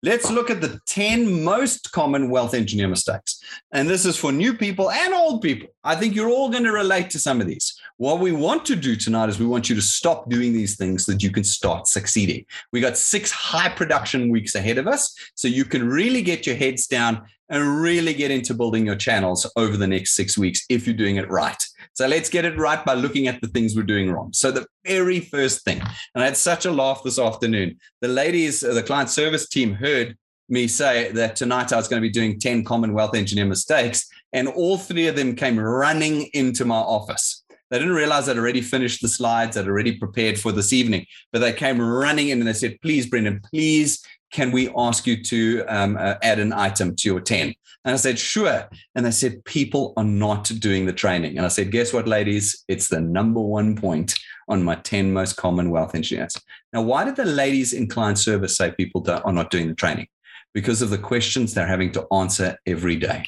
Let's 0.03 0.31
look 0.31 0.49
at 0.49 0.63
the 0.63 0.81
10 0.87 1.45
most 1.45 1.93
common 1.93 2.31
wealth 2.31 2.55
engineer 2.55 2.89
mistakes. 2.89 3.43
And 3.73 3.87
this 3.87 4.07
is 4.07 4.17
for 4.17 4.33
new 4.33 4.55
people 4.55 4.91
and 4.91 5.13
old 5.13 5.43
people. 5.43 5.69
I 5.85 5.95
think 5.95 6.15
you're 6.15 6.31
all 6.31 6.49
going 6.49 6.65
to 6.65 6.73
relate 6.73 7.11
to 7.11 7.19
some 7.19 7.39
of 7.39 7.47
these. 7.47 7.79
What 7.99 8.19
we 8.19 8.33
want 8.33 8.65
to 8.67 8.77
do 8.77 8.97
tonight 8.97 9.29
is 9.29 9.39
we 9.39 9.45
want 9.45 9.69
you 9.69 9.75
to 9.75 9.83
stop 9.83 10.31
doing 10.31 10.55
these 10.55 10.79
things 10.79 11.05
so 11.05 11.13
that 11.13 11.23
you 11.23 11.31
can 11.31 11.45
start 11.45 11.87
succeeding. 11.87 12.47
We 12.73 12.81
got 12.81 12.97
six 12.97 13.31
high 13.31 13.69
production 13.69 14.31
weeks 14.31 14.55
ahead 14.55 14.79
of 14.79 14.89
us. 14.89 15.15
So 15.35 15.49
you 15.49 15.67
can 15.67 15.87
really 15.87 16.23
get 16.23 16.47
your 16.47 16.57
heads 16.57 16.87
down 16.87 17.27
and 17.51 17.83
really 17.83 18.15
get 18.15 18.31
into 18.31 18.55
building 18.55 18.87
your 18.87 18.97
channels 18.97 19.51
over 19.57 19.77
the 19.77 19.87
next 19.87 20.13
six 20.13 20.39
weeks 20.39 20.65
if 20.71 20.87
you're 20.87 20.97
doing 20.97 21.17
it 21.17 21.29
right. 21.29 21.63
So 22.01 22.07
let's 22.07 22.31
get 22.31 22.47
it 22.47 22.57
right 22.57 22.83
by 22.83 22.95
looking 22.95 23.29
at 23.29 23.43
the 23.43 23.49
things 23.49 23.77
we're 23.77 23.83
doing 23.83 24.11
wrong. 24.11 24.33
So 24.33 24.51
the 24.51 24.65
very 24.87 25.21
first 25.21 25.67
thing, 25.67 25.83
and 26.15 26.23
I 26.23 26.25
had 26.25 26.37
such 26.39 26.65
a 26.65 26.73
laugh 26.73 27.03
this 27.05 27.19
afternoon. 27.19 27.77
The 28.01 28.09
ladies, 28.09 28.65
uh, 28.65 28.73
the 28.73 28.83
client 28.83 29.11
service 29.11 29.47
team 29.51 29.75
heard 29.75 30.17
me 30.49 30.67
say 30.67 31.13
that 31.13 31.37
tonight 31.37 31.75
I 31.75 31.77
was 31.77 31.89
going 31.89 32.01
to 32.01 32.09
be 32.09 32.11
doing 32.11 32.41
10 32.41 32.65
common 32.65 32.95
wealth 32.95 33.15
engineer 33.15 33.45
mistakes. 33.45 34.09
And 34.33 34.49
all 34.49 34.79
three 34.79 35.09
of 35.09 35.17
them 35.17 35.37
came 35.37 35.61
running 35.61 36.31
into 36.33 36.65
my 36.65 36.79
office. 36.79 37.45
They 37.69 37.79
didn't 37.79 37.93
realize 37.93 38.31
I'd 38.31 38.39
already 38.39 38.63
finished 38.63 39.03
the 39.03 39.09
slides, 39.09 39.59
I'd 39.59 39.69
already 39.69 39.99
prepared 39.99 40.41
for 40.41 40.53
this 40.53 40.73
evening, 40.73 41.05
but 41.35 41.41
they 41.41 41.53
came 41.53 41.83
running 41.83 42.31
in 42.31 42.39
and 42.39 42.49
they 42.49 42.55
said, 42.55 42.79
Please, 42.81 43.11
Brendan, 43.11 43.43
please, 43.53 44.03
can 44.31 44.53
we 44.53 44.71
ask 44.77 45.07
you 45.07 45.23
to 45.25 45.65
um, 45.69 45.97
uh, 45.97 46.15
add 46.23 46.39
an 46.39 46.53
item 46.53 46.95
to 46.97 47.09
your 47.09 47.21
10? 47.21 47.55
And 47.85 47.95
I 47.95 47.97
said, 47.97 48.19
Sure. 48.19 48.69
And 48.95 49.07
they 49.07 49.11
said, 49.11 49.45
People 49.45 49.93
are 49.97 50.05
not 50.05 50.45
doing 50.59 50.87
the 50.87 50.93
training. 50.93 51.37
And 51.37 51.47
I 51.47 51.49
said, 51.49 51.71
Guess 51.71 51.93
what, 51.93 52.07
ladies? 52.07 52.65
It's 52.69 52.89
the 52.89 53.01
number 53.01 53.41
one 53.41 53.77
point 53.77 54.15
on 54.49 54.63
my 54.63 54.75
10 54.77 55.13
most 55.13 55.35
common 55.35 55.71
wealth 55.71 55.95
engineers. 55.95 56.37
Now, 56.73 56.83
why 56.83 57.05
did 57.05 57.17
the 57.17 57.25
ladies 57.25 57.73
in 57.73 57.89
client 57.89 58.19
service 58.19 58.57
say 58.57 58.73
people 58.73 59.05
are 59.09 59.33
not 59.33 59.51
doing 59.51 59.69
the 59.69 59.75
training? 59.75 60.09
because 60.53 60.83
of 60.83 60.91
the 60.91 60.99
questions 60.99 61.55
they're 61.55 61.67
having 61.67 61.93
to 61.93 62.07
answer 62.13 62.59
every 62.67 62.97
day. 62.97 63.25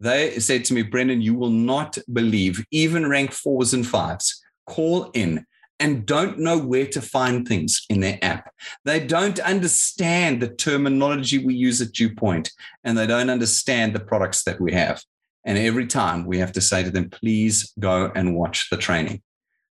They 0.00 0.38
said 0.40 0.64
to 0.64 0.74
me, 0.74 0.82
Brendan, 0.82 1.22
you 1.22 1.34
will 1.34 1.50
not 1.50 1.96
believe, 2.12 2.64
even 2.72 3.08
rank 3.08 3.30
fours 3.32 3.74
and 3.74 3.86
fives 3.86 4.42
call 4.66 5.10
in 5.14 5.44
and 5.80 6.06
don't 6.06 6.38
know 6.38 6.58
where 6.58 6.86
to 6.86 7.00
find 7.00 7.46
things 7.46 7.84
in 7.90 8.00
their 8.00 8.18
app. 8.22 8.52
They 8.84 9.04
don't 9.04 9.38
understand 9.40 10.40
the 10.40 10.48
terminology 10.48 11.44
we 11.44 11.54
use 11.54 11.80
at 11.80 11.92
Dew 11.92 12.14
Point, 12.14 12.50
and 12.84 12.96
they 12.96 13.06
don't 13.06 13.30
understand 13.30 13.94
the 13.94 14.00
products 14.00 14.44
that 14.44 14.60
we 14.60 14.72
have. 14.72 15.02
And 15.44 15.58
every 15.58 15.86
time 15.86 16.24
we 16.24 16.38
have 16.38 16.52
to 16.52 16.60
say 16.60 16.82
to 16.82 16.90
them, 16.90 17.10
please 17.10 17.72
go 17.78 18.10
and 18.14 18.36
watch 18.36 18.70
the 18.70 18.76
training. 18.76 19.22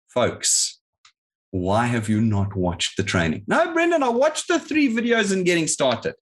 Folks, 0.08 0.80
why 1.50 1.86
have 1.86 2.08
you 2.08 2.20
not 2.20 2.56
watched 2.56 2.96
the 2.96 3.02
training? 3.02 3.44
No, 3.46 3.72
Brendan, 3.72 4.02
I 4.02 4.08
watched 4.08 4.48
the 4.48 4.58
three 4.58 4.94
videos 4.94 5.32
and 5.32 5.44
getting 5.44 5.66
started. 5.66 6.14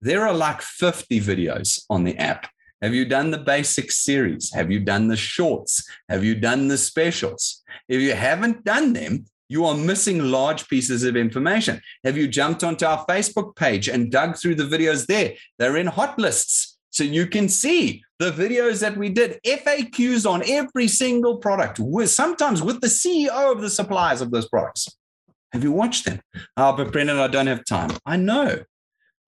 There 0.00 0.26
are 0.26 0.34
like 0.34 0.60
50 0.60 1.20
videos 1.20 1.84
on 1.88 2.04
the 2.04 2.16
app. 2.18 2.48
Have 2.84 2.94
you 2.94 3.06
done 3.06 3.30
the 3.30 3.38
basic 3.38 3.90
series? 3.90 4.52
Have 4.52 4.70
you 4.70 4.78
done 4.78 5.08
the 5.08 5.16
shorts? 5.16 5.88
Have 6.10 6.22
you 6.22 6.34
done 6.34 6.68
the 6.68 6.76
specials? 6.76 7.62
If 7.88 8.02
you 8.02 8.12
haven't 8.12 8.62
done 8.62 8.92
them, 8.92 9.24
you 9.48 9.64
are 9.64 9.74
missing 9.74 10.30
large 10.30 10.68
pieces 10.68 11.02
of 11.02 11.16
information. 11.16 11.80
Have 12.04 12.18
you 12.18 12.28
jumped 12.28 12.62
onto 12.62 12.84
our 12.84 13.06
Facebook 13.06 13.56
page 13.56 13.88
and 13.88 14.12
dug 14.12 14.36
through 14.36 14.56
the 14.56 14.64
videos 14.64 15.06
there? 15.06 15.32
They're 15.58 15.78
in 15.78 15.86
hot 15.86 16.18
lists. 16.18 16.76
So 16.90 17.04
you 17.04 17.26
can 17.26 17.48
see 17.48 18.04
the 18.18 18.30
videos 18.30 18.80
that 18.82 18.98
we 18.98 19.08
did, 19.08 19.40
FAQs 19.46 20.30
on 20.30 20.42
every 20.46 20.86
single 20.86 21.38
product, 21.38 21.80
sometimes 22.04 22.62
with 22.62 22.82
the 22.82 22.88
CEO 22.88 23.50
of 23.50 23.62
the 23.62 23.70
suppliers 23.70 24.20
of 24.20 24.30
those 24.30 24.46
products. 24.46 24.88
Have 25.54 25.64
you 25.64 25.72
watched 25.72 26.04
them? 26.04 26.20
Oh, 26.58 26.76
but 26.76 26.92
Brendan, 26.92 27.16
I 27.16 27.28
don't 27.28 27.46
have 27.46 27.64
time. 27.64 27.92
I 28.04 28.18
know, 28.18 28.64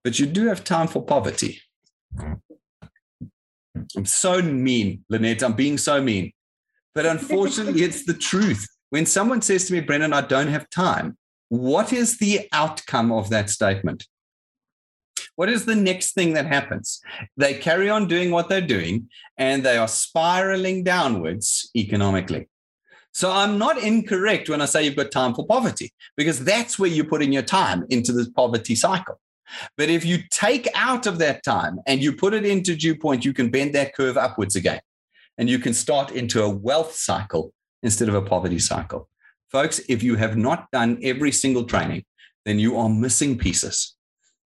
but 0.05 0.19
you 0.19 0.27
do 0.27 0.47
have 0.49 0.63
time 0.63 0.89
for 0.89 1.03
poverty. 1.03 1.63
I'm 3.97 4.07
so 4.07 4.41
mean, 4.43 5.05
Lynette. 5.09 5.43
I'm 5.43 5.55
being 5.55 5.79
so 5.79 6.01
mean. 6.03 6.33
But 6.95 7.07
unfortunately, 7.15 7.83
it's 7.83 8.05
the 8.05 8.15
truth. 8.15 8.67
When 8.91 9.07
someone 9.07 9.43
says 9.43 9.67
to 9.67 9.73
me, 9.73 9.81
Brendan, 9.81 10.13
I 10.13 10.21
don't 10.21 10.49
have 10.49 10.71
time, 10.71 11.17
what 11.49 11.93
is 11.93 12.19
the 12.19 12.49
outcome 12.53 13.13
of 13.13 13.31
that 13.31 13.51
statement? 13.51 14.07
What 15.37 15.49
is 15.49 15.67
the 15.67 15.75
next 15.75 16.15
thing 16.15 16.33
that 16.33 16.47
happens? 16.47 17.01
They 17.37 17.55
carry 17.55 17.91
on 17.91 18.09
doing 18.09 18.31
what 18.31 18.49
they're 18.49 18.61
doing 18.61 19.09
and 19.37 19.63
they 19.63 19.77
are 19.77 19.89
spiraling 19.89 20.83
downwards 20.83 21.71
economically. 21.77 22.49
So 23.13 23.33
I'm 23.33 23.57
not 23.59 23.79
incorrect 23.79 24.49
when 24.49 24.61
I 24.61 24.67
say 24.67 24.85
you've 24.85 24.97
got 24.97 25.11
time 25.11 25.35
for 25.35 25.47
poverty, 25.47 25.91
because 26.19 26.45
that's 26.45 26.79
where 26.79 26.91
you're 26.91 27.07
putting 27.07 27.33
your 27.33 27.43
time 27.43 27.87
into 27.89 28.13
this 28.13 28.29
poverty 28.29 28.75
cycle. 28.75 29.19
But 29.77 29.89
if 29.91 30.05
you 30.05 30.19
take 30.31 30.69
out 30.75 31.07
of 31.07 31.19
that 31.19 31.43
time 31.43 31.81
and 31.87 32.03
you 32.03 32.13
put 32.13 32.35
it 32.35 32.45
into 32.45 32.77
dew 32.77 32.97
point, 32.97 33.25
you 33.25 33.33
can 33.33 33.51
bend 33.51 33.75
that 33.75 33.95
curve 33.95 34.17
upwards 34.17 34.57
again. 34.57 34.81
And 35.39 35.49
you 35.51 35.59
can 35.59 35.75
start 35.75 36.11
into 36.13 36.43
a 36.43 36.49
wealth 36.49 36.95
cycle 36.95 37.53
instead 37.83 38.09
of 38.09 38.15
a 38.15 38.23
poverty 38.23 38.59
cycle. 38.59 39.09
Folks, 39.51 39.81
if 39.89 40.03
you 40.03 40.17
have 40.17 40.37
not 40.37 40.71
done 40.73 40.99
every 41.03 41.31
single 41.31 41.65
training, 41.65 42.05
then 42.45 42.59
you 42.59 42.77
are 42.77 42.89
missing 42.89 43.37
pieces 43.37 43.97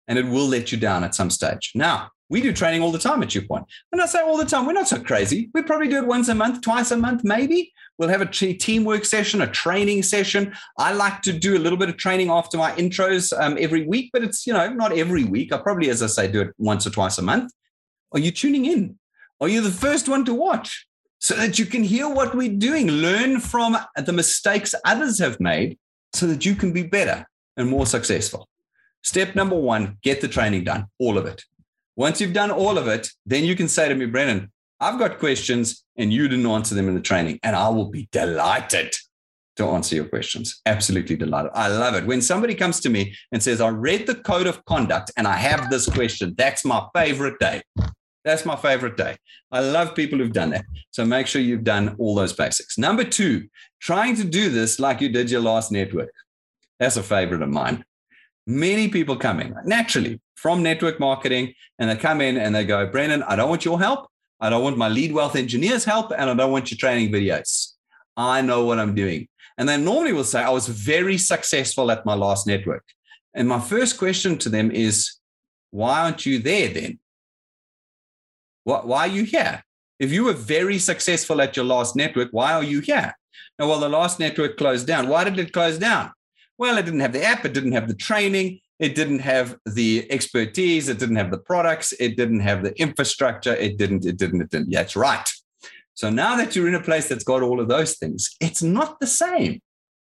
and 0.07 0.19
it 0.19 0.25
will 0.25 0.47
let 0.47 0.71
you 0.71 0.77
down 0.77 1.03
at 1.03 1.15
some 1.15 1.29
stage. 1.29 1.71
Now, 1.75 2.11
we 2.29 2.41
do 2.41 2.51
training 2.51 2.81
all 2.81 2.91
the 2.91 2.99
time 2.99 3.21
at 3.21 3.29
Dewpoint. 3.29 3.65
And 3.91 4.01
I 4.01 4.07
say 4.07 4.19
all 4.19 4.37
the 4.37 4.45
time, 4.45 4.65
we're 4.65 4.73
not 4.73 4.87
so 4.87 4.99
crazy. 4.99 5.49
We 5.53 5.61
probably 5.61 5.87
do 5.87 5.97
it 5.97 6.07
once 6.07 6.27
a 6.27 6.35
month, 6.35 6.61
twice 6.61 6.91
a 6.91 6.97
month, 6.97 7.23
maybe. 7.23 7.71
We'll 7.97 8.09
have 8.09 8.21
a 8.21 8.25
teamwork 8.25 9.05
session, 9.05 9.41
a 9.41 9.47
training 9.47 10.03
session. 10.03 10.53
I 10.77 10.91
like 10.93 11.21
to 11.23 11.33
do 11.33 11.55
a 11.55 11.59
little 11.59 11.77
bit 11.77 11.89
of 11.89 11.97
training 11.97 12.29
after 12.29 12.57
my 12.57 12.71
intros 12.73 13.31
um, 13.39 13.57
every 13.59 13.85
week, 13.85 14.09
but 14.11 14.23
it's, 14.23 14.45
you 14.47 14.53
know, 14.53 14.69
not 14.73 14.91
every 14.97 15.23
week. 15.23 15.53
I 15.53 15.57
probably, 15.59 15.89
as 15.89 16.01
I 16.01 16.07
say, 16.07 16.27
do 16.27 16.41
it 16.41 16.53
once 16.57 16.85
or 16.85 16.89
twice 16.89 17.17
a 17.19 17.21
month. 17.21 17.53
Are 18.11 18.19
you 18.19 18.31
tuning 18.31 18.65
in? 18.65 18.97
Are 19.39 19.47
you 19.47 19.61
the 19.61 19.71
first 19.71 20.09
one 20.09 20.25
to 20.25 20.33
watch? 20.33 20.87
So 21.19 21.35
that 21.35 21.57
you 21.57 21.65
can 21.65 21.83
hear 21.83 22.09
what 22.09 22.35
we're 22.35 22.57
doing, 22.57 22.87
learn 22.87 23.39
from 23.39 23.77
the 23.95 24.13
mistakes 24.13 24.75
others 24.83 25.17
have 25.19 25.39
made 25.39 25.77
so 26.13 26.27
that 26.27 26.45
you 26.45 26.55
can 26.55 26.73
be 26.73 26.83
better 26.83 27.25
and 27.57 27.69
more 27.69 27.85
successful. 27.85 28.47
Step 29.03 29.35
number 29.35 29.55
one 29.55 29.97
get 30.01 30.21
the 30.21 30.27
training 30.27 30.65
done, 30.65 30.87
all 30.99 31.17
of 31.17 31.25
it. 31.25 31.43
Once 31.95 32.19
you've 32.19 32.33
done 32.33 32.51
all 32.51 32.77
of 32.77 32.87
it, 32.87 33.09
then 33.25 33.43
you 33.43 33.55
can 33.55 33.67
say 33.67 33.87
to 33.87 33.95
me, 33.95 34.05
Brendan, 34.05 34.51
I've 34.79 34.99
got 34.99 35.19
questions 35.19 35.83
and 35.97 36.11
you 36.11 36.27
didn't 36.27 36.45
answer 36.45 36.75
them 36.75 36.89
in 36.89 36.95
the 36.95 37.01
training, 37.01 37.39
and 37.43 37.55
I 37.55 37.69
will 37.69 37.89
be 37.89 38.09
delighted 38.11 38.93
to 39.55 39.65
answer 39.69 39.95
your 39.95 40.05
questions. 40.05 40.61
Absolutely 40.65 41.15
delighted. 41.15 41.51
I 41.53 41.69
love 41.69 41.95
it. 41.95 42.05
When 42.05 42.21
somebody 42.21 42.53
comes 42.55 42.81
to 42.81 42.89
me 42.89 43.15
and 43.31 43.41
says, 43.41 43.61
I 43.61 43.69
read 43.69 44.05
the 44.05 44.15
code 44.15 44.47
of 44.47 44.63
conduct 44.65 45.11
and 45.15 45.25
I 45.25 45.37
have 45.37 45.69
this 45.69 45.87
question, 45.87 46.35
that's 46.37 46.65
my 46.65 46.85
favorite 46.93 47.39
day. 47.39 47.61
That's 48.25 48.45
my 48.45 48.57
favorite 48.57 48.97
day. 48.97 49.15
I 49.51 49.61
love 49.61 49.95
people 49.95 50.19
who've 50.19 50.33
done 50.33 50.49
that. 50.49 50.65
So 50.91 51.05
make 51.05 51.27
sure 51.27 51.41
you've 51.41 51.63
done 51.63 51.95
all 51.97 52.15
those 52.15 52.33
basics. 52.33 52.77
Number 52.77 53.05
two, 53.05 53.47
trying 53.79 54.17
to 54.17 54.25
do 54.25 54.49
this 54.49 54.79
like 54.79 54.99
you 54.99 55.07
did 55.07 55.31
your 55.31 55.41
last 55.41 55.71
network. 55.71 56.11
That's 56.79 56.97
a 56.97 57.03
favorite 57.03 57.41
of 57.41 57.49
mine 57.49 57.85
many 58.47 58.87
people 58.89 59.15
coming 59.15 59.53
naturally 59.65 60.19
from 60.45 60.61
network 60.61 60.99
marketing 60.99 61.51
and 61.79 61.89
they 61.89 61.95
come 61.95 62.21
in 62.21 62.37
and 62.37 62.53
they 62.53 62.63
go, 62.63 62.85
Brendan, 62.85 63.23
I 63.23 63.35
don't 63.35 63.49
want 63.49 63.65
your 63.65 63.79
help. 63.79 64.07
I 64.39 64.51
don't 64.51 64.61
want 64.61 64.77
my 64.77 64.87
lead 64.87 65.11
wealth 65.11 65.35
engineers 65.35 65.83
help 65.83 66.11
and 66.11 66.29
I 66.29 66.35
don't 66.35 66.51
want 66.51 66.69
your 66.69 66.77
training 66.77 67.11
videos. 67.11 67.71
I 68.15 68.41
know 68.41 68.63
what 68.63 68.77
I'm 68.77 68.93
doing. 68.93 69.27
And 69.57 69.67
they 69.67 69.75
normally 69.75 70.13
will 70.13 70.23
say, 70.23 70.43
I 70.43 70.51
was 70.51 70.67
very 70.67 71.17
successful 71.17 71.89
at 71.89 72.05
my 72.05 72.13
last 72.13 72.45
network. 72.45 72.85
And 73.33 73.47
my 73.47 73.59
first 73.59 73.97
question 73.97 74.37
to 74.37 74.49
them 74.49 74.69
is, 74.69 75.15
why 75.71 76.03
aren't 76.03 76.27
you 76.27 76.37
there 76.37 76.69
then? 76.71 76.99
Why, 78.65 79.07
are 79.07 79.07
you 79.07 79.23
here? 79.23 79.63
If 79.99 80.11
you 80.11 80.25
were 80.25 80.33
very 80.33 80.77
successful 80.77 81.41
at 81.41 81.55
your 81.55 81.65
last 81.65 81.95
network, 81.95 82.29
why 82.33 82.53
are 82.53 82.63
you 82.63 82.81
here? 82.81 83.15
Now, 83.57 83.67
well, 83.67 83.79
the 83.79 83.89
last 83.89 84.19
network 84.19 84.57
closed 84.57 84.85
down. 84.85 85.09
Why 85.09 85.23
did 85.23 85.39
it 85.39 85.53
close 85.53 85.79
down? 85.79 86.11
Well, 86.55 86.77
it 86.77 86.85
didn't 86.85 86.99
have 86.99 87.13
the 87.13 87.23
app, 87.23 87.45
it 87.45 87.53
didn't 87.53 87.71
have 87.71 87.87
the 87.87 87.95
training, 87.95 88.59
it 88.79 88.95
didn't 88.95 89.19
have 89.19 89.57
the 89.65 90.05
expertise, 90.11 90.89
it 90.89 90.99
didn't 90.99 91.15
have 91.15 91.31
the 91.31 91.37
products, 91.37 91.93
it 91.93 92.17
didn't 92.17 92.41
have 92.41 92.63
the 92.63 92.77
infrastructure, 92.79 93.55
it 93.55 93.77
didn't, 93.77 94.05
it 94.05 94.17
didn't, 94.17 94.41
it 94.41 94.49
didn't. 94.49 94.73
It's 94.73 94.95
right. 94.95 95.29
So 95.93 96.09
now 96.09 96.35
that 96.35 96.55
you're 96.55 96.67
in 96.67 96.75
a 96.75 96.81
place 96.81 97.07
that's 97.07 97.23
got 97.23 97.41
all 97.41 97.61
of 97.61 97.69
those 97.69 97.95
things, 97.95 98.35
it's 98.41 98.61
not 98.61 98.99
the 98.99 99.07
same. 99.07 99.61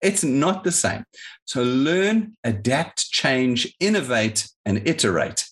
It's 0.01 0.24
not 0.24 0.64
the 0.64 0.72
same. 0.72 1.05
So 1.45 1.64
learn, 1.64 2.36
adapt, 2.43 3.09
change, 3.09 3.74
innovate, 3.80 4.49
and 4.66 4.86
iterate, 4.88 5.45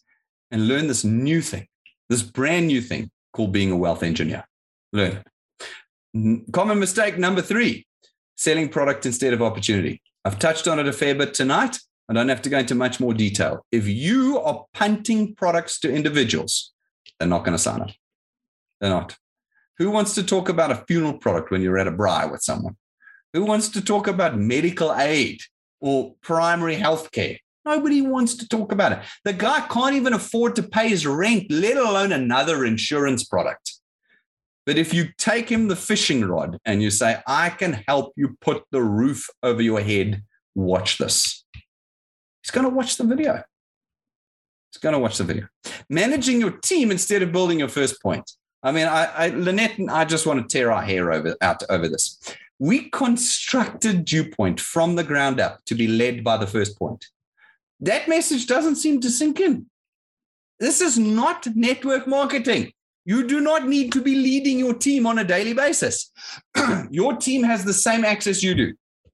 and 0.50 0.68
learn 0.68 0.88
this 0.88 1.04
new 1.04 1.42
thing, 1.42 1.68
this 2.10 2.22
brand 2.22 2.68
new 2.68 2.82
thing 2.82 3.12
called 3.34 3.52
being 3.52 3.72
a 3.72 3.78
wealth 3.78 4.04
engineer. 4.04 4.46
Learn. 4.94 5.24
Common 6.52 6.80
mistake 6.80 7.18
number 7.18 7.42
three 7.42 7.86
selling 8.36 8.70
product 8.70 9.06
instead 9.06 9.34
of 9.34 9.42
opportunity. 9.42 10.02
I've 10.26 10.40
touched 10.40 10.68
on 10.68 10.80
it 10.80 10.88
a 10.88 10.94
fair 10.94 11.16
bit 11.16 11.34
tonight. 11.34 11.78
I 12.12 12.14
don't 12.14 12.28
have 12.28 12.42
to 12.42 12.50
go 12.50 12.60
into 12.60 12.76
much 12.76 13.00
more 13.00 13.14
detail. 13.14 13.66
If 13.72 13.88
you 13.88 14.38
are 14.40 14.66
punting 14.74 15.34
products 15.34 15.80
to 15.80 15.96
individuals, 15.96 16.74
they're 17.18 17.30
not 17.30 17.46
going 17.46 17.54
to 17.54 17.58
sign 17.58 17.80
up. 17.80 17.92
They're 18.82 18.90
not. 18.90 19.16
Who 19.78 19.92
wants 19.92 20.14
to 20.16 20.24
talk 20.24 20.50
about 20.50 20.74
a 20.74 20.84
funeral 20.90 21.18
product 21.20 21.52
when 21.52 21.62
you're 21.62 21.78
at 21.78 21.88
a 21.88 21.92
braai 21.94 22.30
with 22.30 22.42
someone? 22.42 22.76
Who 23.32 23.46
wants 23.46 23.70
to 23.70 23.82
talk 23.82 24.08
about 24.08 24.38
medical 24.38 24.94
aid 24.94 25.40
or 25.80 26.16
primary 26.22 26.76
health 26.76 27.14
care? 27.14 27.38
Nobody 27.64 28.02
wants 28.02 28.36
to 28.36 28.48
talk 28.50 28.74
about 28.74 28.92
it. 28.92 29.00
The 29.24 29.32
guy 29.32 29.62
can't 29.62 29.96
even 29.96 30.12
afford 30.12 30.58
to 30.58 30.64
pay 30.64 30.90
his 30.90 31.08
rent, 31.08 31.50
let 31.50 31.78
alone 31.78 32.12
another 32.12 32.66
insurance 32.66 33.24
product. 33.24 33.72
But 34.66 34.78
if 34.78 34.94
you 34.94 35.14
take 35.18 35.48
him 35.48 35.70
the 35.70 35.78
fishing 35.78 36.26
rod 36.26 36.58
and 36.66 36.84
you 36.84 36.92
say, 36.92 37.22
I 37.26 37.52
can 37.52 37.84
help 37.88 38.12
you 38.18 38.36
put 38.42 38.64
the 38.72 38.82
roof 38.82 39.30
over 39.42 39.62
your 39.62 39.80
head, 39.80 40.24
watch 40.56 40.98
this. 40.98 41.41
He's 42.44 42.52
going 42.52 42.68
to 42.68 42.76
watch 42.76 42.98
the 42.98 43.04
video. 43.04 43.44
He's 44.72 44.80
going 44.82 44.94
to 44.94 45.00
watch 45.00 45.18
the 45.18 45.24
video. 45.24 45.48
Managing 45.90 46.40
your 46.40 46.52
team 46.52 46.92
instead 46.92 47.22
of 47.22 47.32
building 47.32 47.60
your 47.60 47.68
first 47.68 48.02
point. 48.02 48.32
I 48.64 48.72
mean, 48.72 48.88
I, 48.88 49.06
I 49.06 49.28
Lynette 49.30 49.80
and 49.80 49.90
I 49.90 50.06
just 50.06 50.26
want 50.26 50.42
to 50.42 50.58
tear 50.58 50.72
our 50.72 50.82
hair 50.82 51.12
over 51.12 51.36
out 51.42 51.64
over 51.70 51.88
this. 51.88 52.20
We 52.60 52.90
constructed 52.92 54.06
Dewpoint 54.06 54.60
from 54.60 54.96
the 54.96 55.04
ground 55.04 55.40
up 55.40 55.66
to 55.66 55.76
be 55.76 55.88
led 55.88 56.24
by 56.24 56.38
the 56.38 56.46
first 56.46 56.78
point. 56.78 57.08
That 57.80 58.08
message 58.08 58.46
doesn't 58.46 58.76
seem 58.76 59.02
to 59.02 59.10
sink 59.10 59.40
in. 59.40 59.66
This 60.60 60.80
is 60.80 61.00
not 61.00 61.48
network 61.56 62.08
marketing. 62.08 62.72
You 63.04 63.28
do 63.28 63.42
not 63.42 63.68
need 63.68 63.92
to 63.94 64.02
be 64.02 64.14
leading 64.14 64.60
your 64.60 64.76
team 64.76 65.08
on 65.08 65.18
a 65.18 65.24
daily 65.24 65.54
basis. 65.54 66.12
your 66.92 67.18
team 67.18 67.42
has 67.44 67.66
the 67.66 67.74
same 67.74 68.06
access 68.06 68.44
you 68.44 68.54
do 68.54 68.74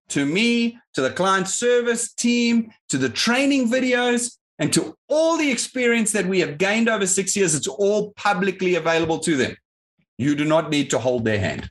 to 0.09 0.25
me, 0.25 0.77
to 0.93 1.01
the 1.01 1.11
client 1.11 1.47
service 1.47 2.13
team, 2.13 2.71
to 2.89 2.97
the 2.97 3.09
training 3.09 3.69
videos, 3.69 4.37
and 4.59 4.73
to 4.73 4.95
all 5.07 5.37
the 5.37 5.51
experience 5.51 6.11
that 6.13 6.25
we 6.25 6.39
have 6.39 6.57
gained 6.57 6.89
over 6.89 7.05
six 7.05 7.35
years. 7.35 7.53
It's 7.53 7.67
all 7.67 8.13
publicly 8.13 8.75
available 8.75 9.19
to 9.19 9.35
them. 9.35 9.55
You 10.17 10.35
do 10.35 10.45
not 10.45 10.69
need 10.69 10.89
to 10.91 10.99
hold 10.99 11.25
their 11.25 11.39
hand. 11.39 11.69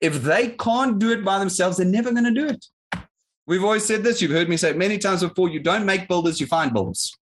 If 0.00 0.22
they 0.22 0.50
can't 0.50 0.98
do 0.98 1.10
it 1.10 1.24
by 1.24 1.38
themselves, 1.38 1.76
they're 1.76 1.86
never 1.86 2.12
going 2.12 2.24
to 2.24 2.30
do 2.30 2.46
it. 2.46 2.64
We've 3.46 3.64
always 3.64 3.84
said 3.84 4.02
this. 4.02 4.22
You've 4.22 4.30
heard 4.30 4.48
me 4.48 4.56
say 4.56 4.70
it 4.70 4.78
many 4.78 4.96
times 4.96 5.22
before. 5.22 5.50
You 5.50 5.60
don't 5.60 5.84
make 5.84 6.08
builders, 6.08 6.40
you 6.40 6.46
find 6.46 6.72
builders. 6.72 7.14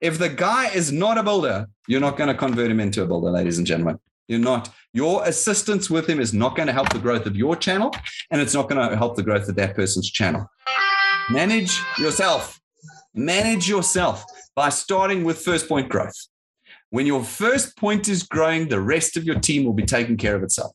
If 0.00 0.18
the 0.18 0.28
guy 0.28 0.68
is 0.68 0.92
not 0.92 1.18
a 1.18 1.22
builder, 1.22 1.66
you're 1.88 2.00
not 2.00 2.16
going 2.16 2.28
to 2.28 2.34
convert 2.34 2.70
him 2.70 2.80
into 2.80 3.02
a 3.02 3.06
builder, 3.06 3.30
ladies 3.30 3.58
and 3.58 3.66
gentlemen. 3.66 3.98
You're 4.28 4.40
not. 4.40 4.70
Your 4.92 5.24
assistance 5.24 5.88
with 5.88 6.08
him 6.08 6.20
is 6.20 6.32
not 6.34 6.56
going 6.56 6.66
to 6.66 6.72
help 6.72 6.88
the 6.92 6.98
growth 6.98 7.26
of 7.26 7.36
your 7.36 7.56
channel, 7.56 7.94
and 8.30 8.40
it's 8.40 8.54
not 8.54 8.68
going 8.68 8.88
to 8.88 8.96
help 8.96 9.16
the 9.16 9.22
growth 9.22 9.48
of 9.48 9.56
that 9.56 9.76
person's 9.76 10.10
channel. 10.10 10.50
Manage 11.30 11.80
yourself. 11.98 12.60
Manage 13.14 13.68
yourself 13.68 14.24
by 14.54 14.68
starting 14.68 15.24
with 15.24 15.38
first 15.38 15.68
point 15.68 15.88
growth. 15.88 16.16
When 16.90 17.06
your 17.06 17.24
first 17.24 17.76
point 17.76 18.08
is 18.08 18.22
growing, 18.22 18.68
the 18.68 18.80
rest 18.80 19.16
of 19.16 19.24
your 19.24 19.38
team 19.38 19.64
will 19.64 19.72
be 19.72 19.84
taking 19.84 20.16
care 20.16 20.36
of 20.36 20.42
itself. 20.42 20.72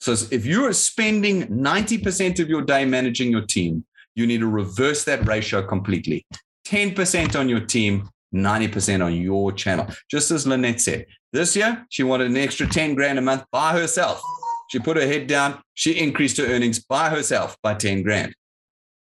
So 0.00 0.12
if 0.30 0.44
you 0.44 0.66
are 0.66 0.72
spending 0.72 1.46
90% 1.46 2.38
of 2.40 2.48
your 2.48 2.62
day 2.62 2.84
managing 2.84 3.30
your 3.30 3.46
team, 3.46 3.86
you 4.14 4.26
need 4.26 4.40
to 4.40 4.46
reverse 4.46 5.04
that 5.04 5.26
ratio 5.26 5.66
completely. 5.66 6.26
10% 6.66 7.38
on 7.38 7.48
your 7.48 7.60
team, 7.60 8.08
90% 8.34 9.04
on 9.04 9.14
your 9.14 9.52
channel. 9.52 9.86
Just 10.10 10.30
as 10.30 10.46
Lynette 10.46 10.80
said, 10.80 11.06
this 11.34 11.56
year 11.56 11.84
she 11.90 12.02
wanted 12.02 12.28
an 12.28 12.36
extra 12.36 12.66
10 12.66 12.94
grand 12.94 13.18
a 13.18 13.22
month 13.22 13.44
by 13.50 13.72
herself. 13.72 14.22
She 14.70 14.78
put 14.78 14.96
her 14.96 15.06
head 15.06 15.26
down, 15.26 15.60
she 15.74 15.98
increased 15.98 16.38
her 16.38 16.46
earnings 16.46 16.78
by 16.78 17.10
herself 17.10 17.56
by 17.62 17.74
10 17.74 18.02
grand. 18.02 18.34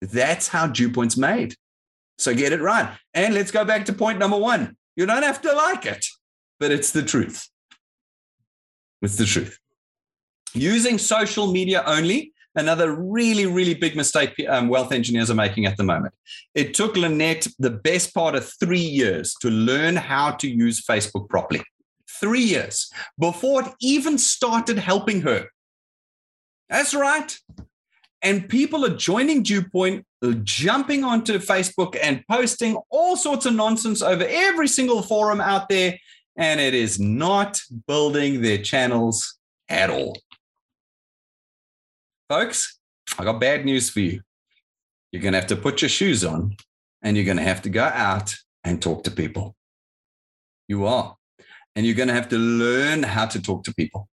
That's 0.01 0.49
how 0.49 0.69
dew 0.69 0.91
points 0.91 1.17
made. 1.17 1.55
So 2.19 2.35
get 2.35 2.53
it 2.53 2.61
right. 2.61 2.97
And 3.15 3.35
let's 3.35 3.51
go 3.51 3.65
back 3.65 3.87
to 3.87 3.93
point 3.93 4.19
number 4.19 4.37
one. 4.37 4.77
You 4.95 5.07
don't 5.07 5.23
have 5.23 5.41
to 5.43 5.53
like 5.53 5.87
it, 5.87 6.05
but 6.61 6.71
it's 6.71 6.93
the 6.93 7.03
truth. 7.03 7.49
It's 9.03 9.17
the 9.17 9.25
truth. 9.25 9.59
Using 10.55 10.99
social 10.99 11.51
media 11.51 11.83
only 11.87 12.33
another 12.55 12.95
really, 12.95 13.47
really 13.47 13.75
big 13.75 13.97
mistake 13.97 14.35
um, 14.49 14.69
wealth 14.69 14.93
engineers 14.93 15.31
are 15.31 15.35
making 15.35 15.67
at 15.67 15.77
the 15.77 15.85
moment. 15.85 16.15
It 16.55 16.75
took 16.75 16.97
Lynette 16.97 17.47
the 17.59 17.71
best 17.71 18.15
part 18.15 18.35
of 18.35 18.51
three 18.61 18.81
years 18.81 19.35
to 19.41 19.51
learn 19.51 19.97
how 19.97 20.33
to 20.33 20.49
use 20.49 20.85
Facebook 20.85 21.29
properly. 21.29 21.63
Three 22.21 22.43
years 22.43 22.91
before 23.19 23.63
it 23.63 23.73
even 23.81 24.19
started 24.19 24.79
helping 24.79 25.23
her. 25.23 25.47
That's 26.69 26.95
right. 26.95 27.37
And 28.23 28.49
people 28.49 28.85
are 28.85 28.97
joining 28.97 29.43
Dewpoint, 29.43 30.05
jumping 30.43 31.05
onto 31.05 31.39
Facebook 31.39 31.97
and 32.03 32.25
posting 32.29 32.77
all 32.91 33.17
sorts 33.17 33.47
of 33.47 33.55
nonsense 33.55 34.03
over 34.03 34.25
every 34.29 34.69
single 34.69 35.03
forum 35.03 35.41
out 35.41 35.69
there. 35.69 35.99
And 36.37 36.61
it 36.61 36.75
is 36.75 36.99
not 36.99 37.61
building 37.87 38.43
their 38.43 38.59
channels 38.59 39.39
at 39.69 39.91
all. 39.91 40.17
Folks, 42.29 42.79
I 43.19 43.25
got 43.25 43.41
bad 43.41 43.65
news 43.65 43.89
for 43.91 44.01
you. 44.01 44.21
You're 45.13 45.23
going 45.23 45.33
to 45.33 45.39
have 45.39 45.49
to 45.49 45.57
put 45.57 45.81
your 45.83 45.89
shoes 45.89 46.25
on 46.25 46.57
and 47.03 47.17
you're 47.17 47.25
going 47.25 47.39
to 47.39 47.43
have 47.43 47.63
to 47.63 47.71
go 47.71 47.85
out 47.85 48.35
and 48.65 48.83
talk 48.83 49.05
to 49.05 49.11
people. 49.11 49.55
You 50.67 50.87
are. 50.87 51.18
And 51.79 51.87
you're 51.87 51.95
going 51.95 52.09
to 52.09 52.15
have 52.15 52.29
to 52.31 52.39
learn 52.39 53.05
how 53.05 53.27
to 53.27 53.41
talk 53.41 53.63
to 53.63 53.73
people. 53.73 54.09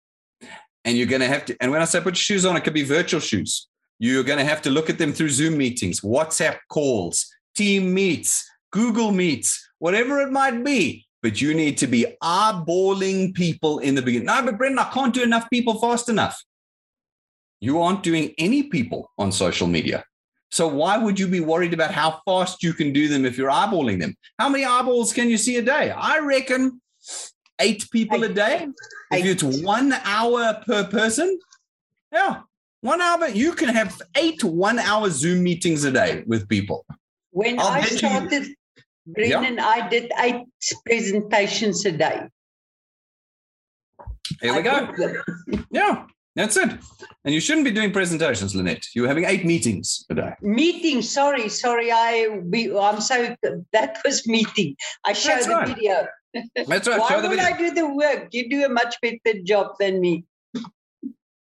And 0.83 0.97
you're 0.97 1.07
going 1.07 1.21
to 1.21 1.29
have 1.29 1.45
to, 1.45 1.55
and 1.61 1.71
when 1.71 1.81
I 1.81 1.85
say 1.85 2.01
put 2.01 2.15
your 2.15 2.15
shoes 2.15 2.43
on, 2.43 2.57
it 2.57 2.65
could 2.65 2.73
be 2.73 2.83
virtual 2.83 3.21
shoes. 3.21 3.69
You're 3.99 4.25
going 4.25 4.39
to 4.39 4.43
have 4.43 4.61
to 4.63 4.69
look 4.69 4.89
at 4.89 4.97
them 4.97 5.13
through 5.13 5.29
Zoom 5.29 5.57
meetings, 5.57 6.01
WhatsApp 6.01 6.57
calls, 6.67 7.25
team 7.55 7.93
meets, 7.93 8.45
Google 8.71 9.13
meets, 9.13 9.65
whatever 9.79 10.19
it 10.19 10.29
might 10.29 10.61
be. 10.61 11.05
But 11.21 11.39
you 11.39 11.53
need 11.53 11.77
to 11.77 11.87
be 11.87 12.05
eyeballing 12.21 13.33
people 13.33 13.79
in 13.79 13.95
the 13.95 14.01
beginning. 14.01 14.25
No, 14.25 14.43
but 14.43 14.57
Brendan, 14.57 14.79
I 14.79 14.89
can't 14.91 15.13
do 15.13 15.23
enough 15.23 15.49
people 15.49 15.79
fast 15.79 16.09
enough. 16.09 16.37
You 17.61 17.81
aren't 17.81 18.03
doing 18.03 18.33
any 18.37 18.63
people 18.63 19.09
on 19.17 19.31
social 19.31 19.67
media. 19.67 20.03
So 20.51 20.67
why 20.67 20.97
would 20.97 21.17
you 21.17 21.29
be 21.29 21.39
worried 21.39 21.73
about 21.73 21.91
how 21.91 22.19
fast 22.25 22.61
you 22.61 22.73
can 22.73 22.91
do 22.91 23.07
them 23.07 23.23
if 23.23 23.37
you're 23.37 23.49
eyeballing 23.49 24.01
them? 24.01 24.17
How 24.37 24.49
many 24.49 24.65
eyeballs 24.65 25.13
can 25.13 25.29
you 25.29 25.37
see 25.37 25.55
a 25.55 25.61
day? 25.61 25.91
I 25.91 26.19
reckon 26.19 26.81
eight 27.59 27.89
people 27.91 28.23
eight. 28.23 28.31
a 28.31 28.33
day. 28.33 28.67
Eight. 29.11 29.25
If 29.25 29.43
it's 29.43 29.63
one 29.63 29.93
hour 30.03 30.61
per 30.65 30.85
person, 30.85 31.39
yeah, 32.11 32.41
one 32.81 33.01
hour. 33.01 33.27
You 33.27 33.53
can 33.53 33.69
have 33.69 34.01
eight 34.17 34.43
one-hour 34.43 35.09
Zoom 35.09 35.43
meetings 35.43 35.83
a 35.83 35.91
day 35.91 36.23
with 36.27 36.47
people. 36.47 36.85
When 37.31 37.59
I'll 37.59 37.67
I 37.67 37.81
started, 37.81 38.45
you, 38.47 38.55
Brendan, 39.07 39.55
yeah. 39.55 39.67
I 39.67 39.87
did 39.89 40.11
eight 40.19 40.43
presentations 40.85 41.85
a 41.85 41.91
day. 41.91 42.27
Here 44.41 44.53
we 44.53 44.59
I 44.59 44.61
go. 44.61 45.21
yeah. 45.71 46.05
That's 46.35 46.57
it. 46.57 46.71
And 47.25 47.33
you 47.33 47.39
shouldn't 47.39 47.65
be 47.65 47.71
doing 47.71 47.91
presentations, 47.91 48.55
Lynette. 48.55 48.83
You're 48.95 49.07
having 49.07 49.25
eight 49.25 49.45
meetings 49.45 50.03
a 50.09 50.15
day. 50.15 50.33
Meeting, 50.41 51.03
sorry, 51.03 51.47
sorry. 51.47 51.91
I 51.91 52.39
be 52.49 52.75
I'm 52.75 52.99
so 52.99 53.35
that 53.71 54.01
was 54.03 54.27
meeting. 54.27 54.75
I 55.05 55.13
show 55.13 55.29
That's 55.29 55.45
the 55.45 55.53
right. 55.53 55.67
video. 55.67 56.07
That's 56.33 56.87
right. 56.87 56.99
Why 56.99 57.27
would. 57.27 57.39
I 57.39 57.57
do 57.57 57.71
the 57.71 57.87
work? 57.87 58.29
You 58.31 58.49
do 58.49 58.65
a 58.65 58.69
much 58.69 58.95
better 59.01 59.39
job 59.43 59.75
than 59.79 59.99
me. 60.01 60.25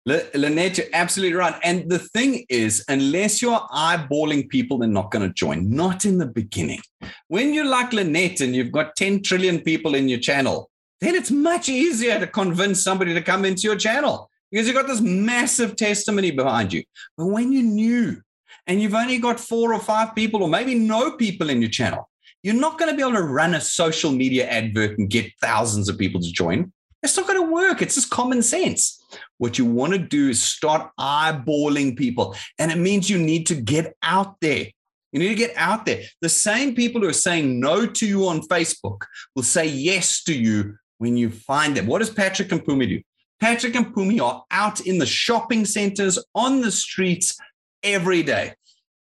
Lynette, 0.05 0.77
you're 0.77 0.87
absolutely 0.93 1.35
right. 1.35 1.55
And 1.63 1.89
the 1.89 1.99
thing 1.99 2.45
is, 2.49 2.85
unless 2.87 3.41
you're 3.41 3.59
eyeballing 3.71 4.47
people, 4.47 4.77
they're 4.77 4.87
not 4.87 5.11
going 5.11 5.27
to 5.27 5.33
join. 5.33 5.69
Not 5.69 6.05
in 6.05 6.17
the 6.17 6.25
beginning. 6.25 6.79
When 7.27 7.53
you're 7.53 7.65
like 7.65 7.91
Lynette 7.91 8.39
and 8.39 8.55
you've 8.55 8.71
got 8.71 8.95
10 8.95 9.21
trillion 9.23 9.59
people 9.59 9.95
in 9.95 10.07
your 10.07 10.19
channel, 10.19 10.69
then 11.01 11.13
it's 11.13 11.29
much 11.29 11.67
easier 11.67 12.19
to 12.19 12.27
convince 12.27 12.81
somebody 12.81 13.13
to 13.13 13.21
come 13.21 13.43
into 13.43 13.63
your 13.63 13.75
channel 13.75 14.29
because 14.49 14.65
you've 14.65 14.77
got 14.77 14.87
this 14.87 15.01
massive 15.01 15.75
testimony 15.75 16.31
behind 16.31 16.71
you. 16.71 16.83
But 17.17 17.25
when 17.25 17.51
you're 17.51 17.63
new 17.63 18.21
and 18.65 18.81
you've 18.81 18.95
only 18.95 19.19
got 19.19 19.39
four 19.39 19.73
or 19.73 19.79
five 19.79 20.15
people, 20.15 20.41
or 20.41 20.47
maybe 20.47 20.73
no 20.73 21.11
people 21.11 21.49
in 21.49 21.61
your 21.61 21.69
channel, 21.69 22.09
you're 22.47 22.55
not 22.55 22.79
going 22.79 22.89
to 22.89 22.95
be 22.95 23.01
able 23.01 23.17
to 23.17 23.23
run 23.23 23.55
a 23.55 23.59
social 23.59 24.09
media 24.09 24.47
advert 24.47 24.97
and 24.97 25.09
get 25.09 25.29
thousands 25.41 25.89
of 25.89 25.97
people 25.97 26.21
to 26.21 26.31
join. 26.31 26.71
It's 27.03 27.17
not 27.17 27.27
going 27.27 27.45
to 27.45 27.51
work. 27.51 27.81
It's 27.81 27.95
just 27.95 28.09
common 28.09 28.41
sense. 28.41 29.03
What 29.37 29.57
you 29.57 29.65
want 29.65 29.91
to 29.91 29.99
do 29.99 30.29
is 30.29 30.41
start 30.41 30.89
eyeballing 30.97 31.97
people. 31.97 32.37
And 32.57 32.71
it 32.71 32.77
means 32.77 33.09
you 33.09 33.17
need 33.17 33.47
to 33.47 33.55
get 33.55 33.97
out 34.01 34.37
there. 34.39 34.65
You 35.11 35.19
need 35.19 35.27
to 35.27 35.35
get 35.35 35.57
out 35.57 35.85
there. 35.85 36.03
The 36.21 36.29
same 36.29 36.73
people 36.73 37.01
who 37.01 37.09
are 37.09 37.13
saying 37.27 37.59
no 37.59 37.85
to 37.85 38.07
you 38.07 38.29
on 38.29 38.39
Facebook 38.43 39.01
will 39.35 39.43
say 39.43 39.67
yes 39.67 40.23
to 40.23 40.33
you 40.33 40.77
when 40.99 41.17
you 41.17 41.29
find 41.29 41.75
them. 41.75 41.85
What 41.85 41.99
does 41.99 42.09
Patrick 42.09 42.49
and 42.53 42.63
Pumi 42.63 42.87
do? 42.87 43.01
Patrick 43.41 43.75
and 43.75 43.93
Pumi 43.93 44.21
are 44.21 44.45
out 44.51 44.79
in 44.79 44.99
the 44.99 45.05
shopping 45.05 45.65
centers, 45.65 46.17
on 46.33 46.61
the 46.61 46.71
streets 46.71 47.37
every 47.83 48.23
day. 48.23 48.53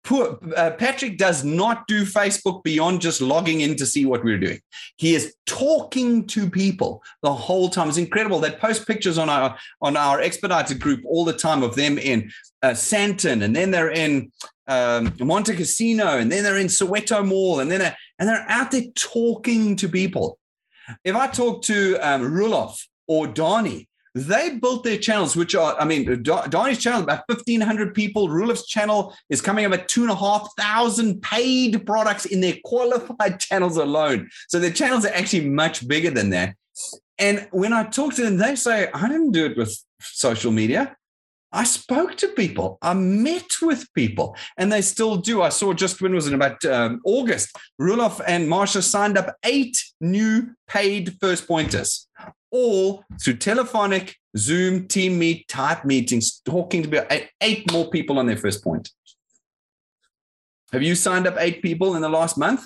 Poor, 0.06 0.38
uh, 0.56 0.70
Patrick 0.78 1.18
does 1.18 1.43
not 1.43 1.88
do 1.88 2.06
Facebook 2.06 2.64
beyond 2.64 3.01
just 3.01 3.22
logging 3.22 3.62
in 3.62 3.76
to 3.76 3.88
see 3.88 4.06
what 4.06 4.24
we're 4.24 4.38
doing. 4.38 4.60
He 4.97 5.16
is 5.16 5.36
talking 5.47 6.28
to 6.28 6.47
people 6.47 7.01
the 7.24 7.34
whole 7.34 7.70
time. 7.70 7.89
It's 7.89 7.97
incredible. 7.97 8.39
They 8.39 8.51
post 8.51 8.88
pictures 8.88 9.18
on 9.18 9.30
our 9.30 9.58
on 9.82 9.97
our 9.97 10.22
expedited 10.22 10.80
group 10.80 11.01
all 11.06 11.26
the 11.26 11.34
time 11.34 11.64
of 11.64 11.76
them 11.76 11.97
in 11.97 12.32
uh, 12.62 12.70
Sandton, 12.70 13.43
and 13.43 13.56
then 13.56 13.72
they're 13.72 13.91
in 13.91 14.32
um, 14.68 15.10
Montecasino, 15.14 16.22
and 16.22 16.32
then 16.32 16.43
they're 16.43 16.60
in 16.60 16.68
Soweto 16.68 17.28
Mall, 17.28 17.60
and 17.60 17.72
then 17.72 17.80
they're, 17.80 17.97
and 18.20 18.30
they're 18.30 18.45
out 18.47 18.70
there 18.70 18.84
talking 18.93 19.76
to 19.78 19.89
people. 19.89 20.38
If 21.03 21.16
I 21.16 21.28
talk 21.28 21.64
to 21.64 21.97
um, 21.97 22.22
Roelof 22.22 22.78
or 23.08 23.26
Donnie, 23.26 23.89
they 24.16 24.51
built 24.51 24.86
their 24.86 24.97
channels, 24.97 25.36
which 25.36 25.55
are, 25.55 25.76
I 25.78 25.84
mean, 25.84 26.24
Donnie's 26.24 26.80
channel, 26.80 27.03
about 27.03 27.24
1,500 27.28 27.93
people. 27.93 28.30
Roelof's 28.30 28.66
channel 28.66 29.13
is 29.30 29.41
coming 29.41 29.66
up 29.66 29.74
at 29.74 29.89
2,500 29.89 31.22
paid 31.22 31.86
products 31.86 32.26
in 32.26 32.39
their 32.39 32.55
qualified 32.63 33.39
channels 33.41 33.76
alone. 33.76 34.30
So 34.47 34.59
their 34.59 34.72
channels 34.72 35.05
are 35.05 35.13
actually 35.13 35.49
much 35.49 35.86
bigger 35.86 36.11
than 36.11 36.30
that. 36.30 36.55
And 37.20 37.45
when 37.51 37.74
I 37.74 37.84
talk 37.84 38.13
to 38.16 38.24
them, 38.24 38.38
they 38.38 38.55
say, 38.55 38.89
I 38.93 39.09
didn't 39.09 39.32
do 39.32 39.45
it 39.45 39.57
with 39.57 39.78
social 39.99 40.51
media. 40.51 40.95
I 41.51 41.66
spoke 41.66 42.16
to 42.18 42.30
people. 42.30 42.78
I 42.82 42.93
met 42.93 43.61
with 43.61 43.93
people, 43.93 44.36
and 44.57 44.72
they 44.72 44.82
still 44.82 45.16
do. 45.16 45.41
I 45.41 45.47
saw 45.49 45.74
just 45.74 46.01
when 46.01 46.13
was 46.13 46.28
it 46.28 46.34
about 46.34 46.63
um, 46.66 46.99
August? 47.05 47.55
Roelof 47.80 48.20
and 48.28 48.49
Marsha 48.49 48.84
signed 48.84 49.18
up 49.18 49.38
eight 49.45 49.82
new 50.01 50.49
paid 50.68 51.16
first 51.22 51.47
pointers 51.47 52.09
all 52.56 53.03
through 53.22 53.36
telephonic, 53.36 54.16
Zoom, 54.38 54.88
team 54.88 55.20
meet 55.20 55.45
type 55.49 55.84
meetings, 55.84 56.41
talking 56.45 56.84
to 56.84 56.88
about 56.88 57.12
uh, 57.12 57.20
eight 57.41 57.70
more 57.72 57.89
people 57.89 58.18
on 58.18 58.28
their 58.28 58.38
first 58.38 58.64
point. 58.64 58.89
Have 60.72 60.82
you 60.82 60.95
signed 60.95 61.28
up 61.28 61.36
eight 61.38 61.62
people 61.62 61.95
in 61.95 62.01
the 62.01 62.10
last 62.10 62.38
month? 62.38 62.66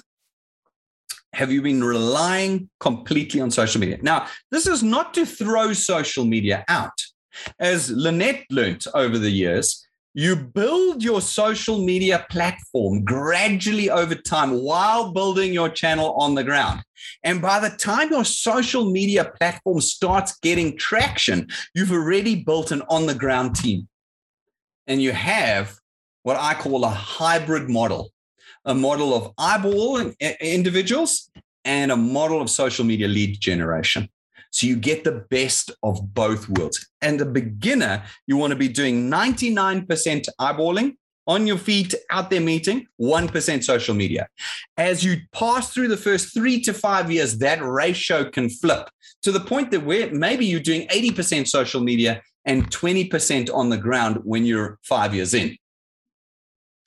Have 1.34 1.52
you 1.52 1.62
been 1.62 1.84
relying 1.84 2.70
completely 2.80 3.42
on 3.42 3.50
social 3.50 3.82
media? 3.82 3.98
Now, 4.02 4.28
this 4.52 4.68
is 4.68 4.84
not 4.84 5.14
to 5.16 5.26
throw 5.26 5.74
social 5.74 6.26
media 6.26 6.64
out. 6.68 6.98
As 7.60 7.90
Lynette 7.90 8.46
learnt 8.52 8.86
over 8.94 9.18
the 9.18 9.30
years, 9.30 9.86
you 10.20 10.36
build 10.36 11.01
your 11.01 11.22
social 11.22 11.86
media 11.86 12.26
platform 12.30 13.05
gradually 13.05 13.89
over 13.89 14.13
time 14.13 14.51
while 14.51 15.13
building 15.13 15.53
your 15.53 15.70
channel 15.70 16.13
on 16.15 16.36
the 16.36 16.43
ground. 16.43 16.84
And 17.24 17.41
by 17.41 17.61
the 17.61 17.70
time 17.70 18.09
your 18.09 18.26
social 18.26 18.91
media 18.91 19.32
platform 19.39 19.80
starts 19.80 20.38
getting 20.39 20.78
traction, 20.78 21.47
you've 21.74 21.93
already 21.93 22.43
built 22.43 22.74
an 22.74 22.82
on 22.89 23.05
the 23.05 23.15
ground 23.15 23.55
team. 23.55 23.88
And 24.88 25.01
you 25.01 25.13
have 25.13 25.76
what 26.24 26.36
I 26.36 26.53
call 26.53 26.84
a 26.84 26.89
hybrid 26.89 27.70
model 27.70 28.11
a 28.65 28.76
model 28.76 29.13
of 29.15 29.34
eyeballing 29.38 30.20
individuals 30.41 31.32
and 31.63 31.93
a 31.93 31.95
model 31.95 32.41
of 32.41 32.49
social 32.49 32.84
media 32.84 33.07
lead 33.07 33.39
generation. 33.39 34.09
So 34.51 34.67
you 34.67 34.76
get 34.76 35.05
the 35.05 35.26
best 35.30 35.72
of 35.82 36.13
both 36.13 36.49
worlds. 36.49 36.89
And 37.02 37.20
a 37.22 37.26
beginner, 37.26 38.04
you 38.28 38.38
want 38.38 38.52
to 38.52 38.58
be 38.58 38.68
doing 38.68 39.10
99% 39.10 40.28
eyeballing 40.39 40.95
on 41.28 41.45
your 41.45 41.58
feet 41.58 41.93
out 42.10 42.30
there 42.30 42.41
meeting, 42.41 42.88
1% 43.00 43.64
social 43.64 43.93
media. 43.93 44.28
As 44.78 45.04
you 45.04 45.18
pass 45.32 45.72
through 45.72 45.89
the 45.89 45.97
first 45.97 46.34
three 46.34 46.60
to 46.62 46.74
five 46.74 47.12
years, 47.12 47.38
that 47.38 47.64
ratio 47.64 48.30
can 48.30 48.50
flip 48.50 48.89
to 49.22 49.32
the 49.32 49.39
point 49.39 49.70
that 49.72 49.86
where 49.86 50.12
maybe 50.12 50.45
you're 50.45 50.60
doing 50.60 50.88
80% 50.88 51.47
social 51.47 51.82
media 51.82 52.22
and 52.45 52.70
20% 52.72 53.54
on 53.54 53.70
the 53.70 53.78
ground 53.78 54.22
when 54.24 54.43
you're 54.43 54.80
five 54.82 55.14
years 55.14 55.36
in. 55.36 55.56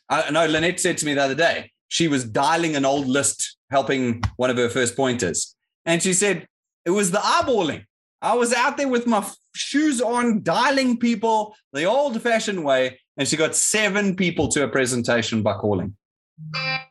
I 0.09 0.31
know 0.31 0.47
Lynette 0.47 0.81
said 0.81 0.99
to 0.99 1.07
me 1.07 1.15
the 1.15 1.23
other 1.23 1.35
day, 1.37 1.71
she 1.89 2.09
was 2.09 2.25
dialing 2.25 2.75
an 2.75 2.85
old 2.85 3.07
list, 3.07 3.59
helping 3.71 4.23
one 4.37 4.51
of 4.51 4.57
her 4.57 4.69
first 4.69 4.97
pointers. 4.97 5.55
And 5.87 6.03
she 6.03 6.15
said, 6.15 6.47
it 6.85 6.91
was 6.91 7.13
the 7.13 7.19
eyeballing. 7.19 7.85
I 8.23 8.35
was 8.35 8.53
out 8.53 8.77
there 8.77 8.89
with 8.89 9.07
my 9.07 9.29
shoes 9.55 10.01
on, 10.01 10.43
dialing 10.43 10.97
people 10.97 11.57
the 11.73 11.85
old 11.85 12.23
fashioned 12.23 12.64
way. 12.64 13.01
And 13.16 13.29
she 13.29 13.37
got 13.37 13.55
seven 13.55 14.16
people 14.16 14.49
to 14.49 14.64
a 14.64 14.68
presentation 14.68 15.43
by 15.43 15.55
calling. 15.55 15.97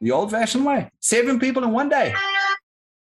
The 0.01 0.11
old 0.11 0.29
fashioned 0.31 0.65
way. 0.65 0.91
Seven 0.99 1.39
people 1.39 1.63
in 1.63 1.71
one 1.71 1.89
day. 1.89 2.13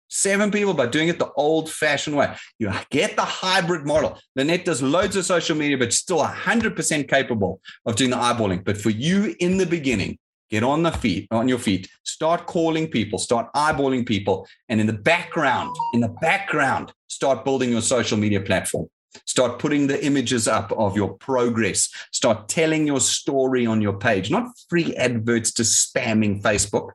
Seven 0.09 0.51
people, 0.51 0.73
by 0.73 0.85
doing 0.85 1.07
it 1.07 1.19
the 1.19 1.31
old 1.33 1.69
fashioned 1.69 2.15
way. 2.15 2.33
You 2.59 2.71
get 2.89 3.15
the 3.15 3.23
hybrid 3.23 3.85
model. 3.85 4.19
Lynette 4.35 4.65
does 4.65 4.81
loads 4.81 5.15
of 5.15 5.25
social 5.25 5.57
media, 5.57 5.77
but 5.77 5.93
still 5.93 6.19
100% 6.19 7.09
capable 7.09 7.59
of 7.85 7.95
doing 7.95 8.11
the 8.11 8.17
eyeballing. 8.17 8.63
But 8.63 8.77
for 8.77 8.91
you 8.91 9.35
in 9.39 9.57
the 9.57 9.65
beginning, 9.65 10.17
get 10.49 10.63
on 10.63 10.83
the 10.83 10.91
feet, 10.91 11.27
on 11.31 11.47
your 11.47 11.59
feet, 11.59 11.89
start 12.03 12.45
calling 12.45 12.87
people, 12.87 13.19
start 13.19 13.51
eyeballing 13.53 14.05
people. 14.05 14.47
And 14.69 14.79
in 14.79 14.87
the 14.87 14.93
background, 14.93 15.75
in 15.93 16.01
the 16.01 16.15
background, 16.21 16.93
start 17.07 17.43
building 17.43 17.71
your 17.71 17.81
social 17.81 18.17
media 18.17 18.41
platform. 18.41 18.87
Start 19.25 19.59
putting 19.59 19.87
the 19.87 20.03
images 20.05 20.47
up 20.47 20.71
of 20.73 20.95
your 20.95 21.13
progress. 21.13 21.89
Start 22.11 22.49
telling 22.49 22.85
your 22.85 22.99
story 22.99 23.65
on 23.65 23.81
your 23.81 23.97
page, 23.97 24.29
not 24.29 24.47
free 24.69 24.95
adverts 24.95 25.53
to 25.53 25.63
spamming 25.63 26.41
Facebook. 26.41 26.91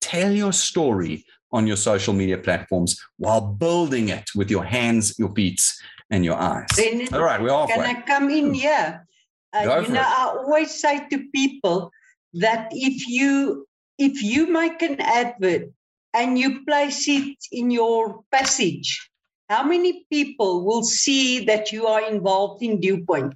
Tell 0.00 0.32
your 0.32 0.52
story 0.52 1.24
on 1.52 1.66
your 1.66 1.76
social 1.76 2.14
media 2.14 2.38
platforms 2.38 3.00
while 3.18 3.40
building 3.40 4.08
it 4.08 4.30
with 4.34 4.50
your 4.50 4.64
hands, 4.64 5.18
your 5.18 5.32
feet, 5.34 5.62
and 6.10 6.24
your 6.24 6.36
eyes. 6.36 6.66
Then 6.76 7.08
All 7.12 7.22
right, 7.22 7.40
we're 7.40 7.50
halfway. 7.50 7.74
Can 7.74 7.96
I 7.96 8.00
come 8.02 8.30
in 8.30 8.54
here? 8.54 9.06
Uh, 9.54 9.60
you 9.60 9.94
know, 9.94 10.00
it. 10.00 10.06
I 10.06 10.34
always 10.36 10.80
say 10.80 11.06
to 11.08 11.24
people 11.32 11.90
that 12.34 12.68
if 12.72 13.08
you 13.08 13.66
if 13.98 14.22
you 14.22 14.50
make 14.50 14.82
an 14.82 15.00
advert 15.00 15.70
and 16.12 16.38
you 16.38 16.64
place 16.64 17.08
it 17.08 17.36
in 17.52 17.70
your 17.70 18.22
passage, 18.30 19.08
how 19.48 19.62
many 19.62 20.04
people 20.10 20.64
will 20.64 20.82
see 20.82 21.44
that 21.44 21.70
you 21.70 21.86
are 21.86 22.10
involved 22.10 22.62
in 22.62 22.80
Dew 22.80 23.04
Point? 23.04 23.34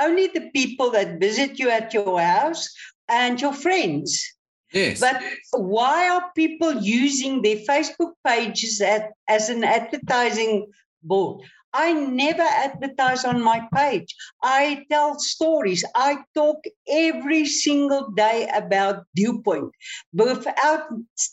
Only 0.00 0.28
the 0.28 0.50
people 0.54 0.90
that 0.92 1.20
visit 1.20 1.58
you 1.58 1.68
at 1.70 1.92
your 1.92 2.20
house 2.20 2.68
and 3.08 3.40
your 3.40 3.52
friends. 3.52 4.24
Yes. 4.72 5.00
But 5.00 5.20
why 5.52 6.08
are 6.08 6.30
people 6.34 6.74
using 6.74 7.42
their 7.42 7.56
Facebook 7.56 8.12
pages 8.24 8.80
at, 8.80 9.12
as 9.26 9.48
an 9.48 9.64
advertising 9.64 10.70
board? 11.02 11.42
I 11.72 11.92
never 11.92 12.42
advertise 12.42 13.24
on 13.24 13.42
my 13.42 13.68
page. 13.74 14.14
I 14.42 14.84
tell 14.90 15.18
stories. 15.18 15.84
I 15.94 16.18
talk 16.34 16.64
every 16.88 17.46
single 17.46 18.10
day 18.10 18.48
about 18.54 19.04
Dew 19.14 19.42
Point 19.42 19.72
without 20.12 20.88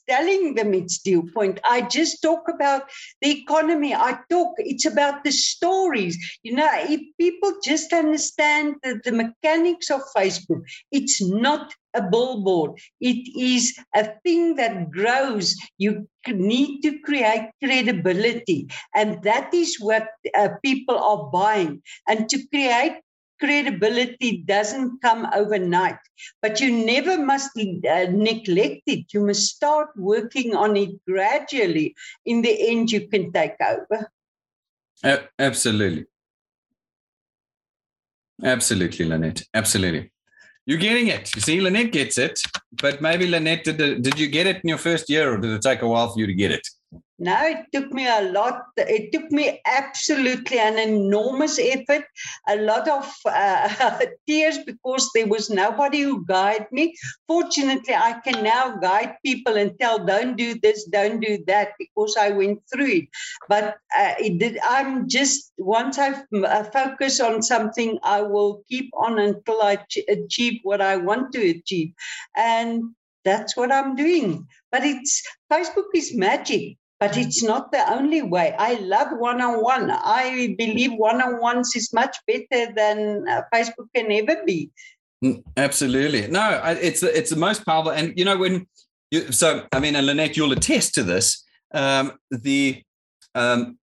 telling 0.10 0.56
them 0.56 0.74
it's 0.74 1.00
Dew 1.00 1.30
Point. 1.34 1.60
I 1.64 1.82
just 1.82 2.22
talk 2.22 2.44
about 2.54 2.90
the 3.22 3.32
economy. 3.42 3.94
I 3.94 4.20
talk, 4.30 4.56
it's 4.58 4.86
about 4.86 5.24
the 5.24 5.32
stories. 5.32 6.18
You 6.44 6.56
know, 6.56 6.70
if 6.74 7.02
people 7.20 7.54
just 7.64 7.94
understand 7.94 8.76
the, 8.84 9.00
the 9.04 9.12
mechanics 9.12 9.90
of 9.90 10.02
Facebook, 10.16 10.64
it's 10.92 11.22
not 11.22 11.74
a 11.96 12.02
billboard. 12.02 12.80
It 13.00 13.30
is 13.38 13.78
a 13.94 14.10
thing 14.24 14.56
that 14.56 14.92
grows. 14.92 15.56
You 15.78 16.08
need 16.28 16.82
to 16.82 17.00
create 17.00 17.52
credibility. 17.64 18.70
And 18.94 19.22
that 19.24 19.54
is 19.54 19.80
what 19.80 20.08
uh, 20.38 20.50
people 20.64 20.98
are 20.98 21.30
buying. 21.32 21.82
And 22.08 22.28
to 22.30 22.48
create 22.48 23.02
credibility 23.40 24.38
doesn't 24.38 25.02
come 25.02 25.28
overnight, 25.36 25.98
but 26.42 26.62
you 26.62 26.86
never 26.86 27.18
must 27.18 27.52
uh, 27.58 28.06
neglect 28.10 28.84
it. 28.88 29.14
You 29.14 29.22
must 29.26 29.56
start 29.56 29.90
working 29.96 30.56
on 30.56 30.78
it 30.78 30.92
gradually. 31.06 31.96
In 32.26 32.42
the 32.42 32.70
end, 32.70 32.92
you 32.92 33.08
can 33.08 33.32
take 33.32 33.56
over. 33.62 34.12
A- 35.04 35.28
absolutely. 35.38 36.06
Absolutely, 38.44 39.06
Lynette. 39.06 39.44
Absolutely. 39.54 40.12
You're 40.66 40.80
getting 40.80 41.08
it. 41.08 41.34
You 41.36 41.42
see, 41.42 41.62
Lynette 41.62 41.92
gets 41.92 42.18
it, 42.18 42.40
but 42.82 43.00
maybe 43.00 43.28
Lynette, 43.28 43.66
did, 43.66 44.02
did 44.02 44.20
you 44.20 44.28
get 44.28 44.48
it 44.48 44.62
in 44.64 44.70
your 44.70 44.80
first 44.80 45.10
year 45.10 45.32
or 45.32 45.38
did 45.38 45.52
it 45.52 45.62
take 45.62 45.84
a 45.84 45.88
while 45.88 46.12
for 46.12 46.20
you 46.20 46.26
to 46.26 46.34
get 46.34 46.52
it? 46.52 46.68
No, 47.18 47.38
it 47.46 47.68
took 47.72 47.94
me 47.94 48.06
a 48.08 48.24
lot. 48.24 48.64
It 48.76 49.14
took 49.14 49.32
me 49.32 49.62
absolutely 49.66 50.60
an 50.60 50.78
enormous 50.78 51.58
effort, 51.58 52.04
a 52.50 52.58
lot 52.58 52.90
of 52.90 53.10
uh, 53.26 54.00
tears 54.28 54.58
because 54.66 55.10
there 55.16 55.28
was 55.28 55.50
nobody 55.50 56.02
who 56.02 56.26
guided 56.26 56.68
me. 56.74 56.94
Fortunately, 57.26 57.96
I 57.96 58.20
can 58.20 58.44
now 58.44 58.76
guide 58.78 59.16
people 59.26 59.56
and 59.56 59.80
tell, 59.80 60.06
don't 60.06 60.36
do 60.36 60.60
this, 60.60 60.84
don't 60.84 61.22
do 61.22 61.42
that, 61.48 61.70
because 61.80 62.18
I 62.20 62.32
went 62.32 62.60
through 62.74 62.88
it. 62.88 63.06
But 63.48 63.78
uh, 63.98 64.16
it 64.20 64.38
did, 64.38 64.60
I'm 64.68 65.08
just, 65.08 65.54
once 65.58 65.98
I 65.98 66.22
uh, 66.34 66.64
focus 66.66 67.22
on 67.22 67.42
something, 67.42 67.98
I 68.04 68.24
will 68.24 68.62
keep 68.68 68.92
on 68.94 69.20
until 69.20 69.62
I 69.62 69.78
ch- 69.78 70.00
achieve 70.10 70.60
what 70.64 70.82
I 70.82 70.98
want 70.98 71.32
to 71.32 71.50
achieve. 71.50 71.94
And 72.36 72.94
that's 73.24 73.56
what 73.56 73.72
I'm 73.72 73.96
doing. 73.96 74.46
But 74.70 74.84
it's 74.84 75.24
Facebook 75.50 75.88
is 75.94 76.14
magic 76.14 76.78
but 77.08 77.18
it's 77.18 77.44
not 77.44 77.72
the 77.72 77.94
only 77.94 78.22
way. 78.22 78.56
I 78.58 78.76
love 78.76 79.10
one 79.18 79.42
on 79.42 79.62
one. 79.62 79.92
I 79.92 80.56
believe 80.58 80.94
one 80.94 81.22
on 81.22 81.40
ones 81.40 81.76
is 81.76 81.94
much 81.94 82.18
better 82.28 82.74
than 82.74 83.28
uh, 83.28 83.42
Facebook 83.54 83.88
can 83.96 84.12
ever 84.12 84.44
be. 84.46 84.72
Mm, 85.24 85.44
Absolutely. 85.56 86.28
No, 86.28 86.62
it's 86.66 87.04
it's 87.04 87.30
the 87.30 87.36
most 87.36 87.66
powerful. 87.66 87.92
And 87.92 88.14
you 88.18 88.26
know 88.26 88.38
when 88.38 88.68
you 89.12 89.32
so 89.32 89.66
I 89.72 89.80
mean, 89.80 89.96
and 89.96 90.08
Lynette, 90.08 90.36
you'll 90.36 90.52
attest 90.52 90.96
to 90.96 91.04
this. 91.04 91.44
Um, 91.74 92.14
the 92.32 92.82
um, 93.36 93.78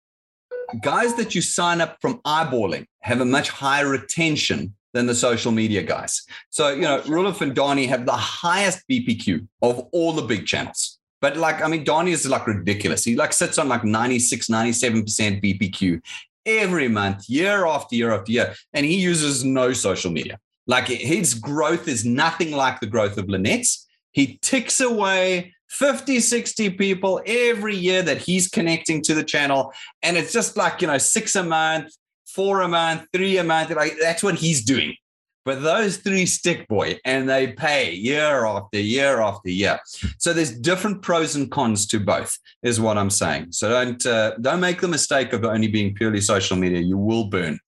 guys 0.80 1.14
that 1.14 1.34
you 1.34 1.42
sign 1.42 1.80
up 1.80 1.98
from 2.00 2.20
eyeballing 2.26 2.86
have 3.00 3.20
a 3.20 3.24
much 3.24 3.50
higher 3.50 3.88
retention 3.88 4.74
than 4.94 5.06
the 5.06 5.14
social 5.14 5.52
media 5.52 5.82
guys. 5.82 6.22
So 6.50 6.70
you 6.70 6.82
know, 6.82 7.00
Roelof 7.02 7.40
and 7.40 7.54
Donnie 7.54 7.86
have 7.86 8.04
the 8.04 8.12
highest 8.12 8.82
BPQ 8.90 9.46
of 9.62 9.78
all 9.92 10.12
the 10.12 10.22
big 10.22 10.46
channels. 10.46 10.91
But 11.22 11.36
like, 11.36 11.62
I 11.62 11.68
mean, 11.68 11.84
Donnie 11.84 12.10
is 12.10 12.28
like 12.28 12.46
ridiculous. 12.46 13.04
He 13.04 13.14
like 13.14 13.32
sits 13.32 13.56
on 13.56 13.68
like 13.68 13.84
96, 13.84 14.48
97% 14.48 15.42
BPQ 15.42 16.02
every 16.44 16.88
month, 16.88 17.30
year 17.30 17.64
after 17.64 17.94
year 17.94 18.12
after 18.12 18.32
year. 18.32 18.54
And 18.74 18.84
he 18.84 18.96
uses 18.96 19.44
no 19.44 19.72
social 19.72 20.10
media. 20.10 20.38
Like 20.66 20.88
his 20.88 21.34
growth 21.34 21.86
is 21.86 22.04
nothing 22.04 22.50
like 22.50 22.80
the 22.80 22.88
growth 22.88 23.18
of 23.18 23.28
Lynette's. 23.28 23.86
He 24.10 24.38
ticks 24.42 24.80
away 24.80 25.54
50, 25.68 26.18
60 26.18 26.70
people 26.70 27.22
every 27.24 27.76
year 27.76 28.02
that 28.02 28.18
he's 28.18 28.48
connecting 28.48 29.00
to 29.02 29.14
the 29.14 29.24
channel. 29.24 29.72
And 30.02 30.16
it's 30.16 30.32
just 30.32 30.56
like, 30.56 30.82
you 30.82 30.88
know, 30.88 30.98
six 30.98 31.36
a 31.36 31.44
month, 31.44 31.94
four 32.26 32.62
a 32.62 32.68
month, 32.68 33.06
three 33.12 33.38
a 33.38 33.44
month. 33.44 33.70
Like 33.70 33.94
that's 34.00 34.24
what 34.24 34.34
he's 34.34 34.64
doing. 34.64 34.96
But 35.44 35.62
those 35.62 35.96
three 35.96 36.26
stick 36.26 36.68
boy 36.68 36.98
and 37.04 37.28
they 37.28 37.48
pay 37.48 37.92
year 37.92 38.44
after 38.44 38.78
year 38.78 39.20
after 39.20 39.50
year. 39.50 39.80
So 40.18 40.32
there's 40.32 40.52
different 40.52 41.02
pros 41.02 41.34
and 41.34 41.50
cons 41.50 41.86
to 41.88 42.00
both, 42.00 42.36
is 42.62 42.80
what 42.80 42.96
I'm 42.96 43.10
saying. 43.10 43.52
So 43.52 43.68
don't 43.70 44.06
uh, 44.06 44.36
don't 44.40 44.60
make 44.60 44.80
the 44.80 44.88
mistake 44.88 45.32
of 45.32 45.44
only 45.44 45.68
being 45.68 45.94
purely 45.94 46.20
social 46.20 46.56
media. 46.56 46.80
You 46.80 46.98
will 46.98 47.24
burn. 47.24 47.58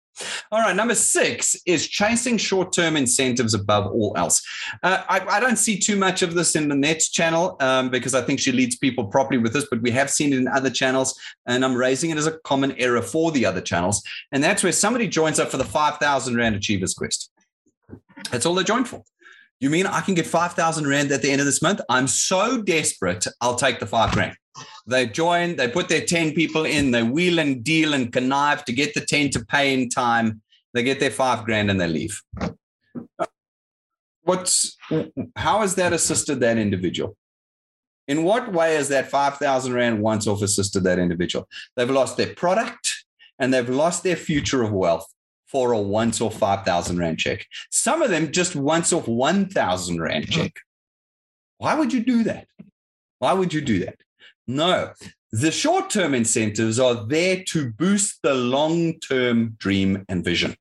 All 0.52 0.60
right, 0.60 0.76
number 0.76 0.94
six 0.94 1.56
is 1.66 1.88
chasing 1.88 2.36
short 2.36 2.72
term 2.72 2.96
incentives 2.96 3.54
above 3.54 3.90
all 3.92 4.14
else. 4.16 4.42
Uh, 4.82 5.02
I, 5.08 5.20
I, 5.26 5.40
don't 5.40 5.56
see 5.56 5.76
too 5.76 5.96
much 5.96 6.22
of 6.22 6.34
this 6.34 6.54
in 6.54 6.68
Lynette's 6.68 7.10
channel 7.10 7.56
um, 7.60 7.90
because 7.90 8.14
I 8.14 8.22
think 8.22 8.38
she 8.38 8.52
leads 8.52 8.76
people 8.76 9.06
properly 9.06 9.38
with 9.38 9.52
this, 9.52 9.66
but 9.68 9.82
we 9.82 9.90
have 9.90 10.10
seen 10.10 10.32
it 10.32 10.38
in 10.38 10.46
other 10.46 10.70
channels, 10.70 11.18
and 11.46 11.64
I'm 11.64 11.74
raising 11.74 12.10
it 12.10 12.16
as 12.16 12.28
a 12.28 12.38
common 12.44 12.72
error 12.78 13.02
for 13.02 13.32
the 13.32 13.44
other 13.44 13.60
channels. 13.60 14.02
And 14.30 14.42
that's 14.42 14.62
where 14.62 14.72
somebody 14.72 15.08
joins 15.08 15.40
up 15.40 15.50
for 15.50 15.56
the 15.56 15.64
5,000 15.64 16.36
Rand 16.36 16.54
Achievers 16.54 16.94
Quest. 16.94 17.30
That's 18.30 18.46
all 18.46 18.54
they're 18.54 18.64
joined 18.64 18.88
for. 18.88 19.02
You 19.60 19.70
mean 19.70 19.86
I 19.86 20.00
can 20.00 20.14
get 20.14 20.26
5,000 20.26 20.86
Rand 20.86 21.12
at 21.12 21.22
the 21.22 21.30
end 21.30 21.40
of 21.40 21.46
this 21.46 21.62
month? 21.62 21.80
I'm 21.88 22.06
so 22.06 22.60
desperate, 22.60 23.26
I'll 23.40 23.54
take 23.54 23.80
the 23.80 23.86
five 23.86 24.12
grand. 24.12 24.36
They 24.86 25.06
join, 25.06 25.56
they 25.56 25.68
put 25.68 25.88
their 25.88 26.04
10 26.04 26.34
people 26.34 26.64
in, 26.64 26.90
they 26.90 27.02
wheel 27.02 27.38
and 27.38 27.64
deal 27.64 27.94
and 27.94 28.12
connive 28.12 28.64
to 28.66 28.72
get 28.72 28.94
the 28.94 29.00
10 29.00 29.30
to 29.30 29.44
pay 29.44 29.72
in 29.72 29.88
time. 29.88 30.42
They 30.74 30.82
get 30.82 31.00
their 31.00 31.10
five 31.10 31.44
grand 31.44 31.70
and 31.70 31.80
they 31.80 31.88
leave. 31.88 32.20
What's 34.22 34.76
how 35.36 35.60
has 35.60 35.74
that 35.76 35.92
assisted 35.92 36.40
that 36.40 36.58
individual? 36.58 37.16
In 38.06 38.22
what 38.22 38.52
way 38.52 38.74
has 38.74 38.88
that 38.88 39.10
5,000 39.10 39.72
Rand 39.72 40.00
once 40.00 40.26
off 40.26 40.42
assisted 40.42 40.84
that 40.84 40.98
individual? 40.98 41.48
They've 41.76 41.90
lost 41.90 42.16
their 42.16 42.34
product 42.34 43.06
and 43.38 43.52
they've 43.52 43.68
lost 43.68 44.02
their 44.02 44.16
future 44.16 44.62
of 44.62 44.72
wealth 44.72 45.06
for 45.54 45.70
a 45.70 45.80
once 45.80 46.20
off 46.20 46.36
5,000 46.36 46.98
Rand 46.98 47.20
check. 47.20 47.46
Some 47.70 48.02
of 48.02 48.10
them 48.10 48.32
just 48.32 48.56
once 48.56 48.92
off 48.92 49.06
1,000 49.06 50.00
Rand 50.00 50.24
uh-huh. 50.24 50.42
check. 50.42 50.56
Why 51.58 51.74
would 51.74 51.92
you 51.92 52.04
do 52.04 52.24
that? 52.24 52.48
Why 53.20 53.34
would 53.34 53.54
you 53.54 53.60
do 53.60 53.78
that? 53.84 54.00
No, 54.48 54.90
the 55.30 55.52
short 55.52 55.90
term 55.90 56.12
incentives 56.12 56.80
are 56.80 57.06
there 57.06 57.44
to 57.50 57.72
boost 57.72 58.18
the 58.24 58.34
long 58.34 58.98
term 58.98 59.54
dream 59.58 60.04
and 60.08 60.24
vision. 60.24 60.56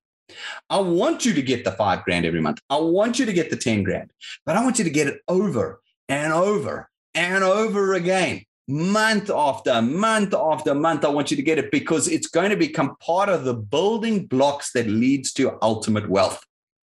I 0.70 0.80
want 0.80 1.26
you 1.26 1.34
to 1.34 1.42
get 1.42 1.66
the 1.66 1.72
five 1.72 2.04
grand 2.04 2.28
every 2.28 2.40
month. 2.40 2.60
I 2.70 2.78
want 2.78 3.18
you 3.18 3.26
to 3.26 3.34
get 3.34 3.50
the 3.50 3.56
10 3.56 3.82
grand, 3.82 4.12
but 4.46 4.56
I 4.56 4.64
want 4.64 4.78
you 4.78 4.84
to 4.84 4.92
get 4.92 5.08
it 5.08 5.22
over 5.28 5.82
and 6.08 6.32
over 6.32 6.88
and 7.16 7.44
over 7.44 7.94
again, 7.96 8.44
month 8.74 9.30
after 9.30 9.82
month 9.82 10.34
after 10.34 10.74
month. 10.74 11.06
I 11.06 11.10
want 11.10 11.30
you 11.30 11.38
to 11.38 11.44
get 11.44 11.60
it 11.60 11.72
because 11.72 12.08
it's 12.08 12.28
going 12.28 12.50
to 12.50 12.58
become 12.58 12.96
part 12.98 13.30
of 13.30 13.44
the 13.44 13.54
building 13.54 14.26
blocks 14.26 14.72
that 14.74 14.88
leads 14.88 15.32
to 15.34 15.58
ultimate 15.62 16.10
wealth. 16.10 16.44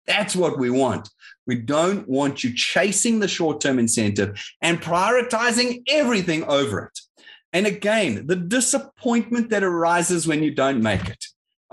That's 0.07 0.35
what 0.35 0.57
we 0.57 0.71
want. 0.71 1.09
We 1.45 1.57
don't 1.57 2.07
want 2.09 2.43
you 2.43 2.53
chasing 2.55 3.19
the 3.19 3.27
short 3.27 3.61
term 3.61 3.77
incentive 3.77 4.43
and 4.61 4.81
prioritizing 4.81 5.83
everything 5.87 6.43
over 6.45 6.85
it. 6.85 6.99
And 7.53 7.67
again, 7.67 8.25
the 8.25 8.35
disappointment 8.35 9.51
that 9.51 9.63
arises 9.63 10.27
when 10.27 10.41
you 10.41 10.53
don't 10.53 10.81
make 10.81 11.07
it. 11.07 11.25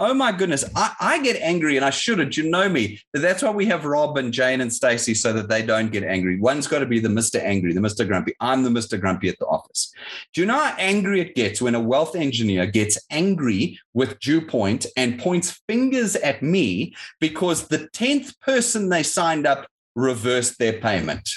Oh 0.05 0.15
my 0.15 0.33
goodness, 0.33 0.65
I, 0.75 0.97
I 0.99 1.23
get 1.23 1.41
angry 1.41 1.77
and 1.77 1.85
I 1.85 1.91
shouldn't. 1.91 2.37
You 2.37 2.51
know 2.51 2.69
me. 2.69 2.99
But 3.13 3.23
that's 3.23 3.41
why 3.41 3.51
we 3.51 3.67
have 3.67 3.85
Rob 3.85 4.19
and 4.19 4.33
Jane 4.33 4.61
and 4.61 4.73
Stacy 4.73 5.15
so 5.15 5.33
that 5.33 5.49
they 5.49 5.65
don't 5.65 5.93
get 5.93 6.03
angry. 6.03 6.41
One's 6.41 6.67
got 6.67 6.81
to 6.81 6.87
be 6.87 6.99
the 6.99 7.09
Mr. 7.09 7.41
Angry, 7.41 7.73
the 7.73 7.79
Mr. 7.79 8.05
Grumpy. 8.05 8.35
I'm 8.41 8.65
the 8.65 8.71
Mr. 8.71 8.99
Grumpy 8.99 9.29
at 9.29 9.39
the 9.39 9.47
office. 9.47 9.95
Do 10.35 10.41
you 10.41 10.47
know 10.49 10.59
how 10.59 10.75
angry 10.77 11.21
it 11.21 11.37
gets 11.37 11.63
when 11.63 11.77
a 11.77 11.81
wealth 11.81 12.17
engineer 12.17 12.67
gets 12.67 12.99
angry 13.11 13.79
with 13.95 14.19
Dewpoint 14.19 14.87
and 14.97 15.21
points 15.21 15.63
fingers 15.69 16.17
at 16.17 16.43
me 16.43 16.97
because 17.21 17.69
the 17.69 17.89
10th 17.95 18.41
person 18.41 18.89
they 18.89 19.05
signed 19.05 19.47
up 19.47 19.69
reversed 19.95 20.59
their 20.59 20.81
payment? 20.81 21.31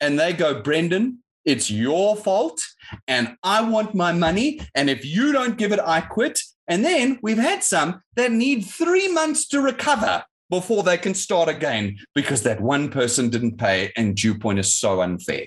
And 0.00 0.18
they 0.18 0.32
go, 0.32 0.60
Brendan, 0.60 1.22
it's 1.44 1.70
your 1.70 2.16
fault 2.16 2.60
and 3.08 3.36
I 3.42 3.62
want 3.62 3.94
my 3.94 4.12
money. 4.12 4.60
And 4.74 4.90
if 4.90 5.04
you 5.04 5.32
don't 5.32 5.58
give 5.58 5.72
it, 5.72 5.80
I 5.80 6.00
quit. 6.00 6.40
And 6.68 6.84
then 6.84 7.18
we've 7.22 7.38
had 7.38 7.62
some 7.62 8.02
that 8.16 8.32
need 8.32 8.62
three 8.62 9.08
months 9.08 9.46
to 9.48 9.60
recover 9.60 10.24
before 10.50 10.82
they 10.82 10.98
can 10.98 11.14
start 11.14 11.48
again 11.48 11.96
because 12.14 12.42
that 12.42 12.60
one 12.60 12.88
person 12.90 13.30
didn't 13.30 13.58
pay 13.58 13.92
and 13.96 14.16
Dewpoint 14.16 14.58
is 14.58 14.74
so 14.74 15.00
unfair. 15.00 15.46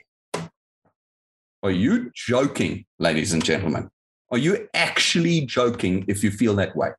Are 1.61 1.71
you 1.71 2.11
joking, 2.13 2.85
ladies 2.99 3.33
and 3.33 3.43
gentlemen? 3.43 3.89
Are 4.31 4.37
you 4.37 4.69
actually 4.73 5.45
joking 5.45 6.05
if 6.07 6.23
you 6.23 6.31
feel 6.31 6.55
that 6.55 6.75
way? 6.75 6.91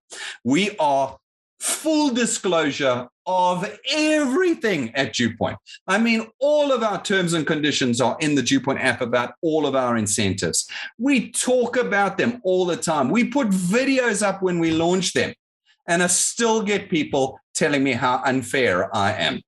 We 0.44 0.76
are 0.78 1.16
full 1.60 2.12
disclosure 2.12 3.08
of 3.30 3.64
everything 3.92 4.92
at 4.96 5.14
Dewpoint. 5.14 5.56
I 5.86 5.98
mean, 5.98 6.26
all 6.40 6.72
of 6.72 6.82
our 6.82 7.00
terms 7.00 7.32
and 7.32 7.46
conditions 7.46 8.00
are 8.00 8.16
in 8.18 8.34
the 8.34 8.42
Dewpoint 8.42 8.80
app 8.80 9.00
about 9.00 9.34
all 9.40 9.66
of 9.66 9.76
our 9.76 9.96
incentives. 9.96 10.66
We 10.98 11.30
talk 11.30 11.76
about 11.76 12.18
them 12.18 12.40
all 12.42 12.66
the 12.66 12.76
time. 12.76 13.08
We 13.08 13.24
put 13.24 13.48
videos 13.50 14.26
up 14.26 14.42
when 14.42 14.58
we 14.58 14.72
launch 14.72 15.12
them, 15.12 15.32
and 15.86 16.02
I 16.02 16.08
still 16.08 16.60
get 16.60 16.90
people 16.90 17.38
telling 17.54 17.84
me 17.84 17.92
how 17.92 18.20
unfair 18.24 18.94
I 18.94 19.12
am. 19.12 19.42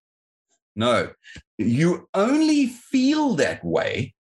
No, 0.76 1.10
you 1.58 2.08
only 2.14 2.68
feel 2.68 3.34
that 3.34 3.64
way 3.64 4.14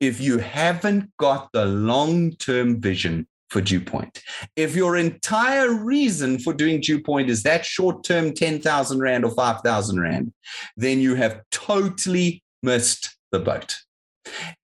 if 0.00 0.20
you 0.20 0.36
haven't 0.36 1.10
got 1.16 1.48
the 1.52 1.64
long 1.64 2.32
term 2.32 2.78
vision 2.78 3.26
for 3.48 3.60
dew 3.60 3.80
point. 3.80 4.22
If 4.56 4.76
your 4.76 4.96
entire 4.96 5.72
reason 5.72 6.38
for 6.38 6.52
doing 6.52 6.80
dew 6.80 7.02
point 7.02 7.30
is 7.30 7.42
that 7.42 7.64
short 7.64 8.04
term 8.04 8.32
10,000 8.32 9.00
Rand 9.00 9.24
or 9.24 9.30
5,000 9.30 10.00
Rand, 10.00 10.32
then 10.76 11.00
you 11.00 11.14
have 11.14 11.40
totally 11.50 12.42
missed 12.62 13.16
the 13.32 13.38
boat. 13.38 13.78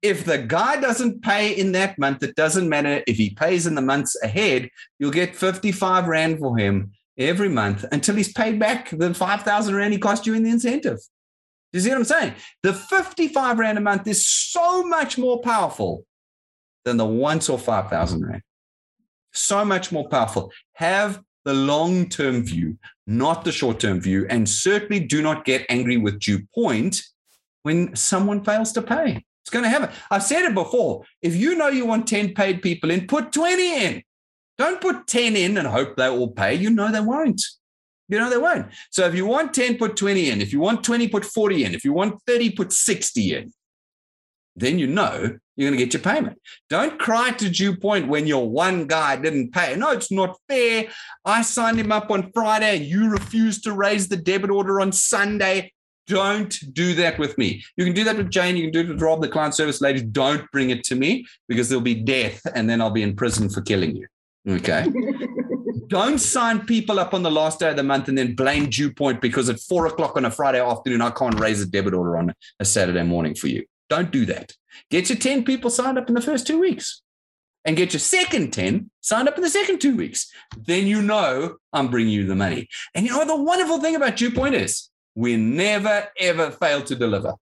If 0.03 0.25
the 0.25 0.39
guy 0.39 0.79
doesn't 0.81 1.23
pay 1.23 1.53
in 1.53 1.73
that 1.73 1.99
month, 1.99 2.23
it 2.23 2.37
doesn't 2.37 2.69
matter. 2.69 3.03
If 3.07 3.17
he 3.17 3.31
pays 3.31 3.67
in 3.67 3.75
the 3.75 3.83
months 3.83 4.17
ahead, 4.23 4.69
you'll 4.99 5.11
get 5.11 5.35
55 5.35 6.07
Rand 6.07 6.39
for 6.39 6.59
him 6.59 6.93
every 7.17 7.49
month 7.49 7.85
until 7.91 8.17
he's 8.17 8.33
paid 8.33 8.59
back 8.59 8.91
the 8.91 9.15
5,000 9.15 9.75
Rand 9.75 9.93
he 9.95 9.99
cost 9.99 10.27
you 10.27 10.35
in 10.35 10.43
the 10.43 10.51
incentive. 10.51 10.99
Do 10.99 11.79
you 11.79 11.81
see 11.81 11.89
what 11.89 11.99
I'm 11.99 12.05
saying? 12.05 12.35
The 12.63 12.75
55 12.75 13.59
Rand 13.59 13.79
a 13.79 13.81
month 13.81 14.07
is 14.07 14.27
so 14.27 14.85
much 14.85 15.17
more 15.17 15.41
powerful 15.41 16.05
than 16.85 16.99
the 16.99 17.07
once 17.07 17.49
or 17.49 17.59
5,000 17.59 18.27
Rand 18.27 18.43
so 19.35 19.65
much 19.65 19.93
more 19.93 20.09
powerful. 20.09 20.53
Have 20.75 21.23
the 21.45 21.55
long 21.55 22.09
term 22.09 22.45
view, 22.45 22.79
not 23.07 23.45
the 23.45 23.53
short 23.53 23.81
term 23.81 24.01
view. 24.01 24.27
And 24.29 24.49
certainly 24.49 25.01
do 25.01 25.23
not 25.23 25.45
get 25.45 25.67
angry 25.69 25.97
with 25.97 26.21
Dewpoint 26.21 27.03
when 27.63 27.95
someone 27.95 28.43
fails 28.45 28.73
to 28.73 28.83
pay. 28.83 29.25
It's 29.43 29.51
going 29.51 29.65
to 29.65 29.69
happen. 29.69 29.91
I've 30.11 30.23
said 30.23 30.47
it 30.47 30.55
before. 30.55 31.05
If 31.21 31.37
you 31.37 31.55
know 31.55 31.69
you 31.69 31.85
want 31.85 32.07
10 32.07 32.35
paid 32.35 32.63
people 32.63 32.91
in, 32.91 33.07
put 33.07 33.33
20 33.33 33.85
in. 33.85 34.03
Don't 34.57 34.81
put 34.81 35.07
10 35.07 35.37
in 35.37 35.59
and 35.59 35.69
hope 35.69 35.97
they 35.97 36.09
all 36.09 36.29
pay. 36.29 36.55
You 36.55 36.71
know 36.71 36.91
they 36.91 37.01
won't. 37.01 37.43
You 38.09 38.19
know 38.19 38.31
they 38.31 38.39
won't. 38.39 38.69
So 38.91 39.07
if 39.07 39.15
you 39.15 39.27
want 39.27 39.53
10, 39.53 39.77
put 39.77 39.97
20 39.97 40.31
in. 40.31 40.41
If 40.41 40.53
you 40.53 40.61
want 40.61 40.85
20, 40.85 41.09
put 41.09 41.25
40 41.25 41.65
in. 41.65 41.75
If 41.75 41.85
you 41.85 41.93
want 41.93 42.21
30, 42.27 42.51
put 42.51 42.73
60 42.73 43.35
in 43.35 43.53
then 44.57 44.79
you 44.79 44.87
know 44.87 45.37
you're 45.57 45.71
going 45.71 45.79
to 45.79 45.85
get 45.85 45.95
your 45.95 46.03
payment. 46.03 46.39
Don't 46.69 46.99
cry 46.99 47.31
to 47.33 47.49
Dewpoint 47.49 48.09
when 48.09 48.27
your 48.27 48.49
one 48.49 48.87
guy 48.87 49.17
didn't 49.17 49.53
pay. 49.53 49.77
No, 49.77 49.93
it's 49.93 50.11
not 50.11 50.37
fair. 50.49 50.87
I 51.25 51.43
signed 51.43 51.79
him 51.79 51.93
up 51.93 52.11
on 52.11 52.31
Friday 52.33 52.77
and 52.77 52.85
you 52.85 53.09
refused 53.09 53.65
to 53.65 53.73
raise 53.73 54.09
the 54.09 54.17
debit 54.17 54.51
order 54.51 54.81
on 54.81 54.91
Sunday. 54.93 55.73
Don't 56.07 56.55
do 56.75 56.95
that 56.97 57.19
with 57.19 57.39
me. 57.39 57.65
You 57.77 57.85
can 57.85 57.95
do 57.95 58.05
that 58.05 58.17
with 58.17 58.31
Jane. 58.31 58.57
You 58.57 58.65
can 58.65 58.73
do 58.73 58.81
it 58.81 58.89
with 58.89 59.01
Rob, 59.01 59.23
the 59.23 59.29
client 59.29 59.55
service 59.55 59.81
lady. 59.81 60.03
Don't 60.03 60.51
bring 60.51 60.71
it 60.71 60.85
to 60.85 60.97
me 60.97 61.25
because 61.49 61.69
there'll 61.69 61.83
be 61.83 61.95
death 61.95 62.43
and 62.55 62.69
then 62.69 62.81
I'll 62.81 62.91
be 62.91 63.03
in 63.03 63.17
prison 63.17 63.49
for 63.49 63.63
killing 63.63 63.97
you. 63.97 64.07
Okay. 64.47 64.87
Don't 65.89 66.19
sign 66.19 66.67
people 66.67 66.99
up 66.99 67.15
on 67.15 67.23
the 67.23 67.31
last 67.31 67.61
day 67.61 67.71
of 67.71 67.77
the 67.77 67.83
month 67.83 68.09
and 68.09 68.19
then 68.19 68.35
blame 68.35 68.69
Dewpoint 68.69 69.21
because 69.21 69.49
at 69.49 69.61
four 69.61 69.87
o'clock 69.87 70.17
on 70.17 70.25
a 70.25 70.31
Friday 70.31 70.61
afternoon, 70.61 71.01
I 71.01 71.11
can't 71.11 71.39
raise 71.39 71.63
a 71.63 71.67
debit 71.67 71.95
order 71.95 72.17
on 72.17 72.35
a 72.59 72.65
Saturday 72.65 73.03
morning 73.03 73.35
for 73.35 73.49
you. 73.49 73.65
Don't 73.89 74.11
do 74.11 74.27
that. 74.27 74.53
Get 74.91 75.09
your 75.09 75.19
10 75.19 75.45
people 75.45 75.71
signed 75.71 75.99
up 75.99 76.09
in 76.09 76.15
the 76.15 76.21
first 76.21 76.47
two 76.47 76.59
weeks 76.59 77.03
and 77.65 77.77
get 77.77 77.93
your 77.93 78.01
second 78.01 78.53
10 78.53 78.91
signed 79.01 79.29
up 79.29 79.37
in 79.37 79.43
the 79.43 79.51
second 79.51 79.81
two 79.81 79.97
weeks. 79.97 80.31
Then 80.57 80.87
you 80.87 81.03
know 81.03 81.57
I'm 81.73 81.89
bringing 81.89 82.13
you 82.13 82.27
the 82.27 82.35
money. 82.35 82.69
And 82.95 83.07
you 83.07 83.13
know 83.13 83.25
the 83.25 83.43
wonderful 83.43 83.81
thing 83.81 83.97
about 83.97 84.17
Dewpoint 84.17 84.55
is? 84.55 84.91
We 85.15 85.37
never, 85.37 86.09
ever 86.19 86.51
fail 86.51 86.83
to 86.83 86.95
deliver. 86.95 87.35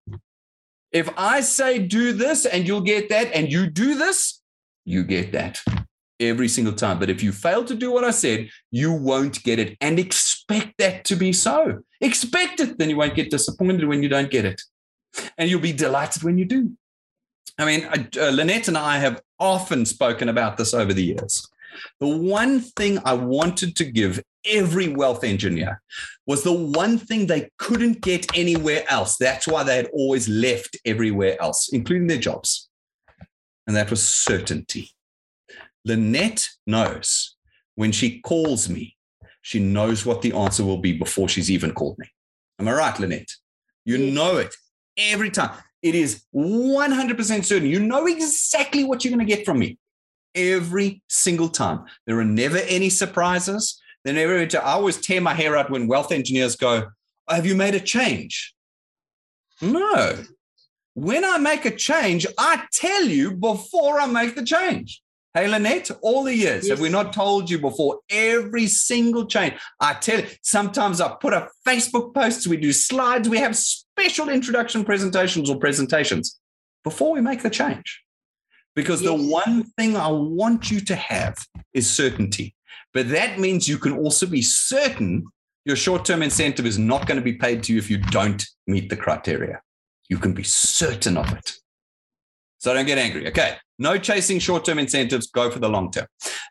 If 0.92 1.08
I 1.16 1.40
say 1.40 1.78
do 1.78 2.12
this 2.12 2.44
and 2.44 2.66
you'll 2.66 2.82
get 2.82 3.08
that, 3.08 3.32
and 3.34 3.50
you 3.50 3.66
do 3.66 3.94
this, 3.94 4.42
you 4.84 5.04
get 5.04 5.32
that 5.32 5.62
every 6.20 6.48
single 6.48 6.74
time. 6.74 6.98
But 6.98 7.08
if 7.08 7.22
you 7.22 7.32
fail 7.32 7.64
to 7.64 7.74
do 7.74 7.90
what 7.90 8.04
I 8.04 8.10
said, 8.10 8.50
you 8.70 8.92
won't 8.92 9.42
get 9.42 9.58
it. 9.58 9.78
And 9.80 9.98
expect 9.98 10.74
that 10.78 11.04
to 11.06 11.16
be 11.16 11.32
so. 11.32 11.80
Expect 12.02 12.60
it, 12.60 12.78
then 12.78 12.90
you 12.90 12.96
won't 12.96 13.14
get 13.14 13.30
disappointed 13.30 13.88
when 13.88 14.02
you 14.02 14.10
don't 14.10 14.30
get 14.30 14.44
it 14.44 14.60
and 15.38 15.48
you'll 15.48 15.60
be 15.60 15.72
delighted 15.72 16.22
when 16.22 16.38
you 16.38 16.44
do. 16.44 16.72
I 17.58 17.64
mean, 17.64 17.84
uh, 17.84 18.30
Lynette 18.30 18.68
and 18.68 18.78
I 18.78 18.98
have 18.98 19.20
often 19.38 19.84
spoken 19.84 20.28
about 20.28 20.56
this 20.56 20.72
over 20.74 20.92
the 20.92 21.04
years. 21.04 21.46
The 22.00 22.08
one 22.08 22.60
thing 22.60 22.98
I 23.04 23.14
wanted 23.14 23.76
to 23.76 23.84
give 23.84 24.22
every 24.44 24.88
wealth 24.88 25.24
engineer 25.24 25.80
was 26.26 26.42
the 26.42 26.52
one 26.52 26.98
thing 26.98 27.26
they 27.26 27.50
couldn't 27.58 28.00
get 28.00 28.26
anywhere 28.36 28.84
else. 28.88 29.16
That's 29.16 29.46
why 29.46 29.62
they 29.62 29.76
had 29.76 29.90
always 29.92 30.28
left 30.28 30.76
everywhere 30.84 31.40
else, 31.40 31.70
including 31.72 32.08
their 32.08 32.18
jobs. 32.18 32.68
And 33.66 33.76
that 33.76 33.90
was 33.90 34.06
certainty. 34.06 34.90
Lynette 35.84 36.48
knows 36.66 37.36
when 37.74 37.92
she 37.92 38.20
calls 38.20 38.68
me, 38.68 38.96
she 39.40 39.58
knows 39.58 40.06
what 40.06 40.22
the 40.22 40.32
answer 40.32 40.64
will 40.64 40.78
be 40.78 40.92
before 40.92 41.28
she's 41.28 41.50
even 41.50 41.72
called 41.72 41.98
me. 41.98 42.06
Am 42.58 42.68
I 42.68 42.72
right, 42.72 42.98
Lynette? 42.98 43.32
You 43.84 43.98
know 43.98 44.36
it 44.36 44.54
every 44.96 45.30
time. 45.30 45.56
It 45.82 45.94
is 45.94 46.24
100% 46.34 47.44
certain. 47.44 47.68
You 47.68 47.80
know 47.80 48.06
exactly 48.06 48.84
what 48.84 49.04
you're 49.04 49.14
going 49.14 49.26
to 49.26 49.34
get 49.34 49.44
from 49.44 49.58
me 49.58 49.78
every 50.34 51.02
single 51.08 51.48
time. 51.48 51.84
There 52.06 52.18
are 52.18 52.24
never 52.24 52.58
any 52.58 52.88
surprises. 52.88 53.80
They 54.04 54.12
never, 54.12 54.38
I 54.38 54.72
always 54.72 55.00
tear 55.00 55.20
my 55.20 55.34
hair 55.34 55.56
out 55.56 55.70
when 55.70 55.88
wealth 55.88 56.12
engineers 56.12 56.56
go, 56.56 56.88
Have 57.28 57.46
you 57.46 57.54
made 57.54 57.74
a 57.74 57.80
change? 57.80 58.54
No. 59.60 60.24
When 60.94 61.24
I 61.24 61.38
make 61.38 61.64
a 61.64 61.74
change, 61.74 62.26
I 62.38 62.64
tell 62.72 63.04
you 63.04 63.32
before 63.32 64.00
I 64.00 64.06
make 64.06 64.34
the 64.34 64.44
change. 64.44 65.00
Hey, 65.34 65.48
Lynette, 65.48 65.90
all 66.02 66.24
the 66.24 66.34
years, 66.34 66.64
yes. 66.64 66.68
have 66.68 66.80
we 66.80 66.90
not 66.90 67.14
told 67.14 67.48
you 67.48 67.58
before? 67.58 68.00
Every 68.10 68.66
single 68.66 69.24
change. 69.24 69.54
I 69.80 69.94
tell 69.94 70.20
you, 70.20 70.26
sometimes 70.42 71.00
I 71.00 71.14
put 71.20 71.32
up 71.32 71.50
Facebook 71.66 72.14
posts, 72.14 72.46
we 72.46 72.58
do 72.58 72.72
slides, 72.72 73.30
we 73.30 73.38
have 73.38 73.56
special 73.56 74.28
introduction 74.28 74.84
presentations 74.84 75.48
or 75.48 75.56
presentations 75.56 76.38
before 76.84 77.14
we 77.14 77.22
make 77.22 77.42
the 77.42 77.48
change. 77.48 78.02
Because 78.74 79.00
yes. 79.00 79.10
the 79.10 79.28
one 79.28 79.64
thing 79.78 79.96
I 79.96 80.08
want 80.08 80.70
you 80.70 80.80
to 80.80 80.94
have 80.94 81.38
is 81.72 81.88
certainty. 81.88 82.54
But 82.92 83.08
that 83.08 83.38
means 83.38 83.68
you 83.68 83.78
can 83.78 83.96
also 83.96 84.26
be 84.26 84.42
certain 84.42 85.24
your 85.64 85.76
short 85.76 86.04
term 86.04 86.22
incentive 86.22 86.66
is 86.66 86.78
not 86.78 87.06
going 87.06 87.16
to 87.18 87.24
be 87.24 87.34
paid 87.34 87.62
to 87.64 87.72
you 87.72 87.78
if 87.78 87.90
you 87.90 87.98
don't 87.98 88.44
meet 88.66 88.90
the 88.90 88.96
criteria. 88.96 89.62
You 90.08 90.18
can 90.18 90.32
be 90.34 90.42
certain 90.42 91.16
of 91.16 91.32
it. 91.32 91.52
So 92.58 92.74
don't 92.74 92.86
get 92.86 92.98
angry. 92.98 93.28
Okay. 93.28 93.56
No 93.82 93.98
chasing 93.98 94.38
short 94.38 94.64
term 94.64 94.78
incentives, 94.78 95.26
go 95.26 95.50
for 95.50 95.58
the 95.58 95.68
long 95.68 95.90
term. 95.90 96.06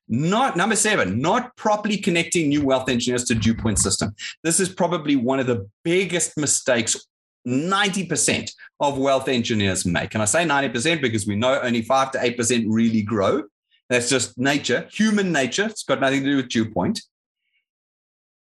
Not 0.09 0.57
number 0.57 0.75
seven, 0.75 1.21
not 1.21 1.55
properly 1.55 1.95
connecting 1.95 2.49
new 2.49 2.65
wealth 2.65 2.89
engineers 2.89 3.23
to 3.25 3.35
Dewpoint 3.35 3.79
system. 3.79 4.13
This 4.43 4.59
is 4.59 4.67
probably 4.67 5.15
one 5.15 5.39
of 5.39 5.47
the 5.47 5.69
biggest 5.83 6.37
mistakes 6.37 7.07
90% 7.47 8.51
of 8.81 8.97
wealth 8.97 9.27
engineers 9.27 9.85
make. 9.85 10.13
And 10.13 10.21
I 10.21 10.25
say 10.25 10.43
90% 10.45 11.01
because 11.01 11.25
we 11.25 11.35
know 11.35 11.59
only 11.61 11.81
5 11.81 12.11
to 12.11 12.19
8% 12.19 12.65
really 12.67 13.01
grow. 13.01 13.43
That's 13.89 14.09
just 14.09 14.37
nature, 14.37 14.87
human 14.91 15.31
nature. 15.31 15.65
It's 15.65 15.83
got 15.83 16.01
nothing 16.01 16.23
to 16.23 16.29
do 16.29 16.35
with 16.35 16.49
Dewpoint. 16.49 17.01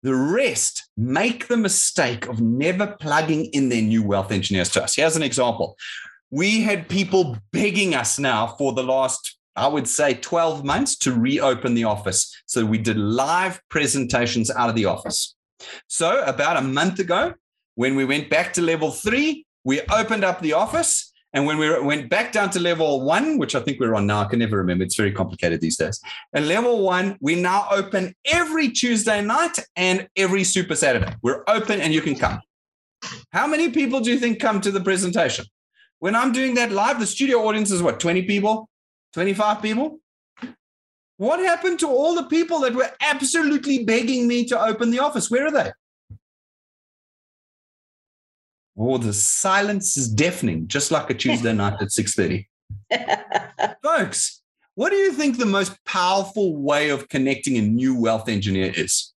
The 0.03 0.14
rest 0.14 0.89
make 0.97 1.49
the 1.49 1.57
mistake 1.57 2.26
of 2.26 2.41
never 2.41 2.97
plugging 3.01 3.47
in 3.47 3.68
their 3.68 3.82
new 3.82 4.03
wealth 4.03 4.32
engineers 4.32 4.70
to 4.70 4.82
us. 4.82 4.97
Here's 4.97 5.16
an 5.16 5.22
example. 5.22 5.76
We 6.30 6.62
had 6.62 6.88
people 6.88 7.36
begging 7.52 7.94
us 7.94 8.18
now 8.18 8.48
for 8.58 8.72
the 8.72 8.82
last, 8.82 9.38
I 9.56 9.66
would 9.68 9.88
say, 9.88 10.14
12 10.14 10.64
months 10.64 10.96
to 10.98 11.12
reopen 11.12 11.74
the 11.74 11.84
office. 11.84 12.34
So 12.46 12.64
we 12.64 12.78
did 12.78 12.96
live 12.96 13.60
presentations 13.70 14.50
out 14.50 14.68
of 14.68 14.74
the 14.74 14.84
office. 14.84 15.34
So 15.86 16.22
about 16.22 16.56
a 16.56 16.62
month 16.62 16.98
ago, 16.98 17.34
when 17.74 17.96
we 17.96 18.04
went 18.04 18.28
back 18.30 18.52
to 18.54 18.62
level 18.62 18.90
three, 18.90 19.46
we 19.64 19.80
opened 19.90 20.24
up 20.24 20.40
the 20.40 20.52
office 20.52 21.12
and 21.34 21.44
when 21.46 21.58
we 21.58 21.78
went 21.80 22.08
back 22.08 22.32
down 22.32 22.50
to 22.50 22.60
level 22.60 23.02
one, 23.02 23.38
which 23.38 23.54
I 23.54 23.60
think 23.60 23.78
we're 23.78 23.94
on 23.94 24.06
now, 24.06 24.22
I 24.22 24.24
can 24.24 24.38
never 24.38 24.56
remember, 24.56 24.84
it's 24.84 24.96
very 24.96 25.12
complicated 25.12 25.60
these 25.60 25.76
days. 25.76 26.00
At 26.34 26.44
level 26.44 26.82
one, 26.82 27.18
we 27.20 27.34
now 27.34 27.68
open 27.70 28.14
every 28.24 28.70
Tuesday 28.70 29.20
night 29.20 29.58
and 29.76 30.08
every 30.16 30.44
Super 30.44 30.74
Saturday. 30.74 31.14
We're 31.22 31.44
open 31.46 31.80
and 31.80 31.92
you 31.92 32.00
can 32.00 32.16
come. 32.16 32.40
How 33.30 33.46
many 33.46 33.70
people 33.70 34.00
do 34.00 34.10
you 34.10 34.18
think 34.18 34.40
come 34.40 34.60
to 34.62 34.70
the 34.70 34.80
presentation? 34.80 35.44
When 36.01 36.14
I'm 36.14 36.32
doing 36.32 36.55
that 36.55 36.70
live, 36.70 37.01
the 37.01 37.07
studio 37.07 37.38
audience 37.46 37.70
is 37.70 37.82
what, 37.82 37.99
20 37.99 38.22
people, 38.22 38.68
25 39.14 39.62
people? 39.62 40.01
What 41.16 41.40
happened 41.40 41.80
to 41.80 41.88
all 41.88 42.14
the 42.14 42.24
people 42.24 42.61
that 42.61 42.74
were 42.74 42.90
absolutely 43.01 43.84
begging 43.84 44.28
me 44.28 44.44
to 44.46 44.61
open 44.61 44.90
the 44.90 45.01
office? 45.01 45.28
Where 45.28 45.46
are 45.46 45.51
they? 45.51 45.72
Oh, 48.78 48.99
the 48.99 49.12
silence 49.12 49.96
is 49.96 50.09
deafening, 50.09 50.68
just 50.68 50.92
like 50.92 51.11
a 51.11 51.14
Tuesday 51.14 51.53
night 51.53 51.82
at 51.82 51.88
6:30. 51.88 52.46
Folks, 53.82 54.40
what 54.76 54.90
do 54.90 54.96
you 54.96 55.11
think 55.11 55.36
the 55.36 55.46
most 55.46 55.84
powerful 55.84 56.57
way 56.57 56.90
of 56.90 57.09
connecting 57.09 57.57
a 57.57 57.62
new 57.62 58.01
wealth 58.01 58.28
engineer 58.28 58.72
is? 58.76 59.12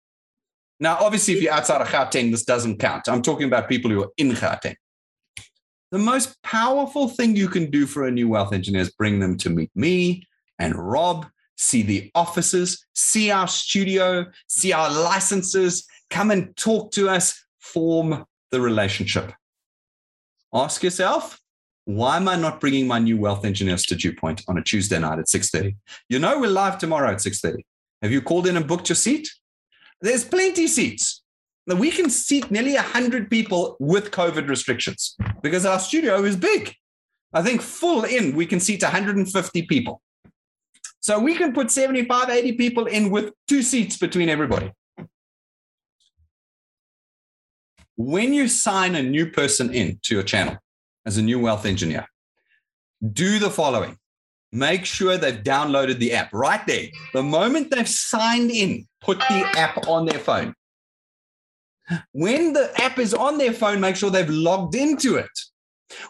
Now, 0.78 0.96
obviously, 0.98 1.34
if 1.34 1.42
you're 1.42 1.52
outside 1.52 1.82
of 1.82 1.88
Gauteng, 1.88 2.30
this 2.30 2.44
doesn't 2.44 2.78
count. 2.78 3.06
I'm 3.06 3.20
talking 3.20 3.46
about 3.46 3.68
people 3.68 3.90
who 3.90 4.04
are 4.04 4.10
in 4.16 4.30
Gauteng. 4.30 4.76
The 5.90 5.98
most 5.98 6.40
powerful 6.42 7.08
thing 7.08 7.34
you 7.36 7.48
can 7.48 7.70
do 7.70 7.86
for 7.86 8.06
a 8.06 8.10
new 8.10 8.28
wealth 8.28 8.52
engineer 8.52 8.82
is 8.82 8.90
bring 8.90 9.18
them 9.18 9.36
to 9.38 9.50
meet 9.50 9.70
me 9.74 10.26
and 10.58 10.74
Rob, 10.74 11.26
see 11.56 11.82
the 11.82 12.10
offices, 12.14 12.84
see 12.94 13.30
our 13.30 13.48
studio, 13.48 14.26
see 14.46 14.72
our 14.72 14.90
licenses, 14.90 15.86
come 16.10 16.30
and 16.30 16.56
talk 16.56 16.92
to 16.92 17.08
us, 17.08 17.44
form 17.58 18.24
the 18.50 18.60
relationship 18.60 19.32
ask 20.52 20.82
yourself, 20.82 21.38
why 21.84 22.16
am 22.16 22.28
I 22.28 22.36
not 22.36 22.60
bringing 22.60 22.86
my 22.86 22.98
new 22.98 23.18
wealth 23.18 23.44
engineers 23.44 23.84
to 23.86 23.96
Dewpoint 23.96 24.42
on 24.48 24.58
a 24.58 24.62
Tuesday 24.62 24.98
night 24.98 25.18
at 25.18 25.26
6.30? 25.26 25.76
You 26.08 26.18
know 26.18 26.38
we're 26.38 26.50
live 26.50 26.78
tomorrow 26.78 27.10
at 27.10 27.18
6.30. 27.18 27.64
Have 28.02 28.12
you 28.12 28.22
called 28.22 28.46
in 28.46 28.56
and 28.56 28.66
booked 28.66 28.88
your 28.88 28.96
seat? 28.96 29.28
There's 30.00 30.24
plenty 30.24 30.66
seats. 30.66 31.19
We 31.76 31.90
can 31.90 32.10
seat 32.10 32.50
nearly 32.50 32.74
100 32.74 33.30
people 33.30 33.76
with 33.78 34.10
COVID 34.10 34.48
restrictions 34.48 35.16
because 35.42 35.66
our 35.66 35.78
studio 35.78 36.24
is 36.24 36.36
big. 36.36 36.74
I 37.32 37.42
think 37.42 37.62
full 37.62 38.04
in, 38.04 38.34
we 38.34 38.46
can 38.46 38.60
seat 38.60 38.82
150 38.82 39.62
people. 39.62 40.02
So 41.00 41.18
we 41.18 41.34
can 41.34 41.52
put 41.52 41.70
75, 41.70 42.28
80 42.28 42.52
people 42.52 42.86
in 42.86 43.10
with 43.10 43.32
two 43.48 43.62
seats 43.62 43.96
between 43.96 44.28
everybody. 44.28 44.72
when 48.00 48.32
you 48.32 48.48
sign 48.48 48.94
a 48.94 49.02
new 49.02 49.30
person 49.30 49.74
in 49.74 49.98
to 50.02 50.14
your 50.14 50.22
channel 50.22 50.56
as 51.04 51.18
a 51.18 51.22
new 51.22 51.38
wealth 51.38 51.66
engineer, 51.66 52.06
do 53.12 53.38
the 53.38 53.50
following. 53.50 53.98
Make 54.52 54.86
sure 54.86 55.18
they've 55.18 55.42
downloaded 55.42 55.98
the 55.98 56.14
app 56.14 56.32
right 56.32 56.66
there. 56.66 56.86
The 57.12 57.22
moment 57.22 57.70
they've 57.70 57.88
signed 57.88 58.50
in, 58.50 58.88
put 59.02 59.18
the 59.18 59.46
app 59.54 59.86
on 59.86 60.06
their 60.06 60.18
phone. 60.18 60.54
When 62.12 62.52
the 62.52 62.70
app 62.80 62.98
is 62.98 63.14
on 63.14 63.38
their 63.38 63.52
phone, 63.52 63.80
make 63.80 63.96
sure 63.96 64.10
they've 64.10 64.28
logged 64.28 64.74
into 64.74 65.16
it. 65.16 65.30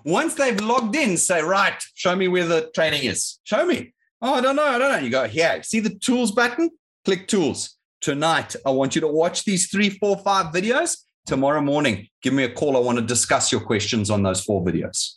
Once 0.05 0.35
they've 0.35 0.61
logged 0.61 0.95
in, 0.95 1.17
say, 1.17 1.43
right, 1.43 1.83
show 1.95 2.15
me 2.15 2.29
where 2.29 2.47
the 2.47 2.71
training 2.75 3.05
is. 3.05 3.39
Show 3.45 3.65
me. 3.65 3.95
Oh, 4.21 4.35
I 4.35 4.41
don't 4.41 4.57
know. 4.57 4.65
I 4.65 4.79
don't 4.79 4.93
know. 4.93 4.99
You 4.99 5.11
go 5.11 5.27
here. 5.27 5.63
See 5.63 5.81
the 5.81 5.95
tools 5.95 6.33
button? 6.33 6.71
Click 7.05 7.29
tools. 7.29 7.77
Tonight, 8.01 8.57
I 8.67 8.71
want 8.71 8.95
you 8.95 9.01
to 9.03 9.09
watch 9.09 9.45
these 9.45 9.71
three, 9.71 9.91
four, 9.91 10.19
five 10.19 10.55
videos 10.55 10.97
tomorrow 11.27 11.61
morning, 11.61 12.09
give 12.23 12.35
me 12.35 12.45
a 12.45 12.53
call. 12.53 12.77
I 12.77 12.81
want 12.81 12.99
to 12.99 13.05
discuss 13.05 13.53
your 13.53 13.61
questions 13.61 14.11
on 14.11 14.23
those 14.23 14.43
four 14.43 14.65
videos. 14.65 15.17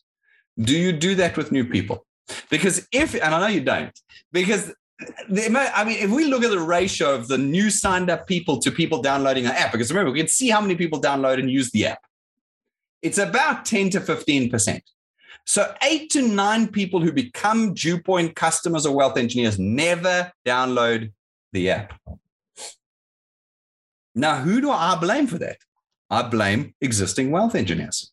Do 0.60 0.78
you 0.78 0.92
do 0.92 1.16
that 1.16 1.38
with 1.38 1.52
new 1.52 1.66
people? 1.66 2.06
Because 2.50 2.88
if, 2.92 3.16
and 3.16 3.34
I 3.34 3.40
know 3.40 3.48
you 3.48 3.62
don't, 3.62 3.98
because 4.32 4.74
I 5.02 5.84
mean, 5.86 5.98
if 5.98 6.12
we 6.12 6.26
look 6.26 6.44
at 6.44 6.52
the 6.52 6.60
ratio 6.60 7.14
of 7.14 7.28
the 7.28 7.38
new 7.38 7.70
signed 7.70 8.10
up 8.10 8.28
people 8.28 8.60
to 8.60 8.72
people 8.72 9.02
downloading 9.02 9.48
our 9.48 9.54
app, 9.54 9.72
because 9.72 9.92
remember, 9.92 10.12
we 10.12 10.20
can 10.20 10.28
see 10.28 10.50
how 10.50 10.62
many 10.62 10.76
people 10.76 11.02
download 11.02 11.40
and 11.40 11.50
use 11.50 11.72
the 11.72 11.88
app. 11.88 12.00
It's 13.02 13.18
about 13.18 13.66
10 13.66 13.90
to 13.92 14.00
15%. 14.00 14.82
So, 15.46 15.74
eight 15.84 16.10
to 16.12 16.22
nine 16.22 16.68
people 16.68 17.02
who 17.02 17.12
become 17.12 17.74
Dewpoint 17.74 18.36
customers 18.36 18.86
or 18.86 18.96
wealth 18.96 19.18
engineers 19.18 19.60
never 19.60 20.32
download 20.46 21.12
the 21.52 21.70
app. 21.70 22.00
Now, 24.16 24.38
who 24.38 24.62
do 24.62 24.72
I 24.72 24.96
blame 24.96 25.28
for 25.28 25.38
that? 25.40 25.58
I 26.10 26.22
blame 26.24 26.76
existing 26.80 27.32
wealth 27.32 27.56
engineers. 27.56 28.12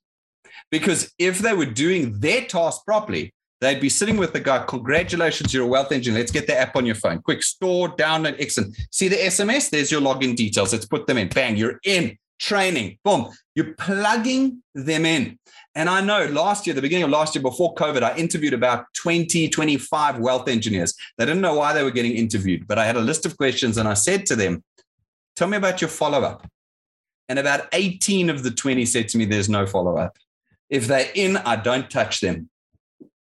Because 0.71 1.13
if 1.19 1.39
they 1.39 1.53
were 1.53 1.67
doing 1.67 2.19
their 2.19 2.47
task 2.47 2.85
properly, 2.85 3.33
they'd 3.61 3.81
be 3.81 3.89
sitting 3.89 4.17
with 4.17 4.33
the 4.33 4.41
guy, 4.41 4.65
congratulations, 4.67 5.53
you're 5.53 5.65
a 5.65 5.69
wealth 5.69 5.93
engineer. 5.93 6.21
Let's 6.21 6.33
get 6.33 6.47
the 6.47 6.59
app 6.59 6.77
on 6.77 6.87
your 6.87 6.95
phone. 6.95 7.21
Quick, 7.23 7.43
store, 7.43 7.95
download, 7.97 8.37
excellent. 8.39 8.77
See 8.91 9.09
the 9.09 9.17
SMS? 9.17 9.71
There's 9.71 9.91
your 9.91 10.01
login 10.01 10.35
details. 10.35 10.73
Let's 10.73 10.87
put 10.87 11.07
them 11.07 11.19
in. 11.19 11.29
Bang, 11.29 11.57
you're 11.57 11.81
in. 11.85 12.17
Training, 12.39 12.99
boom. 13.05 13.29
You're 13.55 13.75
plugging 13.75 14.63
them 14.75 15.05
in. 15.05 15.39
And 15.75 15.91
I 15.91 16.01
know 16.01 16.25
last 16.27 16.67
year, 16.67 16.75
the 16.75 16.81
beginning 16.81 17.05
of 17.05 17.11
last 17.11 17.35
year, 17.35 17.43
before 17.43 17.75
COVID, 17.75 18.03
I 18.03 18.17
interviewed 18.17 18.55
about 18.55 18.87
20, 18.95 19.49
25 19.51 20.19
wealth 20.19 20.49
engineers. 20.49 20.95
They 21.19 21.27
didn't 21.27 21.43
know 21.43 21.55
why 21.55 21.75
they 21.75 21.83
were 21.83 21.91
getting 21.91 22.17
interviewed, 22.17 22.67
but 22.67 22.79
I 22.79 22.87
had 22.87 22.97
a 22.97 23.01
list 23.01 23.27
of 23.27 23.37
questions 23.37 23.77
and 23.77 23.87
I 23.87 23.95
said 23.95 24.25
to 24.27 24.37
them, 24.37 24.65
Tell 25.37 25.49
me 25.49 25.57
about 25.57 25.81
your 25.81 25.89
follow 25.89 26.23
up. 26.23 26.47
And 27.29 27.39
about 27.39 27.69
18 27.73 28.31
of 28.31 28.43
the 28.43 28.51
20 28.51 28.85
said 28.85 29.09
to 29.09 29.19
me, 29.19 29.27
There's 29.27 29.49
no 29.49 29.67
follow 29.67 29.97
up. 29.97 30.17
If 30.71 30.87
they're 30.87 31.11
in, 31.15 31.37
I 31.37 31.57
don't 31.57 31.91
touch 31.91 32.21
them. 32.21 32.49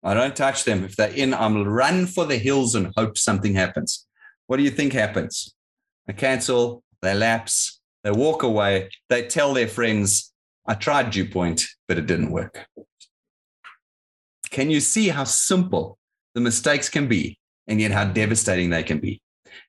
I 0.05 0.15
don't 0.15 0.37
touch 0.37 0.65
them. 0.65 0.85
If 0.85 0.97
they're 0.97 1.09
in, 1.09 1.33
I'm 1.33 1.65
run 1.65 2.07
for 2.07 2.27
the 2.27 2.37
hills 2.37 2.75
and 2.75 2.93
hope 2.97 3.17
something 3.17 3.55
happens. 3.55 4.07
What 4.47 4.59
do 4.59 4.63
you 4.63 4.71
think 4.71 4.93
happens? 4.93 5.55
They 6.07 6.13
cancel, 6.13 6.83
they 7.01 7.15
lapse, 7.15 7.81
they 8.03 8.11
walk 8.11 8.43
away, 8.43 8.91
they 9.09 9.27
tell 9.27 9.55
their 9.55 9.69
friends, 9.69 10.33
I 10.67 10.75
tried 10.75 11.11
Dewpoint, 11.11 11.65
but 11.89 11.99
it 11.99 12.07
didn't 12.07 12.31
work. 12.31 12.67
Can 14.51 14.71
you 14.71 14.81
see 14.81 15.09
how 15.09 15.25
simple 15.25 15.99
the 16.35 16.41
mistakes 16.41 16.89
can 16.89 17.09
be 17.09 17.39
and 17.67 17.81
yet 17.81 17.91
how 17.91 18.05
devastating 18.05 18.71
they 18.71 18.83
can 18.83 18.99
be? 18.99 19.21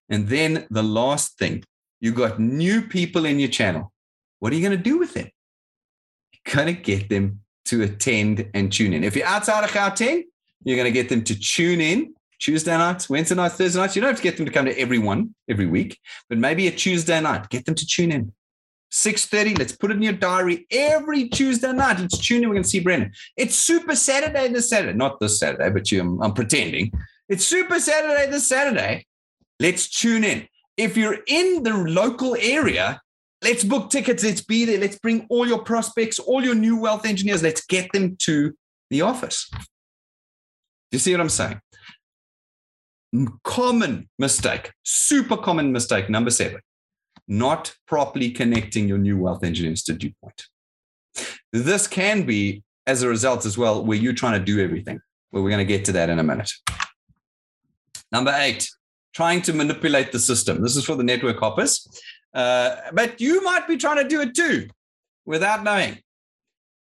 And 0.10 0.28
then 0.28 0.68
the 0.70 0.84
last 0.84 1.40
thing, 1.40 1.64
you 2.02 2.12
got 2.12 2.40
new 2.40 2.82
people 2.82 3.26
in 3.26 3.40
your 3.40 3.50
channel 3.50 3.94
what 4.40 4.54
are 4.54 4.56
you 4.56 4.62
going 4.62 4.78
to 4.78 4.84
do 4.84 5.00
with 5.00 5.14
them? 5.14 5.30
You're 6.32 6.56
going 6.56 6.76
to 6.76 6.80
get 6.80 7.10
them 7.10 7.42
to 7.66 7.84
attend 7.84 8.50
and 8.54 8.72
tune 8.72 8.94
in. 8.94 9.04
If 9.04 9.16
you're 9.16 9.28
outside 9.28 9.64
of 9.64 9.72
Gauteng, 9.72 10.24
you're 10.64 10.78
going 10.78 10.86
to 10.86 10.92
get 10.92 11.10
them 11.10 11.24
to 11.24 11.40
tune 11.40 11.82
in 11.82 12.14
Tuesday 12.40 12.78
nights, 12.78 13.10
Wednesday 13.10 13.36
nights, 13.36 13.56
Thursday 13.56 13.80
nights. 13.80 13.96
You 13.96 14.02
don't 14.02 14.10
have 14.10 14.18
to 14.18 14.24
get 14.24 14.38
them 14.38 14.46
to 14.46 14.52
come 14.52 14.66
to 14.66 14.80
everyone 14.80 15.34
every 15.50 15.66
week, 15.66 16.00
but 16.30 16.38
maybe 16.38 16.68
a 16.68 16.72
Tuesday 16.72 17.20
night, 17.22 17.50
get 17.50 17.66
them 17.66 17.76
to 17.76 17.86
tune 17.86 18.12
in. 18.12 18.34
6.30, 18.92 19.58
let's 19.58 19.76
put 19.76 19.92
it 19.92 19.98
in 19.98 20.04
your 20.04 20.14
diary 20.14 20.66
every 20.72 21.28
Tuesday 21.28 21.74
night. 21.74 22.00
Let's 22.00 22.18
tune 22.18 22.44
in. 22.44 22.50
We're 22.50 22.56
going 22.56 22.64
to 22.64 22.70
see 22.70 22.80
Brendan. 22.80 23.12
It's 23.36 23.56
Super 23.56 23.96
Saturday 23.96 24.48
this 24.48 24.70
Saturday. 24.70 24.98
Not 24.98 25.20
this 25.20 25.40
Saturday, 25.40 25.70
but 25.70 25.92
you, 25.92 26.02
I'm, 26.02 26.22
I'm 26.22 26.34
pretending. 26.34 26.94
It's 27.28 27.46
Super 27.46 27.80
Saturday 27.80 28.30
this 28.32 28.48
Saturday. 28.48 29.06
Let's 29.60 29.90
tune 29.90 30.24
in. 30.24 30.48
If 30.78 30.96
you're 30.96 31.18
in 31.28 31.64
the 31.64 31.74
local 31.74 32.38
area, 32.40 33.02
Let's 33.46 33.64
book 33.64 33.92
tickets. 33.92 34.24
Let's 34.24 34.42
be 34.42 34.66
there. 34.66 34.80
Let's 34.80 34.98
bring 34.98 35.28
all 35.30 35.48
your 35.48 35.60
prospects, 35.60 36.18
all 36.18 36.44
your 36.44 36.56
new 36.56 36.78
wealth 36.78 37.06
engineers. 37.06 37.44
Let's 37.44 37.64
get 37.64 37.92
them 37.94 38.16
to 38.22 38.56
the 38.90 39.02
office. 39.02 39.48
Do 39.52 39.60
you 40.94 40.98
see 40.98 41.12
what 41.12 41.22
I'm 41.22 41.30
saying? 41.30 41.62
Common 43.44 44.10
mistake, 44.18 44.72
super 44.82 45.38
common 45.38 45.72
mistake. 45.72 46.10
Number 46.10 46.32
seven, 46.32 46.60
not 47.28 47.76
properly 47.88 48.32
connecting 48.32 48.88
your 48.88 48.98
new 48.98 49.20
wealth 49.20 49.44
engineers 49.44 49.84
to 49.84 49.94
Dew 49.94 50.12
Point. 50.24 50.48
This 51.54 51.86
can 51.86 52.24
be 52.26 52.64
as 52.88 53.04
a 53.04 53.08
result 53.08 53.46
as 53.46 53.60
well, 53.60 53.86
where 53.86 53.98
you're 53.98 54.14
trying 54.14 54.40
to 54.40 54.44
do 54.44 54.60
everything. 54.60 55.00
Well, 55.32 55.44
we're 55.44 55.52
going 55.52 55.66
to 55.66 55.72
get 55.72 55.86
to 55.86 55.92
that 55.92 56.10
in 56.10 56.18
a 56.18 56.24
minute. 56.24 56.52
Number 58.12 58.34
eight, 58.38 58.68
trying 59.14 59.44
to 59.44 59.54
manipulate 59.54 60.12
the 60.12 60.20
system. 60.20 60.64
This 60.64 60.76
is 60.76 60.84
for 60.84 60.96
the 60.96 61.04
network 61.04 61.40
hoppers. 61.40 61.88
Uh, 62.36 62.76
but 62.92 63.22
you 63.22 63.42
might 63.42 63.68
be 63.68 63.78
trying 63.78 64.04
to 64.04 64.08
do 64.08 64.22
it 64.22 64.36
too 64.36 64.68
without 65.26 65.64
knowing. 65.64 65.98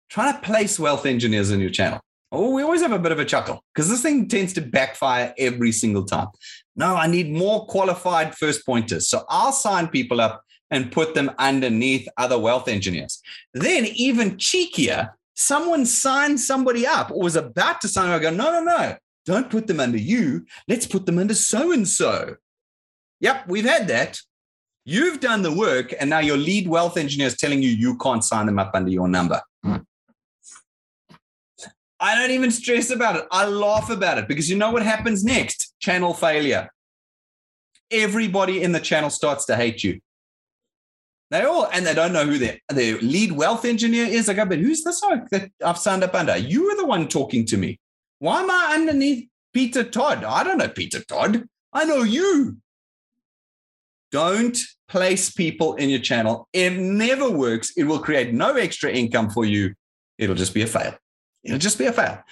Trying 0.09 0.33
to 0.33 0.41
place 0.41 0.77
wealth 0.79 1.05
engineers 1.05 1.51
in 1.51 1.59
your 1.59 1.69
channel. 1.69 1.99
Oh, 2.31 2.51
we 2.51 2.61
always 2.61 2.81
have 2.81 2.91
a 2.91 2.99
bit 2.99 3.13
of 3.13 3.19
a 3.19 3.25
chuckle 3.25 3.63
because 3.73 3.89
this 3.89 4.01
thing 4.01 4.27
tends 4.27 4.53
to 4.53 4.61
backfire 4.61 5.33
every 5.37 5.71
single 5.71 6.03
time. 6.03 6.27
No, 6.75 6.95
I 6.95 7.07
need 7.07 7.31
more 7.31 7.65
qualified 7.65 8.35
first 8.35 8.65
pointers. 8.65 9.07
So 9.07 9.23
I'll 9.29 9.53
sign 9.53 9.87
people 9.87 10.19
up 10.19 10.43
and 10.69 10.91
put 10.91 11.15
them 11.15 11.31
underneath 11.37 12.07
other 12.17 12.37
wealth 12.37 12.67
engineers. 12.67 13.21
Then, 13.53 13.85
even 13.85 14.35
cheekier, 14.35 15.11
someone 15.35 15.85
signed 15.85 16.41
somebody 16.41 16.85
up 16.85 17.11
or 17.11 17.21
was 17.21 17.37
about 17.37 17.79
to 17.81 17.87
sign 17.87 18.09
up. 18.09 18.19
I 18.19 18.23
go, 18.23 18.29
no, 18.31 18.51
no, 18.51 18.63
no, 18.63 18.97
don't 19.25 19.49
put 19.49 19.67
them 19.67 19.79
under 19.79 19.97
you. 19.97 20.45
Let's 20.67 20.85
put 20.85 21.05
them 21.05 21.19
under 21.19 21.33
so 21.33 21.71
and 21.71 21.87
so. 21.87 22.35
Yep, 23.21 23.47
we've 23.47 23.65
had 23.65 23.87
that. 23.87 24.19
You've 24.89 25.19
done 25.19 25.41
the 25.41 25.51
work, 25.51 25.93
and 25.99 26.09
now 26.09 26.19
your 26.19 26.37
lead 26.37 26.65
wealth 26.65 26.95
engineer 26.95 27.27
is 27.27 27.35
telling 27.35 27.61
you 27.61 27.67
you 27.67 27.97
can't 27.97 28.23
sign 28.23 28.45
them 28.45 28.57
up 28.57 28.71
under 28.73 28.89
your 28.89 29.09
number. 29.09 29.41
I 31.99 32.15
don't 32.15 32.31
even 32.31 32.51
stress 32.51 32.89
about 32.89 33.17
it. 33.17 33.25
I 33.29 33.47
laugh 33.47 33.89
about 33.89 34.17
it 34.17 34.29
because 34.29 34.49
you 34.49 34.55
know 34.55 34.71
what 34.71 34.83
happens 34.83 35.25
next? 35.25 35.73
Channel 35.81 36.13
failure. 36.13 36.69
Everybody 37.91 38.63
in 38.63 38.71
the 38.71 38.79
channel 38.79 39.09
starts 39.09 39.43
to 39.47 39.57
hate 39.57 39.83
you. 39.83 39.99
They 41.31 41.41
all, 41.43 41.67
and 41.73 41.85
they 41.85 41.93
don't 41.93 42.13
know 42.13 42.23
who 42.25 42.37
their, 42.37 42.57
their 42.69 42.97
lead 42.99 43.33
wealth 43.33 43.65
engineer 43.65 44.05
is. 44.05 44.29
I 44.29 44.35
go, 44.35 44.45
but 44.45 44.59
who's 44.59 44.85
this 44.85 45.01
that 45.01 45.51
I've 45.65 45.77
signed 45.77 46.05
up 46.05 46.15
under? 46.15 46.37
You 46.37 46.69
are 46.69 46.77
the 46.77 46.85
one 46.85 47.09
talking 47.09 47.45
to 47.47 47.57
me. 47.57 47.77
Why 48.19 48.39
am 48.39 48.49
I 48.49 48.71
underneath 48.75 49.27
Peter 49.53 49.83
Todd? 49.83 50.23
I 50.23 50.45
don't 50.45 50.59
know 50.59 50.69
Peter 50.69 51.03
Todd. 51.03 51.43
I 51.73 51.83
know 51.83 52.03
you. 52.03 52.61
Don't 54.11 54.57
place 54.87 55.29
people 55.29 55.75
in 55.75 55.89
your 55.89 55.99
channel. 55.99 56.47
It 56.53 56.73
never 56.73 57.29
works. 57.29 57.73
It 57.75 57.83
will 57.83 57.99
create 57.99 58.33
no 58.33 58.55
extra 58.55 58.91
income 58.91 59.29
for 59.29 59.45
you. 59.45 59.73
It'll 60.17 60.35
just 60.35 60.53
be 60.53 60.61
a 60.61 60.67
fail. 60.67 60.95
It'll 61.43 61.59
just 61.59 61.77
be 61.77 61.85
a 61.85 61.93
fail. 61.93 62.23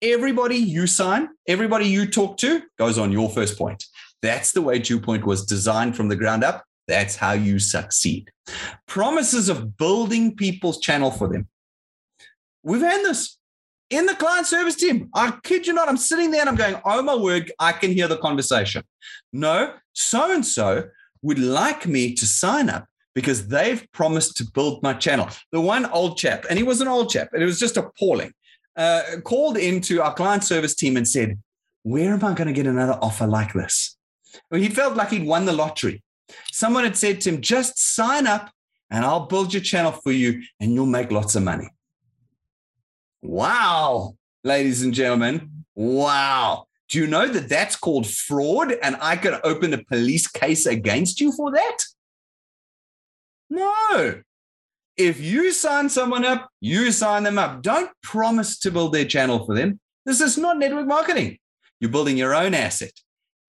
Everybody 0.00 0.56
you 0.56 0.86
sign, 0.86 1.28
everybody 1.46 1.86
you 1.86 2.06
talk 2.06 2.36
to 2.38 2.62
goes 2.78 2.98
on 2.98 3.12
your 3.12 3.28
first 3.28 3.58
point. 3.58 3.84
That's 4.22 4.52
the 4.52 4.62
way 4.62 4.80
DewPoint 4.80 5.24
was 5.24 5.44
designed 5.44 5.96
from 5.96 6.08
the 6.08 6.16
ground 6.16 6.44
up. 6.44 6.64
That's 6.86 7.16
how 7.16 7.32
you 7.32 7.58
succeed. 7.58 8.30
Promises 8.86 9.48
of 9.48 9.76
building 9.76 10.34
people's 10.34 10.80
channel 10.80 11.10
for 11.10 11.28
them. 11.28 11.48
We've 12.62 12.80
had 12.80 13.04
this 13.04 13.38
in 13.90 14.06
the 14.06 14.14
client 14.14 14.46
service 14.46 14.76
team. 14.76 15.10
I 15.14 15.32
kid 15.42 15.66
you 15.66 15.72
not. 15.72 15.88
I'm 15.88 15.96
sitting 15.96 16.30
there 16.30 16.40
and 16.40 16.48
I'm 16.48 16.56
going, 16.56 16.76
oh 16.84 17.02
my 17.02 17.14
word, 17.14 17.52
I 17.58 17.72
can 17.72 17.92
hear 17.92 18.08
the 18.08 18.16
conversation. 18.16 18.82
No, 19.32 19.74
so 19.92 20.32
and 20.32 20.44
so 20.44 20.88
would 21.22 21.38
like 21.38 21.86
me 21.86 22.14
to 22.14 22.26
sign 22.26 22.68
up 22.70 22.86
because 23.14 23.48
they've 23.48 23.86
promised 23.92 24.36
to 24.36 24.44
build 24.44 24.82
my 24.82 24.94
channel. 24.94 25.28
The 25.50 25.60
one 25.60 25.86
old 25.86 26.18
chap, 26.18 26.46
and 26.48 26.58
he 26.58 26.62
was 26.62 26.80
an 26.80 26.88
old 26.88 27.10
chap, 27.10 27.30
and 27.32 27.42
it 27.42 27.46
was 27.46 27.58
just 27.58 27.76
appalling, 27.76 28.32
uh, 28.76 29.02
called 29.24 29.56
into 29.56 30.00
our 30.00 30.14
client 30.14 30.44
service 30.44 30.74
team 30.74 30.96
and 30.96 31.06
said, 31.06 31.38
Where 31.82 32.12
am 32.12 32.24
I 32.24 32.34
going 32.34 32.46
to 32.46 32.52
get 32.52 32.66
another 32.66 32.98
offer 33.02 33.26
like 33.26 33.52
this? 33.52 33.96
Well, 34.50 34.60
he 34.60 34.68
felt 34.68 34.94
like 34.94 35.10
he'd 35.10 35.26
won 35.26 35.46
the 35.46 35.52
lottery. 35.52 36.02
Someone 36.52 36.84
had 36.84 36.96
said 36.96 37.20
to 37.22 37.30
him, 37.30 37.40
just 37.40 37.78
sign 37.78 38.26
up 38.26 38.50
and 38.90 39.04
I'll 39.04 39.26
build 39.26 39.52
your 39.52 39.62
channel 39.62 39.92
for 39.92 40.12
you 40.12 40.42
and 40.60 40.74
you'll 40.74 40.86
make 40.86 41.10
lots 41.10 41.34
of 41.34 41.42
money. 41.42 41.68
Wow, 43.22 44.16
ladies 44.44 44.82
and 44.82 44.94
gentlemen. 44.94 45.64
Wow. 45.74 46.67
Do 46.88 46.98
you 46.98 47.06
know 47.06 47.28
that 47.28 47.48
that's 47.48 47.76
called 47.76 48.06
fraud 48.06 48.72
and 48.82 48.96
I 49.00 49.16
could 49.16 49.38
open 49.44 49.74
a 49.74 49.84
police 49.84 50.26
case 50.26 50.64
against 50.66 51.20
you 51.20 51.32
for 51.32 51.52
that? 51.52 51.78
No. 53.50 54.22
If 54.96 55.20
you 55.20 55.52
sign 55.52 55.88
someone 55.90 56.24
up, 56.24 56.48
you 56.60 56.90
sign 56.90 57.22
them 57.22 57.38
up. 57.38 57.62
Don't 57.62 57.90
promise 58.02 58.58
to 58.60 58.70
build 58.70 58.92
their 58.92 59.04
channel 59.04 59.44
for 59.44 59.54
them. 59.54 59.78
This 60.06 60.20
is 60.20 60.38
not 60.38 60.58
network 60.58 60.86
marketing. 60.86 61.38
You're 61.78 61.90
building 61.90 62.16
your 62.16 62.34
own 62.34 62.54
asset 62.54 62.92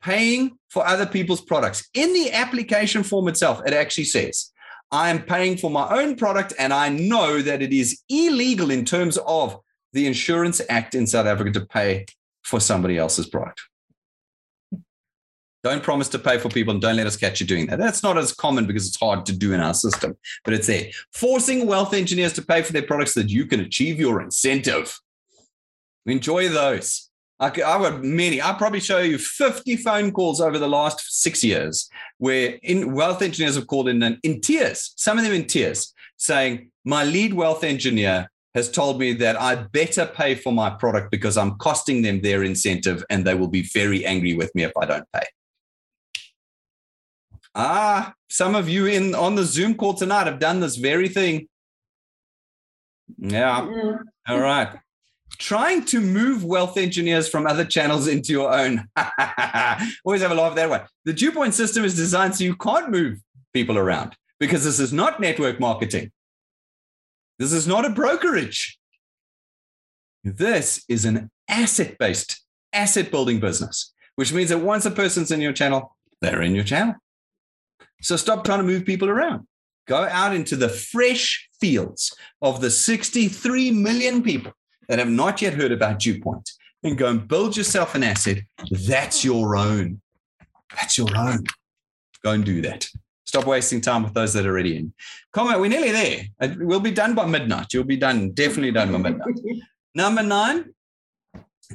paying 0.02 0.58
for 0.70 0.86
other 0.86 1.06
people's 1.06 1.42
products. 1.42 1.88
In 1.94 2.14
the 2.14 2.32
application 2.32 3.04
form 3.04 3.28
itself, 3.28 3.62
it 3.66 3.74
actually 3.74 4.06
says, 4.06 4.52
I 4.92 5.10
am 5.10 5.24
paying 5.24 5.58
for 5.58 5.70
my 5.70 5.90
own 5.90 6.16
product 6.16 6.54
and 6.58 6.74
I 6.74 6.90
know 6.90 7.42
that 7.42 7.62
it 7.62 7.74
is 7.74 8.02
illegal 8.10 8.72
in 8.72 8.86
terms 8.86 9.18
of 9.26 9.60
the 9.94 10.08
Insurance 10.08 10.62
Act 10.70 10.96
in 10.96 11.06
South 11.06 11.26
Africa 11.26 11.52
to 11.52 11.66
pay 11.66 12.06
for 12.44 12.60
somebody 12.60 12.98
else's 12.98 13.28
product. 13.28 13.62
Don't 15.62 15.84
promise 15.84 16.08
to 16.10 16.20
pay 16.20 16.38
for 16.38 16.48
people 16.48 16.72
and 16.72 16.82
don't 16.82 16.96
let 16.96 17.08
us 17.08 17.18
catch 17.18 17.42
you 17.42 17.46
doing 17.46 17.68
that. 17.68 17.80
That's 17.80 18.02
not 18.02 18.18
as 18.18 18.34
common 18.34 18.66
because 18.66 18.88
it's 18.88 19.00
hard 19.00 19.26
to 19.26 19.34
do 19.38 19.52
in 19.54 19.60
our 19.60 19.74
system, 19.74 20.18
but 20.46 20.54
it's 20.54 20.68
there. 20.68 20.86
Forcing 21.12 21.68
wealth 21.68 21.94
engineers 21.94 22.32
to 22.34 22.42
pay 22.42 22.62
for 22.62 22.72
their 22.72 22.84
products 22.84 23.14
so 23.14 23.22
that 23.22 23.30
you 23.30 23.46
can 23.46 23.60
achieve 23.60 24.00
your 24.00 24.22
incentive. 24.22 24.98
Enjoy 26.06 26.48
those. 26.48 27.10
I, 27.42 27.52
I 27.62 27.78
would 27.78 28.04
many. 28.04 28.40
I'll 28.40 28.56
probably 28.56 28.80
show 28.80 29.00
you 29.00 29.18
50 29.18 29.78
phone 29.78 30.12
calls 30.12 30.40
over 30.40 30.58
the 30.58 30.68
last 30.68 31.22
six 31.22 31.44
years 31.44 31.90
where 32.18 32.58
in 32.64 32.94
wealth 32.94 33.22
engineers 33.22 33.56
have 33.56 33.68
called 33.68 33.90
in 33.90 34.02
in 34.24 34.42
tears, 34.42 34.94
some 34.96 35.18
of 35.18 35.24
them 35.24 35.34
in 35.34 35.46
tears, 35.46 35.94
saying, 36.18 36.72
My 36.86 37.04
lead 37.04 37.34
wealth 37.34 37.64
engineer 37.64 38.30
has 38.56 38.72
told 38.72 39.00
me 39.00 39.14
that 39.14 39.40
I 39.40 39.56
better 39.56 40.06
pay 40.06 40.36
for 40.36 40.52
my 40.52 40.70
product 40.70 41.12
because 41.12 41.38
I'm 41.38 41.58
costing 41.58 42.02
them 42.02 42.22
their 42.22 42.44
incentive 42.44 43.04
and 43.10 43.26
they 43.26 43.36
will 43.36 43.48
be 43.48 43.62
very 43.62 44.06
angry 44.06 44.34
with 44.34 44.54
me 44.56 44.64
if 44.64 44.72
I 44.76 44.86
don't 44.86 45.06
pay. 45.14 45.26
Ah, 47.56 48.14
some 48.30 48.56
of 48.56 48.70
you 48.70 48.86
in 48.86 49.16
on 49.16 49.36
the 49.36 49.44
Zoom 49.44 49.76
call 49.76 49.94
tonight 49.94 50.28
have 50.28 50.40
done 50.40 50.60
this 50.60 50.78
very 50.78 51.10
thing. 51.10 51.48
Yeah. 53.18 53.62
Mm-hmm. 53.62 54.32
All 54.32 54.40
right 54.40 54.80
trying 55.38 55.86
to 55.86 56.02
move 56.02 56.44
wealth 56.44 56.78
engineers 56.78 57.30
from 57.30 57.48
other 57.48 57.66
channels 57.66 58.08
into 58.08 58.32
your 58.32 58.54
own. 58.54 58.88
Always 60.06 60.22
have 60.22 60.32
a 60.32 60.36
laugh 60.36 60.56
that 60.56 60.70
way. 60.70 60.82
The 61.06 61.14
DewPoint 61.14 61.54
system 61.54 61.86
is 61.86 61.96
designed 61.96 62.36
so 62.36 62.44
you 62.44 62.56
can't 62.56 62.92
move 62.92 63.20
people 63.54 63.78
around 63.78 64.16
because 64.40 64.64
this 64.64 64.80
is 64.80 64.94
not 64.94 65.20
network 65.20 65.60
marketing. 65.60 66.12
This 67.40 67.54
is 67.54 67.66
not 67.66 67.86
a 67.86 67.90
brokerage. 67.90 68.78
This 70.24 70.84
is 70.90 71.06
an 71.06 71.32
asset 71.48 71.98
based, 71.98 72.44
asset 72.74 73.10
building 73.10 73.40
business, 73.40 73.94
which 74.16 74.34
means 74.34 74.50
that 74.50 74.60
once 74.60 74.86
a 74.86 74.92
person's 74.92 75.32
in 75.32 75.40
your 75.40 75.54
channel, 75.54 75.96
they're 76.22 76.42
in 76.42 76.54
your 76.54 76.66
channel. 76.66 76.96
So 78.02 78.18
stop 78.18 78.44
trying 78.44 78.60
to 78.60 78.66
move 78.66 78.86
people 78.86 79.10
around. 79.10 79.48
Go 79.88 80.04
out 80.04 80.36
into 80.36 80.56
the 80.56 80.70
fresh 80.70 81.50
fields 81.60 82.16
of 82.42 82.62
the 82.62 82.70
63 82.70 83.72
million 83.72 84.22
people 84.22 84.52
that 84.88 85.00
have 85.00 85.10
not 85.10 85.42
yet 85.42 85.54
heard 85.54 85.72
about 85.72 86.00
DewPoint 86.00 86.52
and 86.84 86.98
go 86.98 87.08
and 87.08 87.28
build 87.28 87.58
yourself 87.58 87.96
an 87.96 88.04
asset 88.04 88.40
that's 88.72 89.24
your 89.24 89.56
own. 89.56 90.02
That's 90.76 90.98
your 90.98 91.16
own. 91.16 91.46
Go 92.24 92.32
and 92.32 92.46
do 92.46 92.62
that. 92.62 92.88
Stop 93.30 93.46
wasting 93.46 93.80
time 93.80 94.02
with 94.02 94.16
those 94.16 94.34
that 94.34 94.48
are 94.48 94.50
already 94.50 94.76
in. 94.76 94.92
Comment, 95.34 95.60
we're 95.60 95.70
nearly 95.70 95.92
there. 95.92 96.24
Uh, 96.42 96.48
we'll 96.58 96.80
be 96.80 96.90
done 96.90 97.14
by 97.14 97.28
midnight. 97.28 97.72
You'll 97.72 97.84
be 97.84 97.96
done, 97.96 98.32
definitely 98.32 98.72
done 98.72 98.92
by 98.92 98.98
midnight. 98.98 99.36
Number 99.94 100.24
nine, 100.24 100.74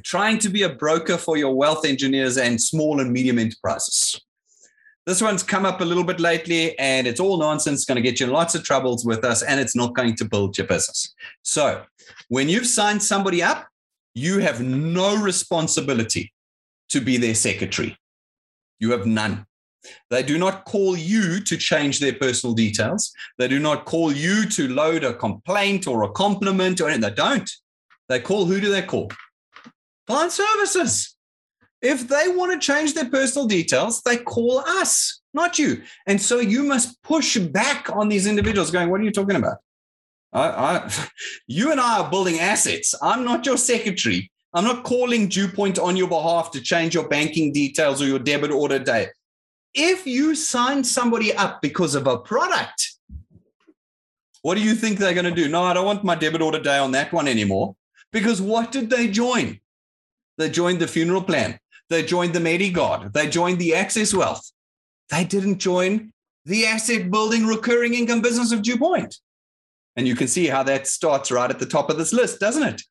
trying 0.03 0.37
to 0.39 0.49
be 0.49 0.63
a 0.63 0.69
broker 0.69 1.17
for 1.17 1.37
your 1.37 1.55
wealth 1.55 1.85
engineers 1.85 2.37
and 2.37 2.61
small 2.61 2.99
and 2.99 3.09
medium 3.09 3.39
enterprises. 3.39 4.19
This 5.05 5.21
one's 5.21 5.43
come 5.43 5.65
up 5.65 5.79
a 5.79 5.85
little 5.85 6.03
bit 6.03 6.19
lately 6.19 6.77
and 6.77 7.07
it's 7.07 7.21
all 7.21 7.37
nonsense. 7.37 7.79
It's 7.79 7.85
going 7.85 7.95
to 7.95 8.01
get 8.01 8.19
you 8.19 8.25
in 8.25 8.33
lots 8.33 8.53
of 8.53 8.65
troubles 8.65 9.05
with 9.05 9.23
us 9.23 9.41
and 9.41 9.57
it's 9.57 9.77
not 9.77 9.95
going 9.95 10.17
to 10.17 10.25
build 10.25 10.57
your 10.57 10.67
business. 10.67 11.15
So, 11.41 11.83
when 12.27 12.49
you've 12.49 12.67
signed 12.67 13.01
somebody 13.01 13.41
up, 13.41 13.69
you 14.13 14.39
have 14.39 14.59
no 14.59 15.15
responsibility 15.15 16.33
to 16.89 16.99
be 16.99 17.15
their 17.15 17.33
secretary. 17.33 17.97
You 18.77 18.91
have 18.91 19.05
none. 19.05 19.45
They 20.09 20.23
do 20.23 20.37
not 20.37 20.65
call 20.65 20.97
you 20.97 21.39
to 21.41 21.57
change 21.57 21.99
their 21.99 22.13
personal 22.13 22.53
details. 22.53 23.11
They 23.37 23.47
do 23.47 23.59
not 23.59 23.85
call 23.85 24.11
you 24.11 24.47
to 24.49 24.67
load 24.67 25.03
a 25.03 25.13
complaint 25.13 25.87
or 25.87 26.03
a 26.03 26.11
compliment 26.11 26.81
or 26.81 26.89
anything. 26.89 27.09
They 27.09 27.15
don't. 27.15 27.49
They 28.09 28.19
call 28.19 28.45
who 28.45 28.59
do 28.59 28.69
they 28.69 28.83
call? 28.83 29.11
Client 30.07 30.31
services. 30.31 31.15
If 31.81 32.07
they 32.07 32.29
want 32.29 32.51
to 32.53 32.65
change 32.65 32.93
their 32.93 33.09
personal 33.09 33.47
details, 33.47 34.01
they 34.01 34.17
call 34.17 34.59
us, 34.59 35.21
not 35.33 35.59
you. 35.59 35.83
And 36.07 36.19
so 36.21 36.39
you 36.39 36.63
must 36.63 37.01
push 37.03 37.37
back 37.37 37.89
on 37.95 38.09
these 38.09 38.27
individuals 38.27 38.71
going, 38.71 38.89
What 38.89 39.01
are 39.01 39.03
you 39.03 39.11
talking 39.11 39.35
about? 39.35 39.57
I, 40.33 40.47
I, 40.49 40.93
you 41.47 41.71
and 41.71 41.79
I 41.79 41.99
are 41.99 42.09
building 42.09 42.39
assets. 42.39 42.95
I'm 43.01 43.23
not 43.23 43.45
your 43.45 43.57
secretary. 43.57 44.31
I'm 44.53 44.63
not 44.63 44.83
calling 44.83 45.27
DewPoint 45.27 45.83
on 45.83 45.97
your 45.97 46.07
behalf 46.07 46.49
to 46.51 46.61
change 46.61 46.93
your 46.93 47.09
banking 47.09 47.51
details 47.51 48.01
or 48.01 48.05
your 48.05 48.19
debit 48.19 48.51
order 48.51 48.79
date. 48.79 49.09
If 49.75 50.07
you 50.07 50.35
sign 50.35 50.83
somebody 50.83 51.33
up 51.33 51.61
because 51.61 51.95
of 51.95 52.07
a 52.07 52.17
product, 52.17 52.93
what 54.41 54.55
do 54.55 54.63
you 54.63 54.73
think 54.73 54.97
they're 54.97 55.13
going 55.13 55.25
to 55.25 55.31
do? 55.31 55.49
No, 55.49 55.63
I 55.63 55.73
don't 55.73 55.85
want 55.85 56.03
my 56.03 56.15
debit 56.15 56.41
order 56.41 56.59
day 56.59 56.77
on 56.77 56.91
that 56.91 57.11
one 57.11 57.27
anymore. 57.27 57.75
Because 58.11 58.41
what 58.41 58.71
did 58.71 58.89
they 58.89 59.09
join? 59.09 59.59
They 60.37 60.49
joined 60.49 60.79
the 60.79 60.87
funeral 60.87 61.23
plan. 61.23 61.59
They 61.89 62.03
joined 62.03 62.33
the 62.33 62.39
MediGuard. 62.39 63.13
They 63.13 63.27
joined 63.27 63.59
the 63.59 63.75
Access 63.75 64.13
Wealth. 64.13 64.51
They 65.09 65.23
didn't 65.23 65.59
join 65.59 66.13
the 66.45 66.65
asset 66.65 67.11
building 67.11 67.45
recurring 67.45 67.93
income 67.93 68.21
business 68.21 68.51
of 68.51 68.61
DewPoint. 68.61 69.17
And 69.95 70.07
you 70.07 70.15
can 70.15 70.27
see 70.27 70.47
how 70.47 70.63
that 70.63 70.87
starts 70.87 71.31
right 71.31 71.49
at 71.49 71.59
the 71.59 71.65
top 71.65 71.89
of 71.89 71.97
this 71.97 72.13
list, 72.13 72.39
doesn't 72.39 72.63
it? 72.63 72.81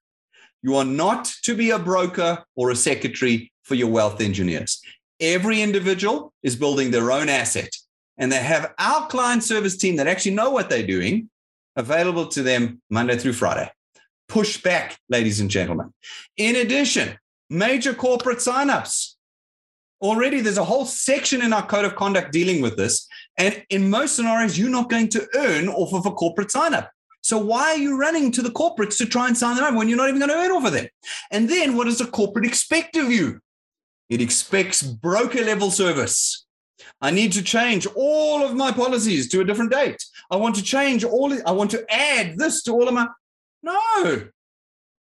You 0.62 0.76
are 0.76 0.84
not 0.84 1.32
to 1.44 1.54
be 1.54 1.70
a 1.70 1.78
broker 1.78 2.44
or 2.56 2.70
a 2.70 2.76
secretary 2.76 3.52
for 3.62 3.74
your 3.74 3.88
wealth 3.88 4.20
engineers. 4.20 4.80
Every 5.20 5.62
individual 5.62 6.32
is 6.42 6.56
building 6.56 6.90
their 6.90 7.12
own 7.12 7.28
asset. 7.28 7.70
and 8.16 8.30
they 8.30 8.38
have 8.38 8.72
our 8.78 9.08
client 9.08 9.42
service 9.42 9.76
team 9.76 9.96
that 9.96 10.06
actually 10.06 10.34
know 10.34 10.50
what 10.50 10.70
they're 10.70 10.86
doing 10.86 11.28
available 11.76 12.28
to 12.28 12.42
them 12.42 12.80
Monday 12.90 13.16
through 13.16 13.32
Friday. 13.32 13.70
Push 14.28 14.62
back, 14.62 14.98
ladies 15.08 15.40
and 15.40 15.50
gentlemen. 15.50 15.92
In 16.36 16.56
addition, 16.56 17.18
major 17.50 17.92
corporate 17.94 18.38
signups. 18.38 19.14
Already, 20.00 20.40
there's 20.40 20.58
a 20.58 20.64
whole 20.64 20.86
section 20.86 21.42
in 21.42 21.52
our 21.52 21.66
code 21.66 21.84
of 21.84 21.96
conduct 21.96 22.32
dealing 22.32 22.60
with 22.62 22.76
this. 22.76 23.06
And 23.38 23.64
in 23.70 23.90
most 23.90 24.16
scenarios, 24.16 24.58
you're 24.58 24.68
not 24.68 24.90
going 24.90 25.08
to 25.10 25.26
earn 25.34 25.68
off 25.68 25.92
of 25.92 26.06
a 26.06 26.12
corporate 26.12 26.48
signup. 26.48 26.88
So 27.22 27.38
why 27.38 27.72
are 27.72 27.78
you 27.78 27.98
running 27.98 28.30
to 28.32 28.42
the 28.42 28.50
corporates 28.50 28.98
to 28.98 29.06
try 29.06 29.28
and 29.28 29.36
sign 29.36 29.56
them 29.56 29.64
up 29.64 29.74
when 29.74 29.88
you're 29.88 29.96
not 29.96 30.08
even 30.08 30.20
going 30.20 30.30
to 30.30 30.36
earn 30.36 30.52
off 30.52 30.66
of 30.66 30.72
them? 30.72 30.86
And 31.30 31.48
then 31.48 31.74
what 31.74 31.84
does 31.84 32.00
a 32.00 32.06
corporate 32.06 32.44
expect 32.44 32.96
of 32.96 33.10
you? 33.10 33.40
It 34.08 34.20
expects 34.20 34.82
broker 34.82 35.42
level 35.42 35.70
service. 35.70 36.46
I 37.00 37.10
need 37.10 37.32
to 37.32 37.42
change 37.42 37.86
all 37.94 38.44
of 38.44 38.54
my 38.54 38.72
policies 38.72 39.28
to 39.30 39.40
a 39.40 39.44
different 39.44 39.72
date. 39.72 40.02
I 40.30 40.36
want 40.36 40.54
to 40.56 40.62
change 40.62 41.04
all, 41.04 41.32
I 41.46 41.52
want 41.52 41.70
to 41.72 41.84
add 41.92 42.38
this 42.38 42.62
to 42.64 42.72
all 42.72 42.88
of 42.88 42.94
my. 42.94 43.06
No, 43.62 44.28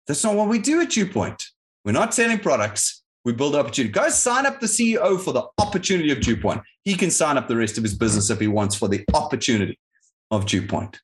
that's 0.07 0.23
not 0.23 0.35
what 0.35 0.49
we 0.49 0.59
do 0.59 0.81
at 0.81 0.89
DewPoint. 0.89 1.43
We're 1.85 1.91
not 1.91 2.13
selling 2.13 2.39
products. 2.39 3.03
We 3.25 3.33
build 3.33 3.55
opportunity. 3.55 3.91
Go 3.91 4.09
sign 4.09 4.45
up 4.45 4.59
the 4.59 4.67
CEO 4.67 5.19
for 5.19 5.33
the 5.33 5.43
opportunity 5.57 6.11
of 6.11 6.19
DewPoint. 6.19 6.61
He 6.83 6.95
can 6.95 7.09
sign 7.09 7.37
up 7.37 7.47
the 7.47 7.55
rest 7.55 7.77
of 7.77 7.83
his 7.83 7.95
business 7.95 8.29
if 8.29 8.39
he 8.39 8.47
wants 8.47 8.75
for 8.75 8.87
the 8.87 9.03
opportunity 9.13 9.79
of 10.29 10.45
DewPoint. 10.45 10.97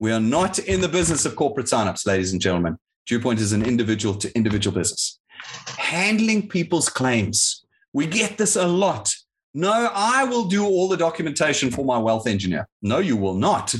We 0.00 0.12
are 0.12 0.20
not 0.20 0.58
in 0.58 0.80
the 0.80 0.88
business 0.88 1.24
of 1.24 1.36
corporate 1.36 1.66
signups, 1.66 2.06
ladies 2.06 2.32
and 2.32 2.40
gentlemen. 2.40 2.76
DewPoint 3.08 3.38
is 3.38 3.52
an 3.52 3.64
individual 3.64 4.14
to 4.16 4.34
individual 4.34 4.74
business. 4.74 5.20
Handling 5.78 6.48
people's 6.48 6.88
claims. 6.88 7.64
We 7.92 8.06
get 8.06 8.38
this 8.38 8.56
a 8.56 8.66
lot. 8.66 9.14
No, 9.54 9.90
I 9.94 10.24
will 10.24 10.46
do 10.46 10.64
all 10.64 10.88
the 10.88 10.96
documentation 10.96 11.70
for 11.70 11.84
my 11.84 11.98
wealth 11.98 12.26
engineer. 12.26 12.66
No, 12.82 12.98
you 12.98 13.16
will 13.16 13.34
not. 13.34 13.74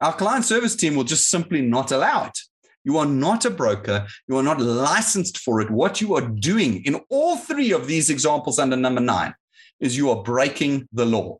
Our 0.00 0.14
client 0.14 0.44
service 0.44 0.76
team 0.76 0.94
will 0.94 1.04
just 1.04 1.28
simply 1.28 1.60
not 1.60 1.92
allow 1.92 2.26
it. 2.26 2.38
You 2.84 2.96
are 2.96 3.06
not 3.06 3.44
a 3.44 3.50
broker. 3.50 4.06
You 4.28 4.38
are 4.38 4.42
not 4.42 4.60
licensed 4.60 5.38
for 5.38 5.60
it. 5.60 5.70
What 5.70 6.00
you 6.00 6.14
are 6.14 6.26
doing 6.26 6.82
in 6.84 7.00
all 7.10 7.36
three 7.36 7.72
of 7.72 7.86
these 7.86 8.08
examples 8.08 8.58
under 8.58 8.76
number 8.76 9.02
nine 9.02 9.34
is 9.78 9.96
you 9.96 10.08
are 10.10 10.22
breaking 10.22 10.88
the 10.92 11.04
law. 11.04 11.38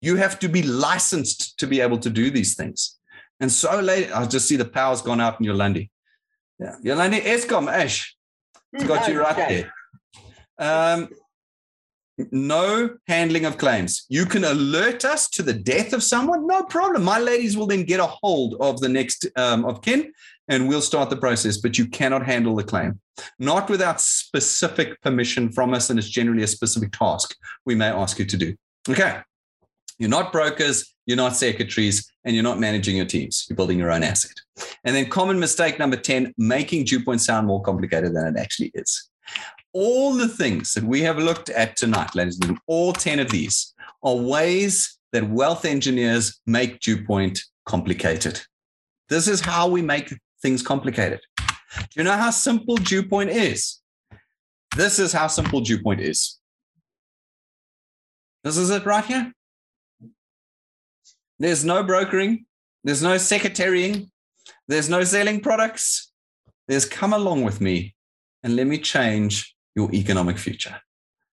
You 0.00 0.16
have 0.16 0.38
to 0.38 0.48
be 0.48 0.62
licensed 0.62 1.58
to 1.58 1.66
be 1.66 1.80
able 1.80 1.98
to 1.98 2.10
do 2.10 2.30
these 2.30 2.54
things. 2.54 2.98
And 3.40 3.50
so 3.50 3.80
late, 3.80 4.14
I 4.14 4.26
just 4.26 4.46
see 4.46 4.56
the 4.56 4.64
power's 4.64 5.02
gone 5.02 5.20
out 5.20 5.40
in 5.40 5.46
Yolandi. 5.46 5.90
Yeah. 6.58 6.76
Yolandi, 6.84 7.20
Eskom, 7.20 7.70
Ash. 7.70 8.14
It's 8.72 8.84
got 8.84 9.08
you 9.08 9.20
right 9.20 9.36
there. 9.36 9.72
Um, 10.58 11.08
no 12.30 12.96
handling 13.06 13.46
of 13.46 13.56
claims. 13.58 14.04
You 14.08 14.26
can 14.26 14.44
alert 14.44 15.04
us 15.04 15.28
to 15.30 15.42
the 15.42 15.54
death 15.54 15.92
of 15.92 16.02
someone, 16.02 16.46
no 16.46 16.62
problem. 16.64 17.02
My 17.02 17.18
ladies 17.18 17.56
will 17.56 17.66
then 17.66 17.84
get 17.84 18.00
a 18.00 18.06
hold 18.06 18.56
of 18.60 18.80
the 18.80 18.88
next 18.88 19.26
um, 19.36 19.64
of 19.64 19.80
kin 19.82 20.12
and 20.48 20.68
we'll 20.68 20.82
start 20.82 21.10
the 21.10 21.16
process, 21.16 21.56
but 21.56 21.78
you 21.78 21.86
cannot 21.86 22.26
handle 22.26 22.56
the 22.56 22.64
claim. 22.64 23.00
Not 23.38 23.70
without 23.70 24.00
specific 24.00 25.00
permission 25.00 25.52
from 25.52 25.72
us, 25.72 25.90
and 25.90 25.98
it's 25.98 26.08
generally 26.08 26.42
a 26.42 26.48
specific 26.48 26.90
task 26.90 27.36
we 27.64 27.76
may 27.76 27.86
ask 27.86 28.18
you 28.18 28.24
to 28.24 28.36
do. 28.36 28.56
Okay. 28.88 29.20
You're 29.98 30.10
not 30.10 30.32
brokers, 30.32 30.92
you're 31.06 31.16
not 31.16 31.36
secretaries, 31.36 32.10
and 32.24 32.34
you're 32.34 32.42
not 32.42 32.58
managing 32.58 32.96
your 32.96 33.06
teams. 33.06 33.46
You're 33.48 33.56
building 33.56 33.78
your 33.78 33.92
own 33.92 34.02
asset. 34.02 34.32
And 34.84 34.94
then 34.94 35.08
common 35.08 35.38
mistake 35.38 35.78
number 35.78 35.96
10, 35.96 36.34
making 36.38 36.86
DewPoint 36.86 37.20
sound 37.20 37.46
more 37.46 37.62
complicated 37.62 38.14
than 38.14 38.36
it 38.36 38.40
actually 38.40 38.70
is. 38.74 39.10
All 39.72 40.14
the 40.14 40.28
things 40.28 40.72
that 40.74 40.84
we 40.84 41.02
have 41.02 41.18
looked 41.18 41.48
at 41.50 41.76
tonight, 41.76 42.14
ladies 42.14 42.36
and 42.36 42.42
gentlemen, 42.44 42.62
all 42.66 42.92
10 42.92 43.20
of 43.20 43.30
these 43.30 43.74
are 44.02 44.16
ways 44.16 44.98
that 45.12 45.28
wealth 45.28 45.64
engineers 45.64 46.40
make 46.46 46.80
DewPoint 46.80 47.40
complicated. 47.66 48.40
This 49.08 49.28
is 49.28 49.40
how 49.40 49.68
we 49.68 49.82
make 49.82 50.12
things 50.42 50.62
complicated. 50.62 51.20
Do 51.76 51.86
you 51.96 52.04
know 52.04 52.16
how 52.16 52.30
simple 52.30 52.76
DewPoint 52.76 53.28
is? 53.28 53.80
This 54.76 54.98
is 54.98 55.12
how 55.12 55.26
simple 55.26 55.60
DewPoint 55.60 56.00
is. 56.00 56.38
This 58.42 58.56
is 58.56 58.70
it 58.70 58.86
right 58.86 59.04
here. 59.04 59.32
There's 61.38 61.64
no 61.64 61.82
brokering. 61.82 62.46
There's 62.84 63.02
no 63.02 63.18
secretarying. 63.18 64.10
There's 64.70 64.88
no 64.88 65.02
selling 65.02 65.40
products. 65.40 66.12
There's 66.68 66.84
come 66.86 67.12
along 67.12 67.42
with 67.42 67.60
me 67.60 67.96
and 68.44 68.54
let 68.54 68.68
me 68.68 68.78
change 68.78 69.56
your 69.74 69.92
economic 69.92 70.38
future. 70.38 70.80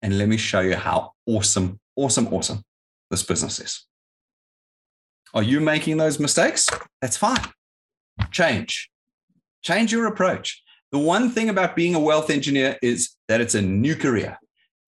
And 0.02 0.18
let 0.18 0.28
me 0.28 0.36
show 0.36 0.60
you 0.60 0.76
how 0.76 1.14
awesome, 1.26 1.80
awesome, 1.96 2.28
awesome 2.34 2.62
this 3.10 3.24
business 3.24 3.62
is. 3.62 3.86
Are 5.34 5.44
you 5.44 5.62
making 5.62 5.96
those 5.96 6.20
mistakes? 6.20 6.68
That's 7.02 7.16
fine. 7.16 7.40
Change. 8.32 8.92
Change 9.64 9.94
your 9.94 10.08
approach. 10.08 10.62
The 10.92 11.00
one 11.00 11.30
thing 11.30 11.48
about 11.48 11.74
being 11.74 11.96
a 11.96 12.02
wealth 12.02 12.30
engineer 12.30 12.78
is 12.82 13.12
that 13.30 13.40
it's 13.40 13.56
a 13.56 13.62
new 13.62 13.96
career. 13.96 14.38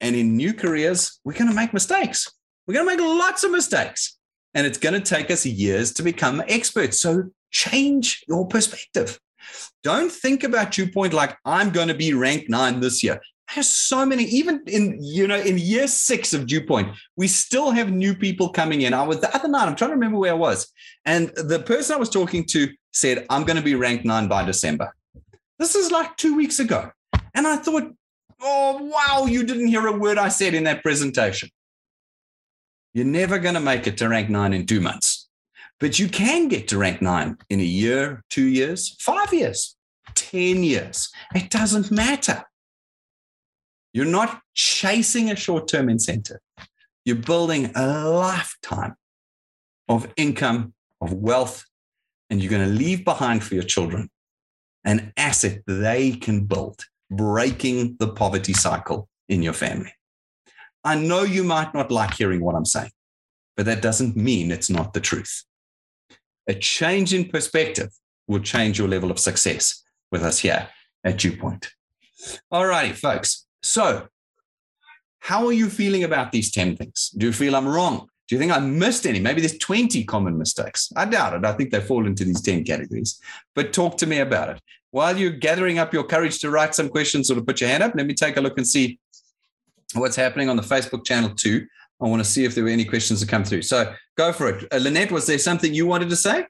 And 0.02 0.18
in 0.18 0.36
new 0.36 0.54
careers, 0.54 1.18
we're 1.24 1.32
going 1.32 1.50
to 1.50 1.56
make 1.56 1.72
mistakes. 1.72 2.30
We're 2.68 2.74
going 2.74 2.90
to 2.90 2.98
make 2.98 3.18
lots 3.20 3.46
of 3.46 3.52
mistakes 3.52 4.18
and 4.54 4.68
it's 4.68 4.78
going 4.78 5.02
to 5.02 5.16
take 5.16 5.32
us 5.32 5.46
years 5.46 5.94
to 5.94 6.04
become 6.04 6.44
experts. 6.50 7.00
So 7.00 7.30
change 7.54 8.26
your 8.28 8.46
perspective. 8.46 9.20
Don't 9.84 10.12
think 10.12 10.44
about 10.44 10.72
DewPoint 10.72 11.14
like 11.14 11.38
I'm 11.46 11.70
going 11.70 11.88
to 11.88 11.94
be 11.94 12.14
ranked 12.14 12.50
nine 12.50 12.82
this 12.82 13.04
year. 13.04 13.22
There's 13.54 13.68
so 13.68 14.06
many, 14.06 14.24
even 14.24 14.64
in 14.68 14.98
you 15.02 15.28
know, 15.28 15.40
in 15.40 15.58
year 15.58 15.88
six 15.88 16.34
of 16.34 16.46
DewPoint, 16.46 16.96
we 17.16 17.28
still 17.28 17.72
have 17.72 17.92
new 17.92 18.16
people 18.16 18.50
coming 18.50 18.82
in. 18.82 18.94
I 18.94 19.04
was 19.04 19.20
the 19.20 19.34
other 19.36 19.48
night, 19.48 19.68
I'm 19.68 19.76
trying 19.76 19.92
to 19.92 19.96
remember 19.96 20.18
where 20.18 20.32
I 20.32 20.36
was, 20.36 20.72
and 21.06 21.30
the 21.36 21.60
person 21.60 21.96
I 21.96 22.00
was 22.00 22.10
talking 22.10 22.46
to 22.48 22.70
said, 22.94 23.26
I'm 23.30 23.44
going 23.44 23.58
to 23.58 23.64
be 23.64 23.76
ranked 23.76 24.06
nine 24.06 24.28
by 24.28 24.44
December. 24.44 24.94
This 25.60 25.76
is 25.76 25.92
like 25.92 26.16
two 26.18 26.36
weeks 26.36 26.60
ago. 26.60 26.92
And 27.36 27.46
I 27.46 27.58
thought, 27.58 27.92
oh 28.42 28.78
wow, 28.82 29.26
you 29.26 29.44
didn't 29.44 29.68
hear 29.68 29.88
a 29.88 29.98
word 29.98 30.18
I 30.18 30.30
said 30.30 30.54
in 30.54 30.64
that 30.64 30.82
presentation. 30.82 31.50
You're 32.94 33.06
never 33.06 33.40
going 33.40 33.56
to 33.56 33.60
make 33.60 33.88
it 33.88 33.98
to 33.98 34.08
rank 34.08 34.30
nine 34.30 34.54
in 34.54 34.66
two 34.66 34.80
months, 34.80 35.13
but 35.80 36.00
you 36.00 36.08
can 36.08 36.48
get 36.48 36.68
to 36.70 36.78
rank 36.78 37.02
nine 37.02 37.38
in 37.50 37.60
a 37.60 37.64
year, 37.64 38.24
two 38.30 38.46
years, 38.46 38.96
five 39.00 39.34
years, 39.34 39.76
10 40.16 40.64
years. 40.64 41.10
It 41.36 41.50
doesn't 41.50 41.92
matter. 41.92 42.44
You're 43.94 44.06
not 44.06 44.42
chasing 44.54 45.30
a 45.30 45.36
short 45.36 45.68
term 45.68 45.90
incentive. 45.90 46.40
You're 47.06 47.18
building 47.18 47.72
a 47.76 48.10
lifetime 48.10 48.96
of 49.90 50.12
income, 50.16 50.74
of 51.02 51.14
wealth, 51.14 51.66
and 52.30 52.42
you're 52.42 52.50
going 52.50 52.68
to 52.68 52.74
leave 52.74 53.04
behind 53.04 53.44
for 53.44 53.56
your 53.56 53.64
children 53.64 54.10
an 54.86 55.14
asset 55.18 55.62
they 55.68 56.12
can 56.12 56.46
build, 56.46 56.86
breaking 57.12 57.98
the 58.00 58.08
poverty 58.08 58.54
cycle 58.54 59.08
in 59.30 59.42
your 59.42 59.54
family. 59.54 59.94
I 60.84 60.96
know 60.96 61.24
you 61.24 61.44
might 61.44 61.74
not 61.74 61.92
like 61.92 62.14
hearing 62.14 62.42
what 62.42 62.56
I'm 62.56 62.66
saying, 62.66 62.92
but 63.56 63.66
that 63.66 63.82
doesn't 63.82 64.18
mean 64.18 64.52
it's 64.52 64.70
not 64.70 64.94
the 64.94 65.00
truth. 65.00 65.44
A 66.48 66.54
change 66.54 67.14
in 67.14 67.30
perspective 67.30 67.90
will 68.28 68.40
change 68.40 68.78
your 68.78 68.88
level 68.88 69.12
of 69.12 69.20
success 69.20 69.84
with 70.12 70.24
us 70.24 70.40
here 70.40 70.68
at 71.04 71.18
DewPoint. 71.18 71.68
All 72.52 72.66
righty, 72.66 72.94
folks. 72.94 73.46
So, 73.62 74.08
how 75.20 75.46
are 75.46 75.54
you 75.54 75.70
feeling 75.70 76.04
about 76.04 76.32
these 76.32 76.52
10 76.52 76.76
things? 76.76 77.12
Do 77.18 77.28
you 77.28 77.34
feel 77.34 77.56
I'm 77.56 77.68
wrong? 77.68 78.10
Do 78.28 78.36
you 78.36 78.40
think 78.40 78.52
I 78.52 78.60
missed 78.60 79.06
any? 79.06 79.20
Maybe 79.20 79.42
there's 79.42 79.58
20 79.58 80.04
common 80.06 80.38
mistakes. 80.38 80.92
I 80.96 81.06
doubt 81.06 81.34
it. 81.34 81.46
I 81.46 81.54
think 81.54 81.72
they 81.72 81.82
fall 81.82 82.06
into 82.06 82.26
these 82.26 82.42
10 82.42 82.64
categories. 82.64 83.20
But 83.56 83.74
talk 83.74 83.98
to 83.98 84.06
me 84.06 84.20
about 84.20 84.50
it. 84.50 84.62
While 84.92 85.18
you're 85.18 85.32
gathering 85.32 85.80
up 85.80 85.94
your 85.94 86.04
courage 86.04 86.40
to 86.40 86.50
write 86.50 86.76
some 86.76 86.90
questions 86.90 87.32
or 87.32 87.36
to 87.36 87.42
put 87.42 87.62
your 87.62 87.70
hand 87.70 87.84
up, 87.84 87.94
let 87.96 88.06
me 88.06 88.14
take 88.14 88.38
a 88.38 88.42
look 88.42 88.58
and 88.58 88.68
see 88.68 89.00
what's 89.94 90.16
happening 90.16 90.50
on 90.50 90.56
the 90.56 90.62
Facebook 90.62 91.06
channel 91.06 91.32
too. 91.36 91.68
I 92.02 92.08
want 92.08 92.24
to 92.24 92.30
see 92.30 92.44
if 92.44 92.56
there 92.56 92.64
were 92.64 92.70
any 92.70 92.86
questions 92.86 93.20
that 93.20 93.30
come 93.30 93.44
through. 93.44 93.62
So 93.62 93.94
go 94.18 94.34
for 94.34 94.50
it. 94.50 94.68
Uh, 94.72 94.78
Lynette, 94.78 95.12
was 95.12 95.28
there 95.28 95.38
something 95.38 95.74
you 95.74 95.88
wanted 95.88 96.10
to 96.10 96.16
say? 96.16 96.46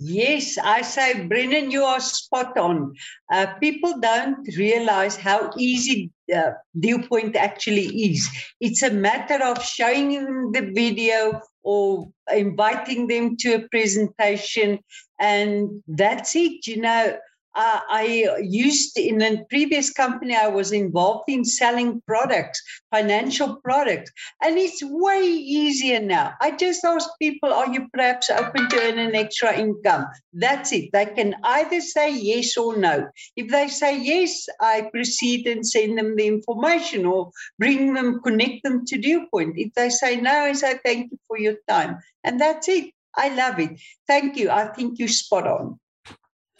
Yes, 0.00 0.58
I 0.58 0.82
say, 0.82 1.26
Brendan, 1.26 1.70
you 1.70 1.82
are 1.82 1.98
spot 1.98 2.56
on. 2.58 2.94
Uh, 3.32 3.46
people 3.54 3.98
don't 4.00 4.46
realize 4.56 5.16
how 5.16 5.50
easy 5.56 6.10
uh, 6.34 6.52
DewPoint 6.78 7.36
actually 7.36 7.86
is. 7.86 8.28
It's 8.60 8.82
a 8.82 8.90
matter 8.90 9.42
of 9.42 9.64
showing 9.64 10.12
them 10.12 10.52
the 10.52 10.70
video 10.72 11.40
or 11.62 12.08
inviting 12.32 13.06
them 13.06 13.36
to 13.38 13.54
a 13.54 13.68
presentation, 13.68 14.78
and 15.18 15.82
that's 15.88 16.36
it. 16.36 16.66
You 16.66 16.82
know, 16.82 17.16
uh, 17.58 17.80
I 17.90 18.38
used 18.40 18.96
in 18.96 19.20
a 19.20 19.44
previous 19.50 19.90
company, 19.90 20.36
I 20.36 20.46
was 20.46 20.70
involved 20.70 21.24
in 21.28 21.44
selling 21.44 22.00
products, 22.06 22.62
financial 22.92 23.56
products, 23.56 24.12
and 24.40 24.56
it's 24.56 24.80
way 24.84 25.24
easier 25.24 25.98
now. 25.98 26.34
I 26.40 26.52
just 26.52 26.84
ask 26.84 27.08
people, 27.20 27.52
are 27.52 27.68
you 27.68 27.88
perhaps 27.92 28.30
open 28.30 28.68
to 28.68 28.80
earn 28.80 29.00
an 29.00 29.16
extra 29.16 29.58
income? 29.58 30.06
That's 30.32 30.72
it. 30.72 30.90
They 30.92 31.06
can 31.06 31.34
either 31.42 31.80
say 31.80 32.14
yes 32.14 32.56
or 32.56 32.76
no. 32.76 33.08
If 33.34 33.50
they 33.50 33.66
say 33.66 33.98
yes, 33.98 34.46
I 34.60 34.88
proceed 34.92 35.48
and 35.48 35.66
send 35.66 35.98
them 35.98 36.14
the 36.14 36.28
information 36.28 37.06
or 37.06 37.32
bring 37.58 37.92
them, 37.92 38.20
connect 38.22 38.62
them 38.62 38.86
to 38.86 38.98
Dewpoint. 38.98 39.58
If 39.58 39.74
they 39.74 39.90
say 39.90 40.20
no, 40.20 40.30
I 40.30 40.52
say 40.52 40.78
thank 40.84 41.10
you 41.10 41.18
for 41.26 41.36
your 41.36 41.56
time. 41.68 41.98
And 42.22 42.40
that's 42.40 42.68
it. 42.68 42.92
I 43.16 43.34
love 43.34 43.58
it. 43.58 43.80
Thank 44.06 44.36
you. 44.36 44.48
I 44.48 44.68
think 44.68 45.00
you're 45.00 45.08
spot 45.08 45.48
on. 45.48 45.80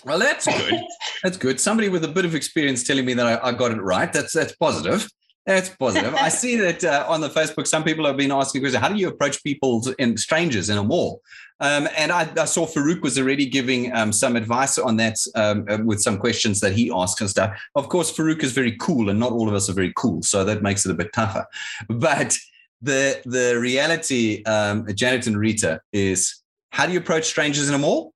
Well, 0.05 0.19
that's 0.19 0.47
good. 0.47 0.81
that's 1.23 1.37
good. 1.37 1.61
Somebody 1.61 1.89
with 1.89 2.05
a 2.05 2.09
bit 2.09 2.25
of 2.25 2.35
experience 2.35 2.85
telling 2.85 3.05
me 3.05 3.15
that 3.15 3.27
I, 3.27 3.49
I 3.49 3.53
got 3.53 3.73
it 3.73 3.81
right. 3.81 4.13
That's 4.13 4.33
that's 4.33 4.55
positive. 4.55 5.09
That's 5.45 5.71
positive. 5.71 6.15
I 6.15 6.29
see 6.29 6.57
that 6.65 6.85
uh, 6.85 7.07
on 7.09 7.21
the 7.21 7.31
Facebook, 7.31 7.67
some 7.67 7.83
people 7.83 8.05
have 8.07 8.17
been 8.17 8.31
asking 8.31 8.61
questions. 8.61 8.81
How 8.81 8.91
do 8.91 8.97
you 8.97 9.09
approach 9.09 9.43
people 9.43 9.83
and 9.99 10.21
strangers 10.21 10.69
in 10.69 10.77
a 10.77 10.85
mall? 10.85 11.23
Um, 11.61 11.89
and 11.97 12.13
I, 12.13 12.31
I, 12.39 12.45
saw 12.45 12.67
Farouk 12.67 13.01
was 13.01 13.19
already 13.19 13.47
giving 13.47 13.93
um, 13.93 14.13
some 14.13 14.37
advice 14.37 14.79
on 14.79 14.97
that 14.99 15.17
um, 15.35 15.65
uh, 15.69 15.79
with 15.83 16.01
some 16.01 16.19
questions 16.19 16.61
that 16.61 16.73
he 16.73 16.93
asked 16.95 17.21
and 17.21 17.29
stuff. 17.29 17.59
Of 17.75 17.89
course, 17.89 18.15
Farouk 18.15 18.45
is 18.45 18.53
very 18.53 18.77
cool, 18.77 19.09
and 19.09 19.19
not 19.19 19.33
all 19.33 19.49
of 19.49 19.55
us 19.55 19.69
are 19.69 19.73
very 19.73 19.93
cool, 19.97 20.23
so 20.23 20.45
that 20.45 20.63
makes 20.63 20.87
it 20.87 20.93
a 20.93 20.95
bit 20.95 21.13
tougher. 21.13 21.47
But 21.89 22.39
the 22.81 23.21
the 23.25 23.59
reality, 23.59 24.45
um, 24.45 24.87
Janet 24.95 25.27
and 25.27 25.37
Rita, 25.37 25.81
is 25.93 26.43
how 26.71 26.87
do 26.87 26.93
you 26.93 27.01
approach 27.01 27.25
strangers 27.25 27.69
in 27.69 27.75
a 27.75 27.79
mall? 27.79 28.13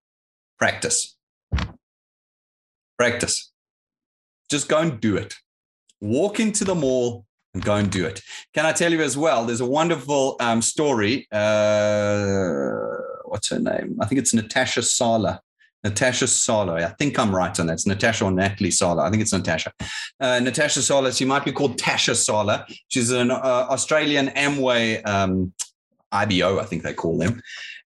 Practice 0.58 1.16
Practice. 3.02 3.50
Just 4.48 4.68
go 4.68 4.78
and 4.78 5.00
do 5.00 5.16
it. 5.16 5.34
Walk 6.00 6.38
into 6.38 6.62
the 6.62 6.76
mall 6.76 7.26
and 7.52 7.60
go 7.64 7.74
and 7.74 7.90
do 7.90 8.06
it. 8.06 8.22
Can 8.54 8.64
I 8.64 8.70
tell 8.70 8.92
you 8.92 9.02
as 9.02 9.18
well? 9.18 9.44
There's 9.44 9.60
a 9.60 9.66
wonderful 9.66 10.36
um, 10.38 10.62
story. 10.62 11.26
Uh, 11.32 12.70
what's 13.24 13.48
her 13.48 13.58
name? 13.58 13.98
I 14.00 14.06
think 14.06 14.20
it's 14.20 14.32
Natasha 14.32 14.82
Sala. 14.82 15.40
Natasha 15.82 16.28
Sala. 16.28 16.74
I 16.74 16.90
think 16.90 17.18
I'm 17.18 17.34
right 17.34 17.58
on 17.58 17.66
that. 17.66 17.72
It's 17.72 17.88
Natasha 17.88 18.24
or 18.24 18.30
Natalie 18.30 18.70
Sala. 18.70 19.02
I 19.02 19.10
think 19.10 19.20
it's 19.20 19.32
Natasha. 19.32 19.72
Uh, 20.20 20.38
Natasha 20.38 20.80
Sala. 20.80 21.12
She 21.12 21.24
might 21.24 21.44
be 21.44 21.50
called 21.50 21.78
Tasha 21.78 22.14
Sala. 22.14 22.64
She's 22.86 23.10
an 23.10 23.32
uh, 23.32 23.66
Australian 23.68 24.28
Amway 24.28 25.04
um, 25.04 25.52
IBO, 26.12 26.60
I 26.60 26.64
think 26.66 26.84
they 26.84 26.94
call 26.94 27.18
them 27.18 27.42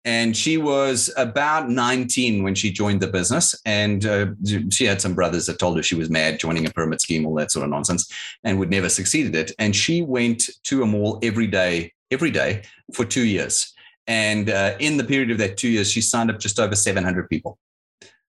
and 0.06 0.38
she 0.38 0.58
was 0.58 1.12
about 1.18 1.68
19 1.68 2.44
when 2.44 2.54
she 2.54 2.72
joined 2.72 3.02
the 3.02 3.08
business. 3.08 3.60
And 3.66 4.06
uh, 4.06 4.28
she 4.70 4.86
had 4.86 5.02
some 5.02 5.16
brothers 5.16 5.48
that 5.48 5.58
told 5.58 5.78
her 5.78 5.84
she 5.84 5.96
was 5.96 6.12
mad 6.12 6.40
joining 6.40 6.68
a 6.68 6.70
pyramid 6.70 7.02
scheme 7.02 7.26
all 7.26 7.34
that 7.36 7.52
sort 7.52 7.64
of 7.64 7.72
nonsense 7.72 8.12
and 8.44 8.60
would 8.60 8.70
never 8.70 8.88
succeed 8.88 9.36
at 9.36 9.50
it. 9.50 9.56
And 9.58 9.76
she 9.76 10.04
went 10.04 10.48
to 10.66 10.84
a 10.84 10.86
mall 10.86 11.20
every 11.24 11.48
day 11.48 11.92
every 12.12 12.30
day 12.30 12.62
for 12.94 13.04
two 13.04 13.26
years. 13.26 13.74
And 14.06 14.52
uh, 14.52 14.76
in 14.80 14.98
the 14.98 15.04
period 15.04 15.32
of 15.32 15.40
that 15.40 15.58
two 15.58 15.70
years 15.70 15.92
she 15.92 16.02
signed 16.02 16.30
up 16.30 16.40
just 16.40 16.60
over 16.60 16.76
700 16.76 17.28
people. 17.28 17.58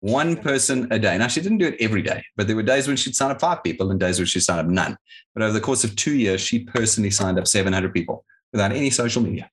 One 0.01 0.37
person 0.37 0.89
a 0.91 0.99
day. 0.99 1.19
Now 1.19 1.27
she 1.27 1.43
didn't 1.43 1.59
do 1.59 1.67
it 1.67 1.77
every 1.81 2.01
day 2.01 2.25
but 2.35 2.47
there 2.47 2.57
were 2.57 2.63
days 2.63 2.89
when 2.89 2.97
she'd 2.97 3.15
sign 3.15 3.31
up 3.31 3.41
five 3.41 3.63
people 3.63 3.91
and 3.91 4.01
days 4.01 4.19
when 4.19 4.25
she'd 4.25 4.41
sign 4.41 4.59
up 4.59 4.67
none. 4.67 4.97
But 5.35 5.43
over 5.43 5.53
the 5.53 5.61
course 5.61 5.85
of 5.85 5.95
two 5.97 6.15
years 6.15 6.41
she 6.41 6.61
personally 6.61 7.11
signed 7.11 7.39
up 7.39 7.47
700 7.47 7.93
people 7.93 8.25
without 8.53 8.73
any 8.73 8.89
social 8.89 9.21
media 9.21 9.51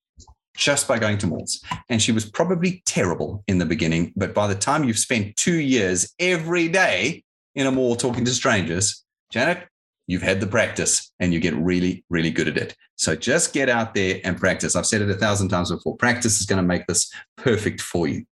just 0.55 0.87
by 0.87 0.99
going 0.99 1.17
to 1.19 1.27
malls. 1.27 1.63
And 1.89 2.01
she 2.01 2.11
was 2.11 2.25
probably 2.25 2.81
terrible 2.85 3.43
in 3.47 3.57
the 3.57 3.65
beginning, 3.65 4.13
but 4.15 4.33
by 4.33 4.47
the 4.47 4.55
time 4.55 4.83
you've 4.83 4.99
spent 4.99 5.35
two 5.35 5.59
years 5.59 6.13
every 6.19 6.67
day 6.67 7.23
in 7.55 7.67
a 7.67 7.71
mall 7.71 7.95
talking 7.95 8.25
to 8.25 8.31
strangers, 8.31 9.03
Janet, 9.31 9.67
you've 10.07 10.21
had 10.21 10.39
the 10.39 10.47
practice 10.47 11.11
and 11.19 11.33
you 11.33 11.39
get 11.39 11.55
really, 11.55 12.05
really 12.09 12.31
good 12.31 12.47
at 12.47 12.57
it. 12.57 12.75
So 12.95 13.15
just 13.15 13.53
get 13.53 13.69
out 13.69 13.93
there 13.93 14.21
and 14.23 14.37
practice. 14.37 14.75
I've 14.75 14.85
said 14.85 15.01
it 15.01 15.09
a 15.09 15.15
thousand 15.15 15.49
times 15.49 15.71
before. 15.71 15.97
Practice 15.97 16.39
is 16.39 16.45
going 16.45 16.61
to 16.61 16.67
make 16.67 16.87
this 16.87 17.11
perfect 17.37 17.81
for 17.81 18.07
you. 18.07 18.25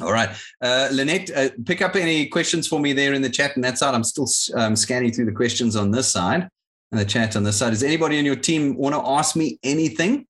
All 0.00 0.12
right. 0.12 0.28
Uh, 0.60 0.88
Lynette, 0.92 1.30
uh, 1.34 1.48
pick 1.64 1.80
up 1.80 1.96
any 1.96 2.26
questions 2.26 2.68
for 2.68 2.78
me 2.78 2.92
there 2.92 3.14
in 3.14 3.22
the 3.22 3.30
chat 3.30 3.56
and 3.56 3.64
that 3.64 3.78
side. 3.78 3.94
I'm 3.94 4.04
still 4.04 4.28
um, 4.54 4.76
scanning 4.76 5.10
through 5.12 5.24
the 5.24 5.32
questions 5.32 5.74
on 5.74 5.90
this 5.90 6.08
side 6.08 6.48
and 6.92 7.00
the 7.00 7.04
chat 7.04 7.34
on 7.34 7.44
this 7.44 7.56
side. 7.56 7.70
Does 7.70 7.82
anybody 7.82 8.18
in 8.18 8.26
your 8.26 8.36
team 8.36 8.76
want 8.76 8.94
to 8.94 9.00
ask 9.00 9.36
me 9.36 9.58
anything? 9.62 10.26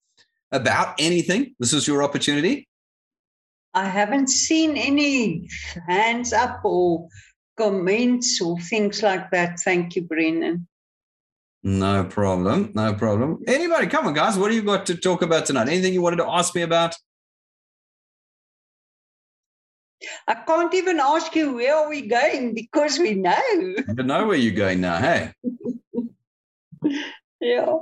About 0.52 0.94
anything? 0.98 1.55
This 1.59 1.73
is 1.73 1.86
your 1.86 2.02
opportunity. 2.02 2.68
I 3.74 3.86
haven't 3.86 4.28
seen 4.28 4.77
any 4.77 5.48
hands 5.86 6.32
up 6.32 6.60
or 6.64 7.09
comments 7.56 8.40
or 8.40 8.59
things 8.59 9.02
like 9.02 9.31
that. 9.32 9.60
Thank 9.60 9.97
you, 9.97 10.02
Brendan. 10.02 10.66
No 11.62 12.05
problem. 12.05 12.73
No 12.74 12.94
problem. 12.94 13.43
Anybody, 13.47 13.89
come 13.89 14.06
on, 14.06 14.14
guys. 14.14 14.39
What 14.39 14.51
do 14.51 14.55
you 14.55 14.62
got 14.62 14.86
to 14.86 14.97
talk 14.97 15.23
about 15.23 15.47
tonight? 15.47 15.68
Anything 15.68 15.93
you 15.93 16.01
wanted 16.01 16.16
to 16.16 16.28
ask 16.28 16.55
me 16.55 16.62
about? 16.62 16.94
I 20.28 20.35
can't 20.35 20.73
even 20.74 21.01
ask 21.01 21.35
you 21.35 21.55
where 21.55 21.74
are 21.74 21.89
we 21.89 22.02
going 22.02 22.55
because 22.55 22.98
we 22.98 23.14
know. 23.14 23.35
I 23.35 24.02
know 24.02 24.27
where 24.27 24.36
you're 24.36 24.55
going 24.55 24.81
now, 24.81 24.98
hey? 24.98 25.32
yeah. 27.40 27.77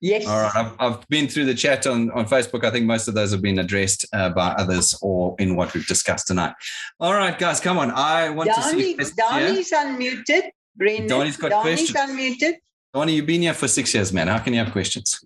Yes. 0.00 0.26
All 0.26 0.40
right. 0.40 0.54
I've, 0.54 0.72
I've 0.78 1.08
been 1.08 1.26
through 1.26 1.46
the 1.46 1.54
chat 1.54 1.86
on, 1.86 2.10
on 2.12 2.26
Facebook. 2.26 2.64
I 2.64 2.70
think 2.70 2.86
most 2.86 3.08
of 3.08 3.14
those 3.14 3.32
have 3.32 3.42
been 3.42 3.58
addressed 3.58 4.06
uh, 4.12 4.30
by 4.30 4.48
others 4.52 4.96
or 5.02 5.34
in 5.38 5.56
what 5.56 5.74
we've 5.74 5.86
discussed 5.86 6.28
tonight. 6.28 6.54
All 7.00 7.14
right, 7.14 7.36
guys, 7.36 7.60
come 7.60 7.78
on. 7.78 7.90
I 7.90 8.30
want 8.30 8.50
Donnie, 8.50 8.96
to 8.96 9.04
see. 9.04 9.12
Donnie's 9.16 9.72
yeah? 9.72 9.84
unmuted. 9.84 10.50
Brendan. 10.76 11.08
Donnie's 11.08 11.36
got 11.36 11.62
questions. 11.62 11.92
Donnie's 11.92 12.38
questions. 12.38 12.54
unmuted. 12.54 12.54
Donnie, 12.94 13.14
you've 13.16 13.26
been 13.26 13.42
here 13.42 13.54
for 13.54 13.68
six 13.68 13.92
years, 13.92 14.12
man. 14.12 14.28
How 14.28 14.38
can 14.38 14.54
you 14.54 14.60
have 14.60 14.72
questions? 14.72 15.22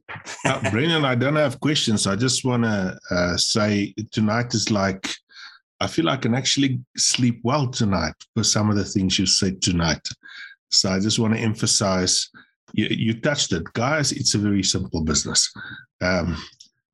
uh, 0.46 0.70
Brendan, 0.70 1.04
I 1.04 1.14
don't 1.14 1.36
have 1.36 1.60
questions. 1.60 2.06
I 2.06 2.16
just 2.16 2.44
want 2.44 2.64
to 2.64 2.98
uh, 3.10 3.36
say 3.36 3.94
tonight 4.10 4.54
is 4.54 4.70
like, 4.70 5.08
I 5.78 5.86
feel 5.86 6.08
I 6.08 6.16
can 6.16 6.34
actually 6.34 6.80
sleep 6.96 7.40
well 7.44 7.68
tonight 7.68 8.14
for 8.34 8.42
some 8.42 8.70
of 8.70 8.76
the 8.76 8.84
things 8.84 9.18
you 9.18 9.26
said 9.26 9.60
tonight. 9.60 10.06
So 10.70 10.90
I 10.90 10.98
just 10.98 11.18
want 11.18 11.34
to 11.34 11.40
emphasize 11.40 12.30
you, 12.72 12.86
you 12.90 13.20
touched 13.20 13.52
it, 13.52 13.64
guys. 13.72 14.12
It's 14.12 14.34
a 14.34 14.38
very 14.38 14.62
simple 14.62 15.02
business. 15.04 15.52
Um, 16.00 16.36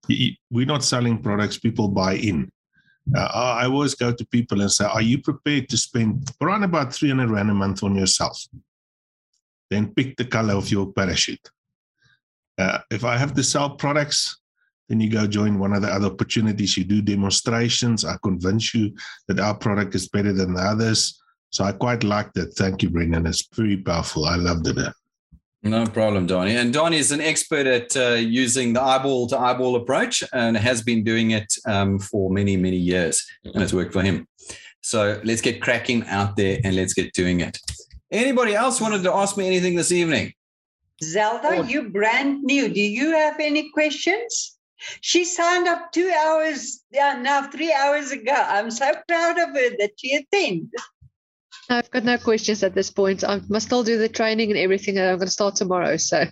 you, 0.09 0.32
we're 0.50 0.66
not 0.66 0.84
selling 0.84 1.22
products; 1.22 1.59
people 1.59 1.88
buy 1.88 2.14
in. 2.14 2.50
Uh, 3.16 3.24
I 3.62 3.64
always 3.66 3.94
go 3.94 4.12
to 4.12 4.26
people 4.26 4.60
and 4.60 4.70
say, 4.70 4.84
"Are 4.84 5.02
you 5.02 5.22
prepared 5.22 5.68
to 5.70 5.76
spend 5.76 6.30
around 6.40 6.64
about 6.64 6.92
three 6.92 7.09
hundred 7.09 7.30
rand 7.30 7.50
a 7.50 7.55
month 7.55 7.82
on 7.82 7.94
yourself?" 7.94 8.46
Then 9.70 9.94
pick 9.94 10.16
the 10.16 10.24
color 10.24 10.55
of 10.55 10.70
your 10.70 10.92
parachute. 10.92 11.50
Uh, 12.59 12.78
if 12.90 13.05
I 13.05 13.16
have 13.16 13.34
to 13.34 13.42
sell 13.44 13.70
products, 13.76 14.40
then 14.88 15.00
you 15.00 15.10
go 15.10 15.26
join 15.26 15.59
one 15.59 15.74
of 15.74 15.82
the 15.82 15.88
other 15.88 16.06
opportunities. 16.06 16.76
You 16.76 16.84
do 16.84 17.02
demonstrations. 17.02 18.05
I 18.05 18.16
convince 18.22 18.74
you 18.74 18.94
that 19.28 19.38
our 19.38 19.55
product 19.55 19.94
is 19.94 20.09
better 20.09 20.32
than 20.32 20.55
the 20.55 20.62
others. 20.62 21.20
So 21.50 21.64
I 21.64 21.72
quite 21.72 22.05
like 22.05 22.32
that. 22.34 22.55
Thank 22.55 22.82
you, 22.82 22.90
Brendan. 22.90 23.26
It's 23.26 23.46
very 23.55 23.76
powerful. 23.76 24.24
I 24.24 24.36
loved 24.36 24.66
it. 24.66 24.92
No 25.62 25.85
problem, 25.86 26.26
Donnie. 26.26 26.56
And 26.56 26.72
Donnie 26.72 26.98
is 26.98 27.10
an 27.10 27.20
expert 27.20 27.66
at 27.66 27.97
uh, 27.97 28.14
using 28.14 28.72
the 28.72 28.82
eyeball 28.82 29.26
to 29.28 29.39
eyeball 29.39 29.74
approach 29.76 30.22
and 30.32 30.56
has 30.56 30.82
been 30.82 31.02
doing 31.02 31.32
it 31.32 31.52
um, 31.66 31.98
for 31.98 32.30
many, 32.30 32.56
many 32.56 32.76
years. 32.76 33.26
And 33.44 33.62
it's 33.62 33.72
worked 33.72 33.93
for 33.93 34.02
him. 34.02 34.28
So 34.82 35.20
let's 35.24 35.40
get 35.40 35.60
cracking 35.60 36.06
out 36.06 36.36
there 36.36 36.60
and 36.62 36.76
let's 36.76 36.94
get 36.94 37.12
doing 37.12 37.40
it. 37.40 37.59
Anybody 38.10 38.55
else 38.55 38.80
wanted 38.80 39.02
to 39.02 39.12
ask 39.12 39.36
me 39.36 39.47
anything 39.47 39.74
this 39.74 39.93
evening? 39.93 40.32
Zelda, 41.02 41.64
you 41.66 41.90
brand 41.90 42.43
new. 42.43 42.68
Do 42.68 42.80
you 42.80 43.12
have 43.12 43.39
any 43.40 43.70
questions? 43.70 44.59
She 45.01 45.24
signed 45.24 45.66
up 45.66 45.90
two 45.93 46.10
hours, 46.24 46.85
yeah, 46.90 47.18
now 47.20 47.48
three 47.48 47.72
hours 47.72 48.12
ago. 48.12 48.32
I'm 48.35 48.70
so 48.70 48.93
proud 49.09 49.39
of 49.39 49.48
her 49.48 49.76
that 49.78 49.90
she 49.97 50.14
attended. 50.14 50.70
I've 51.69 51.90
got 51.90 52.05
no 52.05 52.16
questions 52.16 52.62
at 52.62 52.74
this 52.74 52.90
point. 52.90 53.24
I 53.24 53.40
must 53.49 53.66
still 53.66 53.82
do 53.82 53.99
the 53.99 54.09
training 54.09 54.51
and 54.51 54.59
everything. 54.59 54.99
I'm 54.99 55.16
going 55.16 55.20
to 55.20 55.27
start 55.28 55.57
tomorrow. 55.57 55.97
So 55.99 56.27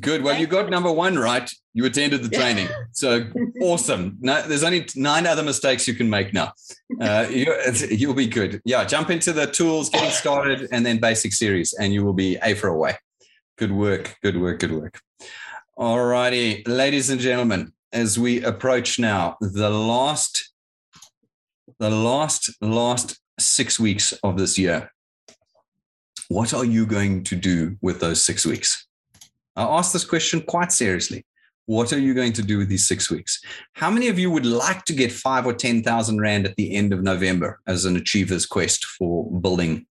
good. 0.00 0.22
Well, 0.22 0.38
you 0.38 0.46
got 0.46 0.70
number 0.70 0.90
one 0.90 1.18
right. 1.18 1.50
You 1.74 1.84
attended 1.84 2.22
the 2.22 2.34
training. 2.34 2.68
So 2.92 3.26
awesome. 3.60 4.16
No, 4.20 4.40
there's 4.42 4.64
only 4.64 4.86
nine 4.96 5.26
other 5.26 5.42
mistakes 5.42 5.86
you 5.86 5.94
can 5.94 6.08
make 6.08 6.32
now. 6.32 6.52
Uh, 7.00 7.26
you, 7.28 7.54
you'll 7.90 8.14
be 8.14 8.26
good. 8.26 8.62
Yeah, 8.64 8.84
jump 8.84 9.10
into 9.10 9.32
the 9.32 9.46
tools, 9.46 9.90
getting 9.90 10.10
started, 10.10 10.68
and 10.72 10.84
then 10.84 10.98
basic 10.98 11.32
series, 11.32 11.74
and 11.74 11.92
you 11.92 12.04
will 12.04 12.14
be 12.14 12.38
A 12.42 12.54
for 12.54 12.68
away. 12.68 12.96
Good 13.58 13.72
work. 13.72 14.16
Good 14.22 14.40
work. 14.40 14.60
Good 14.60 14.72
work. 14.72 15.00
All 15.76 16.04
righty, 16.04 16.62
ladies 16.66 17.10
and 17.10 17.20
gentlemen, 17.20 17.72
as 17.92 18.18
we 18.18 18.42
approach 18.42 18.98
now 18.98 19.36
the 19.40 19.70
last, 19.70 20.52
the 21.78 21.90
last, 21.90 22.50
last 22.60 23.18
six 23.38 23.80
weeks 23.80 24.12
of 24.22 24.38
this 24.38 24.58
year, 24.58 24.90
what 26.28 26.54
are 26.54 26.64
you 26.64 26.86
going 26.86 27.24
to 27.24 27.36
do 27.36 27.76
with 27.82 28.00
those 28.00 28.22
six 28.22 28.46
weeks? 28.46 28.86
I 29.56 29.62
ask 29.62 29.92
this 29.92 30.04
question 30.04 30.40
quite 30.42 30.72
seriously. 30.72 31.24
What 31.66 31.92
are 31.92 31.98
you 31.98 32.12
going 32.12 32.32
to 32.34 32.42
do 32.42 32.58
with 32.58 32.68
these 32.68 32.86
six 32.86 33.10
weeks? 33.10 33.40
How 33.72 33.90
many 33.90 34.08
of 34.08 34.18
you 34.18 34.30
would 34.30 34.44
like 34.44 34.84
to 34.84 34.92
get 34.92 35.12
five 35.12 35.46
or 35.46 35.54
10,000 35.54 36.20
Rand 36.20 36.46
at 36.46 36.56
the 36.56 36.74
end 36.74 36.92
of 36.92 37.02
November 37.02 37.60
as 37.66 37.84
an 37.84 37.96
achiever's 37.96 38.44
quest 38.44 38.84
for 38.84 39.30
building 39.40 39.86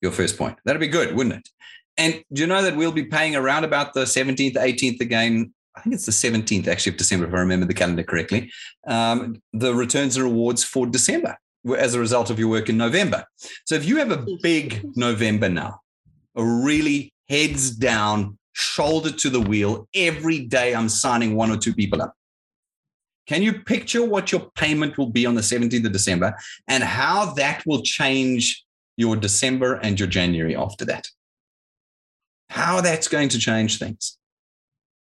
your 0.00 0.10
first 0.10 0.36
point? 0.36 0.58
That'd 0.64 0.80
be 0.80 0.88
good, 0.88 1.14
wouldn't 1.14 1.36
it? 1.36 1.48
And 1.96 2.22
do 2.32 2.40
you 2.40 2.46
know 2.46 2.62
that 2.62 2.76
we'll 2.76 2.92
be 2.92 3.04
paying 3.04 3.36
around 3.36 3.64
about 3.64 3.94
the 3.94 4.04
17th, 4.04 4.54
18th 4.54 5.00
again? 5.00 5.52
I 5.76 5.80
think 5.82 5.94
it's 5.94 6.06
the 6.06 6.12
17th 6.12 6.66
actually 6.66 6.92
of 6.92 6.98
December, 6.98 7.26
if 7.26 7.34
I 7.34 7.38
remember 7.38 7.66
the 7.66 7.74
calendar 7.74 8.02
correctly. 8.02 8.50
Um, 8.86 9.40
the 9.52 9.74
returns 9.74 10.16
and 10.16 10.24
rewards 10.24 10.64
for 10.64 10.86
December 10.86 11.36
as 11.76 11.94
a 11.94 12.00
result 12.00 12.30
of 12.30 12.38
your 12.38 12.48
work 12.48 12.68
in 12.68 12.76
November. 12.76 13.24
So 13.64 13.74
if 13.74 13.84
you 13.84 13.96
have 13.96 14.10
a 14.10 14.26
big 14.42 14.84
November 14.96 15.48
now, 15.48 15.80
a 16.36 16.44
really 16.44 17.12
heads 17.28 17.70
down, 17.70 18.38
shoulder 18.52 19.10
to 19.10 19.30
the 19.30 19.40
wheel, 19.40 19.88
every 19.94 20.40
day 20.40 20.74
I'm 20.74 20.88
signing 20.88 21.34
one 21.34 21.50
or 21.50 21.56
two 21.56 21.74
people 21.74 22.02
up. 22.02 22.14
Can 23.26 23.42
you 23.42 23.60
picture 23.60 24.04
what 24.04 24.32
your 24.32 24.48
payment 24.54 24.96
will 24.96 25.10
be 25.10 25.26
on 25.26 25.34
the 25.34 25.42
17th 25.42 25.84
of 25.84 25.92
December 25.92 26.34
and 26.66 26.82
how 26.82 27.34
that 27.34 27.62
will 27.66 27.82
change 27.82 28.64
your 28.96 29.16
December 29.16 29.74
and 29.74 30.00
your 30.00 30.08
January 30.08 30.56
after 30.56 30.84
that? 30.86 31.06
How 32.48 32.80
that's 32.80 33.06
going 33.06 33.28
to 33.30 33.38
change 33.38 33.78
things. 33.78 34.16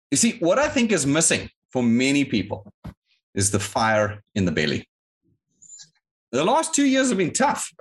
You 0.09 0.17
see, 0.17 0.37
what 0.39 0.57
I 0.57 0.69
think 0.69 0.91
is 0.91 1.05
missing 1.05 1.49
for 1.71 1.83
many 1.83 2.23
people 2.23 2.71
is 3.35 3.51
the 3.51 3.59
fire 3.59 4.23
in 4.35 4.45
the 4.45 4.51
belly. 4.51 4.87
The 6.33 6.43
last 6.43 6.73
two 6.73 6.87
years 6.87 7.09
have 7.09 7.19
been 7.19 7.31
tough. 7.31 7.71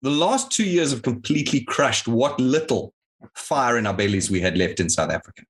The 0.00 0.10
last 0.10 0.50
two 0.50 0.64
years 0.64 0.90
have 0.90 1.02
completely 1.02 1.60
crushed 1.60 2.08
what 2.08 2.40
little 2.40 2.94
fire 3.34 3.76
in 3.76 3.86
our 3.86 3.92
bellies 3.92 4.30
we 4.30 4.40
had 4.40 4.56
left 4.56 4.80
in 4.80 4.88
South 4.88 5.10
Africa. 5.10 5.42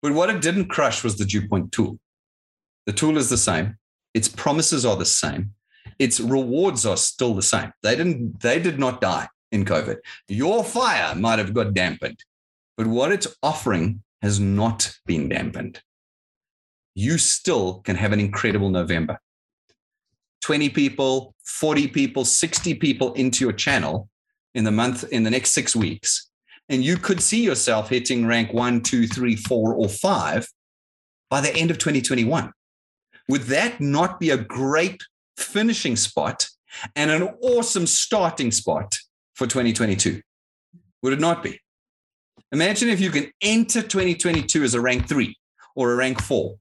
But 0.00 0.14
what 0.14 0.30
it 0.30 0.40
didn't 0.40 0.68
crush 0.68 1.04
was 1.04 1.18
the 1.18 1.26
Dewpoint 1.26 1.72
tool. 1.72 1.98
The 2.86 2.94
tool 2.94 3.18
is 3.18 3.28
the 3.28 3.36
same. 3.36 3.76
Its 4.14 4.28
promises 4.28 4.86
are 4.86 4.96
the 4.96 5.04
same. 5.04 5.50
Its 5.98 6.20
rewards 6.20 6.86
are 6.86 6.96
still 6.96 7.34
the 7.34 7.42
same. 7.42 7.70
They 7.82 7.96
didn't, 7.96 8.40
they 8.40 8.58
did 8.58 8.78
not 8.78 9.02
die 9.02 9.28
in 9.52 9.66
COVID. 9.66 9.98
Your 10.28 10.64
fire 10.64 11.14
might 11.14 11.38
have 11.38 11.52
got 11.52 11.74
dampened, 11.74 12.18
but 12.78 12.86
what 12.86 13.12
it's 13.12 13.36
offering 13.42 14.02
has 14.22 14.40
not 14.40 14.90
been 15.04 15.28
dampened. 15.28 15.82
You 16.94 17.18
still 17.18 17.80
can 17.80 17.96
have 17.96 18.12
an 18.14 18.20
incredible 18.20 18.70
November. 18.70 19.18
20 20.44 20.68
people, 20.68 21.34
40 21.46 21.88
people, 21.88 22.22
60 22.22 22.74
people 22.74 23.14
into 23.14 23.46
your 23.46 23.52
channel 23.52 24.10
in 24.54 24.64
the 24.64 24.70
month, 24.70 25.02
in 25.10 25.22
the 25.22 25.30
next 25.30 25.52
six 25.52 25.74
weeks. 25.74 26.28
And 26.68 26.84
you 26.84 26.98
could 26.98 27.22
see 27.22 27.42
yourself 27.42 27.88
hitting 27.88 28.26
rank 28.26 28.52
one, 28.52 28.82
two, 28.82 29.06
three, 29.06 29.36
four, 29.36 29.72
or 29.72 29.88
five 29.88 30.46
by 31.30 31.40
the 31.40 31.54
end 31.56 31.70
of 31.70 31.78
2021. 31.78 32.52
Would 33.30 33.40
that 33.44 33.80
not 33.80 34.20
be 34.20 34.28
a 34.28 34.36
great 34.36 35.02
finishing 35.38 35.96
spot 35.96 36.50
and 36.94 37.10
an 37.10 37.22
awesome 37.40 37.86
starting 37.86 38.50
spot 38.50 38.98
for 39.34 39.46
2022? 39.46 40.20
Would 41.02 41.14
it 41.14 41.20
not 41.20 41.42
be? 41.42 41.58
Imagine 42.52 42.90
if 42.90 43.00
you 43.00 43.10
can 43.10 43.30
enter 43.40 43.80
2022 43.80 44.62
as 44.62 44.74
a 44.74 44.80
rank 44.82 45.08
three 45.08 45.38
or 45.74 45.92
a 45.92 45.96
rank 45.96 46.20
four 46.20 46.56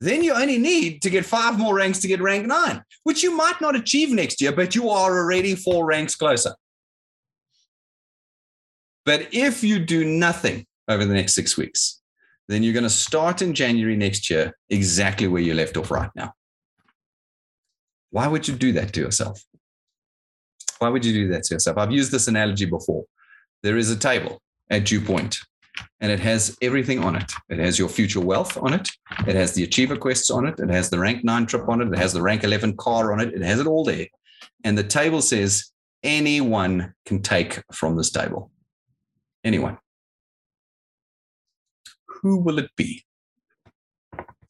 then 0.00 0.22
you 0.22 0.34
only 0.34 0.58
need 0.58 1.00
to 1.02 1.10
get 1.10 1.24
five 1.24 1.58
more 1.58 1.74
ranks 1.74 2.00
to 2.00 2.08
get 2.08 2.20
rank 2.20 2.46
nine, 2.46 2.82
which 3.04 3.22
you 3.22 3.34
might 3.34 3.60
not 3.60 3.74
achieve 3.74 4.10
next 4.10 4.40
year, 4.40 4.52
but 4.52 4.74
you 4.74 4.90
are 4.90 5.18
already 5.18 5.54
four 5.54 5.86
ranks 5.86 6.14
closer. 6.14 6.54
But 9.04 9.28
if 9.32 9.62
you 9.64 9.78
do 9.78 10.04
nothing 10.04 10.66
over 10.88 11.04
the 11.04 11.14
next 11.14 11.34
six 11.34 11.56
weeks, 11.56 12.02
then 12.48 12.62
you're 12.62 12.72
going 12.72 12.82
to 12.82 12.90
start 12.90 13.40
in 13.40 13.54
January 13.54 13.96
next 13.96 14.28
year 14.28 14.56
exactly 14.68 15.28
where 15.28 15.42
you 15.42 15.54
left 15.54 15.76
off 15.76 15.90
right 15.90 16.10
now. 16.14 16.32
Why 18.10 18.26
would 18.26 18.46
you 18.46 18.54
do 18.54 18.72
that 18.72 18.92
to 18.94 19.00
yourself? 19.00 19.42
Why 20.78 20.88
would 20.88 21.04
you 21.04 21.12
do 21.12 21.28
that 21.28 21.44
to 21.44 21.54
yourself? 21.54 21.78
I've 21.78 21.92
used 21.92 22.12
this 22.12 22.28
analogy 22.28 22.66
before. 22.66 23.04
There 23.62 23.76
is 23.76 23.90
a 23.90 23.96
table 23.96 24.42
at 24.70 24.84
Dewpoint 24.84 25.38
and 26.00 26.12
it 26.12 26.20
has 26.20 26.56
everything 26.60 27.02
on 27.02 27.16
it. 27.16 27.32
It 27.48 27.58
has 27.58 27.78
your 27.78 27.88
future 27.88 28.20
wealth 28.20 28.56
on 28.58 28.74
it. 28.74 28.88
It 29.26 29.34
has 29.34 29.54
the 29.54 29.64
achiever 29.64 29.96
quests 29.96 30.30
on 30.30 30.46
it. 30.46 30.60
It 30.60 30.70
has 30.70 30.90
the 30.90 30.98
rank 30.98 31.24
nine 31.24 31.46
trip 31.46 31.68
on 31.68 31.80
it. 31.80 31.88
It 31.88 31.98
has 31.98 32.12
the 32.12 32.22
rank 32.22 32.44
11 32.44 32.76
car 32.76 33.12
on 33.12 33.20
it. 33.20 33.32
It 33.32 33.42
has 33.42 33.60
it 33.60 33.66
all 33.66 33.84
there. 33.84 34.06
And 34.64 34.76
the 34.76 34.84
table 34.84 35.22
says 35.22 35.72
anyone 36.02 36.94
can 37.06 37.22
take 37.22 37.62
from 37.72 37.96
this 37.96 38.10
table. 38.10 38.50
Anyone. 39.42 39.78
Who 42.06 42.38
will 42.38 42.58
it 42.58 42.70
be? 42.76 43.04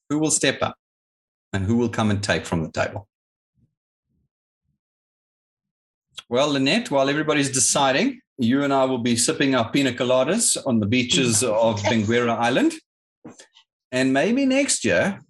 Who 0.09 0.19
will 0.19 0.31
step 0.31 0.63
up? 0.63 0.77
And 1.53 1.65
who 1.65 1.77
will 1.77 1.89
come 1.89 2.11
and 2.11 2.23
take 2.23 2.45
from 2.45 2.63
the 2.63 2.73
table? 2.73 3.09
Well, 6.29 6.49
Lynette, 6.49 6.91
while 6.91 7.09
everybody's 7.09 7.51
deciding, 7.51 8.21
you 8.39 8.65
and 8.65 8.73
I 8.73 8.85
will 8.85 8.99
be 8.99 9.17
sipping 9.17 9.55
our 9.55 9.71
pina 9.71 9.93
coladas 9.93 10.57
on 10.67 10.81
the 10.81 10.87
beaches 10.87 11.43
of 11.43 11.81
Benguela 11.83 12.37
Island. 12.37 12.75
And 13.93 14.13
maybe 14.13 14.45
next 14.45 14.85
year 14.85 15.21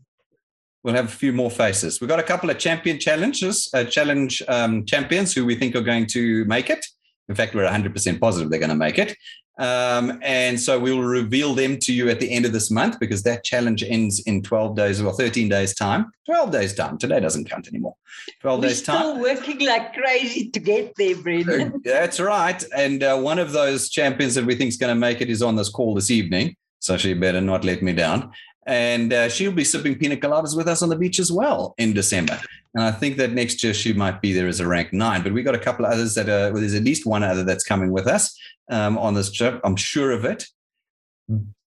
we'll 0.82 0.94
have 0.94 1.06
a 1.06 1.08
few 1.08 1.32
more 1.32 1.50
faces. 1.50 2.00
We've 2.00 2.08
got 2.08 2.20
a 2.20 2.24
couple 2.24 2.50
of 2.50 2.58
champion 2.58 2.98
challenges, 2.98 3.68
uh, 3.74 3.84
challenge 3.84 4.42
um, 4.48 4.84
champions 4.86 5.34
who 5.34 5.44
we 5.44 5.56
think 5.56 5.74
are 5.74 5.82
going 5.82 6.06
to 6.08 6.44
make 6.44 6.70
it. 6.70 6.84
In 7.28 7.34
fact, 7.34 7.54
we're 7.54 7.68
100% 7.68 8.20
positive 8.20 8.50
they're 8.50 8.60
going 8.60 8.70
to 8.70 8.76
make 8.76 8.98
it. 8.98 9.16
Um, 9.58 10.20
and 10.22 10.60
so 10.60 10.78
we 10.78 10.92
will 10.92 11.02
reveal 11.02 11.54
them 11.54 11.78
to 11.78 11.92
you 11.92 12.10
at 12.10 12.20
the 12.20 12.30
end 12.30 12.44
of 12.44 12.52
this 12.52 12.70
month 12.70 13.00
because 13.00 13.22
that 13.22 13.42
challenge 13.42 13.82
ends 13.82 14.20
in 14.20 14.42
12 14.42 14.76
days 14.76 15.00
or 15.00 15.12
13 15.12 15.48
days' 15.48 15.74
time. 15.74 16.12
12 16.26 16.50
days' 16.50 16.74
time. 16.74 16.98
Today 16.98 17.20
doesn't 17.20 17.48
count 17.48 17.66
anymore. 17.68 17.96
12 18.40 18.60
We're 18.60 18.68
days' 18.68 18.82
time. 18.82 18.96
still 18.96 19.20
working 19.20 19.66
like 19.66 19.94
crazy 19.94 20.50
to 20.50 20.60
get 20.60 20.94
there, 20.96 21.16
Brendan. 21.16 21.80
That's 21.84 22.20
right. 22.20 22.62
And 22.76 23.02
uh, 23.02 23.18
one 23.18 23.38
of 23.38 23.52
those 23.52 23.88
champions 23.88 24.34
that 24.34 24.44
we 24.44 24.54
think 24.54 24.68
is 24.68 24.76
going 24.76 24.94
to 24.94 25.00
make 25.00 25.20
it 25.20 25.30
is 25.30 25.42
on 25.42 25.56
this 25.56 25.70
call 25.70 25.94
this 25.94 26.10
evening. 26.10 26.56
So 26.80 26.96
she 26.96 27.14
better 27.14 27.40
not 27.40 27.64
let 27.64 27.82
me 27.82 27.92
down. 27.92 28.32
And 28.66 29.12
uh, 29.12 29.28
she'll 29.28 29.52
be 29.52 29.64
sipping 29.64 29.96
pina 29.96 30.16
coladas 30.16 30.56
with 30.56 30.68
us 30.68 30.82
on 30.82 30.88
the 30.88 30.96
beach 30.96 31.18
as 31.20 31.30
well 31.30 31.74
in 31.78 31.92
December. 31.92 32.38
And 32.76 32.84
I 32.84 32.92
think 32.92 33.16
that 33.16 33.32
next 33.32 33.64
year 33.64 33.72
she 33.72 33.94
might 33.94 34.20
be 34.20 34.34
there 34.34 34.46
as 34.46 34.60
a 34.60 34.66
rank 34.66 34.92
nine. 34.92 35.22
But 35.22 35.32
we 35.32 35.42
got 35.42 35.54
a 35.54 35.58
couple 35.58 35.86
of 35.86 35.92
others 35.92 36.14
that 36.14 36.28
are, 36.28 36.52
well, 36.52 36.60
there's 36.60 36.74
at 36.74 36.84
least 36.84 37.06
one 37.06 37.22
other 37.22 37.42
that's 37.42 37.64
coming 37.64 37.90
with 37.90 38.06
us 38.06 38.38
um, 38.70 38.98
on 38.98 39.14
this 39.14 39.32
trip. 39.32 39.60
I'm 39.64 39.76
sure 39.76 40.10
of 40.10 40.26
it. 40.26 40.44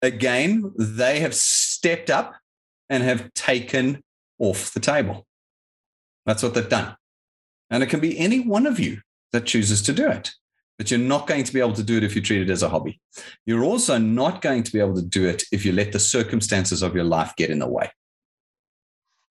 Again, 0.00 0.72
they 0.78 1.18
have 1.18 1.34
stepped 1.34 2.08
up 2.08 2.36
and 2.88 3.02
have 3.02 3.34
taken 3.34 4.00
off 4.38 4.72
the 4.72 4.80
table. 4.80 5.26
That's 6.24 6.42
what 6.42 6.54
they've 6.54 6.68
done. 6.68 6.96
And 7.68 7.82
it 7.82 7.88
can 7.88 7.98
be 7.98 8.16
any 8.16 8.38
one 8.38 8.64
of 8.64 8.78
you 8.78 9.00
that 9.32 9.44
chooses 9.44 9.82
to 9.82 9.92
do 9.92 10.08
it 10.08 10.32
but 10.78 10.90
you're 10.90 10.98
not 10.98 11.28
going 11.28 11.44
to 11.44 11.52
be 11.52 11.60
able 11.60 11.74
to 11.74 11.82
do 11.82 11.96
it 11.96 12.02
if 12.02 12.16
you 12.16 12.20
treat 12.20 12.42
it 12.42 12.50
as 12.50 12.62
a 12.62 12.68
hobby. 12.68 13.00
You're 13.46 13.62
also 13.62 13.98
not 13.98 14.42
going 14.42 14.64
to 14.64 14.72
be 14.72 14.80
able 14.80 14.96
to 14.96 15.02
do 15.02 15.28
it 15.28 15.44
if 15.52 15.64
you 15.64 15.70
let 15.70 15.92
the 15.92 16.00
circumstances 16.00 16.82
of 16.82 16.94
your 16.94 17.04
life 17.04 17.32
get 17.36 17.50
in 17.50 17.60
the 17.60 17.68
way. 17.68 17.90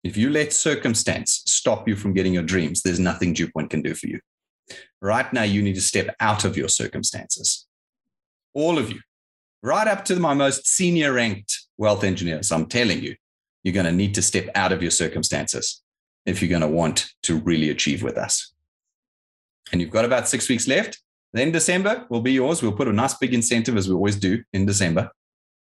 If 0.03 0.17
you 0.17 0.29
let 0.29 0.51
circumstance 0.51 1.43
stop 1.45 1.87
you 1.87 1.95
from 1.95 2.13
getting 2.13 2.33
your 2.33 2.43
dreams, 2.43 2.81
there's 2.81 2.99
nothing 2.99 3.35
Point 3.53 3.69
can 3.69 3.81
do 3.81 3.93
for 3.93 4.07
you. 4.07 4.19
Right 5.01 5.31
now, 5.33 5.43
you 5.43 5.61
need 5.61 5.75
to 5.75 5.81
step 5.81 6.15
out 6.19 6.45
of 6.45 6.57
your 6.57 6.69
circumstances. 6.69 7.67
All 8.53 8.77
of 8.77 8.91
you, 8.91 8.99
right 9.61 9.87
up 9.87 10.05
to 10.05 10.15
my 10.15 10.33
most 10.33 10.67
senior 10.67 11.13
ranked 11.13 11.67
wealth 11.77 12.03
engineers, 12.03 12.51
I'm 12.51 12.65
telling 12.65 13.01
you, 13.01 13.15
you're 13.63 13.73
going 13.73 13.85
to 13.85 13.91
need 13.91 14.15
to 14.15 14.21
step 14.21 14.49
out 14.55 14.71
of 14.71 14.81
your 14.81 14.91
circumstances 14.91 15.81
if 16.25 16.41
you're 16.41 16.49
going 16.49 16.61
to 16.61 16.67
want 16.67 17.11
to 17.23 17.39
really 17.39 17.69
achieve 17.69 18.03
with 18.03 18.17
us. 18.17 18.53
And 19.71 19.81
you've 19.81 19.91
got 19.91 20.05
about 20.05 20.27
six 20.27 20.49
weeks 20.49 20.67
left. 20.67 21.01
Then 21.33 21.51
December 21.51 22.05
will 22.09 22.21
be 22.21 22.33
yours. 22.33 22.61
We'll 22.61 22.73
put 22.73 22.87
a 22.87 22.93
nice 22.93 23.13
big 23.13 23.33
incentive 23.33 23.77
as 23.77 23.87
we 23.87 23.95
always 23.95 24.17
do 24.17 24.43
in 24.51 24.65
December, 24.65 25.11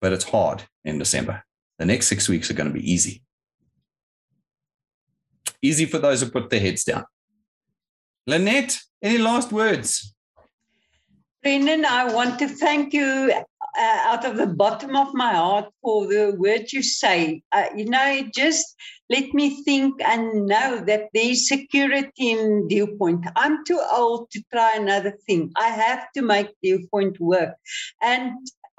but 0.00 0.12
it's 0.12 0.24
hard 0.24 0.64
in 0.84 0.98
December. 0.98 1.42
The 1.78 1.86
next 1.86 2.06
six 2.08 2.28
weeks 2.28 2.50
are 2.50 2.54
going 2.54 2.68
to 2.68 2.78
be 2.78 2.90
easy. 2.90 3.22
Easy 5.64 5.86
for 5.86 5.98
those 5.98 6.20
who 6.20 6.28
put 6.28 6.50
their 6.50 6.60
heads 6.60 6.84
down. 6.84 7.04
Lynette, 8.26 8.78
any 9.02 9.16
last 9.16 9.50
words? 9.50 10.14
Brendan, 11.42 11.86
I 11.86 12.12
want 12.12 12.38
to 12.40 12.48
thank 12.48 12.92
you 12.92 13.32
uh, 13.32 13.98
out 14.02 14.26
of 14.26 14.36
the 14.36 14.46
bottom 14.46 14.94
of 14.94 15.14
my 15.14 15.32
heart 15.32 15.70
for 15.80 16.06
the 16.06 16.34
words 16.36 16.74
you 16.74 16.82
say. 16.82 17.42
Uh, 17.50 17.64
you 17.74 17.86
know, 17.86 18.28
just 18.34 18.76
let 19.08 19.32
me 19.32 19.62
think 19.64 19.94
and 20.02 20.44
know 20.44 20.84
that 20.84 21.08
there's 21.14 21.48
security 21.48 22.30
in 22.32 22.68
Dewpoint. 22.68 23.26
I'm 23.34 23.64
too 23.64 23.80
old 23.90 24.30
to 24.32 24.42
try 24.52 24.74
another 24.76 25.16
thing. 25.26 25.50
I 25.56 25.68
have 25.68 26.12
to 26.14 26.20
make 26.20 26.48
Dewpoint 26.62 27.18
work. 27.20 27.54
And 28.02 28.32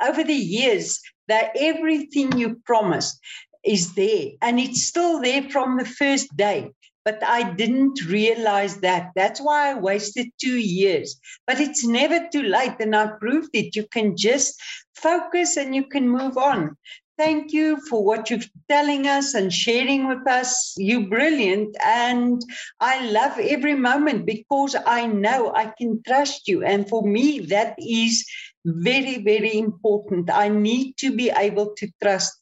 over 0.07 0.23
the 0.23 0.33
years, 0.33 1.01
that 1.27 1.51
everything 1.59 2.37
you 2.37 2.61
promised 2.65 3.19
is 3.65 3.93
there 3.95 4.31
and 4.41 4.59
it's 4.59 4.83
still 4.83 5.21
there 5.21 5.49
from 5.49 5.77
the 5.77 5.85
first 5.85 6.35
day 6.35 6.71
but 7.05 7.23
I 7.23 7.51
didn't 7.53 8.03
realize 8.07 8.77
that. 8.77 9.11
That's 9.15 9.39
why 9.39 9.69
I 9.69 9.75
wasted 9.75 10.31
two 10.41 10.57
years. 10.57 11.15
But 11.45 11.59
it's 11.59 11.85
never 11.85 12.27
too 12.33 12.41
late, 12.41 12.77
and 12.79 12.95
I 12.95 13.11
proved 13.19 13.51
it. 13.53 13.75
You 13.75 13.85
can 13.87 14.17
just 14.17 14.59
focus 14.95 15.55
and 15.55 15.75
you 15.75 15.85
can 15.85 16.09
move 16.09 16.35
on. 16.35 16.75
Thank 17.17 17.53
you 17.53 17.77
for 17.89 18.03
what 18.03 18.29
you're 18.29 18.41
telling 18.67 19.07
us 19.07 19.35
and 19.35 19.53
sharing 19.53 20.09
with 20.09 20.27
us. 20.27 20.73
You're 20.77 21.07
brilliant. 21.07 21.77
And 21.85 22.41
I 22.81 23.09
love 23.09 23.39
every 23.39 23.75
moment 23.75 24.25
because 24.25 24.75
I 24.85 25.05
know 25.05 25.53
I 25.55 25.71
can 25.77 26.01
trust 26.05 26.47
you. 26.49 26.65
And 26.65 26.89
for 26.89 27.03
me, 27.03 27.39
that 27.51 27.75
is 27.79 28.25
very, 28.65 29.23
very 29.23 29.57
important. 29.57 30.29
I 30.29 30.49
need 30.49 30.97
to 30.97 31.15
be 31.15 31.29
able 31.29 31.73
to 31.77 31.87
trust 32.03 32.33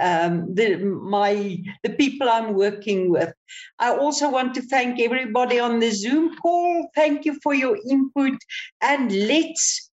um, 0.00 0.54
the 0.54 0.76
my 0.76 1.58
the 1.82 1.90
people 1.90 2.28
I'm 2.28 2.54
working 2.54 3.10
with. 3.10 3.32
I 3.78 3.96
also 3.96 4.30
want 4.30 4.54
to 4.54 4.62
thank 4.62 5.00
everybody 5.00 5.58
on 5.58 5.80
the 5.80 5.90
Zoom 5.90 6.36
call. 6.36 6.88
Thank 6.94 7.24
you 7.24 7.38
for 7.42 7.54
your 7.54 7.78
input, 7.88 8.38
and 8.80 9.12
let's 9.12 9.90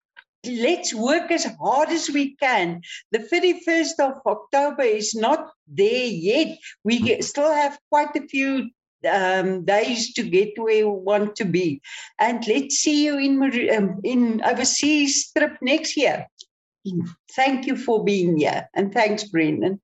let's 0.46 0.94
work 0.94 1.30
as 1.30 1.46
hard 1.60 1.88
as 1.88 2.10
we 2.10 2.36
can. 2.36 2.82
The 3.12 3.20
31st 3.20 3.98
of 4.00 4.20
October 4.26 4.82
is 4.82 5.14
not 5.14 5.50
there 5.66 6.06
yet. 6.06 6.58
We 6.84 7.00
get, 7.00 7.24
still 7.24 7.50
have 7.50 7.78
quite 7.90 8.14
a 8.16 8.26
few 8.26 8.70
um, 9.10 9.64
days 9.64 10.12
to 10.14 10.22
get 10.22 10.52
where 10.56 10.88
we 10.88 11.00
want 11.00 11.36
to 11.36 11.44
be. 11.44 11.80
And 12.18 12.46
let's 12.46 12.76
see 12.76 13.04
you 13.04 13.18
in 13.18 13.42
um, 13.76 14.00
in 14.04 14.42
overseas 14.42 15.30
trip 15.32 15.56
next 15.60 15.96
year. 15.96 16.26
Thank 17.34 17.66
you 17.66 17.76
for 17.76 18.04
being 18.04 18.36
here, 18.36 18.68
and 18.74 18.92
thanks, 18.92 19.24
Brendan. 19.24 19.80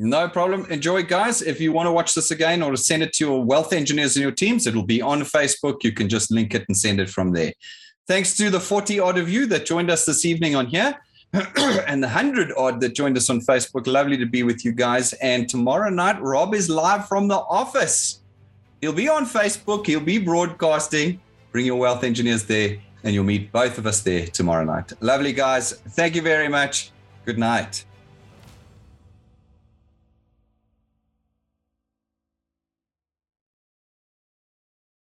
No 0.00 0.28
problem. 0.28 0.64
Enjoy, 0.70 1.02
guys. 1.02 1.42
If 1.42 1.60
you 1.60 1.72
want 1.72 1.88
to 1.88 1.92
watch 1.92 2.14
this 2.14 2.30
again 2.30 2.62
or 2.62 2.70
to 2.70 2.76
send 2.76 3.02
it 3.02 3.12
to 3.14 3.24
your 3.24 3.44
wealth 3.44 3.72
engineers 3.72 4.14
and 4.14 4.22
your 4.22 4.30
teams, 4.30 4.68
it'll 4.68 4.84
be 4.84 5.02
on 5.02 5.22
Facebook. 5.22 5.82
You 5.82 5.90
can 5.90 6.08
just 6.08 6.30
link 6.30 6.54
it 6.54 6.64
and 6.68 6.76
send 6.76 7.00
it 7.00 7.10
from 7.10 7.32
there. 7.32 7.52
Thanks 8.06 8.36
to 8.36 8.48
the 8.48 8.60
40 8.60 9.00
odd 9.00 9.18
of 9.18 9.28
you 9.28 9.46
that 9.46 9.66
joined 9.66 9.90
us 9.90 10.06
this 10.06 10.24
evening 10.24 10.54
on 10.54 10.66
here 10.66 10.94
and 11.32 12.00
the 12.00 12.06
100 12.06 12.52
odd 12.56 12.80
that 12.80 12.94
joined 12.94 13.16
us 13.16 13.28
on 13.28 13.40
Facebook. 13.40 13.88
Lovely 13.88 14.16
to 14.18 14.24
be 14.24 14.44
with 14.44 14.64
you 14.64 14.70
guys. 14.70 15.14
And 15.14 15.48
tomorrow 15.48 15.90
night, 15.90 16.22
Rob 16.22 16.54
is 16.54 16.70
live 16.70 17.08
from 17.08 17.26
the 17.26 17.38
office. 17.38 18.20
He'll 18.80 18.92
be 18.92 19.08
on 19.08 19.26
Facebook, 19.26 19.84
he'll 19.84 19.98
be 19.98 20.18
broadcasting. 20.18 21.20
Bring 21.50 21.66
your 21.66 21.76
wealth 21.76 22.04
engineers 22.04 22.44
there, 22.44 22.78
and 23.02 23.12
you'll 23.14 23.24
meet 23.24 23.50
both 23.50 23.78
of 23.78 23.86
us 23.86 24.00
there 24.02 24.28
tomorrow 24.28 24.64
night. 24.64 24.92
Lovely, 25.00 25.32
guys. 25.32 25.72
Thank 25.72 26.14
you 26.14 26.22
very 26.22 26.48
much. 26.48 26.92
Good 27.24 27.38
night. 27.38 27.84